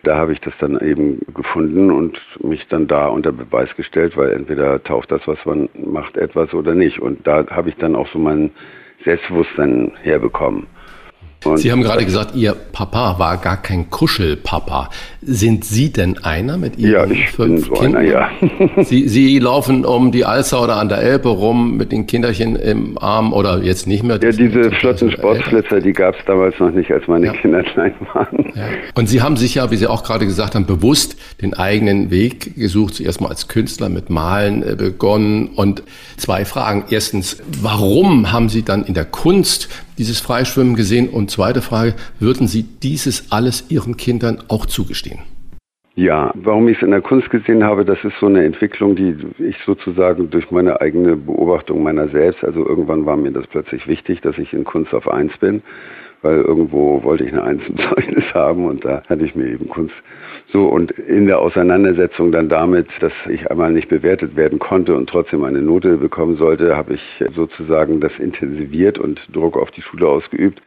Da 0.02 0.18
habe 0.18 0.34
ich 0.34 0.42
das 0.42 0.56
dann 0.60 0.80
eben 0.80 1.20
gefunden 1.36 1.92
und 1.92 2.20
mich 2.42 2.68
dann 2.70 2.88
da 2.88 3.08
unter 3.10 3.32
Beweis 3.32 3.70
gestellt, 3.76 4.18
weil 4.18 4.32
entweder 4.32 4.84
taucht 4.84 5.12
das, 5.12 5.22
was 5.28 5.38
man 5.46 5.70
macht, 5.76 6.18
etwas 6.18 6.52
oder 6.56 6.74
nicht. 6.74 7.00
Und 7.00 7.28
da 7.28 7.46
habe 7.52 7.70
ich 7.70 7.76
dann 7.76 7.96
auch 7.96 8.08
so 8.08 8.18
mein 8.18 8.50
Selbstbewusstsein 9.04 9.92
herbekommen. 10.02 10.66
Und 11.44 11.58
Sie 11.58 11.72
haben 11.72 11.82
gerade 11.82 12.06
gesagt, 12.06 12.36
Ihr 12.36 12.54
Papa 12.54 13.20
war 13.20 13.38
gar 13.38 13.62
kein 13.62 13.90
Kuschelpapa. 13.90 14.90
Sind 15.22 15.64
Sie 15.64 15.92
denn 15.92 16.18
einer 16.24 16.58
mit 16.58 16.78
Ihren 16.78 16.92
ja, 16.92 17.06
ich 17.06 17.30
fünf 17.30 17.70
bin 17.70 17.76
so 17.76 17.82
Kindern? 17.82 18.02
Einer, 18.02 18.12
ja. 18.12 18.30
Sie, 18.84 19.08
Sie 19.08 19.40
laufen 19.40 19.86
um 19.86 20.12
die 20.12 20.26
Alster 20.26 20.64
oder 20.64 20.78
an 20.78 20.90
der 20.90 21.00
Elbe 21.00 21.30
rum 21.30 21.78
mit 21.78 21.92
den 21.92 22.08
Kinderchen 22.08 22.56
im 22.56 22.98
Arm 22.98 23.34
oder 23.34 23.62
jetzt 23.62 23.86
nicht 23.88 24.04
mehr? 24.04 24.20
Ja, 24.22 24.32
diese 24.32 24.72
flotten 24.72 25.12
Sportflitzer, 25.12 25.82
die 25.82 25.94
gab 25.94 26.16
es 26.16 26.26
damals 26.26 26.60
noch 26.60 26.72
nicht, 26.72 26.92
als 26.92 27.08
meine 27.08 27.28
ja. 27.28 27.34
Kinder 27.34 27.64
klein 27.64 27.94
waren. 28.14 28.52
Ja. 28.56 28.64
Und 28.96 29.08
Sie 29.08 29.22
haben 29.22 29.38
sich 29.38 29.56
ja, 29.56 29.70
wie 29.70 29.78
Sie 29.78 29.88
auch 29.88 30.04
gerade 30.04 30.26
gesagt 30.26 30.56
haben, 30.56 30.66
bewusst 30.66 31.16
den 31.42 31.54
eigenen 31.54 32.10
Weg 32.10 32.56
gesucht. 32.56 32.96
Zuerst 32.96 33.22
mal 33.22 33.30
als 33.30 33.48
Künstler 33.48 33.90
mit 33.90 34.10
Malen 34.10 34.64
äh, 34.64 34.76
begonnen. 34.76 35.50
Und 35.56 35.84
zwei 36.18 36.46
Fragen. 36.46 36.86
Erstens, 36.90 37.38
warum 37.62 38.32
haben 38.32 38.50
Sie 38.50 38.64
dann 38.64 38.84
in 38.84 38.94
der 38.94 39.06
Kunst 39.06 39.70
dieses 39.98 40.20
Freischwimmen 40.20 40.76
gesehen? 40.76 41.10
Und 41.10 41.32
zweite 41.32 41.62
Frage, 41.62 41.96
würden 42.20 42.48
Sie 42.48 42.64
dieses 42.64 43.32
alles 43.32 43.70
Ihren 43.70 43.98
Kindern 43.98 44.44
auch 44.48 44.66
zugestehen? 44.66 45.20
Ja, 45.98 46.32
warum 46.36 46.68
ich 46.68 46.76
es 46.78 46.84
in 46.84 46.92
der 46.92 47.02
Kunst 47.02 47.30
gesehen 47.30 47.64
habe, 47.64 47.86
das 47.86 48.04
ist 48.04 48.16
so 48.20 48.26
eine 48.26 48.44
Entwicklung, 48.44 48.98
die 48.98 49.16
ich 49.40 49.56
sozusagen 49.66 50.30
durch 50.30 50.52
meine 50.52 50.82
eigene 50.82 51.16
Beobachtung 51.16 51.84
meiner 51.84 52.10
selbst, 52.10 52.44
also 52.44 52.68
irgendwann 52.68 53.06
war 53.06 53.16
mir 53.16 53.32
das 53.32 53.48
plötzlich 53.48 53.88
wichtig, 53.88 54.20
dass 54.20 54.38
ich 54.38 54.52
in 54.52 54.66
Kunst 54.66 54.94
auf 54.94 55.08
eins 55.08 55.32
bin, 55.38 55.62
weil 56.22 56.42
irgendwo 56.42 57.02
wollte 57.04 57.24
ich 57.24 57.32
eine 57.32 57.44
Eins 57.44 57.62
im 57.70 57.78
Zeugnis 57.78 58.26
haben 58.34 58.66
und 58.66 58.84
da 58.84 59.04
hatte 59.08 59.24
ich 59.24 59.36
mir 59.36 59.48
eben 59.48 59.70
Kunst 59.70 59.96
so 60.56 60.68
und 60.68 60.92
in 60.92 61.28
der 61.28 61.40
Auseinandersetzung 61.40 62.32
dann 62.32 62.48
damit, 62.48 62.88
dass 63.02 63.12
ich 63.30 63.52
einmal 63.52 63.74
nicht 63.74 63.90
bewertet 63.90 64.38
werden 64.38 64.58
konnte 64.58 64.96
und 64.96 65.10
trotzdem 65.10 65.44
eine 65.44 65.62
Note 65.62 65.98
bekommen 65.98 66.38
sollte, 66.38 66.78
habe 66.78 66.94
ich 66.94 67.02
sozusagen 67.36 68.00
das 68.00 68.14
intensiviert 68.20 68.98
und 68.98 69.20
Druck 69.34 69.58
auf 69.58 69.70
die 69.72 69.82
Schule 69.82 70.08
ausgeübt 70.08 70.62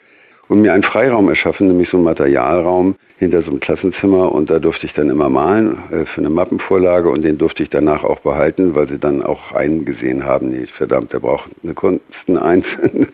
und 0.49 0.61
mir 0.61 0.75
einen 0.75 0.83
Freiraum 0.83 1.31
erschaffen, 1.31 1.69
nämlich 1.69 1.89
so 1.89 1.97
einen 1.97 2.05
Materialraum 2.05 2.97
hinter 3.17 3.41
so 3.41 3.51
einem 3.51 3.61
Klassenzimmer 3.61 4.31
und 4.31 4.51
da 4.51 4.59
durfte 4.59 4.85
ich 4.85 4.93
dann 4.93 5.09
immer 5.09 5.31
malen 5.31 5.79
äh, 5.91 6.05
für 6.05 6.19
eine 6.19 6.31
Mappenvorlage 6.31 7.09
und 7.09 7.23
den 7.23 7.39
durfte 7.39 7.63
ich 7.63 7.71
danach 7.71 8.05
auch 8.05 8.21
behalten, 8.21 8.75
weil 8.75 8.89
sie 8.91 8.99
dann 8.99 9.23
auch 9.23 9.53
eingesehen 9.53 10.23
haben, 10.23 10.51
nee, 10.51 10.67
verdammt, 10.77 11.15
der 11.15 11.21
braucht 11.21 11.51
eine 11.63 11.73
Kunsten 11.73 12.37
eins. 12.37 12.67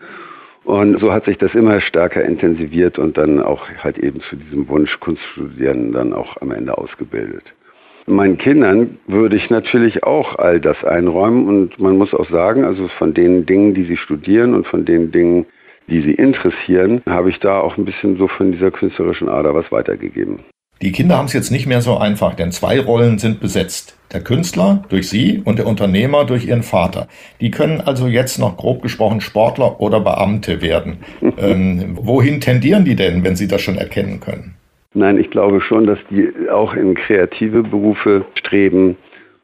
Und 0.65 0.99
so 0.99 1.13
hat 1.13 1.25
sich 1.25 1.37
das 1.37 1.53
immer 1.53 1.79
stärker 1.79 2.25
intensiviert 2.25 2.97
und 2.97 3.17
dann 3.17 3.39
auch 3.39 3.67
halt 3.83 3.99
eben 3.99 4.19
zu 4.21 4.35
diesem 4.35 4.67
Wunsch 4.67 4.99
Kunststudieren 4.99 5.91
dann 5.91 6.11
auch 6.11 6.41
am 6.41 6.51
Ende 6.51 6.75
ausgebildet. 6.75 7.43
Meinen 8.07 8.37
Kindern 8.37 8.97
würde 9.07 9.37
ich 9.37 9.49
natürlich 9.51 10.03
auch 10.03 10.37
all 10.37 10.59
das 10.59 10.83
einräumen 10.83 11.47
und 11.47 11.79
man 11.79 11.97
muss 11.97 12.13
auch 12.13 12.29
sagen, 12.29 12.63
also 12.63 12.87
von 12.97 13.13
den 13.13 13.45
Dingen, 13.45 13.75
die 13.75 13.85
sie 13.85 13.97
studieren 13.97 14.55
und 14.55 14.65
von 14.67 14.85
den 14.85 15.11
Dingen, 15.11 15.45
die 15.87 16.01
sie 16.01 16.13
interessieren, 16.13 17.01
habe 17.07 17.29
ich 17.29 17.39
da 17.39 17.59
auch 17.59 17.77
ein 17.77 17.85
bisschen 17.85 18.17
so 18.17 18.27
von 18.27 18.51
dieser 18.51 18.71
künstlerischen 18.71 19.29
Ader 19.29 19.53
was 19.53 19.71
weitergegeben. 19.71 20.39
Die 20.81 20.91
Kinder 20.91 21.17
haben 21.17 21.25
es 21.25 21.33
jetzt 21.33 21.51
nicht 21.51 21.67
mehr 21.67 21.81
so 21.81 21.97
einfach, 21.97 22.33
denn 22.35 22.51
zwei 22.51 22.79
Rollen 22.79 23.17
sind 23.17 23.39
besetzt. 23.39 23.97
Der 24.13 24.21
Künstler 24.21 24.83
durch 24.89 25.09
sie 25.09 25.41
und 25.43 25.57
der 25.57 25.67
Unternehmer 25.67 26.25
durch 26.25 26.45
ihren 26.45 26.63
Vater. 26.63 27.07
Die 27.41 27.49
können 27.51 27.81
also 27.81 28.07
jetzt 28.07 28.39
noch 28.39 28.55
grob 28.55 28.81
gesprochen 28.81 29.19
Sportler 29.19 29.81
oder 29.81 29.99
Beamte 29.99 30.61
werden. 30.61 30.97
ähm, 31.37 31.97
wohin 31.99 32.39
tendieren 32.39 32.85
die 32.85 32.95
denn, 32.95 33.23
wenn 33.23 33.35
sie 33.35 33.47
das 33.47 33.61
schon 33.61 33.77
erkennen 33.77 34.19
können? 34.19 34.55
Nein, 34.93 35.17
ich 35.17 35.29
glaube 35.29 35.59
schon, 35.59 35.87
dass 35.87 35.99
die 36.09 36.29
auch 36.49 36.73
in 36.73 36.95
kreative 36.95 37.63
Berufe 37.63 38.25
streben. 38.35 38.95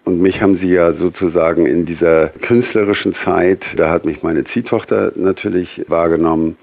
Und 0.05 0.21
mich 0.21 0.41
haben 0.41 0.57
sie 0.57 0.69
ja 0.69 0.93
sozusagen 0.93 1.65
in 1.65 1.85
dieser 1.85 2.29
künstlerischen 2.29 3.13
Zeit, 3.23 3.61
da 3.75 3.89
hat 3.89 4.05
mich 4.05 4.23
meine 4.23 4.45
Ziehtochter 4.45 5.11
natürlich 5.15 5.83
wahrgenommen. 5.87 6.57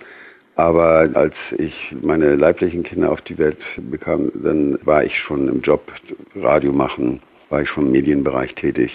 Aber 0.58 1.08
als 1.14 1.34
ich 1.56 1.72
meine 2.02 2.34
leiblichen 2.34 2.82
Kinder 2.82 3.12
auf 3.12 3.20
die 3.20 3.38
Welt 3.38 3.58
bekam, 3.76 4.32
dann 4.42 4.76
war 4.84 5.04
ich 5.04 5.16
schon 5.16 5.46
im 5.46 5.60
Job 5.60 5.92
Radio 6.34 6.72
machen, 6.72 7.20
war 7.48 7.62
ich 7.62 7.68
schon 7.68 7.86
im 7.86 7.92
Medienbereich 7.92 8.56
tätig. 8.56 8.90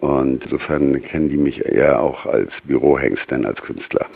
Und 0.00 0.42
insofern 0.42 1.00
kennen 1.02 1.28
die 1.28 1.36
mich 1.36 1.64
eher 1.64 2.00
auch 2.00 2.26
als 2.26 2.50
Bürohengst 2.64 3.30
denn 3.30 3.46
als 3.46 3.62
Künstler. 3.62 4.06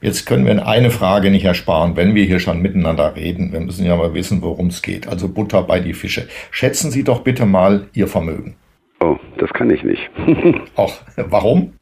Jetzt 0.00 0.24
können 0.26 0.46
wir 0.46 0.64
eine 0.64 0.90
Frage 0.90 1.32
nicht 1.32 1.46
ersparen, 1.46 1.96
wenn 1.96 2.14
wir 2.14 2.22
hier 2.22 2.38
schon 2.38 2.62
miteinander 2.62 3.16
reden. 3.16 3.52
Wir 3.52 3.58
müssen 3.58 3.84
ja 3.84 3.96
mal 3.96 4.14
wissen, 4.14 4.40
worum 4.40 4.68
es 4.68 4.82
geht. 4.82 5.08
Also 5.08 5.28
Butter 5.28 5.64
bei 5.64 5.80
die 5.80 5.94
Fische. 5.94 6.28
Schätzen 6.52 6.92
Sie 6.92 7.02
doch 7.02 7.22
bitte 7.24 7.44
mal 7.44 7.88
Ihr 7.92 8.06
Vermögen. 8.06 8.54
Oh, 9.00 9.16
das 9.38 9.50
kann 9.50 9.68
ich 9.70 9.82
nicht. 9.82 10.08
Auch 10.76 10.94
warum? 11.16 11.72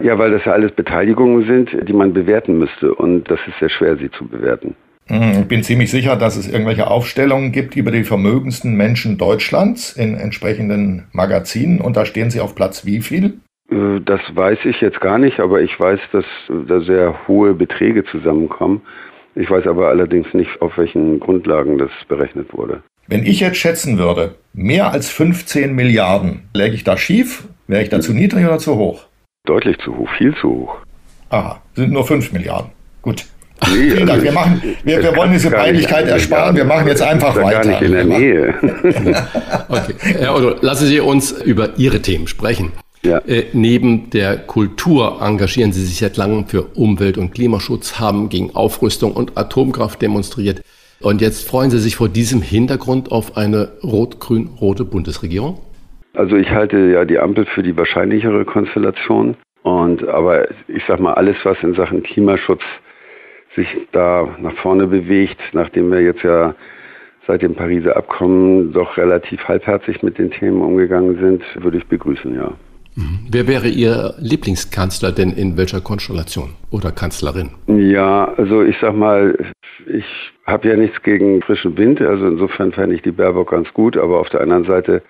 Ja, 0.00 0.18
weil 0.18 0.30
das 0.30 0.44
ja 0.44 0.52
alles 0.52 0.72
Beteiligungen 0.72 1.46
sind, 1.46 1.88
die 1.88 1.92
man 1.92 2.12
bewerten 2.12 2.58
müsste. 2.58 2.94
Und 2.94 3.30
das 3.30 3.40
ist 3.48 3.58
sehr 3.58 3.68
schwer, 3.68 3.96
sie 3.96 4.10
zu 4.10 4.26
bewerten. 4.26 4.74
Hm, 5.08 5.40
ich 5.40 5.48
bin 5.48 5.62
ziemlich 5.62 5.90
sicher, 5.90 6.16
dass 6.16 6.36
es 6.36 6.48
irgendwelche 6.48 6.86
Aufstellungen 6.86 7.50
gibt 7.50 7.76
über 7.76 7.90
die 7.90 8.04
vermögendsten 8.04 8.76
Menschen 8.76 9.18
Deutschlands 9.18 9.96
in 9.96 10.14
entsprechenden 10.14 11.08
Magazinen. 11.12 11.80
Und 11.80 11.96
da 11.96 12.04
stehen 12.04 12.30
Sie 12.30 12.40
auf 12.40 12.54
Platz 12.54 12.84
wie 12.84 13.00
viel? 13.00 13.38
Äh, 13.70 14.00
das 14.04 14.20
weiß 14.34 14.58
ich 14.64 14.80
jetzt 14.80 15.00
gar 15.00 15.18
nicht, 15.18 15.40
aber 15.40 15.62
ich 15.62 15.78
weiß, 15.78 16.00
dass 16.12 16.24
da 16.68 16.80
sehr 16.80 17.26
hohe 17.26 17.54
Beträge 17.54 18.04
zusammenkommen. 18.04 18.82
Ich 19.34 19.50
weiß 19.50 19.66
aber 19.66 19.88
allerdings 19.88 20.32
nicht, 20.34 20.60
auf 20.60 20.76
welchen 20.76 21.20
Grundlagen 21.20 21.78
das 21.78 21.90
berechnet 22.08 22.52
wurde. 22.52 22.82
Wenn 23.06 23.24
ich 23.24 23.40
jetzt 23.40 23.56
schätzen 23.56 23.98
würde, 23.98 24.34
mehr 24.52 24.92
als 24.92 25.10
15 25.10 25.74
Milliarden, 25.74 26.48
läge 26.54 26.74
ich 26.74 26.84
da 26.84 26.96
schief? 26.96 27.48
Wäre 27.66 27.82
ich 27.82 27.88
da 27.88 28.00
zu 28.00 28.12
niedrig 28.12 28.44
oder 28.46 28.58
zu 28.58 28.76
hoch? 28.76 29.07
Deutlich 29.48 29.78
zu 29.78 29.96
hoch, 29.96 30.08
viel 30.18 30.34
zu 30.42 30.48
hoch. 30.50 30.76
Aha, 31.30 31.58
sind 31.74 31.90
nur 31.90 32.06
5 32.06 32.32
Milliarden. 32.32 32.70
Gut. 33.00 33.24
Nee, 33.62 33.90
Vielen 33.90 34.06
Dank. 34.06 34.10
Also 34.10 34.24
wir, 34.24 34.32
machen, 34.32 34.62
wir, 34.84 35.02
wir 35.02 35.16
wollen 35.16 35.32
diese 35.32 35.50
Peinlichkeit 35.50 36.06
ersparen. 36.06 36.54
Wir 36.54 36.66
machen 36.66 36.86
jetzt 36.86 37.00
einfach 37.00 37.34
weiter. 37.34 37.62
Gar 37.62 37.66
nicht 37.66 37.80
in 37.80 37.92
der 37.92 38.04
Nähe. 38.04 38.54
okay. 39.68 39.94
Herr 40.18 40.34
Otto, 40.34 40.54
lassen 40.60 40.86
Sie 40.86 41.00
uns 41.00 41.32
über 41.32 41.78
Ihre 41.78 42.02
Themen 42.02 42.26
sprechen. 42.26 42.72
Ja. 43.02 43.18
Äh, 43.20 43.46
neben 43.54 44.10
der 44.10 44.36
Kultur 44.36 45.22
engagieren 45.22 45.72
Sie 45.72 45.84
sich 45.84 45.98
seit 45.98 46.18
langem 46.18 46.46
für 46.46 46.64
Umwelt- 46.74 47.16
und 47.16 47.32
Klimaschutz, 47.32 47.98
haben 47.98 48.28
gegen 48.28 48.54
Aufrüstung 48.54 49.12
und 49.12 49.38
Atomkraft 49.38 50.02
demonstriert. 50.02 50.60
Und 51.00 51.22
jetzt 51.22 51.48
freuen 51.48 51.70
Sie 51.70 51.78
sich 51.78 51.96
vor 51.96 52.10
diesem 52.10 52.42
Hintergrund 52.42 53.10
auf 53.10 53.38
eine 53.38 53.70
rot-grün-rote 53.82 54.84
Bundesregierung? 54.84 55.58
Also 56.18 56.34
ich 56.36 56.50
halte 56.50 56.78
ja 56.78 57.04
die 57.04 57.20
Ampel 57.20 57.46
für 57.46 57.62
die 57.62 57.76
wahrscheinlichere 57.76 58.44
Konstellation. 58.44 59.36
Und 59.62 60.06
aber 60.08 60.48
ich 60.66 60.82
sag 60.88 60.98
mal, 60.98 61.14
alles, 61.14 61.36
was 61.44 61.56
in 61.62 61.74
Sachen 61.74 62.02
Klimaschutz 62.02 62.62
sich 63.54 63.68
da 63.92 64.28
nach 64.40 64.54
vorne 64.54 64.88
bewegt, 64.88 65.38
nachdem 65.52 65.92
wir 65.92 66.00
jetzt 66.00 66.24
ja 66.24 66.56
seit 67.28 67.42
dem 67.42 67.54
Pariser 67.54 67.96
Abkommen 67.96 68.72
doch 68.72 68.96
relativ 68.96 69.46
halbherzig 69.46 70.02
mit 70.02 70.18
den 70.18 70.32
Themen 70.32 70.60
umgegangen 70.60 71.18
sind, 71.20 71.42
würde 71.62 71.78
ich 71.78 71.86
begrüßen, 71.86 72.34
ja. 72.34 72.52
Mhm. 72.96 73.20
Wer 73.30 73.46
wäre 73.46 73.68
Ihr 73.68 74.14
Lieblingskanzler 74.18 75.12
denn 75.12 75.30
in 75.30 75.56
welcher 75.56 75.80
Konstellation 75.80 76.54
oder 76.72 76.90
Kanzlerin? 76.90 77.50
Ja, 77.68 78.32
also 78.36 78.62
ich 78.62 78.76
sag 78.80 78.96
mal, 78.96 79.36
ich 79.86 80.04
habe 80.46 80.68
ja 80.68 80.76
nichts 80.76 81.00
gegen 81.02 81.42
frischen 81.42 81.76
Wind, 81.76 82.00
also 82.00 82.26
insofern 82.26 82.72
fände 82.72 82.96
ich 82.96 83.02
die 83.02 83.12
Baerbock 83.12 83.50
ganz 83.50 83.72
gut, 83.72 83.96
aber 83.96 84.18
auf 84.18 84.30
der 84.30 84.40
anderen 84.40 84.64
Seite 84.64 85.02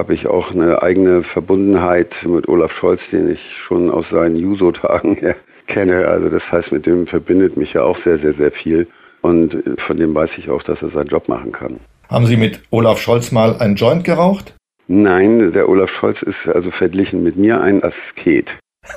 habe 0.00 0.14
ich 0.14 0.26
auch 0.26 0.50
eine 0.50 0.80
eigene 0.82 1.22
Verbundenheit 1.24 2.10
mit 2.26 2.48
Olaf 2.48 2.72
Scholz, 2.72 3.02
den 3.12 3.30
ich 3.30 3.40
schon 3.66 3.90
aus 3.90 4.06
seinen 4.10 4.34
Juso-Tagen 4.34 5.18
kenne. 5.66 6.08
Also 6.08 6.30
das 6.30 6.42
heißt, 6.50 6.72
mit 6.72 6.86
dem 6.86 7.06
verbindet 7.06 7.58
mich 7.58 7.74
ja 7.74 7.82
auch 7.82 7.98
sehr, 8.02 8.18
sehr, 8.18 8.32
sehr 8.32 8.50
viel. 8.50 8.88
Und 9.20 9.62
von 9.86 9.98
dem 9.98 10.14
weiß 10.14 10.30
ich 10.38 10.48
auch, 10.48 10.62
dass 10.62 10.80
er 10.80 10.88
seinen 10.88 11.08
Job 11.08 11.28
machen 11.28 11.52
kann. 11.52 11.80
Haben 12.08 12.24
Sie 12.24 12.38
mit 12.38 12.62
Olaf 12.70 12.98
Scholz 12.98 13.30
mal 13.30 13.56
einen 13.58 13.76
Joint 13.76 14.04
geraucht? 14.04 14.54
Nein, 14.88 15.52
der 15.52 15.68
Olaf 15.68 15.90
Scholz 15.90 16.22
ist 16.22 16.48
also 16.48 16.70
verglichen 16.70 17.22
mit 17.22 17.36
mir 17.36 17.60
ein 17.60 17.82
Asket. 17.84 18.48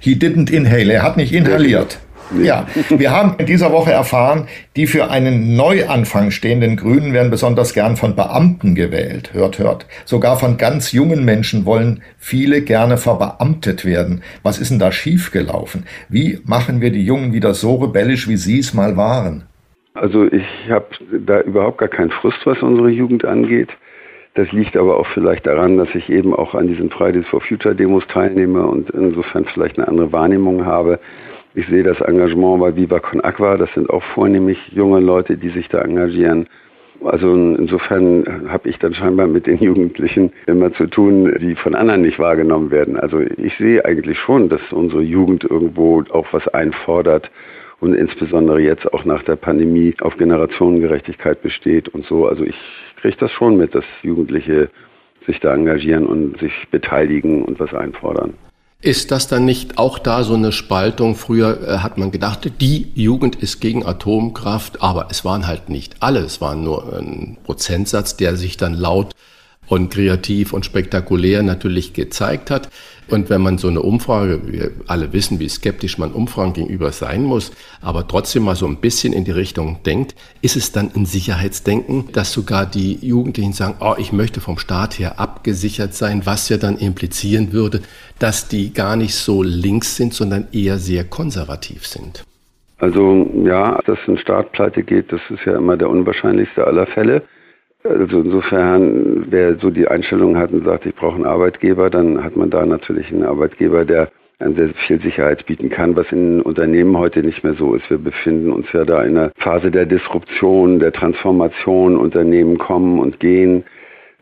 He 0.00 0.16
didn't 0.16 0.50
inhale, 0.52 0.94
er 0.94 1.04
hat 1.04 1.16
nicht 1.16 1.32
inhaliert. 1.32 2.00
Ja, 2.40 2.66
wir 2.88 3.10
haben 3.10 3.34
in 3.38 3.46
dieser 3.46 3.72
Woche 3.72 3.92
erfahren, 3.92 4.46
die 4.76 4.86
für 4.86 5.10
einen 5.10 5.56
Neuanfang 5.56 6.30
stehenden 6.30 6.76
Grünen 6.76 7.12
werden 7.12 7.30
besonders 7.30 7.74
gern 7.74 7.96
von 7.96 8.16
Beamten 8.16 8.74
gewählt. 8.74 9.34
Hört, 9.34 9.58
hört. 9.58 9.86
Sogar 10.04 10.38
von 10.38 10.56
ganz 10.56 10.92
jungen 10.92 11.24
Menschen 11.24 11.66
wollen 11.66 12.02
viele 12.18 12.62
gerne 12.62 12.96
verbeamtet 12.96 13.84
werden. 13.84 14.22
Was 14.42 14.58
ist 14.58 14.70
denn 14.70 14.78
da 14.78 14.92
schiefgelaufen? 14.92 15.84
Wie 16.08 16.40
machen 16.44 16.80
wir 16.80 16.90
die 16.90 17.04
Jungen 17.04 17.32
wieder 17.32 17.54
so 17.54 17.76
rebellisch, 17.76 18.28
wie 18.28 18.36
sie 18.36 18.58
es 18.60 18.74
mal 18.74 18.96
waren? 18.96 19.44
Also 19.94 20.24
ich 20.32 20.44
habe 20.70 20.86
da 21.26 21.40
überhaupt 21.40 21.78
gar 21.78 21.88
keinen 21.88 22.10
Frust, 22.10 22.38
was 22.44 22.62
unsere 22.62 22.88
Jugend 22.88 23.24
angeht. 23.24 23.68
Das 24.34 24.50
liegt 24.52 24.76
aber 24.78 24.98
auch 24.98 25.06
vielleicht 25.12 25.46
daran, 25.46 25.76
dass 25.76 25.94
ich 25.94 26.08
eben 26.08 26.34
auch 26.34 26.54
an 26.54 26.66
diesen 26.66 26.88
Fridays 26.88 27.26
for 27.26 27.42
Future 27.42 27.74
Demos 27.74 28.06
teilnehme 28.08 28.62
und 28.66 28.88
insofern 28.90 29.44
vielleicht 29.44 29.78
eine 29.78 29.88
andere 29.88 30.10
Wahrnehmung 30.12 30.64
habe. 30.64 30.98
Ich 31.54 31.66
sehe 31.66 31.82
das 31.82 32.00
Engagement 32.00 32.60
bei 32.60 32.74
Viva 32.76 32.98
Con 32.98 33.20
Aqua. 33.20 33.58
Das 33.58 33.72
sind 33.74 33.90
auch 33.90 34.02
vornehmlich 34.14 34.58
junge 34.72 35.00
Leute, 35.00 35.36
die 35.36 35.50
sich 35.50 35.68
da 35.68 35.82
engagieren. 35.82 36.46
Also 37.04 37.34
insofern 37.34 38.48
habe 38.48 38.68
ich 38.70 38.78
dann 38.78 38.94
scheinbar 38.94 39.26
mit 39.26 39.46
den 39.46 39.58
Jugendlichen 39.58 40.32
immer 40.46 40.72
zu 40.72 40.86
tun, 40.86 41.34
die 41.40 41.54
von 41.56 41.74
anderen 41.74 42.02
nicht 42.02 42.18
wahrgenommen 42.18 42.70
werden. 42.70 42.98
Also 42.98 43.20
ich 43.20 43.54
sehe 43.58 43.84
eigentlich 43.84 44.18
schon, 44.18 44.48
dass 44.48 44.60
unsere 44.72 45.02
Jugend 45.02 45.44
irgendwo 45.44 46.02
auch 46.10 46.26
was 46.32 46.46
einfordert 46.48 47.30
und 47.80 47.94
insbesondere 47.94 48.60
jetzt 48.60 48.92
auch 48.94 49.04
nach 49.04 49.22
der 49.24 49.36
Pandemie 49.36 49.94
auf 50.00 50.16
Generationengerechtigkeit 50.16 51.42
besteht 51.42 51.88
und 51.88 52.06
so. 52.06 52.26
Also 52.26 52.44
ich 52.44 52.56
kriege 53.00 53.16
das 53.18 53.32
schon 53.32 53.56
mit, 53.56 53.74
dass 53.74 53.84
Jugendliche 54.02 54.70
sich 55.26 55.40
da 55.40 55.52
engagieren 55.54 56.06
und 56.06 56.38
sich 56.38 56.52
beteiligen 56.70 57.44
und 57.44 57.60
was 57.60 57.74
einfordern. 57.74 58.34
Ist 58.84 59.12
das 59.12 59.28
dann 59.28 59.44
nicht 59.44 59.78
auch 59.78 60.00
da 60.00 60.24
so 60.24 60.34
eine 60.34 60.50
Spaltung? 60.50 61.14
Früher 61.14 61.68
äh, 61.68 61.78
hat 61.78 61.98
man 61.98 62.10
gedacht, 62.10 62.50
die 62.60 62.90
Jugend 62.96 63.36
ist 63.36 63.60
gegen 63.60 63.86
Atomkraft, 63.86 64.82
aber 64.82 65.06
es 65.08 65.24
waren 65.24 65.46
halt 65.46 65.68
nicht 65.68 65.94
alle. 66.00 66.18
Es 66.18 66.40
war 66.40 66.56
nur 66.56 66.98
ein 66.98 67.38
Prozentsatz, 67.44 68.16
der 68.16 68.36
sich 68.36 68.56
dann 68.56 68.74
laut 68.74 69.12
und 69.68 69.90
kreativ 69.90 70.52
und 70.52 70.66
spektakulär 70.66 71.44
natürlich 71.44 71.92
gezeigt 71.92 72.50
hat. 72.50 72.70
Und 73.12 73.28
wenn 73.28 73.42
man 73.42 73.58
so 73.58 73.68
eine 73.68 73.82
Umfrage, 73.82 74.40
wir 74.46 74.70
alle 74.86 75.12
wissen, 75.12 75.38
wie 75.38 75.48
skeptisch 75.48 75.98
man 75.98 76.12
Umfragen 76.12 76.54
gegenüber 76.54 76.92
sein 76.92 77.24
muss, 77.24 77.52
aber 77.82 78.08
trotzdem 78.08 78.44
mal 78.44 78.56
so 78.56 78.66
ein 78.66 78.76
bisschen 78.76 79.12
in 79.12 79.24
die 79.24 79.32
Richtung 79.32 79.80
denkt, 79.84 80.14
ist 80.40 80.56
es 80.56 80.72
dann 80.72 80.90
ein 80.96 81.04
Sicherheitsdenken, 81.04 82.08
dass 82.12 82.32
sogar 82.32 82.64
die 82.64 82.94
Jugendlichen 83.06 83.52
sagen, 83.52 83.74
oh, 83.80 83.94
ich 83.98 84.14
möchte 84.14 84.40
vom 84.40 84.56
Staat 84.56 84.98
her 84.98 85.20
abgesichert 85.20 85.92
sein, 85.92 86.22
was 86.24 86.48
ja 86.48 86.56
dann 86.56 86.78
implizieren 86.78 87.52
würde, 87.52 87.82
dass 88.18 88.48
die 88.48 88.72
gar 88.72 88.96
nicht 88.96 89.14
so 89.14 89.42
links 89.42 89.96
sind, 89.96 90.14
sondern 90.14 90.48
eher 90.52 90.78
sehr 90.78 91.04
konservativ 91.04 91.86
sind. 91.86 92.24
Also 92.78 93.30
ja, 93.44 93.78
dass 93.84 93.98
ein 94.08 94.16
Staat 94.16 94.52
pleite 94.52 94.82
geht, 94.82 95.12
das 95.12 95.20
ist 95.28 95.44
ja 95.44 95.56
immer 95.56 95.76
der 95.76 95.90
unwahrscheinlichste 95.90 96.66
aller 96.66 96.86
Fälle. 96.86 97.22
Also 97.84 98.20
insofern, 98.20 99.26
wer 99.30 99.56
so 99.56 99.70
die 99.70 99.88
Einstellung 99.88 100.36
hat 100.36 100.52
und 100.52 100.64
sagt, 100.64 100.86
ich 100.86 100.94
brauche 100.94 101.16
einen 101.16 101.26
Arbeitgeber, 101.26 101.90
dann 101.90 102.22
hat 102.22 102.36
man 102.36 102.50
da 102.50 102.64
natürlich 102.64 103.10
einen 103.10 103.24
Arbeitgeber, 103.24 103.84
der 103.84 104.10
sehr 104.38 104.70
viel 104.86 105.00
Sicherheit 105.00 105.46
bieten 105.46 105.70
kann, 105.70 105.96
was 105.96 106.10
in 106.10 106.40
Unternehmen 106.42 106.96
heute 106.96 107.22
nicht 107.22 107.44
mehr 107.44 107.54
so 107.54 107.74
ist. 107.74 107.88
Wir 107.90 107.98
befinden 107.98 108.50
uns 108.50 108.66
ja 108.72 108.84
da 108.84 109.02
in 109.02 109.16
einer 109.16 109.32
Phase 109.36 109.70
der 109.70 109.86
Disruption, 109.86 110.80
der 110.80 110.92
Transformation. 110.92 111.96
Unternehmen 111.96 112.58
kommen 112.58 112.98
und 112.98 113.20
gehen. 113.20 113.64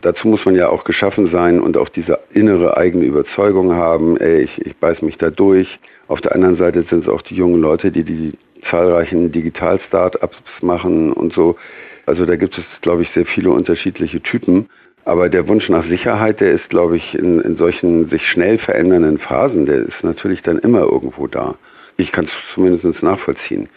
Dazu 0.03 0.29
muss 0.29 0.45
man 0.45 0.55
ja 0.55 0.69
auch 0.69 0.85
geschaffen 0.85 1.31
sein 1.31 1.61
und 1.61 1.77
auch 1.77 1.89
diese 1.91 2.19
innere 2.33 2.77
eigene 2.77 3.05
Überzeugung 3.05 3.73
haben, 3.73 4.17
ey, 4.17 4.43
ich, 4.43 4.67
ich 4.67 4.77
beiß 4.77 5.03
mich 5.03 5.19
da 5.19 5.31
durch. 5.31 5.79
Auf 6.09 6.21
der 6.21 6.35
anderen 6.35 6.57
Seite 6.57 6.85
sind 6.89 7.05
es 7.05 7.09
auch 7.09 7.23
die 7.23 7.35
jungen 7.35 7.61
Leute, 7.61 7.91
die 7.91 8.05
die 8.05 8.33
zahlreichen 8.71 9.33
Digital-Startups 9.33 10.37
machen 10.63 11.13
und 11.13 11.33
so. 11.33 11.57
Also 12.11 12.27
da 12.27 12.35
gibt 12.35 12.59
es, 12.59 12.65
glaube 12.83 13.03
ich, 13.03 13.09
sehr 13.15 13.25
viele 13.25 13.51
unterschiedliche 13.51 14.21
Typen. 14.21 14.69
Aber 15.05 15.29
der 15.29 15.47
Wunsch 15.47 15.69
nach 15.69 15.87
Sicherheit, 15.87 16.41
der 16.41 16.51
ist, 16.51 16.69
glaube 16.69 16.97
ich, 16.97 17.15
in, 17.15 17.41
in 17.41 17.57
solchen 17.57 18.11
sich 18.11 18.21
schnell 18.27 18.59
verändernden 18.59 19.19
Phasen, 19.19 19.65
der 19.65 19.77
ist 19.77 20.03
natürlich 20.03 20.43
dann 20.43 20.59
immer 20.59 20.81
irgendwo 20.81 21.29
da. 21.29 21.55
Ich 21.99 22.11
kann 22.11 22.25
es 22.25 22.33
zumindest 22.53 23.01
nachvollziehen. 23.01 23.69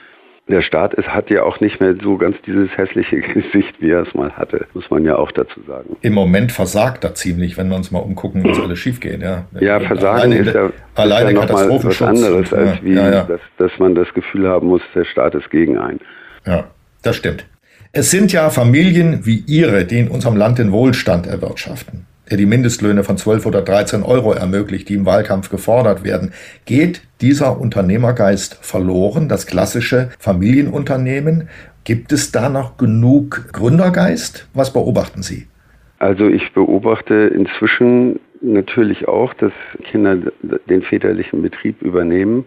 der 0.48 0.64
Staat 0.64 0.96
ist, 0.96 1.08
hat 1.10 1.30
ja 1.30 1.44
auch 1.44 1.60
nicht 1.60 1.80
mehr 1.80 1.96
so 2.02 2.18
ganz 2.18 2.36
dieses 2.48 2.76
hässliche 2.76 3.22
Gesicht, 3.36 3.76
wie 3.80 3.92
er 3.92 4.02
es 4.02 4.16
mal 4.16 4.32
hatte, 4.32 4.66
muss 4.74 4.90
man 4.90 5.06
ja 5.06 5.16
auch 5.16 5.32
dazu 5.32 5.62
sagen. 5.68 5.96
Im 6.02 6.14
Moment 6.14 6.52
versagt 6.52 7.04
er 7.04 7.14
ziemlich, 7.14 7.56
wenn 7.56 7.70
wir 7.70 7.76
uns 7.76 7.92
mal 7.92 8.00
umgucken, 8.00 8.44
was 8.44 8.60
alles 8.64 8.80
schief 8.80 9.00
geht. 9.00 9.22
Ja, 9.22 9.46
ja 9.60 9.80
Versagen 9.80 10.32
ist 10.32 10.56
ja, 10.56 10.72
alleine 10.96 11.34
ist 11.34 11.36
ja 11.36 11.46
nochmal 11.46 11.84
was 11.84 12.02
anderes, 12.02 12.52
als 12.52 12.84
wie, 12.84 12.96
ja, 12.96 13.12
ja. 13.12 13.24
Dass, 13.26 13.42
dass 13.58 13.78
man 13.78 13.94
das 13.94 14.12
Gefühl 14.16 14.48
haben 14.48 14.68
muss, 14.68 14.82
der 14.96 15.06
Staat 15.06 15.36
ist 15.36 15.52
gegen 15.52 15.78
einen. 15.78 16.00
Ja, 16.46 16.66
das 17.04 17.16
stimmt. 17.16 17.46
Es 17.96 18.10
sind 18.10 18.34
ja 18.34 18.50
Familien 18.50 19.24
wie 19.24 19.44
Ihre, 19.46 19.86
die 19.86 20.00
in 20.00 20.08
unserem 20.08 20.36
Land 20.36 20.58
den 20.58 20.72
Wohlstand 20.72 21.28
erwirtschaften 21.28 22.08
der 22.30 22.38
die 22.38 22.46
Mindestlöhne 22.46 23.04
von 23.04 23.18
12 23.18 23.46
oder 23.46 23.62
13 23.62 24.02
Euro 24.02 24.32
ermöglicht, 24.32 24.90
die 24.90 24.96
im 24.96 25.06
Wahlkampf 25.06 25.50
gefordert 25.50 26.04
werden. 26.04 26.34
Geht 26.66 27.04
dieser 27.22 27.60
Unternehmergeist 27.60 28.66
verloren, 28.66 29.30
das 29.30 29.46
klassische 29.46 30.10
Familienunternehmen? 30.18 31.50
Gibt 31.84 32.12
es 32.12 32.32
da 32.32 32.50
noch 32.50 32.78
genug 32.78 33.52
Gründergeist? 33.52 34.48
Was 34.54 34.74
beobachten 34.74 35.22
Sie? 35.22 35.48
Also 36.00 36.28
ich 36.28 36.54
beobachte 36.54 37.14
inzwischen 37.14 38.20
natürlich 38.42 39.08
auch, 39.08 39.34
dass 39.36 39.52
Kinder 39.92 40.18
den 40.70 40.82
väterlichen 40.82 41.42
Betrieb 41.42 41.82
übernehmen 41.82 42.46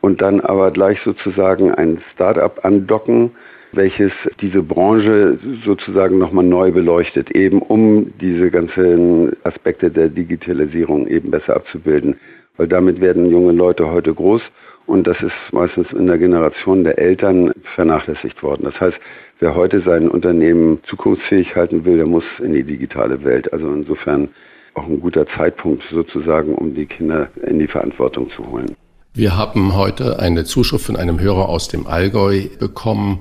und 0.00 0.20
dann 0.20 0.40
aber 0.40 0.70
gleich 0.70 0.98
sozusagen 1.04 1.72
ein 1.72 2.00
Start-up 2.14 2.64
andocken, 2.64 3.30
welches 3.72 4.12
diese 4.40 4.62
Branche 4.62 5.38
sozusagen 5.64 6.18
nochmal 6.18 6.44
neu 6.44 6.72
beleuchtet, 6.72 7.30
eben 7.32 7.60
um 7.60 8.12
diese 8.20 8.50
ganzen 8.50 9.36
Aspekte 9.44 9.90
der 9.90 10.08
Digitalisierung 10.08 11.06
eben 11.06 11.30
besser 11.30 11.56
abzubilden. 11.56 12.16
Weil 12.56 12.68
damit 12.68 13.00
werden 13.00 13.30
junge 13.30 13.52
Leute 13.52 13.90
heute 13.90 14.12
groß 14.14 14.42
und 14.86 15.06
das 15.06 15.18
ist 15.20 15.34
meistens 15.52 15.86
in 15.92 16.06
der 16.06 16.18
Generation 16.18 16.82
der 16.82 16.98
Eltern 16.98 17.52
vernachlässigt 17.74 18.42
worden. 18.42 18.64
Das 18.64 18.80
heißt, 18.80 18.96
wer 19.38 19.54
heute 19.54 19.82
sein 19.82 20.08
Unternehmen 20.08 20.80
zukunftsfähig 20.88 21.54
halten 21.54 21.84
will, 21.84 21.98
der 21.98 22.06
muss 22.06 22.24
in 22.42 22.54
die 22.54 22.64
digitale 22.64 23.22
Welt. 23.22 23.52
Also 23.52 23.70
insofern 23.70 24.30
auch 24.74 24.86
ein 24.86 25.00
guter 25.00 25.26
Zeitpunkt 25.36 25.82
sozusagen, 25.90 26.54
um 26.54 26.74
die 26.74 26.86
Kinder 26.86 27.28
in 27.46 27.58
die 27.58 27.66
Verantwortung 27.66 28.30
zu 28.30 28.50
holen. 28.50 28.74
Wir 29.14 29.36
haben 29.36 29.76
heute 29.76 30.20
eine 30.20 30.44
Zuschrift 30.44 30.86
von 30.86 30.96
einem 30.96 31.20
Hörer 31.20 31.48
aus 31.48 31.68
dem 31.68 31.86
Allgäu 31.86 32.44
bekommen 32.58 33.20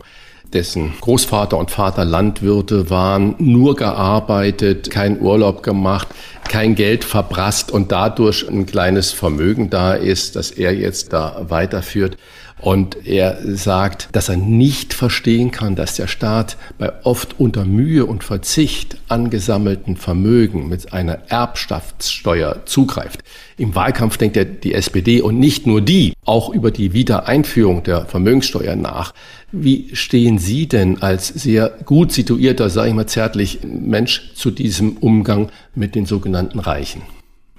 dessen 0.54 0.94
Großvater 1.02 1.58
und 1.58 1.72
Vater 1.72 2.06
Landwirte 2.06 2.90
waren, 2.90 3.36
nur 3.38 3.76
gearbeitet, 3.76 4.90
kein 4.90 5.22
Urlaub 5.22 5.64
gemacht, 5.64 6.08
kein 6.48 6.76
Geld 6.76 7.04
verprasst 7.04 7.72
und 7.72 7.92
dadurch 7.92 8.48
ein 8.48 8.66
kleines 8.66 9.12
Vermögen 9.12 9.70
da 9.70 9.94
ist, 9.94 10.36
das 10.36 10.52
er 10.52 10.74
jetzt 10.74 11.14
da 11.14 11.46
weiterführt. 11.50 12.18
Und 12.60 13.06
er 13.06 13.38
sagt, 13.56 14.10
dass 14.14 14.30
er 14.30 14.38
nicht 14.38 14.94
verstehen 14.94 15.52
kann, 15.52 15.76
dass 15.76 15.96
der 15.96 16.08
Staat 16.08 16.58
bei 16.80 16.92
oft 17.06 17.40
unter 17.40 17.66
Mühe 17.66 18.06
und 18.06 18.24
Verzicht 18.24 18.98
angesammelten 19.08 19.96
Vermögen 19.96 20.68
mit 20.68 20.92
einer 20.92 21.20
Erbschaftssteuer 21.30 22.66
zugreift. 22.66 23.24
Im 23.58 23.76
Wahlkampf 23.76 24.18
denkt 24.18 24.38
er 24.38 24.46
die 24.46 24.74
SPD 24.74 25.22
und 25.22 25.40
nicht 25.40 25.68
nur 25.68 25.82
die 25.82 26.14
auch 26.26 26.50
über 26.50 26.72
die 26.72 26.94
Wiedereinführung 26.94 27.84
der 27.84 28.06
Vermögenssteuer 28.06 28.76
nach. 28.76 29.14
Wie 29.52 29.96
stehen 29.96 30.40
Sie 30.40 30.68
denn 30.68 31.02
als 31.02 31.28
sehr 31.28 31.70
gut 31.86 32.12
situierter, 32.12 32.70
sage 32.70 32.90
ich 32.90 32.96
mal 32.96 33.08
zärtlich, 33.08 33.60
Mensch 33.64 34.34
zu 34.34 34.50
diesem 34.50 34.98
Umgang 34.98 35.50
mit 35.76 35.94
den 35.94 36.08
sogenannten 36.08 36.60
Reichen? 36.60 37.02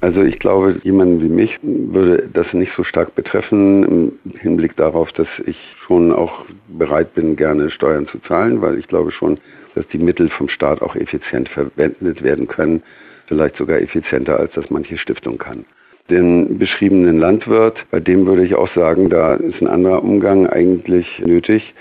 Also 0.01 0.23
ich 0.23 0.39
glaube, 0.39 0.81
jemanden 0.85 1.21
wie 1.23 1.29
mich 1.29 1.59
würde 1.63 2.29
das 2.33 2.53
nicht 2.53 2.73
so 2.77 2.85
stark 2.85 3.17
betreffen 3.17 3.85
im 4.25 4.39
Hinblick 4.39 4.77
darauf, 4.77 5.11
dass 5.13 5.27
ich 5.45 5.57
schon 5.87 6.13
auch 6.13 6.45
bereit 6.69 7.15
bin, 7.15 7.35
gerne 7.35 7.69
Steuern 7.71 8.07
zu 8.07 8.21
zahlen, 8.21 8.63
weil 8.63 8.79
ich 8.79 8.87
glaube 8.87 9.11
schon, 9.11 9.39
dass 9.75 9.87
die 9.89 9.99
Mittel 9.99 10.29
vom 10.31 10.49
Staat 10.49 10.83
auch 10.83 10.95
effizient 10.95 11.49
verwendet 11.49 12.23
werden 12.23 12.47
können, 12.47 12.83
vielleicht 13.27 13.57
sogar 13.57 13.81
effizienter, 13.81 14.39
als 14.39 14.53
das 14.53 14.71
manche 14.71 14.97
Stiftung 14.99 15.39
kann. 15.39 15.65
Den 16.09 16.59
beschriebenen 16.59 17.19
Landwirt, 17.19 17.85
bei 17.91 18.01
dem 18.01 18.25
würde 18.25 18.45
ich 18.45 18.55
auch 18.55 18.73
sagen, 18.75 19.11
da 19.11 19.35
ist 19.35 19.61
ein 19.61 19.67
anderer 19.67 20.03
Umgang 20.03 20.47
eigentlich 20.47 21.07
nötig. 21.19 21.75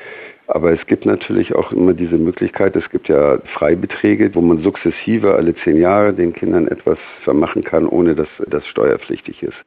Aber 0.47 0.71
es 0.71 0.85
gibt 0.87 1.05
natürlich 1.05 1.53
auch 1.53 1.71
immer 1.73 1.93
diese 1.93 2.17
Möglichkeit, 2.17 2.75
es 2.75 2.89
gibt 2.89 3.09
ja 3.09 3.37
Freibeträge, 3.57 4.33
wo 4.33 4.41
man 4.41 4.63
sukzessive 4.63 5.35
alle 5.35 5.53
zehn 5.63 5.77
Jahre 5.77 6.13
den 6.13 6.33
Kindern 6.33 6.67
etwas 6.67 6.97
vermachen 7.23 7.63
kann, 7.63 7.85
ohne 7.85 8.15
dass 8.15 8.29
das 8.49 8.65
steuerpflichtig 8.67 9.43
ist. 9.43 9.57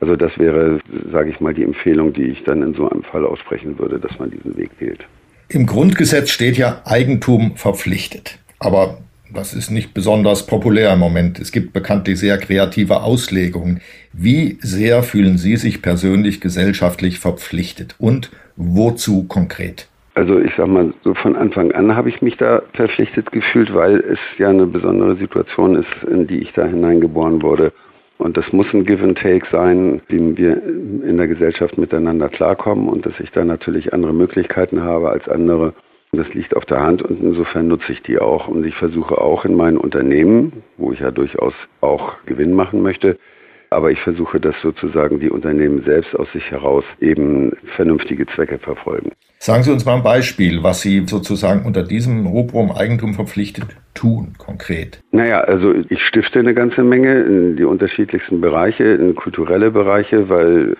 Also 0.00 0.16
das 0.16 0.38
wäre, 0.38 0.80
sage 1.12 1.30
ich 1.30 1.40
mal, 1.40 1.52
die 1.52 1.64
Empfehlung, 1.64 2.12
die 2.12 2.24
ich 2.24 2.42
dann 2.44 2.62
in 2.62 2.74
so 2.74 2.88
einem 2.88 3.02
Fall 3.02 3.26
aussprechen 3.26 3.78
würde, 3.78 3.98
dass 3.98 4.18
man 4.18 4.30
diesen 4.30 4.56
Weg 4.56 4.70
wählt. 4.78 5.04
Im 5.48 5.66
Grundgesetz 5.66 6.30
steht 6.30 6.56
ja 6.56 6.80
Eigentum 6.84 7.56
verpflichtet. 7.56 8.38
Aber 8.60 8.98
das 9.32 9.52
ist 9.52 9.70
nicht 9.70 9.94
besonders 9.94 10.46
populär 10.46 10.92
im 10.92 11.00
Moment. 11.00 11.38
Es 11.38 11.52
gibt 11.52 11.72
bekanntlich 11.72 12.18
sehr 12.18 12.38
kreative 12.38 13.02
Auslegungen. 13.02 13.80
Wie 14.12 14.58
sehr 14.60 15.02
fühlen 15.02 15.38
Sie 15.38 15.56
sich 15.56 15.82
persönlich 15.82 16.40
gesellschaftlich 16.40 17.18
verpflichtet 17.18 17.96
und 17.98 18.30
wozu 18.56 19.24
konkret? 19.24 19.89
Also 20.14 20.40
ich 20.40 20.52
sag 20.56 20.66
mal, 20.66 20.92
so 21.02 21.14
von 21.14 21.36
Anfang 21.36 21.72
an 21.72 21.94
habe 21.94 22.08
ich 22.08 22.20
mich 22.20 22.36
da 22.36 22.62
verpflichtet 22.74 23.30
gefühlt, 23.30 23.72
weil 23.72 24.00
es 24.00 24.18
ja 24.38 24.48
eine 24.48 24.66
besondere 24.66 25.16
Situation 25.16 25.76
ist, 25.76 26.10
in 26.10 26.26
die 26.26 26.40
ich 26.40 26.52
da 26.52 26.66
hineingeboren 26.66 27.42
wurde. 27.42 27.72
Und 28.18 28.36
das 28.36 28.52
muss 28.52 28.66
ein 28.74 28.84
Give 28.84 29.02
and 29.02 29.16
Take 29.16 29.46
sein, 29.50 30.02
wie 30.08 30.36
wir 30.36 30.62
in 30.62 31.16
der 31.16 31.28
Gesellschaft 31.28 31.78
miteinander 31.78 32.28
klarkommen 32.28 32.88
und 32.88 33.06
dass 33.06 33.18
ich 33.18 33.30
da 33.30 33.44
natürlich 33.44 33.94
andere 33.94 34.12
Möglichkeiten 34.12 34.82
habe 34.82 35.10
als 35.10 35.26
andere. 35.28 35.74
Das 36.12 36.28
liegt 36.34 36.56
auf 36.56 36.66
der 36.66 36.82
Hand 36.82 37.02
und 37.02 37.22
insofern 37.22 37.68
nutze 37.68 37.92
ich 37.92 38.02
die 38.02 38.18
auch. 38.18 38.48
Und 38.48 38.66
ich 38.66 38.74
versuche 38.74 39.16
auch 39.16 39.44
in 39.44 39.54
meinen 39.54 39.78
Unternehmen, 39.78 40.64
wo 40.76 40.92
ich 40.92 40.98
ja 40.98 41.12
durchaus 41.12 41.54
auch 41.80 42.14
Gewinn 42.26 42.52
machen 42.52 42.82
möchte, 42.82 43.16
aber 43.70 43.92
ich 43.92 44.00
versuche, 44.00 44.40
dass 44.40 44.60
sozusagen 44.60 45.20
die 45.20 45.30
Unternehmen 45.30 45.82
selbst 45.84 46.14
aus 46.18 46.30
sich 46.32 46.50
heraus 46.50 46.84
eben 47.00 47.52
vernünftige 47.76 48.26
Zwecke 48.26 48.58
verfolgen. 48.58 49.12
Sagen 49.42 49.62
Sie 49.62 49.72
uns 49.72 49.86
mal 49.86 49.94
ein 49.94 50.02
Beispiel, 50.02 50.62
was 50.62 50.82
Sie 50.82 51.06
sozusagen 51.06 51.64
unter 51.64 51.82
diesem 51.82 52.26
Rubrum 52.26 52.70
Eigentum 52.70 53.14
verpflichtet 53.14 53.64
tun, 53.94 54.34
konkret. 54.36 55.00
Naja, 55.12 55.40
also 55.40 55.72
ich 55.88 56.02
stifte 56.04 56.40
eine 56.40 56.52
ganze 56.52 56.82
Menge 56.82 57.22
in 57.22 57.56
die 57.56 57.64
unterschiedlichsten 57.64 58.42
Bereiche, 58.42 58.84
in 58.84 59.14
kulturelle 59.14 59.70
Bereiche, 59.70 60.28
weil 60.28 60.76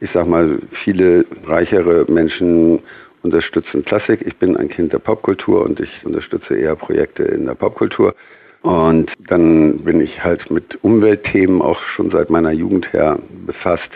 ich 0.00 0.10
sag 0.12 0.28
mal, 0.28 0.58
viele 0.84 1.24
reichere 1.46 2.04
Menschen 2.06 2.80
unterstützen 3.22 3.82
Klassik. 3.86 4.20
Ich 4.26 4.36
bin 4.36 4.58
ein 4.58 4.68
Kind 4.68 4.92
der 4.92 4.98
Popkultur 4.98 5.64
und 5.64 5.80
ich 5.80 6.04
unterstütze 6.04 6.54
eher 6.54 6.76
Projekte 6.76 7.22
in 7.22 7.46
der 7.46 7.54
Popkultur. 7.54 8.14
Und 8.60 9.10
dann 9.26 9.78
bin 9.84 10.02
ich 10.02 10.22
halt 10.22 10.50
mit 10.50 10.84
Umweltthemen 10.84 11.62
auch 11.62 11.80
schon 11.96 12.10
seit 12.10 12.28
meiner 12.28 12.52
Jugend 12.52 12.92
her 12.92 13.18
befasst 13.46 13.88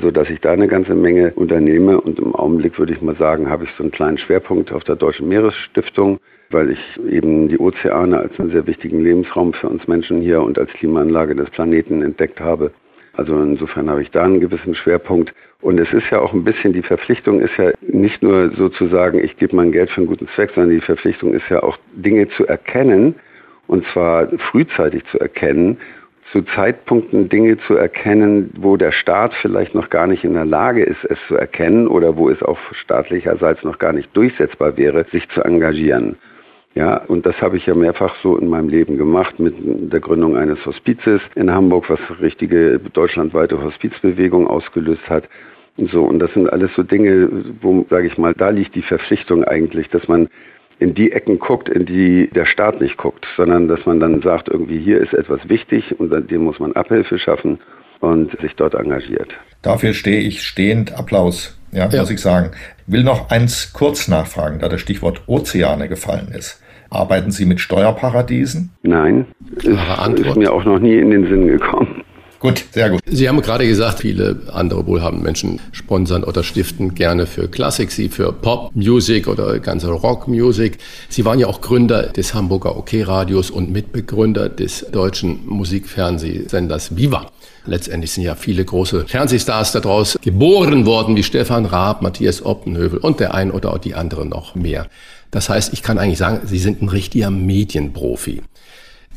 so 0.00 0.10
dass 0.10 0.28
ich 0.30 0.40
da 0.40 0.52
eine 0.52 0.68
ganze 0.68 0.94
Menge 0.94 1.32
unternehme. 1.34 2.00
Und 2.00 2.18
im 2.18 2.34
Augenblick 2.34 2.78
würde 2.78 2.92
ich 2.92 3.00
mal 3.00 3.16
sagen, 3.16 3.48
habe 3.48 3.64
ich 3.64 3.70
so 3.76 3.82
einen 3.82 3.92
kleinen 3.92 4.18
Schwerpunkt 4.18 4.72
auf 4.72 4.84
der 4.84 4.96
Deutschen 4.96 5.28
Meeresstiftung, 5.28 6.18
weil 6.50 6.70
ich 6.70 7.00
eben 7.08 7.48
die 7.48 7.58
Ozeane 7.58 8.18
als 8.18 8.38
einen 8.38 8.50
sehr 8.50 8.66
wichtigen 8.66 9.02
Lebensraum 9.02 9.52
für 9.52 9.68
uns 9.68 9.86
Menschen 9.86 10.20
hier 10.20 10.42
und 10.42 10.58
als 10.58 10.70
Klimaanlage 10.72 11.34
des 11.34 11.50
Planeten 11.50 12.02
entdeckt 12.02 12.40
habe. 12.40 12.72
Also 13.14 13.40
insofern 13.40 13.90
habe 13.90 14.02
ich 14.02 14.10
da 14.10 14.22
einen 14.22 14.40
gewissen 14.40 14.74
Schwerpunkt. 14.74 15.32
Und 15.60 15.78
es 15.78 15.92
ist 15.92 16.10
ja 16.10 16.20
auch 16.20 16.32
ein 16.32 16.44
bisschen, 16.44 16.72
die 16.72 16.82
Verpflichtung 16.82 17.40
ist 17.40 17.56
ja 17.58 17.72
nicht 17.82 18.22
nur 18.22 18.50
sozusagen, 18.56 19.22
ich 19.22 19.36
gebe 19.36 19.54
mein 19.54 19.72
Geld 19.72 19.90
für 19.90 19.98
einen 19.98 20.06
guten 20.06 20.28
Zweck, 20.34 20.52
sondern 20.54 20.74
die 20.74 20.80
Verpflichtung 20.80 21.34
ist 21.34 21.48
ja 21.50 21.62
auch 21.62 21.76
Dinge 21.92 22.28
zu 22.30 22.46
erkennen, 22.46 23.14
und 23.66 23.84
zwar 23.92 24.28
frühzeitig 24.50 25.04
zu 25.12 25.20
erkennen 25.20 25.76
zu 26.32 26.42
Zeitpunkten 26.42 27.28
Dinge 27.28 27.58
zu 27.66 27.74
erkennen, 27.74 28.52
wo 28.56 28.76
der 28.76 28.92
Staat 28.92 29.34
vielleicht 29.42 29.74
noch 29.74 29.90
gar 29.90 30.06
nicht 30.06 30.24
in 30.24 30.34
der 30.34 30.44
Lage 30.44 30.82
ist, 30.82 31.04
es 31.08 31.18
zu 31.26 31.36
erkennen 31.36 31.88
oder 31.88 32.16
wo 32.16 32.30
es 32.30 32.42
auch 32.42 32.58
staatlicherseits 32.72 33.64
noch 33.64 33.78
gar 33.78 33.92
nicht 33.92 34.16
durchsetzbar 34.16 34.76
wäre, 34.76 35.04
sich 35.10 35.28
zu 35.30 35.42
engagieren. 35.42 36.16
Ja, 36.74 36.98
und 37.08 37.26
das 37.26 37.40
habe 37.42 37.56
ich 37.56 37.66
ja 37.66 37.74
mehrfach 37.74 38.14
so 38.22 38.36
in 38.36 38.48
meinem 38.48 38.68
Leben 38.68 38.96
gemacht 38.96 39.40
mit 39.40 39.54
der 39.58 39.98
Gründung 39.98 40.36
eines 40.36 40.64
Hospizes 40.64 41.20
in 41.34 41.50
Hamburg, 41.50 41.90
was 41.90 41.98
richtige 42.20 42.78
deutschlandweite 42.78 43.60
Hospizbewegung 43.60 44.46
ausgelöst 44.46 45.08
hat. 45.08 45.24
Und 45.76 45.90
so, 45.90 46.04
und 46.04 46.20
das 46.20 46.32
sind 46.32 46.52
alles 46.52 46.70
so 46.76 46.84
Dinge, 46.84 47.28
wo, 47.60 47.84
sage 47.90 48.06
ich 48.06 48.18
mal, 48.18 48.34
da 48.34 48.50
liegt 48.50 48.76
die 48.76 48.82
Verpflichtung 48.82 49.42
eigentlich, 49.42 49.88
dass 49.88 50.06
man 50.06 50.28
in 50.80 50.94
die 50.94 51.12
Ecken 51.12 51.38
guckt, 51.38 51.68
in 51.68 51.84
die 51.84 52.30
der 52.34 52.46
Staat 52.46 52.80
nicht 52.80 52.96
guckt, 52.96 53.26
sondern 53.36 53.68
dass 53.68 53.84
man 53.84 54.00
dann 54.00 54.22
sagt, 54.22 54.48
irgendwie 54.48 54.78
hier 54.78 55.00
ist 55.00 55.12
etwas 55.12 55.40
wichtig 55.48 55.98
und 56.00 56.10
dem 56.30 56.42
muss 56.42 56.58
man 56.58 56.72
Abhilfe 56.72 57.18
schaffen 57.18 57.60
und 58.00 58.30
sich 58.40 58.56
dort 58.56 58.74
engagiert. 58.74 59.28
Dafür 59.62 59.92
stehe 59.92 60.20
ich 60.20 60.42
stehend 60.42 60.98
Applaus, 60.98 61.58
ja, 61.70 61.88
ja. 61.88 62.00
muss 62.00 62.10
ich 62.10 62.20
sagen. 62.20 62.52
Ich 62.86 62.92
will 62.92 63.04
noch 63.04 63.30
eins 63.30 63.72
kurz 63.74 64.08
nachfragen, 64.08 64.58
da 64.58 64.68
das 64.68 64.80
Stichwort 64.80 65.22
Ozeane 65.26 65.88
gefallen 65.88 66.28
ist. 66.36 66.62
Arbeiten 66.88 67.30
Sie 67.30 67.44
mit 67.44 67.60
Steuerparadiesen? 67.60 68.72
Nein, 68.82 69.26
ist, 69.56 69.66
ist 69.66 70.36
mir 70.36 70.52
auch 70.52 70.64
noch 70.64 70.80
nie 70.80 70.96
in 70.96 71.10
den 71.10 71.28
Sinn 71.28 71.46
gekommen. 71.46 71.89
Gut, 72.40 72.64
sehr 72.72 72.88
gut. 72.88 73.00
Sie 73.04 73.28
haben 73.28 73.42
gerade 73.42 73.68
gesagt, 73.68 74.00
viele 74.00 74.40
andere 74.50 74.86
wohlhabende 74.86 75.22
Menschen 75.22 75.60
sponsern 75.72 76.24
oder 76.24 76.42
stiften 76.42 76.94
gerne 76.94 77.26
für 77.26 77.48
Klassik, 77.48 77.90
Sie 77.90 78.08
für 78.08 78.32
Pop-Music 78.32 79.28
oder 79.28 79.58
ganze 79.58 79.90
Rock-Music. 79.90 80.78
Sie 81.10 81.26
waren 81.26 81.38
ja 81.38 81.48
auch 81.48 81.60
Gründer 81.60 82.04
des 82.04 82.32
Hamburger 82.32 82.78
OK-Radios 82.78 83.50
und 83.50 83.70
Mitbegründer 83.70 84.48
des 84.48 84.86
deutschen 84.90 85.46
Musikfernsehsenders 85.46 86.96
Viva. 86.96 87.30
Letztendlich 87.66 88.12
sind 88.12 88.24
ja 88.24 88.34
viele 88.36 88.64
große 88.64 89.04
Fernsehstars 89.06 89.72
daraus 89.72 90.18
geboren 90.22 90.86
worden, 90.86 91.16
wie 91.16 91.22
Stefan 91.22 91.66
Raab, 91.66 92.00
Matthias 92.00 92.42
Oppenhövel 92.42 93.00
und 93.00 93.20
der 93.20 93.34
ein 93.34 93.50
oder 93.50 93.78
die 93.78 93.94
andere 93.94 94.24
noch 94.24 94.54
mehr. 94.54 94.86
Das 95.30 95.50
heißt, 95.50 95.74
ich 95.74 95.82
kann 95.82 95.98
eigentlich 95.98 96.18
sagen, 96.18 96.40
Sie 96.46 96.58
sind 96.58 96.80
ein 96.80 96.88
richtiger 96.88 97.30
Medienprofi. 97.30 98.40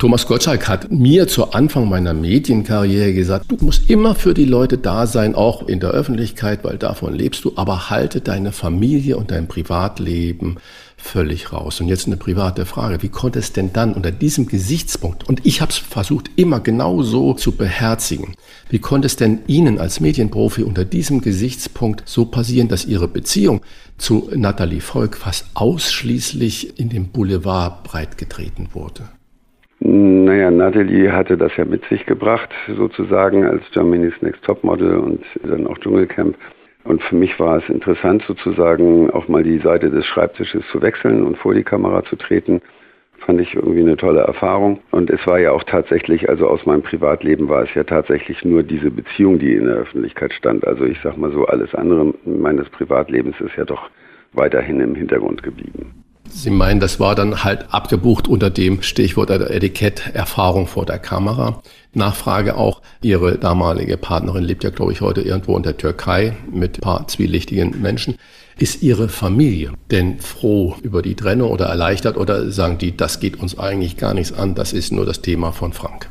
Thomas 0.03 0.27
Gottschalk 0.27 0.67
hat 0.67 0.91
mir 0.91 1.29
zu 1.29 1.53
Anfang 1.53 1.87
meiner 1.87 2.13
Medienkarriere 2.13 3.13
gesagt, 3.13 3.49
du 3.49 3.55
musst 3.61 3.89
immer 3.89 4.15
für 4.15 4.33
die 4.33 4.43
Leute 4.43 4.77
da 4.77 5.07
sein, 5.07 5.33
auch 5.33 5.65
in 5.69 5.79
der 5.79 5.91
Öffentlichkeit, 5.91 6.65
weil 6.65 6.77
davon 6.77 7.13
lebst 7.13 7.45
du, 7.45 7.53
aber 7.55 7.89
halte 7.89 8.19
deine 8.19 8.51
Familie 8.51 9.15
und 9.15 9.31
dein 9.31 9.47
Privatleben 9.47 10.57
völlig 10.97 11.53
raus. 11.53 11.79
Und 11.79 11.87
jetzt 11.87 12.05
eine 12.05 12.17
private 12.17 12.65
Frage, 12.65 13.01
wie 13.01 13.07
konnte 13.07 13.39
es 13.39 13.53
denn 13.53 13.71
dann 13.71 13.93
unter 13.93 14.11
diesem 14.11 14.45
Gesichtspunkt, 14.45 15.29
und 15.29 15.45
ich 15.45 15.61
habe 15.61 15.71
es 15.71 15.77
versucht 15.77 16.31
immer 16.35 16.59
genau 16.59 17.01
so 17.01 17.33
zu 17.33 17.53
beherzigen, 17.53 18.35
wie 18.69 18.79
konnte 18.79 19.05
es 19.05 19.15
denn 19.15 19.39
Ihnen 19.47 19.79
als 19.79 20.01
Medienprofi 20.01 20.63
unter 20.63 20.83
diesem 20.83 21.21
Gesichtspunkt 21.21 22.03
so 22.07 22.25
passieren, 22.25 22.67
dass 22.67 22.83
Ihre 22.83 23.07
Beziehung 23.07 23.61
zu 23.97 24.29
Nathalie 24.35 24.81
Volk 24.81 25.15
fast 25.15 25.45
ausschließlich 25.53 26.77
in 26.77 26.89
dem 26.89 27.07
Boulevard 27.07 27.85
breitgetreten 27.85 28.67
wurde? 28.73 29.07
Naja, 29.85 30.49
Natalie 30.49 31.11
hatte 31.11 31.35
das 31.35 31.57
ja 31.57 31.65
mit 31.65 31.83
sich 31.89 32.05
gebracht, 32.05 32.49
sozusagen 32.77 33.43
als 33.43 33.63
Germany's 33.73 34.13
Next 34.21 34.41
Topmodel 34.45 34.95
und 34.95 35.25
dann 35.43 35.67
auch 35.67 35.77
Dschungelcamp. 35.77 36.37
Und 36.85 37.03
für 37.03 37.17
mich 37.17 37.37
war 37.37 37.57
es 37.57 37.67
interessant, 37.67 38.23
sozusagen 38.25 39.09
auch 39.11 39.27
mal 39.27 39.43
die 39.43 39.57
Seite 39.57 39.89
des 39.89 40.05
Schreibtisches 40.05 40.63
zu 40.71 40.81
wechseln 40.81 41.25
und 41.25 41.37
vor 41.37 41.53
die 41.53 41.65
Kamera 41.65 42.01
zu 42.05 42.15
treten. 42.15 42.61
Fand 43.25 43.41
ich 43.41 43.55
irgendwie 43.55 43.81
eine 43.81 43.97
tolle 43.97 44.21
Erfahrung. 44.21 44.79
Und 44.91 45.09
es 45.09 45.27
war 45.27 45.39
ja 45.39 45.51
auch 45.51 45.63
tatsächlich, 45.65 46.29
also 46.29 46.47
aus 46.47 46.65
meinem 46.65 46.83
Privatleben 46.83 47.49
war 47.49 47.63
es 47.63 47.73
ja 47.73 47.83
tatsächlich 47.83 48.45
nur 48.45 48.63
diese 48.63 48.89
Beziehung, 48.89 49.37
die 49.37 49.53
in 49.53 49.65
der 49.65 49.75
Öffentlichkeit 49.75 50.31
stand. 50.31 50.65
Also 50.65 50.85
ich 50.85 50.99
sag 51.03 51.17
mal 51.17 51.33
so, 51.33 51.43
alles 51.45 51.75
andere 51.75 52.13
meines 52.23 52.69
Privatlebens 52.69 53.35
ist 53.41 53.57
ja 53.57 53.65
doch 53.65 53.89
weiterhin 54.31 54.79
im 54.79 54.95
Hintergrund 54.95 55.43
geblieben. 55.43 56.02
Sie 56.27 56.49
meinen, 56.49 56.79
das 56.79 56.99
war 56.99 57.15
dann 57.15 57.43
halt 57.43 57.73
abgebucht 57.73 58.27
unter 58.27 58.49
dem 58.49 58.81
Stichwort 58.81 59.29
Etikett 59.29 60.11
Erfahrung 60.13 60.67
vor 60.67 60.85
der 60.85 60.99
Kamera. 60.99 61.61
Nachfrage 61.93 62.57
auch, 62.57 62.81
Ihre 63.01 63.37
damalige 63.37 63.97
Partnerin 63.97 64.43
lebt 64.43 64.63
ja, 64.63 64.69
glaube 64.69 64.93
ich, 64.93 65.01
heute 65.01 65.21
irgendwo 65.21 65.55
in 65.57 65.63
der 65.63 65.77
Türkei 65.77 66.33
mit 66.51 66.77
ein 66.77 66.81
paar 66.81 67.07
zwielichtigen 67.07 67.81
Menschen. 67.81 68.15
Ist 68.57 68.83
Ihre 68.83 69.09
Familie 69.09 69.73
denn 69.91 70.19
froh 70.19 70.75
über 70.81 71.01
die 71.01 71.15
Trennung 71.15 71.51
oder 71.51 71.65
erleichtert 71.65 72.17
oder 72.17 72.49
sagen 72.49 72.77
die, 72.77 72.95
das 72.95 73.19
geht 73.19 73.39
uns 73.39 73.59
eigentlich 73.59 73.97
gar 73.97 74.13
nichts 74.13 74.31
an, 74.31 74.55
das 74.55 74.73
ist 74.73 74.91
nur 74.91 75.05
das 75.05 75.21
Thema 75.21 75.51
von 75.51 75.73
Frank? 75.73 76.09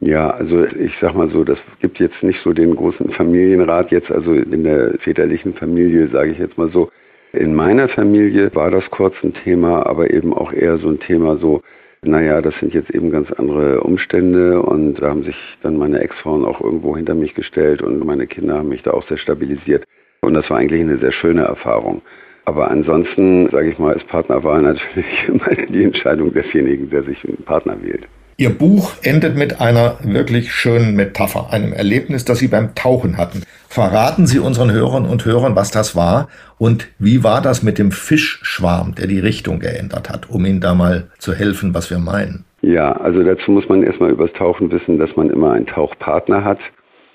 Ja, 0.00 0.30
also 0.30 0.64
ich 0.64 0.92
sag 1.00 1.14
mal 1.14 1.30
so, 1.30 1.44
das 1.44 1.58
gibt 1.80 2.00
jetzt 2.00 2.22
nicht 2.22 2.40
so 2.42 2.54
den 2.54 2.74
großen 2.74 3.12
Familienrat 3.12 3.90
jetzt, 3.90 4.10
also 4.10 4.32
in 4.32 4.64
der 4.64 4.98
väterlichen 5.00 5.54
Familie, 5.54 6.08
sage 6.08 6.32
ich 6.32 6.38
jetzt 6.38 6.56
mal 6.56 6.70
so, 6.72 6.90
in 7.32 7.54
meiner 7.54 7.88
Familie 7.88 8.54
war 8.54 8.70
das 8.70 8.88
kurz 8.90 9.14
ein 9.22 9.34
Thema, 9.34 9.86
aber 9.86 10.10
eben 10.10 10.32
auch 10.34 10.52
eher 10.52 10.78
so 10.78 10.88
ein 10.88 10.98
Thema 11.00 11.36
so, 11.36 11.62
naja, 12.02 12.40
das 12.40 12.54
sind 12.58 12.74
jetzt 12.74 12.90
eben 12.90 13.10
ganz 13.10 13.30
andere 13.32 13.82
Umstände 13.82 14.62
und 14.62 15.00
da 15.00 15.10
haben 15.10 15.22
sich 15.22 15.36
dann 15.62 15.76
meine 15.76 16.00
Ex-Frauen 16.00 16.44
auch 16.44 16.60
irgendwo 16.60 16.96
hinter 16.96 17.14
mich 17.14 17.34
gestellt 17.34 17.82
und 17.82 18.04
meine 18.04 18.26
Kinder 18.26 18.58
haben 18.58 18.70
mich 18.70 18.82
da 18.82 18.92
auch 18.92 19.06
sehr 19.06 19.18
stabilisiert. 19.18 19.84
Und 20.22 20.34
das 20.34 20.48
war 20.50 20.58
eigentlich 20.58 20.80
eine 20.80 20.98
sehr 20.98 21.12
schöne 21.12 21.42
Erfahrung. 21.42 22.02
Aber 22.46 22.70
ansonsten, 22.70 23.48
sage 23.50 23.70
ich 23.70 23.78
mal, 23.78 23.94
ist 23.94 24.08
Partnerwahl 24.08 24.62
natürlich 24.62 25.28
immer 25.28 25.54
die 25.68 25.84
Entscheidung 25.84 26.32
desjenigen, 26.32 26.90
der 26.90 27.02
sich 27.04 27.22
einen 27.24 27.44
Partner 27.44 27.76
wählt. 27.82 28.08
Ihr 28.40 28.48
Buch 28.48 28.94
endet 29.02 29.36
mit 29.36 29.60
einer 29.60 29.98
wirklich 30.02 30.50
schönen 30.50 30.96
Metapher, 30.96 31.52
einem 31.52 31.74
Erlebnis, 31.74 32.24
das 32.24 32.38
Sie 32.38 32.48
beim 32.48 32.74
Tauchen 32.74 33.18
hatten. 33.18 33.42
Verraten 33.68 34.26
Sie 34.26 34.38
unseren 34.38 34.72
Hörern 34.72 35.04
und 35.04 35.26
Hörern, 35.26 35.56
was 35.56 35.70
das 35.70 35.94
war 35.94 36.30
und 36.56 36.88
wie 36.98 37.22
war 37.22 37.42
das 37.42 37.62
mit 37.62 37.78
dem 37.78 37.90
Fischschwarm, 37.90 38.94
der 38.94 39.08
die 39.08 39.18
Richtung 39.18 39.58
geändert 39.58 40.08
hat, 40.08 40.30
um 40.30 40.46
Ihnen 40.46 40.62
da 40.62 40.74
mal 40.74 41.08
zu 41.18 41.34
helfen, 41.34 41.74
was 41.74 41.90
wir 41.90 41.98
meinen. 41.98 42.46
Ja, 42.62 42.92
also 42.92 43.22
dazu 43.22 43.50
muss 43.50 43.68
man 43.68 43.82
erstmal 43.82 44.10
übers 44.10 44.32
Tauchen 44.32 44.72
wissen, 44.72 44.98
dass 44.98 45.14
man 45.16 45.28
immer 45.28 45.52
einen 45.52 45.66
Tauchpartner 45.66 46.42
hat, 46.42 46.60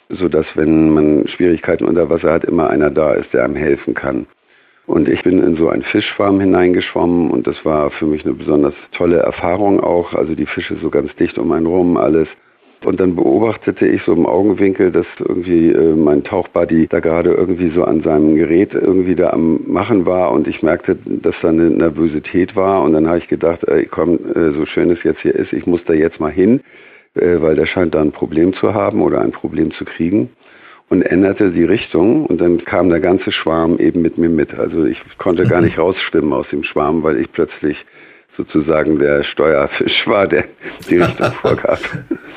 sodass 0.09 0.45
wenn 0.53 0.91
man 0.91 1.27
Schwierigkeiten 1.27 1.85
unter 1.85 2.07
Wasser 2.07 2.33
hat, 2.33 2.43
immer 2.43 2.69
einer 2.69 2.91
da 2.91 3.15
ist, 3.15 3.33
der 3.33 3.45
einem 3.45 3.55
helfen 3.55 3.95
kann. 3.95 4.27
Und 4.87 5.09
ich 5.09 5.23
bin 5.23 5.41
in 5.41 5.55
so 5.55 5.69
einen 5.69 5.81
Fischschwarm 5.81 6.39
hineingeschwommen 6.39 7.31
und 7.31 7.47
das 7.47 7.63
war 7.65 7.89
für 7.91 8.05
mich 8.05 8.23
eine 8.23 8.35
besonders 8.35 8.75
tolle 8.91 9.17
Erfahrung 9.17 9.79
auch. 9.79 10.13
Also 10.13 10.35
die 10.35 10.45
Fische 10.45 10.75
so 10.81 10.89
ganz 10.89 11.15
dicht 11.15 11.39
um 11.39 11.51
einen 11.51 11.65
rum, 11.65 11.97
alles. 11.97 12.27
Und 12.83 12.99
dann 12.99 13.15
beobachtete 13.15 13.87
ich 13.87 14.03
so 14.03 14.13
im 14.13 14.27
Augenwinkel, 14.27 14.91
dass 14.91 15.07
irgendwie 15.17 15.71
äh, 15.71 15.95
mein 15.95 16.23
Tauchbuddy 16.23 16.87
da 16.87 16.99
gerade 16.99 17.31
irgendwie 17.31 17.71
so 17.71 17.83
an 17.83 18.03
seinem 18.03 18.35
Gerät 18.35 18.75
irgendwie 18.75 19.15
da 19.15 19.31
am 19.31 19.61
Machen 19.65 20.05
war 20.05 20.31
und 20.31 20.47
ich 20.47 20.61
merkte, 20.61 20.95
dass 21.03 21.35
da 21.41 21.47
eine 21.47 21.71
Nervosität 21.71 22.55
war 22.55 22.83
und 22.83 22.93
dann 22.93 23.07
habe 23.07 23.17
ich 23.17 23.27
gedacht, 23.27 23.63
ey, 23.67 23.87
komm, 23.87 24.19
äh, 24.35 24.51
so 24.51 24.67
schön 24.67 24.91
es 24.91 25.01
jetzt 25.01 25.21
hier 25.21 25.33
ist, 25.33 25.51
ich 25.51 25.65
muss 25.65 25.83
da 25.85 25.93
jetzt 25.93 26.19
mal 26.19 26.31
hin, 26.31 26.61
äh, 27.15 27.41
weil 27.41 27.55
der 27.55 27.65
scheint 27.65 27.95
da 27.95 28.01
ein 28.01 28.11
Problem 28.11 28.53
zu 28.53 28.75
haben 28.75 29.01
oder 29.01 29.19
ein 29.21 29.31
Problem 29.31 29.71
zu 29.71 29.83
kriegen 29.83 30.29
und 30.89 31.01
änderte 31.01 31.51
die 31.51 31.63
Richtung 31.63 32.25
und 32.25 32.39
dann 32.39 32.63
kam 32.63 32.89
der 32.89 32.99
ganze 32.99 33.31
Schwarm 33.31 33.79
eben 33.79 34.01
mit 34.01 34.17
mir 34.17 34.29
mit. 34.29 34.53
Also 34.53 34.85
ich 34.85 34.99
konnte 35.17 35.43
gar 35.43 35.61
nicht 35.61 35.77
rausschwimmen 35.77 36.33
aus 36.33 36.47
dem 36.51 36.63
Schwarm, 36.63 37.03
weil 37.03 37.17
ich 37.17 37.31
plötzlich 37.31 37.77
sozusagen 38.37 38.99
der 38.99 39.23
Steuerfisch 39.23 40.05
war, 40.05 40.27
der 40.27 40.45
die 40.89 40.97
Richtung 40.97 41.31
vorgab. 41.41 41.79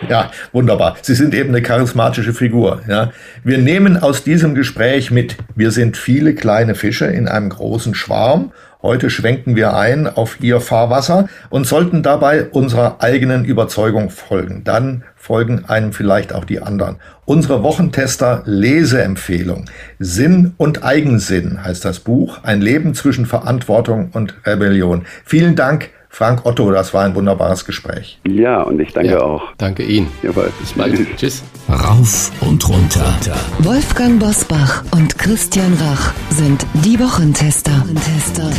Ja, 0.09 0.31
wunderbar. 0.53 0.97
Sie 1.03 1.15
sind 1.15 1.35
eben 1.35 1.49
eine 1.51 1.63
charismatische 1.63 2.33
Figur. 2.33 2.83
Ja. 2.89 3.11
Wir 3.45 3.59
nehmen 3.59 3.97
aus 3.97 4.23
diesem 4.23 4.55
Gespräch 4.55 5.11
mit, 5.11 5.37
wir 5.57 5.71
sind 5.71 5.97
viele 5.97 6.35
kleine 6.35 6.75
Fische 6.75 7.07
in 7.07 7.27
einem 7.27 7.49
großen 7.49 7.95
Schwarm 7.95 8.53
Heute 8.81 9.11
schwenken 9.11 9.57
wir 9.57 9.77
ein 9.77 10.07
auf 10.07 10.41
ihr 10.41 10.61
Fahrwasser 10.61 11.29
und 11.51 11.67
sollten 11.67 12.05
dabei 12.05 12.45
unserer 12.45 13.03
eigenen 13.03 13.45
Überzeugung 13.45 14.09
folgen. 14.09 14.63
Dann 14.63 15.03
folgen 15.17 15.65
einem 15.67 15.93
vielleicht 15.93 16.33
auch 16.33 16.45
die 16.45 16.63
anderen. 16.63 16.97
Unsere 17.25 17.65
Wochentester 17.65 18.43
Leseempfehlung. 18.45 19.65
Sinn 19.99 20.55
und 20.59 20.85
Eigensinn 20.85 21.65
heißt 21.65 21.85
das 21.85 21.99
Buch. 21.99 22.45
Ein 22.45 22.61
Leben 22.61 22.95
zwischen 22.95 23.27
Verantwortung 23.27 24.11
und 24.13 24.37
Rebellion. 24.47 25.07
Vielen 25.25 25.57
Dank, 25.57 25.91
Frank 26.11 26.45
Otto, 26.45 26.71
das 26.71 26.95
war 26.95 27.05
ein 27.05 27.15
wunderbares 27.15 27.65
Gespräch. 27.65 28.19
Ja, 28.27 28.63
und 28.63 28.81
ich 28.81 28.93
danke 28.93 29.13
ja, 29.13 29.21
auch. 29.21 29.43
Danke 29.59 29.85
Ihnen. 29.85 30.09
Jawohl. 30.23 30.53
Bis 30.61 30.73
bald. 30.73 30.99
Tschüss. 31.17 31.45
Rauf 31.69 32.33
und 32.41 32.69
runter. 32.69 33.15
Wolfgang 33.61 34.19
Bosbach 34.19 34.85
und 34.93 35.19
Christian 35.19 35.75
Rach 35.75 36.13
sind 36.31 36.67
die 36.85 36.99
Wochentester. 36.99 37.73
Wochentester. 37.73 38.51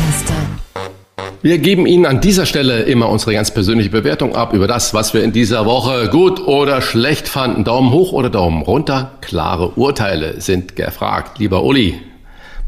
Wir 1.42 1.58
geben 1.58 1.86
Ihnen 1.86 2.04
an 2.04 2.20
dieser 2.20 2.44
Stelle 2.44 2.82
immer 2.82 3.08
unsere 3.08 3.32
ganz 3.32 3.50
persönliche 3.50 3.88
Bewertung 3.88 4.36
ab 4.36 4.52
über 4.52 4.66
das, 4.66 4.92
was 4.92 5.14
wir 5.14 5.24
in 5.24 5.32
dieser 5.32 5.64
Woche 5.64 6.08
gut 6.10 6.46
oder 6.46 6.82
schlecht 6.82 7.28
fanden. 7.28 7.64
Daumen 7.64 7.92
hoch 7.92 8.12
oder 8.12 8.28
Daumen 8.28 8.62
runter. 8.62 9.12
Klare 9.22 9.70
Urteile 9.70 10.40
sind 10.40 10.76
gefragt. 10.76 11.38
Lieber 11.38 11.64
Uli, 11.64 11.98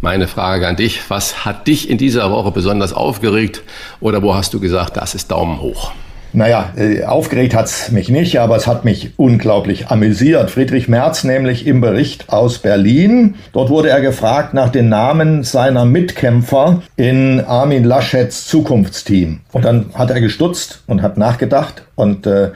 meine 0.02 0.26
Frage 0.26 0.66
an 0.66 0.76
dich, 0.76 1.00
was 1.08 1.44
hat 1.46 1.68
dich 1.68 1.88
in 1.88 1.96
dieser 1.96 2.30
Woche 2.30 2.50
besonders 2.50 2.92
aufgeregt 2.92 3.62
oder 4.00 4.22
wo 4.22 4.34
hast 4.34 4.52
du 4.52 4.60
gesagt, 4.60 4.96
das 4.96 5.14
ist 5.14 5.30
Daumen 5.30 5.60
hoch? 5.60 5.92
Naja, 6.34 6.72
äh, 6.76 7.04
aufgeregt 7.04 7.54
hat's 7.54 7.90
mich 7.90 8.08
nicht, 8.08 8.40
aber 8.40 8.56
es 8.56 8.66
hat 8.66 8.86
mich 8.86 9.12
unglaublich 9.16 9.88
amüsiert. 9.88 10.50
Friedrich 10.50 10.88
Merz 10.88 11.24
nämlich 11.24 11.66
im 11.66 11.82
Bericht 11.82 12.30
aus 12.30 12.58
Berlin. 12.58 13.34
Dort 13.52 13.68
wurde 13.68 13.90
er 13.90 14.00
gefragt 14.00 14.54
nach 14.54 14.70
den 14.70 14.88
Namen 14.88 15.44
seiner 15.44 15.84
Mitkämpfer 15.84 16.82
in 16.96 17.40
Armin 17.40 17.84
Laschets 17.84 18.46
Zukunftsteam. 18.46 19.40
Und 19.52 19.64
dann 19.66 19.90
hat 19.94 20.10
er 20.10 20.22
gestutzt 20.22 20.82
und 20.86 21.02
hat 21.02 21.18
nachgedacht 21.18 21.82
und 21.96 22.26
äh, 22.26 22.50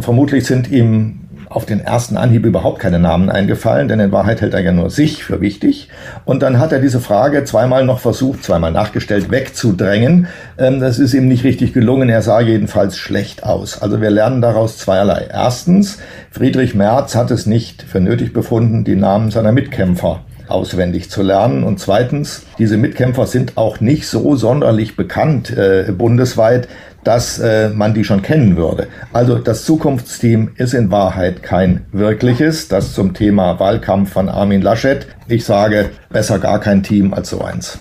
vermutlich 0.00 0.44
sind 0.44 0.68
ihm 0.70 1.20
auf 1.50 1.66
den 1.66 1.80
ersten 1.80 2.16
Anhieb 2.16 2.46
überhaupt 2.46 2.78
keine 2.78 3.00
Namen 3.00 3.28
eingefallen, 3.28 3.88
denn 3.88 3.98
in 3.98 4.12
Wahrheit 4.12 4.40
hält 4.40 4.54
er 4.54 4.60
ja 4.60 4.70
nur 4.70 4.88
sich 4.88 5.24
für 5.24 5.40
wichtig. 5.40 5.88
Und 6.24 6.42
dann 6.42 6.60
hat 6.60 6.70
er 6.70 6.78
diese 6.78 7.00
Frage 7.00 7.42
zweimal 7.42 7.84
noch 7.84 7.98
versucht, 7.98 8.44
zweimal 8.44 8.70
nachgestellt, 8.70 9.32
wegzudrängen. 9.32 10.28
Ähm, 10.58 10.78
das 10.78 11.00
ist 11.00 11.12
ihm 11.12 11.26
nicht 11.26 11.42
richtig 11.42 11.72
gelungen. 11.72 12.08
Er 12.08 12.22
sah 12.22 12.40
jedenfalls 12.40 12.96
schlecht 12.96 13.42
aus. 13.42 13.82
Also 13.82 14.00
wir 14.00 14.10
lernen 14.10 14.40
daraus 14.40 14.78
zweierlei. 14.78 15.26
Erstens, 15.28 15.98
Friedrich 16.30 16.76
Merz 16.76 17.16
hat 17.16 17.32
es 17.32 17.46
nicht 17.46 17.82
für 17.82 17.98
nötig 17.98 18.32
befunden, 18.32 18.84
die 18.84 18.94
Namen 18.94 19.32
seiner 19.32 19.50
Mitkämpfer 19.50 20.20
auswendig 20.50 21.10
zu 21.10 21.22
lernen. 21.22 21.64
Und 21.64 21.80
zweitens, 21.80 22.42
diese 22.58 22.76
Mitkämpfer 22.76 23.26
sind 23.26 23.56
auch 23.56 23.80
nicht 23.80 24.06
so 24.06 24.36
sonderlich 24.36 24.96
bekannt 24.96 25.50
äh, 25.50 25.92
bundesweit, 25.96 26.68
dass 27.04 27.38
äh, 27.38 27.70
man 27.70 27.94
die 27.94 28.04
schon 28.04 28.22
kennen 28.22 28.56
würde. 28.56 28.88
Also 29.12 29.38
das 29.38 29.64
Zukunftsteam 29.64 30.52
ist 30.56 30.74
in 30.74 30.90
Wahrheit 30.90 31.42
kein 31.42 31.86
wirkliches. 31.92 32.68
Das 32.68 32.92
zum 32.92 33.14
Thema 33.14 33.58
Wahlkampf 33.58 34.12
von 34.12 34.28
Armin 34.28 34.62
Laschet. 34.62 35.06
Ich 35.26 35.44
sage, 35.44 35.90
besser 36.10 36.38
gar 36.38 36.60
kein 36.60 36.82
Team 36.82 37.14
als 37.14 37.30
so 37.30 37.40
eins. 37.40 37.78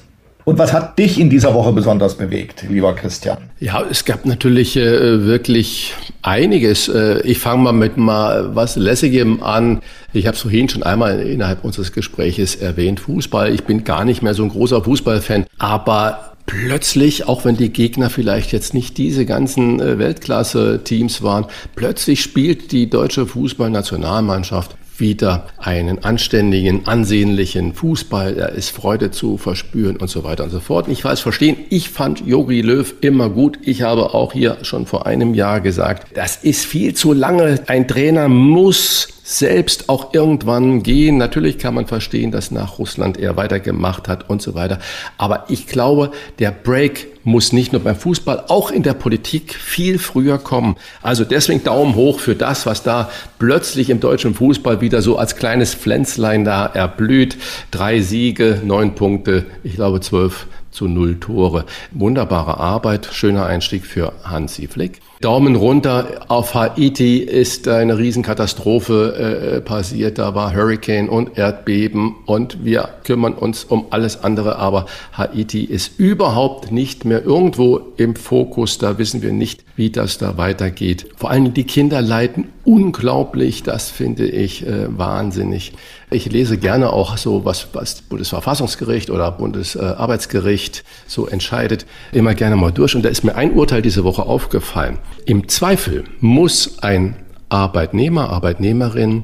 Und 0.49 0.57
was 0.57 0.73
hat 0.73 0.97
dich 0.97 1.19
in 1.19 1.29
dieser 1.29 1.53
Woche 1.53 1.71
besonders 1.71 2.17
bewegt, 2.17 2.63
lieber 2.67 2.95
Christian? 2.95 3.37
Ja, 3.59 3.83
es 3.87 4.03
gab 4.03 4.25
natürlich 4.25 4.75
äh, 4.77 5.23
wirklich 5.23 5.93
einiges. 6.23 6.87
Äh, 6.87 7.21
ich 7.21 7.37
fange 7.37 7.61
mal 7.61 7.71
mit 7.71 7.97
mal 7.97 8.55
was 8.55 8.75
Lässigem 8.75 9.43
an. 9.43 9.81
Ich 10.11 10.25
habe 10.25 10.35
es 10.35 10.41
vorhin 10.41 10.67
schon 10.67 10.81
einmal 10.81 11.19
innerhalb 11.19 11.63
unseres 11.63 11.91
Gespräches 11.91 12.55
erwähnt, 12.55 12.99
Fußball. 12.99 13.53
Ich 13.53 13.65
bin 13.65 13.83
gar 13.83 14.05
nicht 14.05 14.23
mehr 14.23 14.33
so 14.33 14.41
ein 14.41 14.49
großer 14.49 14.83
Fußballfan, 14.83 15.45
aber 15.59 16.33
plötzlich, 16.47 17.27
auch 17.27 17.45
wenn 17.45 17.55
die 17.55 17.71
Gegner 17.71 18.09
vielleicht 18.09 18.51
jetzt 18.51 18.73
nicht 18.73 18.97
diese 18.97 19.27
ganzen 19.27 19.79
äh, 19.79 19.99
Weltklasse-Teams 19.99 21.21
waren, 21.21 21.45
plötzlich 21.75 22.23
spielt 22.23 22.71
die 22.71 22.89
deutsche 22.89 23.27
Fußballnationalmannschaft 23.27 24.75
wieder 24.99 25.47
einen 25.57 26.03
anständigen, 26.03 26.87
ansehnlichen 26.87 27.73
Fußball. 27.73 28.35
Da 28.35 28.45
ist 28.47 28.69
Freude 28.69 29.11
zu 29.11 29.37
verspüren 29.37 29.97
und 29.97 30.09
so 30.09 30.23
weiter 30.23 30.43
und 30.45 30.49
so 30.49 30.59
fort. 30.59 30.87
Ich 30.87 31.03
weiß 31.03 31.19
verstehen, 31.19 31.57
ich 31.69 31.89
fand 31.89 32.25
Jogi 32.25 32.61
Löw 32.61 32.93
immer 33.01 33.29
gut. 33.29 33.59
Ich 33.63 33.81
habe 33.81 34.13
auch 34.13 34.33
hier 34.33 34.57
schon 34.63 34.85
vor 34.85 35.05
einem 35.05 35.33
Jahr 35.33 35.61
gesagt, 35.61 36.07
das 36.15 36.37
ist 36.37 36.65
viel 36.65 36.93
zu 36.93 37.13
lange. 37.13 37.59
Ein 37.67 37.87
Trainer 37.87 38.27
muss 38.27 39.07
selbst 39.29 39.89
auch 39.89 40.13
irgendwann 40.13 40.81
gehen. 40.81 41.17
Natürlich 41.17 41.59
kann 41.59 41.75
man 41.75 41.85
verstehen, 41.85 42.31
dass 42.31 42.49
nach 42.49 42.79
Russland 42.79 43.17
er 43.17 43.37
weitergemacht 43.37 44.07
hat 44.07 44.27
und 44.29 44.41
so 44.41 44.55
weiter. 44.55 44.79
Aber 45.17 45.45
ich 45.49 45.67
glaube, 45.67 46.11
der 46.39 46.51
Break 46.51 47.18
muss 47.29 47.53
nicht 47.53 47.71
nur 47.71 47.81
beim 47.81 47.95
Fußball, 47.95 48.45
auch 48.47 48.71
in 48.71 48.83
der 48.83 48.93
Politik 48.93 49.55
viel 49.55 49.99
früher 49.99 50.37
kommen. 50.37 50.75
Also 51.01 51.23
deswegen 51.23 51.63
Daumen 51.63 51.95
hoch 51.95 52.19
für 52.19 52.35
das, 52.35 52.65
was 52.65 52.83
da 52.83 53.09
plötzlich 53.37 53.89
im 53.89 53.99
deutschen 53.99 54.33
Fußball 54.33 54.81
wieder 54.81 55.01
so 55.01 55.17
als 55.17 55.35
kleines 55.35 55.73
Pflänzlein 55.73 56.43
da 56.43 56.65
erblüht. 56.65 57.37
Drei 57.71 58.01
Siege, 58.01 58.61
neun 58.65 58.95
Punkte, 58.95 59.45
ich 59.63 59.75
glaube 59.75 60.01
zwölf 60.01 60.47
zu 60.71 60.87
null 60.87 61.19
Tore. 61.19 61.65
Wunderbare 61.91 62.59
Arbeit, 62.59 63.09
schöner 63.11 63.45
Einstieg 63.45 63.85
für 63.85 64.13
Hansi 64.23 64.67
Flick. 64.67 65.01
Daumen 65.21 65.57
runter. 65.57 66.21
Auf 66.29 66.53
Haiti 66.53 67.17
ist 67.17 67.67
eine 67.67 67.97
Riesenkatastrophe 67.97 69.57
äh, 69.57 69.61
passiert. 69.61 70.17
Da 70.17 70.33
war 70.33 70.55
Hurricane 70.55 71.09
und 71.09 71.37
Erdbeben 71.37 72.15
und 72.25 72.63
wir 72.63 72.87
kümmern 73.03 73.33
uns 73.33 73.65
um 73.65 73.87
alles 73.89 74.23
andere. 74.23 74.55
Aber 74.59 74.85
Haiti 75.11 75.65
ist 75.65 75.99
überhaupt 75.99 76.71
nicht 76.71 77.03
mehr 77.03 77.25
irgendwo 77.25 77.81
im 77.97 78.15
Fokus. 78.15 78.77
Da 78.77 78.97
wissen 78.97 79.21
wir 79.21 79.33
nicht, 79.33 79.65
wie 79.75 79.89
das 79.89 80.19
da 80.19 80.37
weitergeht. 80.37 81.07
Vor 81.17 81.31
allem 81.31 81.53
die 81.53 81.65
Kinder 81.65 82.01
leiden 82.01 82.47
unglaublich. 82.63 83.63
Das 83.63 83.89
finde 83.89 84.25
ich 84.25 84.65
äh, 84.65 84.85
wahnsinnig. 84.97 85.73
Ich 86.11 86.31
lese 86.31 86.57
gerne 86.57 86.93
auch 86.93 87.17
so, 87.17 87.43
was, 87.43 87.67
was 87.73 88.03
Bundesverfassungsgericht 88.03 89.09
oder 89.09 89.31
Bundesarbeitsgericht 89.31 90.85
so 91.07 91.27
entscheidet, 91.27 91.85
immer 92.13 92.35
gerne 92.35 92.55
mal 92.55 92.71
durch. 92.71 92.95
Und 92.95 93.03
da 93.03 93.09
ist 93.09 93.23
mir 93.23 93.35
ein 93.35 93.51
Urteil 93.51 93.81
diese 93.81 94.03
Woche 94.03 94.23
aufgefallen. 94.23 94.97
Im 95.25 95.47
Zweifel 95.47 96.05
muss 96.19 96.79
ein 96.81 97.15
Arbeitnehmer, 97.49 98.29
Arbeitnehmerin 98.29 99.23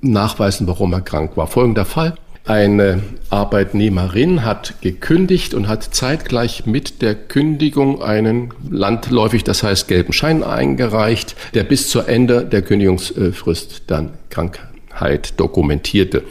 nachweisen, 0.00 0.66
warum 0.66 0.92
er 0.92 1.00
krank 1.00 1.36
war. 1.36 1.46
Folgender 1.46 1.84
Fall. 1.84 2.14
Eine 2.44 3.02
Arbeitnehmerin 3.28 4.44
hat 4.44 4.74
gekündigt 4.80 5.52
und 5.52 5.66
hat 5.66 5.82
zeitgleich 5.82 6.64
mit 6.64 7.02
der 7.02 7.16
Kündigung 7.16 8.02
einen 8.02 8.54
landläufig, 8.70 9.42
das 9.42 9.64
heißt 9.64 9.88
gelben 9.88 10.12
Schein 10.12 10.44
eingereicht, 10.44 11.34
der 11.54 11.64
bis 11.64 11.88
zur 11.88 12.08
Ende 12.08 12.44
der 12.44 12.62
Kündigungsfrist 12.62 13.82
dann 13.88 14.10
Krankheit 14.30 15.40
dokumentierte. 15.40 16.22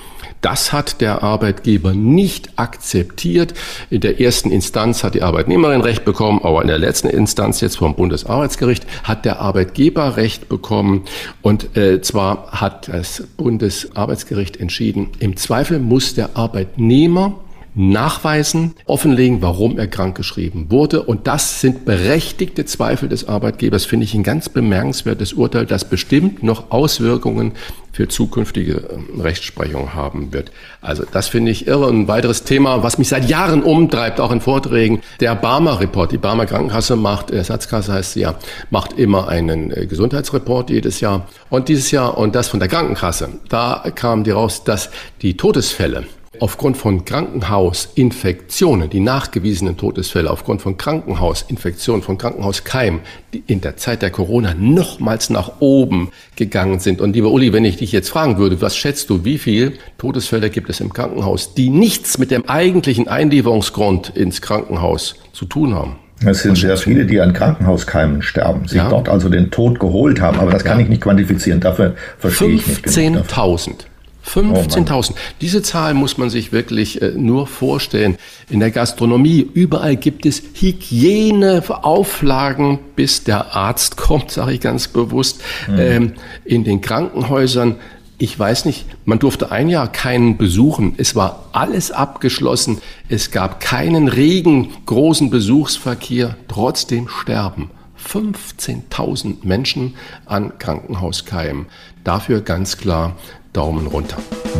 Das 0.46 0.72
hat 0.72 1.02
der 1.02 1.24
Arbeitgeber 1.24 1.96
nicht 1.96 2.60
akzeptiert. 2.60 3.56
In 3.90 4.02
der 4.02 4.22
ersten 4.22 4.52
Instanz 4.52 5.04
hat 5.04 5.16
die 5.16 5.24
Arbeitnehmerin 5.24 5.82
Recht 5.82 6.06
bekommen, 6.06 6.40
aber 6.44 6.62
in 6.62 6.68
der 6.68 6.78
letzten 6.78 7.08
Instanz 7.08 7.62
jetzt 7.62 7.78
vom 7.78 7.96
Bundesarbeitsgericht 7.96 8.86
hat 9.04 9.26
der 9.26 9.40
Arbeitgeber 9.40 10.18
Recht 10.18 10.48
bekommen. 10.48 11.06
Und 11.42 11.76
äh, 11.76 12.00
zwar 12.02 12.52
hat 12.52 12.90
das 12.90 13.24
Bundesarbeitsgericht 13.38 14.58
entschieden, 14.58 15.10
im 15.18 15.36
Zweifel 15.36 15.80
muss 15.80 16.14
der 16.14 16.38
Arbeitnehmer 16.38 17.40
nachweisen, 17.76 18.74
offenlegen, 18.86 19.42
warum 19.42 19.78
er 19.78 19.88
krankgeschrieben 19.88 20.72
wurde. 20.72 21.04
Und 21.04 21.28
das 21.28 21.62
sind 21.62 21.86
berechtigte 21.86 22.66
Zweifel 22.66 23.10
des 23.10 23.28
Arbeitgebers, 23.28 23.86
finde 23.86 24.06
ich 24.06 24.14
ein 24.14 24.24
ganz 24.24 24.50
bemerkenswertes 24.50 25.34
Urteil, 25.34 25.66
das 25.66 25.86
bestimmt 25.86 26.42
noch 26.42 26.72
Auswirkungen 26.72 27.52
für 27.96 28.08
zukünftige 28.10 28.84
ähm, 28.92 29.22
Rechtsprechung 29.22 29.94
haben 29.94 30.34
wird. 30.34 30.52
Also 30.82 31.04
das 31.10 31.30
finde 31.30 31.52
ich 31.52 31.66
irre. 31.66 31.88
Ein 31.88 32.10
weiteres 32.10 32.44
Thema, 32.44 32.84
was 32.84 32.98
mich 32.98 33.08
seit 33.08 33.30
Jahren 33.30 33.64
umtreibt, 33.64 34.20
auch 34.20 34.32
in 34.32 34.42
Vorträgen, 34.42 35.02
der 35.22 35.34
Barmer 35.36 35.80
Report. 35.80 36.12
Die 36.12 36.18
Barmer 36.18 36.46
Krankenkasse 36.46 36.98
macht, 36.98 37.32
Ersatzkasse 37.32 37.94
heißt 37.94 38.14
sie 38.14 38.22
ja, 38.22 38.36
macht 38.70 38.94
immer 39.00 39.30
einen 39.30 39.72
äh, 39.72 39.86
Gesundheitsreport 39.86 40.70
jedes 40.70 41.00
Jahr. 41.00 41.28
Und 41.50 41.70
dieses 41.70 41.92
Jahr, 41.92 42.18
und 42.18 42.36
das 42.36 42.50
von 42.50 42.60
der 42.60 42.68
Krankenkasse, 42.68 43.30
da 43.48 43.86
kam 43.96 44.26
die 44.26 44.32
raus, 44.32 44.66
dass 44.66 44.90
die 45.22 45.38
Todesfälle 45.38 46.04
aufgrund 46.40 46.78
von 46.78 47.06
Krankenhausinfektionen, 47.06 48.90
die 48.90 49.00
nachgewiesenen 49.00 49.78
Todesfälle 49.78 50.30
aufgrund 50.32 50.62
von 50.62 50.78
Krankenhausinfektionen, 50.78 52.02
von 52.02 52.18
Krankenhauskeimen, 52.18 53.02
die 53.34 53.44
in 53.48 53.62
der 53.62 53.78
Zeit 53.78 54.02
der 54.02 54.10
Corona 54.10 54.54
nochmals 54.58 55.30
nach 55.30 55.60
oben 55.60 56.12
gegangen 56.36 56.80
sind. 56.80 57.02
Und 57.02 57.16
lieber 57.16 57.32
Uli, 57.32 57.54
wenn 57.54 57.66
ich 57.66 57.78
dich 57.78 57.92
jetzt 57.92 58.10
fragen 58.10 58.38
würde, 58.38 58.62
was 58.62 58.76
schätzt 58.76 59.10
du, 59.10 59.26
wie 59.26 59.38
viel 59.38 59.74
Todesfälle 59.98 60.50
gibt 60.50 60.70
es 60.70 60.80
im 60.80 60.94
Krankenhaus, 60.94 61.54
die 61.54 61.70
nichts 61.70 62.18
mit 62.18 62.32
dem 62.32 62.48
eigentlichen 62.48 63.08
Einlieferungsgrund 63.08 64.10
ins 64.10 64.42
Krankenhaus 64.42 65.16
zu 65.34 65.46
tun 65.46 65.74
haben? 65.76 65.98
Es 66.24 66.44
sind 66.44 66.58
sehr 66.58 66.78
viele, 66.78 67.06
die 67.06 67.20
an 67.20 67.34
Krankenhauskeimen 67.34 68.22
sterben, 68.22 68.68
sich 68.68 68.78
ja. 68.78 68.90
dort 68.90 69.10
also 69.10 69.28
den 69.28 69.52
Tod 69.52 69.80
geholt 69.80 70.22
haben. 70.22 70.40
Aber 70.40 70.52
das 70.52 70.64
kann 70.64 70.80
ja. 70.80 70.84
ich 70.84 70.90
nicht 70.90 71.02
quantifizieren. 71.02 71.60
Dafür 71.60 71.96
verstehe 72.20 72.56
ich 72.56 72.68
nicht. 72.68 72.86
15.000. 72.86 73.86
15.000. 74.28 75.12
Oh 75.12 75.16
Diese 75.42 75.62
Zahl 75.62 75.94
muss 75.94 76.18
man 76.18 76.30
sich 76.30 76.52
wirklich 76.52 77.02
äh, 77.02 77.14
nur 77.16 77.48
vorstellen. 77.48 78.18
In 78.50 78.60
der 78.60 78.72
Gastronomie, 78.72 79.48
überall 79.54 79.96
gibt 79.96 80.26
es 80.26 80.44
Hygieneauflagen, 80.54 82.80
bis 82.96 83.24
der 83.24 83.56
Arzt 83.56 83.96
kommt, 83.98 84.32
sage 84.32 84.54
ich 84.54 84.62
ganz 84.62 84.88
bewusst. 84.88 85.42
Mhm. 85.68 85.80
Ähm, 85.80 86.14
in 86.44 86.64
den 86.64 86.82
Krankenhäusern, 86.82 87.76
ich 88.18 88.40
weiß 88.40 88.66
nicht, 88.66 88.86
man 89.04 89.20
durfte 89.20 89.52
ein 89.52 89.70
Jahr 89.70 89.92
keinen 89.92 90.38
besuchen. 90.38 90.94
Es 90.98 91.16
war 91.16 91.50
alles 91.52 91.92
abgeschlossen. 91.92 92.80
Es 93.10 93.30
gab 93.32 93.60
keinen 93.60 94.08
regen, 94.08 94.70
großen 94.86 95.30
Besuchsverkehr. 95.30 96.38
Trotzdem 96.48 97.10
sterben 97.10 97.70
15.000 98.06 99.38
Menschen 99.44 99.96
an 100.26 100.58
Krankenhauskeimen. 100.60 101.66
Dafür 102.04 102.42
ganz 102.42 102.78
klar 102.78 103.16
Daumen 103.56 103.88
runter. 103.88 104.18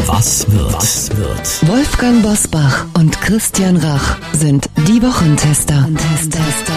Was 0.08 0.50
wird? 0.50 0.74
Was 0.74 1.10
wird? 1.18 1.68
Wolfgang 1.68 2.24
Bosbach 2.24 2.86
und 2.94 3.20
Christian 3.20 3.76
Rach 3.76 4.16
sind 4.32 4.70
die 4.88 5.02
Wochentester. 5.02 5.86
Wochentester. 5.92 6.74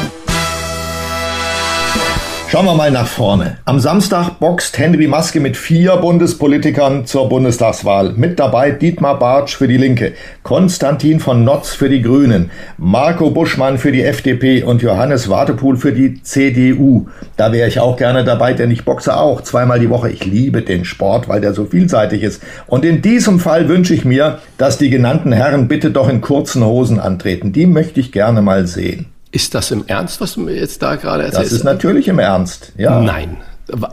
Schauen 2.51 2.65
wir 2.65 2.75
mal 2.75 2.91
nach 2.91 3.07
vorne. 3.07 3.59
Am 3.67 3.79
Samstag 3.79 4.41
boxt 4.41 4.79
Henry 4.79 5.07
Maske 5.07 5.39
mit 5.39 5.55
vier 5.55 5.99
Bundespolitikern 5.99 7.05
zur 7.05 7.29
Bundestagswahl. 7.29 8.15
Mit 8.15 8.39
dabei 8.39 8.71
Dietmar 8.71 9.19
Bartsch 9.19 9.55
für 9.55 9.69
die 9.69 9.77
Linke, 9.77 10.15
Konstantin 10.45 11.21
von 11.21 11.45
Notz 11.45 11.75
für 11.75 11.91
die 11.91 12.01
Grünen, 12.01 12.51
Marco 12.79 13.29
Buschmann 13.29 13.77
für 13.77 13.93
die 13.93 14.03
FDP 14.03 14.63
und 14.63 14.81
Johannes 14.81 15.29
Wartepool 15.29 15.77
für 15.77 15.93
die 15.93 16.23
CDU. 16.23 17.09
Da 17.37 17.53
wäre 17.53 17.69
ich 17.69 17.81
auch 17.81 17.99
gerne 17.99 18.25
dabei, 18.25 18.55
denn 18.55 18.71
ich 18.71 18.87
boxe 18.87 19.15
auch 19.15 19.43
zweimal 19.43 19.79
die 19.79 19.91
Woche. 19.91 20.09
Ich 20.09 20.25
liebe 20.25 20.63
den 20.63 20.87
Sport, 20.87 21.29
weil 21.29 21.43
der 21.43 21.53
so 21.53 21.67
vielseitig 21.67 22.23
ist. 22.23 22.43
Und 22.67 22.83
in 22.87 23.03
diesem 23.03 23.41
Fall 23.41 23.69
wünsche 23.69 23.93
ich 23.93 24.07
mir, 24.07 24.39
dass 24.57 24.79
die 24.79 24.89
genannten 24.89 25.33
Herren 25.33 25.69
bitte 25.69 25.91
doch 25.91 26.09
in 26.09 26.23
kurzen 26.23 26.65
Hosen 26.65 26.99
antreten. 26.99 27.53
Die 27.53 27.67
möchte 27.67 28.01
ich 28.01 28.11
gerne 28.11 28.41
mal 28.41 28.67
sehen. 28.67 29.05
Ist 29.31 29.55
das 29.55 29.71
im 29.71 29.85
Ernst, 29.87 30.21
was 30.21 30.35
du 30.35 30.41
mir 30.41 30.55
jetzt 30.55 30.83
da 30.83 30.97
gerade 30.97 31.25
erzählst? 31.25 31.53
Das 31.53 31.59
ist 31.59 31.65
natürlich 31.65 32.09
im 32.09 32.19
Ernst, 32.19 32.73
ja. 32.77 33.01
Nein. 33.01 33.39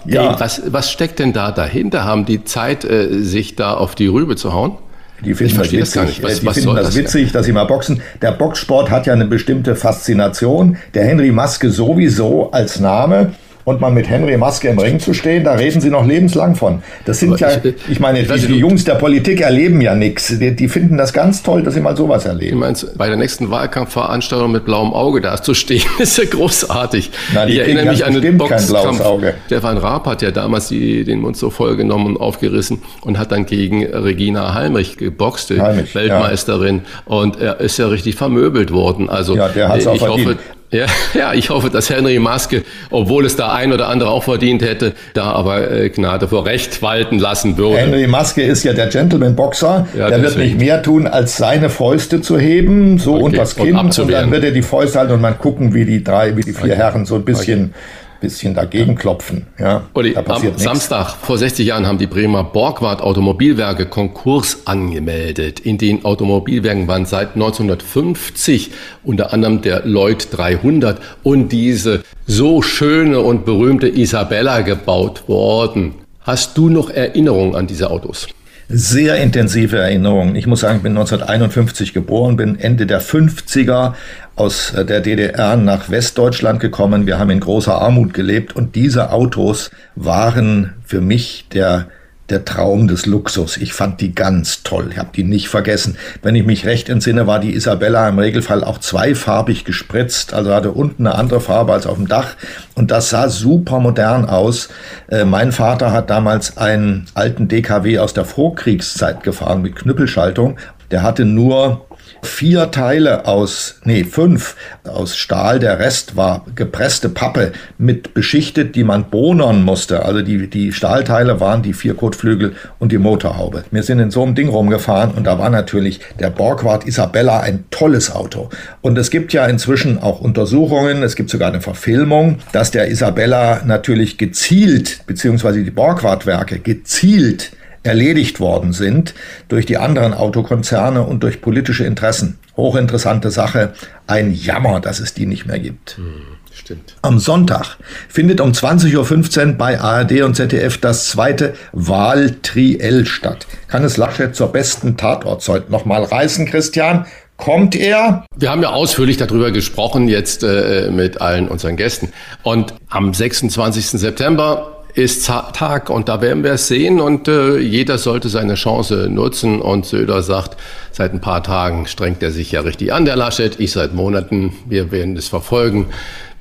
Ja. 0.05 0.39
Was, 0.39 0.61
was 0.67 0.89
steckt 0.89 1.19
denn 1.19 1.33
da 1.33 1.51
dahinter? 1.51 2.05
Haben 2.05 2.25
die 2.25 2.45
Zeit, 2.45 2.85
äh, 2.85 3.21
sich 3.21 3.55
da 3.55 3.73
auf 3.73 3.95
die 3.95 4.07
Rübe 4.07 4.37
zu 4.37 4.53
hauen? 4.53 4.77
Die 5.23 5.33
finden 5.33 5.57
das 5.57 5.71
witzig. 5.71 6.21
Das 6.21 6.23
was, 6.23 6.39
die 6.39 6.45
was 6.45 6.55
finden 6.55 6.75
das, 6.75 6.85
das 6.87 6.95
witzig, 6.95 7.31
dass 7.31 7.45
sie 7.45 7.51
mal 7.51 7.65
boxen. 7.65 8.01
Der 8.21 8.31
Boxsport 8.31 8.89
hat 8.89 9.05
ja 9.05 9.13
eine 9.13 9.25
bestimmte 9.25 9.75
Faszination. 9.75 10.77
Der 10.93 11.05
Henry 11.05 11.31
Maske 11.31 11.71
sowieso 11.71 12.51
als 12.51 12.79
Name. 12.79 13.33
Und 13.65 13.81
mal 13.81 13.89
mit 13.89 14.07
Henry 14.07 14.37
Maske 14.37 14.69
im 14.69 14.77
Ring 14.77 14.99
zu 14.99 15.13
stehen, 15.13 15.43
da 15.43 15.53
reden 15.53 15.81
sie 15.81 15.89
noch 15.89 16.05
lebenslang 16.05 16.55
von. 16.55 16.83
Das 17.05 17.19
sind 17.19 17.39
ja, 17.39 17.49
ich, 17.63 17.73
ich 17.89 17.99
meine, 17.99 18.21
ich 18.21 18.27
die, 18.27 18.47
die, 18.47 18.59
Jungs 18.59 18.83
der 18.83 18.93
Politik 18.93 19.41
erleben 19.41 19.81
ja 19.81 19.95
nichts. 19.95 20.27
Die, 20.37 20.55
die, 20.55 20.69
finden 20.69 20.97
das 20.97 21.13
ganz 21.13 21.41
toll, 21.41 21.63
dass 21.63 21.73
sie 21.73 21.81
mal 21.81 21.97
sowas 21.97 22.25
erleben. 22.25 22.51
Du 22.51 22.57
meinst, 22.59 22.95
bei 22.95 23.07
der 23.07 23.17
nächsten 23.17 23.49
Wahlkampfveranstaltung 23.49 24.51
mit 24.51 24.65
blauem 24.65 24.93
Auge 24.93 25.19
da 25.19 25.41
zu 25.41 25.55
stehen, 25.55 25.83
ist 25.99 26.17
ja 26.17 26.25
großartig. 26.25 27.09
Nein, 27.33 27.49
ich 27.49 27.57
erinnere 27.57 27.87
mich 27.87 28.05
an 28.05 28.21
den 28.21 28.37
Boxkampf. 28.37 29.03
Stefan 29.47 29.77
Raab 29.79 30.05
hat 30.05 30.21
ja 30.21 30.29
damals 30.29 30.67
die, 30.67 31.03
den 31.03 31.19
Mund 31.19 31.35
so 31.35 31.49
voll 31.49 31.75
genommen 31.75 32.05
und 32.05 32.17
aufgerissen 32.17 32.83
und 33.01 33.17
hat 33.17 33.31
dann 33.31 33.47
gegen 33.47 33.83
Regina 33.83 34.53
Heimrich 34.53 34.97
geboxt, 34.97 35.49
die 35.49 35.57
Weltmeisterin. 35.57 36.81
Ja. 36.83 37.15
Und 37.15 37.41
er 37.41 37.59
ist 37.59 37.77
ja 37.77 37.87
richtig 37.87 38.15
vermöbelt 38.15 38.71
worden. 38.71 39.09
Also 39.09 39.35
ja, 39.35 39.47
der 39.49 39.69
hat's 39.69 39.87
auch 39.87 39.95
ich 39.95 40.01
verdient. 40.01 40.27
hoffe, 40.27 40.37
ja, 40.71 40.85
ja, 41.13 41.33
ich 41.33 41.49
hoffe, 41.49 41.69
dass 41.69 41.89
Henry 41.89 42.19
Maske, 42.19 42.63
obwohl 42.89 43.25
es 43.25 43.35
da 43.35 43.53
ein 43.53 43.71
oder 43.71 43.87
andere 43.87 44.09
auch 44.09 44.23
verdient 44.23 44.61
hätte, 44.61 44.93
da 45.13 45.31
aber 45.31 45.71
äh, 45.71 45.89
Gnade 45.89 46.27
vor 46.27 46.45
Recht 46.45 46.81
walten 46.81 47.19
lassen 47.19 47.57
würde. 47.57 47.77
Henry 47.77 48.07
Maske 48.07 48.43
ist 48.43 48.63
ja 48.63 48.73
der 48.73 48.87
Gentleman-Boxer. 48.87 49.87
Ja, 49.97 50.09
der 50.09 50.19
deswegen. 50.19 50.23
wird 50.23 50.37
nicht 50.37 50.59
mehr 50.59 50.81
tun, 50.81 51.07
als 51.07 51.37
seine 51.37 51.69
Fäuste 51.69 52.21
zu 52.21 52.37
heben, 52.37 52.97
so 52.97 53.15
okay. 53.15 53.23
unters 53.23 53.55
Kinn. 53.55 53.77
Und, 53.77 53.97
und, 53.97 54.11
dann 54.11 54.31
wird 54.31 54.43
er 54.43 54.51
die 54.51 54.61
Fäuste 54.61 54.99
halten 54.99 55.13
und 55.13 55.21
man 55.21 55.37
gucken, 55.37 55.73
wie 55.73 55.85
die 55.85 56.03
drei, 56.03 56.35
wie 56.35 56.41
die 56.41 56.53
vier 56.53 56.71
okay. 56.71 56.75
Herren 56.75 57.05
so 57.05 57.15
ein 57.15 57.25
bisschen 57.25 57.73
okay 57.73 58.01
bisschen 58.19 58.53
dagegen 58.53 58.95
klopfen. 58.95 59.47
Ja, 59.59 59.83
Uli, 59.93 60.15
am 60.15 60.41
nichts. 60.41 60.63
Samstag 60.63 61.15
vor 61.15 61.37
60 61.37 61.67
Jahren 61.67 61.85
haben 61.87 61.97
die 61.97 62.07
Bremer 62.07 62.43
Borgward 62.43 63.01
Automobilwerke 63.01 63.85
Konkurs 63.85 64.59
angemeldet. 64.65 65.59
In 65.59 65.77
den 65.77 66.05
Automobilwerken 66.05 66.87
waren 66.87 67.05
seit 67.05 67.35
1950 67.35 68.71
unter 69.03 69.33
anderem 69.33 69.61
der 69.61 69.85
Lloyd 69.85 70.27
300 70.31 70.99
und 71.23 71.49
diese 71.49 72.03
so 72.25 72.61
schöne 72.61 73.19
und 73.19 73.45
berühmte 73.45 73.87
Isabella 73.87 74.61
gebaut 74.61 75.27
worden. 75.27 75.95
Hast 76.21 76.57
du 76.57 76.69
noch 76.69 76.89
Erinnerungen 76.89 77.55
an 77.55 77.67
diese 77.67 77.91
Autos? 77.91 78.27
Sehr 78.67 79.17
intensive 79.17 79.77
Erinnerungen. 79.77 80.35
Ich 80.35 80.47
muss 80.47 80.61
sagen, 80.61 80.77
ich 80.77 80.83
bin 80.83 80.93
1951 80.93 81.93
geboren, 81.93 82.35
bin 82.35 82.59
Ende 82.59 82.85
der 82.85 83.01
50er 83.01 83.93
aus 84.35 84.73
äh, 84.73 84.85
der 84.85 85.01
DDR 85.01 85.55
nach 85.55 85.89
Westdeutschland 85.89 86.59
gekommen. 86.59 87.05
Wir 87.05 87.19
haben 87.19 87.29
in 87.29 87.39
großer 87.39 87.79
Armut 87.79 88.13
gelebt 88.13 88.55
und 88.55 88.75
diese 88.75 89.11
Autos 89.11 89.71
waren 89.95 90.73
für 90.83 91.01
mich 91.01 91.47
der 91.53 91.87
der 92.29 92.43
Traum 92.43 92.87
des 92.87 93.05
Luxus. 93.05 93.57
Ich 93.57 93.73
fand 93.73 94.01
die 94.01 94.15
ganz 94.15 94.63
toll. 94.63 94.89
Ich 94.91 94.97
habe 94.97 95.09
die 95.15 95.23
nicht 95.23 95.47
vergessen. 95.47 95.97
Wenn 96.23 96.35
ich 96.35 96.45
mich 96.45 96.65
recht 96.65 96.89
entsinne, 96.89 97.27
war 97.27 97.39
die 97.39 97.53
Isabella 97.53 98.09
im 98.09 98.17
Regelfall 98.17 98.63
auch 98.63 98.79
zweifarbig 98.79 99.63
gespritzt, 99.63 100.33
also 100.33 100.53
hatte 100.53 100.71
unten 100.71 101.05
eine 101.05 101.15
andere 101.15 101.39
Farbe 101.39 101.73
als 101.73 101.85
auf 101.85 101.97
dem 101.97 102.07
Dach. 102.07 102.35
Und 102.73 102.89
das 102.89 103.09
sah 103.09 103.29
super 103.29 103.79
modern 103.79 104.25
aus. 104.25 104.69
Äh, 105.07 105.25
mein 105.25 105.51
Vater 105.51 105.91
hat 105.91 106.09
damals 106.09 106.57
einen 106.57 107.05
alten 107.13 107.47
DKW 107.47 107.99
aus 107.99 108.13
der 108.13 108.25
Vorkriegszeit 108.25 109.21
gefahren 109.23 109.61
mit 109.61 109.75
Knüppelschaltung. 109.75 110.57
Der 110.89 111.03
hatte 111.03 111.25
nur 111.25 111.85
vier 112.25 112.71
Teile 112.71 113.25
aus, 113.25 113.79
nee, 113.83 114.03
fünf 114.03 114.55
aus 114.83 115.15
Stahl. 115.15 115.59
Der 115.59 115.79
Rest 115.79 116.15
war 116.15 116.45
gepresste 116.55 117.09
Pappe 117.09 117.53
mit 117.77 118.13
beschichtet, 118.13 118.75
die 118.75 118.83
man 118.83 119.09
bonern 119.09 119.63
musste. 119.63 120.03
Also 120.03 120.21
die, 120.21 120.49
die 120.49 120.73
Stahlteile 120.73 121.39
waren 121.39 121.61
die 121.61 121.73
vier 121.73 121.93
Kotflügel 121.93 122.55
und 122.79 122.91
die 122.91 122.97
Motorhaube. 122.97 123.63
Wir 123.71 123.83
sind 123.83 123.99
in 123.99 124.11
so 124.11 124.23
einem 124.23 124.35
Ding 124.35 124.49
rumgefahren 124.49 125.11
und 125.11 125.25
da 125.25 125.39
war 125.39 125.49
natürlich 125.49 125.99
der 126.19 126.29
Borgward 126.29 126.85
Isabella 126.87 127.39
ein 127.39 127.65
tolles 127.71 128.11
Auto. 128.11 128.49
Und 128.81 128.97
es 128.97 129.09
gibt 129.09 129.33
ja 129.33 129.45
inzwischen 129.45 129.97
auch 129.97 130.19
Untersuchungen, 130.19 131.03
es 131.03 131.15
gibt 131.15 131.29
sogar 131.29 131.49
eine 131.49 131.61
Verfilmung, 131.61 132.39
dass 132.51 132.71
der 132.71 132.89
Isabella 132.89 133.61
natürlich 133.65 134.17
gezielt, 134.17 135.05
beziehungsweise 135.05 135.63
die 135.63 135.71
Borgward-Werke 135.71 136.59
gezielt 136.59 137.51
erledigt 137.85 138.39
worden 138.39 138.73
sind 138.73 139.13
durch 139.47 139.65
die 139.65 139.77
anderen 139.77 140.13
Autokonzerne 140.13 141.03
und 141.03 141.23
durch 141.23 141.41
politische 141.41 141.85
Interessen. 141.85 142.37
Hochinteressante 142.57 143.31
Sache. 143.31 143.73
Ein 144.07 144.33
Jammer, 144.33 144.79
dass 144.79 144.99
es 144.99 145.13
die 145.13 145.25
nicht 145.25 145.45
mehr 145.45 145.59
gibt. 145.59 145.97
Hm, 145.97 146.21
stimmt. 146.53 146.95
Am 147.01 147.19
Sonntag 147.19 147.77
findet 148.07 148.39
um 148.41 148.51
20.15 148.51 149.47
Uhr 149.47 149.53
bei 149.53 149.79
ARD 149.79 150.21
und 150.21 150.35
ZDF 150.35 150.77
das 150.77 151.09
zweite 151.09 151.53
Wahltriell 151.73 153.05
statt. 153.05 153.45
Kann 153.67 153.83
es 153.83 153.97
Laschet 153.97 154.35
zur 154.35 154.51
besten 154.51 154.97
Tatortzeit 154.97 155.69
nochmal 155.69 156.03
reißen, 156.03 156.45
Christian? 156.45 157.05
Kommt 157.37 157.75
er? 157.75 158.25
Wir 158.37 158.49
haben 158.49 158.61
ja 158.61 158.69
ausführlich 158.69 159.17
darüber 159.17 159.51
gesprochen 159.51 160.07
jetzt 160.07 160.43
äh, 160.43 160.89
mit 160.89 161.19
allen 161.19 161.49
unseren 161.49 161.75
Gästen. 161.75 162.13
Und 162.43 162.73
am 162.87 163.13
26. 163.13 163.87
September 163.87 164.74
ist 164.95 165.25
Tag 165.25 165.89
und 165.89 166.07
da 166.07 166.21
werden 166.21 166.43
wir 166.43 166.53
es 166.53 166.67
sehen 166.67 167.01
und 167.01 167.27
äh, 167.27 167.57
jeder 167.57 167.97
sollte 167.97 168.29
seine 168.29 168.55
Chance 168.55 169.09
nutzen 169.09 169.61
und 169.61 169.85
Söder 169.85 170.23
sagt, 170.23 170.57
seit 170.91 171.13
ein 171.13 171.21
paar 171.21 171.43
Tagen 171.43 171.85
strengt 171.85 172.23
er 172.23 172.31
sich 172.31 172.51
ja 172.53 172.61
richtig 172.61 172.93
an, 172.93 173.05
der 173.05 173.17
Laschet, 173.17 173.59
ich 173.59 173.71
seit 173.71 173.93
Monaten, 173.93 174.53
wir 174.67 174.91
werden 174.91 175.17
es 175.17 175.27
verfolgen, 175.27 175.87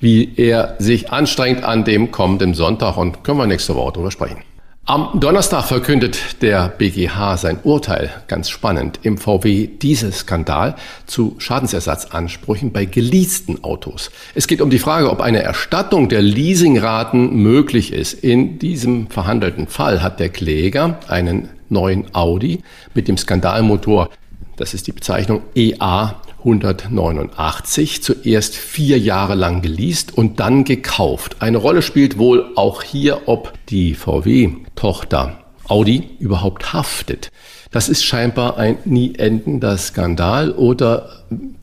wie 0.00 0.32
er 0.36 0.76
sich 0.78 1.10
anstrengt 1.10 1.64
an 1.64 1.84
dem 1.84 2.12
kommenden 2.12 2.54
Sonntag 2.54 2.96
und 2.96 3.24
können 3.24 3.38
wir 3.38 3.46
nächste 3.46 3.74
Woche 3.74 3.94
darüber 3.94 4.10
sprechen. 4.10 4.53
Am 4.86 5.18
Donnerstag 5.18 5.64
verkündet 5.64 6.42
der 6.42 6.68
BGH 6.68 7.38
sein 7.38 7.58
Urteil, 7.62 8.10
ganz 8.28 8.50
spannend, 8.50 9.00
im 9.02 9.16
VW 9.16 9.66
Dieselskandal 9.66 10.76
zu 11.06 11.36
Schadensersatzansprüchen 11.38 12.70
bei 12.70 12.84
geleasten 12.84 13.64
Autos. 13.64 14.10
Es 14.34 14.46
geht 14.46 14.60
um 14.60 14.68
die 14.68 14.78
Frage, 14.78 15.10
ob 15.10 15.22
eine 15.22 15.42
Erstattung 15.42 16.10
der 16.10 16.20
Leasingraten 16.20 17.34
möglich 17.34 17.94
ist. 17.94 18.12
In 18.12 18.58
diesem 18.58 19.06
verhandelten 19.06 19.68
Fall 19.68 20.02
hat 20.02 20.20
der 20.20 20.28
Kläger 20.28 21.00
einen 21.08 21.48
neuen 21.70 22.14
Audi 22.14 22.60
mit 22.92 23.08
dem 23.08 23.16
Skandalmotor, 23.16 24.10
das 24.56 24.74
ist 24.74 24.86
die 24.86 24.92
Bezeichnung 24.92 25.40
EA 25.54 26.16
189 26.44 28.02
zuerst 28.02 28.54
vier 28.54 28.98
Jahre 28.98 29.34
lang 29.34 29.62
geleast 29.62 30.16
und 30.16 30.40
dann 30.40 30.64
gekauft. 30.64 31.36
Eine 31.40 31.56
Rolle 31.56 31.80
spielt 31.80 32.18
wohl 32.18 32.52
auch 32.54 32.82
hier, 32.82 33.22
ob 33.28 33.54
die 33.70 33.94
VW-Tochter 33.94 35.38
Audi 35.66 36.10
überhaupt 36.18 36.74
haftet. 36.74 37.30
Das 37.74 37.88
ist 37.88 38.04
scheinbar 38.04 38.56
ein 38.56 38.76
nie 38.84 39.16
endender 39.18 39.76
Skandal 39.78 40.52
oder 40.52 41.08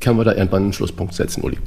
können 0.02 0.18
wir 0.20 0.26
da 0.26 0.34
irgendwann 0.34 0.64
einen 0.64 0.74
Schlusspunkt 0.74 1.14
setzen, 1.14 1.42
Uli? 1.42 1.58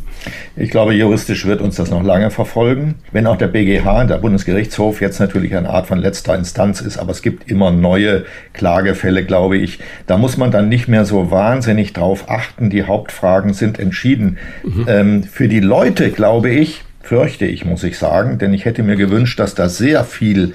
Ich 0.55 0.71
glaube, 0.71 0.93
juristisch 0.93 1.47
wird 1.47 1.63
uns 1.63 1.77
das 1.77 1.89
noch 1.91 2.03
lange 2.03 2.31
verfolgen. 2.31 2.97
Wenn 3.11 3.27
auch 3.27 3.39
der 3.39 3.47
BGH, 3.47 4.05
der 4.05 4.19
Bundesgerichtshof, 4.19 5.01
jetzt 5.01 5.19
natürlich 5.19 5.57
eine 5.57 5.71
Art 5.71 5.87
von 5.87 5.99
letzter 5.99 6.37
Instanz 6.37 6.83
ist, 6.83 6.99
aber 6.99 7.13
es 7.13 7.23
gibt 7.23 7.51
immer 7.51 7.71
neue 7.71 8.27
Klagefälle, 8.53 9.25
glaube 9.25 9.57
ich. 9.57 9.79
Da 10.07 10.19
muss 10.19 10.37
man 10.37 10.51
dann 10.51 10.69
nicht 10.69 10.89
mehr 10.89 11.07
so 11.07 11.31
wahnsinnig 11.31 11.95
drauf 11.95 12.29
achten. 12.29 12.69
Die 12.69 12.83
Hauptfragen 12.83 13.55
sind 13.55 13.79
entschieden. 13.79 14.37
Mhm. 14.63 14.85
Ähm, 14.87 15.23
für 15.23 15.49
die 15.49 15.61
Leute, 15.61 16.11
glaube 16.11 16.51
ich, 16.51 16.83
fürchte 17.01 17.47
ich, 17.47 17.65
muss 17.65 17.83
ich 17.83 17.97
sagen, 17.97 18.37
denn 18.37 18.53
ich 18.53 18.67
hätte 18.67 18.83
mir 18.83 18.97
gewünscht, 18.97 19.39
dass 19.39 19.55
da 19.55 19.71
sehr 19.71 20.05
viel 20.05 20.53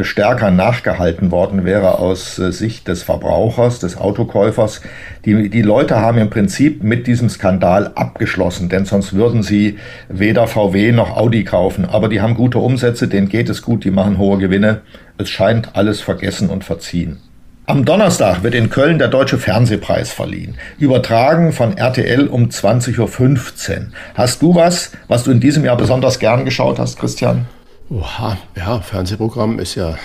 stärker 0.00 0.50
nachgehalten 0.50 1.30
worden 1.30 1.64
wäre 1.64 1.98
aus 1.98 2.38
äh, 2.38 2.52
Sicht 2.52 2.88
des 2.88 3.02
Verbrauchers, 3.02 3.78
des 3.78 3.96
Autokäufers. 3.96 4.80
Die, 5.24 5.50
die 5.50 5.62
Leute 5.62 5.96
haben 5.96 6.18
im 6.18 6.30
Prinzip 6.30 6.82
mit 6.82 7.06
diesem 7.06 7.28
Skandal 7.28 7.92
abgeschlossen, 7.94 8.68
denn 8.68 8.86
sonst 8.86 9.12
würden 9.12 9.42
sie 9.42 9.78
weder 10.08 10.46
VW 10.46 10.92
noch 10.92 11.16
Audi 11.16 11.44
kaufen. 11.44 11.84
Aber 11.84 12.08
die 12.08 12.20
haben 12.20 12.34
gute 12.34 12.58
Umsätze, 12.58 13.08
denen 13.08 13.28
geht 13.28 13.50
es 13.50 13.62
gut, 13.62 13.84
die 13.84 13.90
machen 13.90 14.18
hohe 14.18 14.38
Gewinne. 14.38 14.80
Es 15.18 15.28
scheint 15.28 15.76
alles 15.76 16.00
vergessen 16.00 16.48
und 16.48 16.64
verziehen. 16.64 17.18
Am 17.66 17.84
Donnerstag 17.84 18.42
wird 18.42 18.54
in 18.54 18.70
Köln 18.70 18.98
der 18.98 19.06
Deutsche 19.06 19.38
Fernsehpreis 19.38 20.10
verliehen. 20.10 20.56
Übertragen 20.78 21.52
von 21.52 21.76
RTL 21.76 22.26
um 22.26 22.48
20.15 22.48 22.98
Uhr. 22.98 23.86
Hast 24.14 24.42
du 24.42 24.54
was, 24.54 24.90
was 25.06 25.22
du 25.22 25.30
in 25.30 25.38
diesem 25.38 25.64
Jahr 25.64 25.76
besonders 25.76 26.18
gern 26.18 26.44
geschaut 26.44 26.80
hast, 26.80 26.98
Christian? 26.98 27.46
Oha, 27.92 28.38
ja, 28.56 28.80
Fernsehprogramm 28.80 29.58
ist 29.58 29.74
ja 29.74 29.98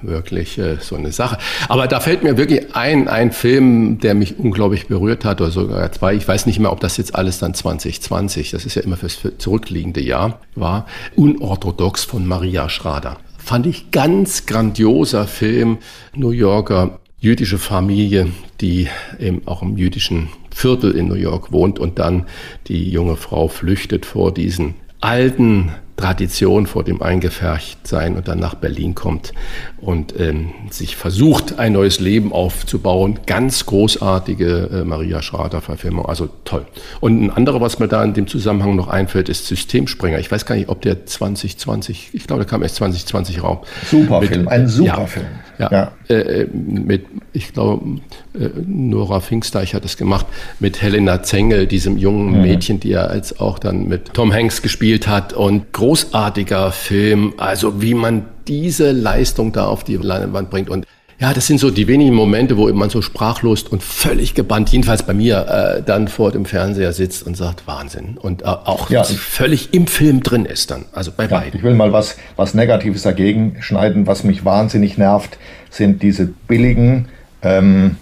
wirklich 0.00 0.58
äh, 0.58 0.78
so 0.80 0.96
eine 0.96 1.12
Sache. 1.12 1.38
Aber 1.68 1.86
da 1.86 2.00
fällt 2.00 2.24
mir 2.24 2.36
wirklich 2.36 2.74
ein, 2.74 3.06
ein 3.06 3.30
Film, 3.30 4.00
der 4.00 4.14
mich 4.14 4.40
unglaublich 4.40 4.88
berührt 4.88 5.24
hat, 5.24 5.40
oder 5.40 5.52
sogar 5.52 5.92
zwei. 5.92 6.14
Ich 6.14 6.26
weiß 6.26 6.46
nicht 6.46 6.58
mehr, 6.58 6.72
ob 6.72 6.80
das 6.80 6.96
jetzt 6.96 7.14
alles 7.14 7.38
dann 7.38 7.54
2020, 7.54 8.50
das 8.50 8.66
ist 8.66 8.74
ja 8.74 8.82
immer 8.82 8.96
fürs 8.96 9.20
zurückliegende 9.38 10.00
Jahr, 10.00 10.40
war. 10.56 10.86
Unorthodox 11.14 12.02
von 12.02 12.26
Maria 12.26 12.68
Schrader. 12.68 13.18
Fand 13.38 13.66
ich 13.66 13.92
ganz 13.92 14.46
grandioser 14.46 15.28
Film. 15.28 15.78
New 16.16 16.30
Yorker 16.30 16.98
jüdische 17.20 17.58
Familie, 17.58 18.32
die 18.60 18.88
eben 19.20 19.42
auch 19.46 19.62
im 19.62 19.76
jüdischen 19.76 20.28
Viertel 20.52 20.90
in 20.90 21.06
New 21.06 21.14
York 21.14 21.52
wohnt 21.52 21.78
und 21.78 22.00
dann 22.00 22.26
die 22.66 22.90
junge 22.90 23.16
Frau 23.16 23.46
flüchtet 23.46 24.06
vor 24.06 24.34
diesen 24.34 24.74
alten 25.00 25.70
Tradition 26.02 26.66
vor 26.66 26.82
dem 26.82 27.00
eingefärcht 27.00 27.86
sein 27.86 28.16
und 28.16 28.26
dann 28.26 28.40
nach 28.40 28.54
Berlin 28.54 28.96
kommt 28.96 29.32
und 29.80 30.18
ähm, 30.18 30.50
sich 30.70 30.96
versucht, 30.96 31.60
ein 31.60 31.74
neues 31.74 32.00
Leben 32.00 32.32
aufzubauen. 32.32 33.20
Ganz 33.26 33.66
großartige 33.66 34.70
äh, 34.72 34.84
Maria 34.84 35.22
Schrader-Verfilmung, 35.22 36.04
also 36.06 36.28
toll. 36.44 36.66
Und 37.00 37.22
ein 37.22 37.30
anderer, 37.30 37.60
was 37.60 37.78
mir 37.78 37.86
da 37.86 38.02
in 38.02 38.14
dem 38.14 38.26
Zusammenhang 38.26 38.74
noch 38.74 38.88
einfällt, 38.88 39.28
ist 39.28 39.46
Systemspringer. 39.46 40.18
Ich 40.18 40.30
weiß 40.30 40.44
gar 40.44 40.56
nicht, 40.56 40.68
ob 40.68 40.82
der 40.82 41.06
2020, 41.06 42.10
ich 42.14 42.26
glaube, 42.26 42.42
der 42.42 42.50
kam 42.50 42.62
erst 42.62 42.76
2020 42.76 43.42
raus. 43.44 43.66
Super 43.88 44.22
Film, 44.22 44.48
ein 44.48 44.66
super 44.66 44.86
ja, 44.86 45.06
Film. 45.06 45.26
Ja, 45.70 45.92
ja. 46.08 46.14
Äh, 46.16 46.46
mit, 46.52 47.06
ich 47.32 47.52
glaube, 47.52 48.00
äh, 48.34 48.48
Nora 48.66 49.20
Pfingsteich 49.20 49.74
hat 49.74 49.84
es 49.84 49.96
gemacht, 49.96 50.26
mit 50.58 50.82
Helena 50.82 51.22
Zengel, 51.22 51.66
diesem 51.66 51.96
jungen 51.96 52.36
mhm. 52.36 52.42
Mädchen, 52.42 52.80
die 52.80 52.92
er 52.92 53.10
als 53.10 53.38
auch 53.40 53.58
dann 53.58 53.86
mit 53.88 54.14
Tom 54.14 54.32
Hanks 54.32 54.62
gespielt 54.62 55.06
hat. 55.06 55.32
Und 55.32 55.72
großartiger 55.72 56.72
Film, 56.72 57.34
also 57.36 57.80
wie 57.80 57.94
man 57.94 58.24
diese 58.48 58.92
Leistung 58.92 59.52
da 59.52 59.66
auf 59.66 59.84
die 59.84 59.96
Leinwand 59.96 60.50
bringt. 60.50 60.68
Und 60.68 60.86
ja, 61.22 61.32
das 61.32 61.46
sind 61.46 61.60
so 61.60 61.70
die 61.70 61.86
wenigen 61.86 62.16
Momente, 62.16 62.56
wo 62.56 62.66
man 62.72 62.90
so 62.90 63.00
sprachlos 63.00 63.62
und 63.62 63.80
völlig 63.80 64.34
gebannt, 64.34 64.70
jedenfalls 64.70 65.04
bei 65.04 65.14
mir, 65.14 65.76
äh, 65.78 65.80
dann 65.80 66.08
vor 66.08 66.32
dem 66.32 66.44
Fernseher 66.44 66.92
sitzt 66.92 67.24
und 67.24 67.36
sagt, 67.36 67.64
Wahnsinn. 67.68 68.18
Und 68.20 68.42
äh, 68.42 68.46
auch 68.46 68.90
ja, 68.90 69.04
völlig 69.04 69.72
im 69.72 69.86
Film 69.86 70.24
drin 70.24 70.46
ist 70.46 70.72
dann, 70.72 70.86
also 70.92 71.12
bei 71.16 71.26
ja, 71.26 71.30
beiden. 71.30 71.56
Ich 71.56 71.62
will 71.62 71.74
mal 71.74 71.92
was, 71.92 72.16
was 72.34 72.54
Negatives 72.54 73.02
dagegen 73.02 73.58
schneiden. 73.60 74.08
Was 74.08 74.24
mich 74.24 74.44
wahnsinnig 74.44 74.98
nervt, 74.98 75.38
sind 75.70 76.02
diese 76.02 76.26
billigen, 76.26 77.06
ähm, 77.42 77.98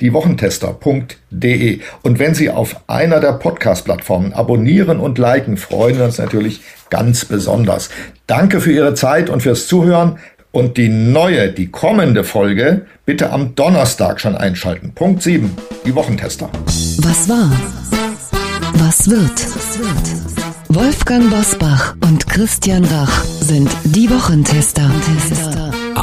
diewochentester.de. 0.00 1.80
Und 2.02 2.18
wenn 2.18 2.34
Sie 2.34 2.50
auf 2.50 2.80
einer 2.86 3.20
der 3.20 3.32
Podcast-Plattformen 3.32 4.32
abonnieren 4.32 5.00
und 5.00 5.18
liken, 5.18 5.56
freuen 5.56 5.98
wir 5.98 6.04
uns 6.04 6.18
natürlich 6.18 6.60
ganz 6.90 7.24
besonders. 7.24 7.90
Danke 8.26 8.60
für 8.60 8.72
Ihre 8.72 8.94
Zeit 8.94 9.30
und 9.30 9.42
fürs 9.42 9.66
Zuhören. 9.66 10.18
Und 10.50 10.76
die 10.78 10.88
neue, 10.88 11.52
die 11.52 11.70
kommende 11.70 12.24
Folge 12.24 12.86
bitte 13.04 13.30
am 13.30 13.54
Donnerstag 13.54 14.20
schon 14.20 14.34
einschalten. 14.34 14.92
Punkt 14.94 15.22
7, 15.22 15.54
die 15.84 15.94
Wochentester. 15.94 16.48
Was 16.98 17.28
war? 17.28 17.52
Was 18.74 19.10
wird? 19.10 19.46
Wolfgang 20.68 21.30
Bosbach 21.30 21.94
und 22.02 22.26
Christian 22.26 22.84
Rach 22.84 23.24
sind 23.24 23.70
die 23.84 24.10
Wochentester. 24.10 24.90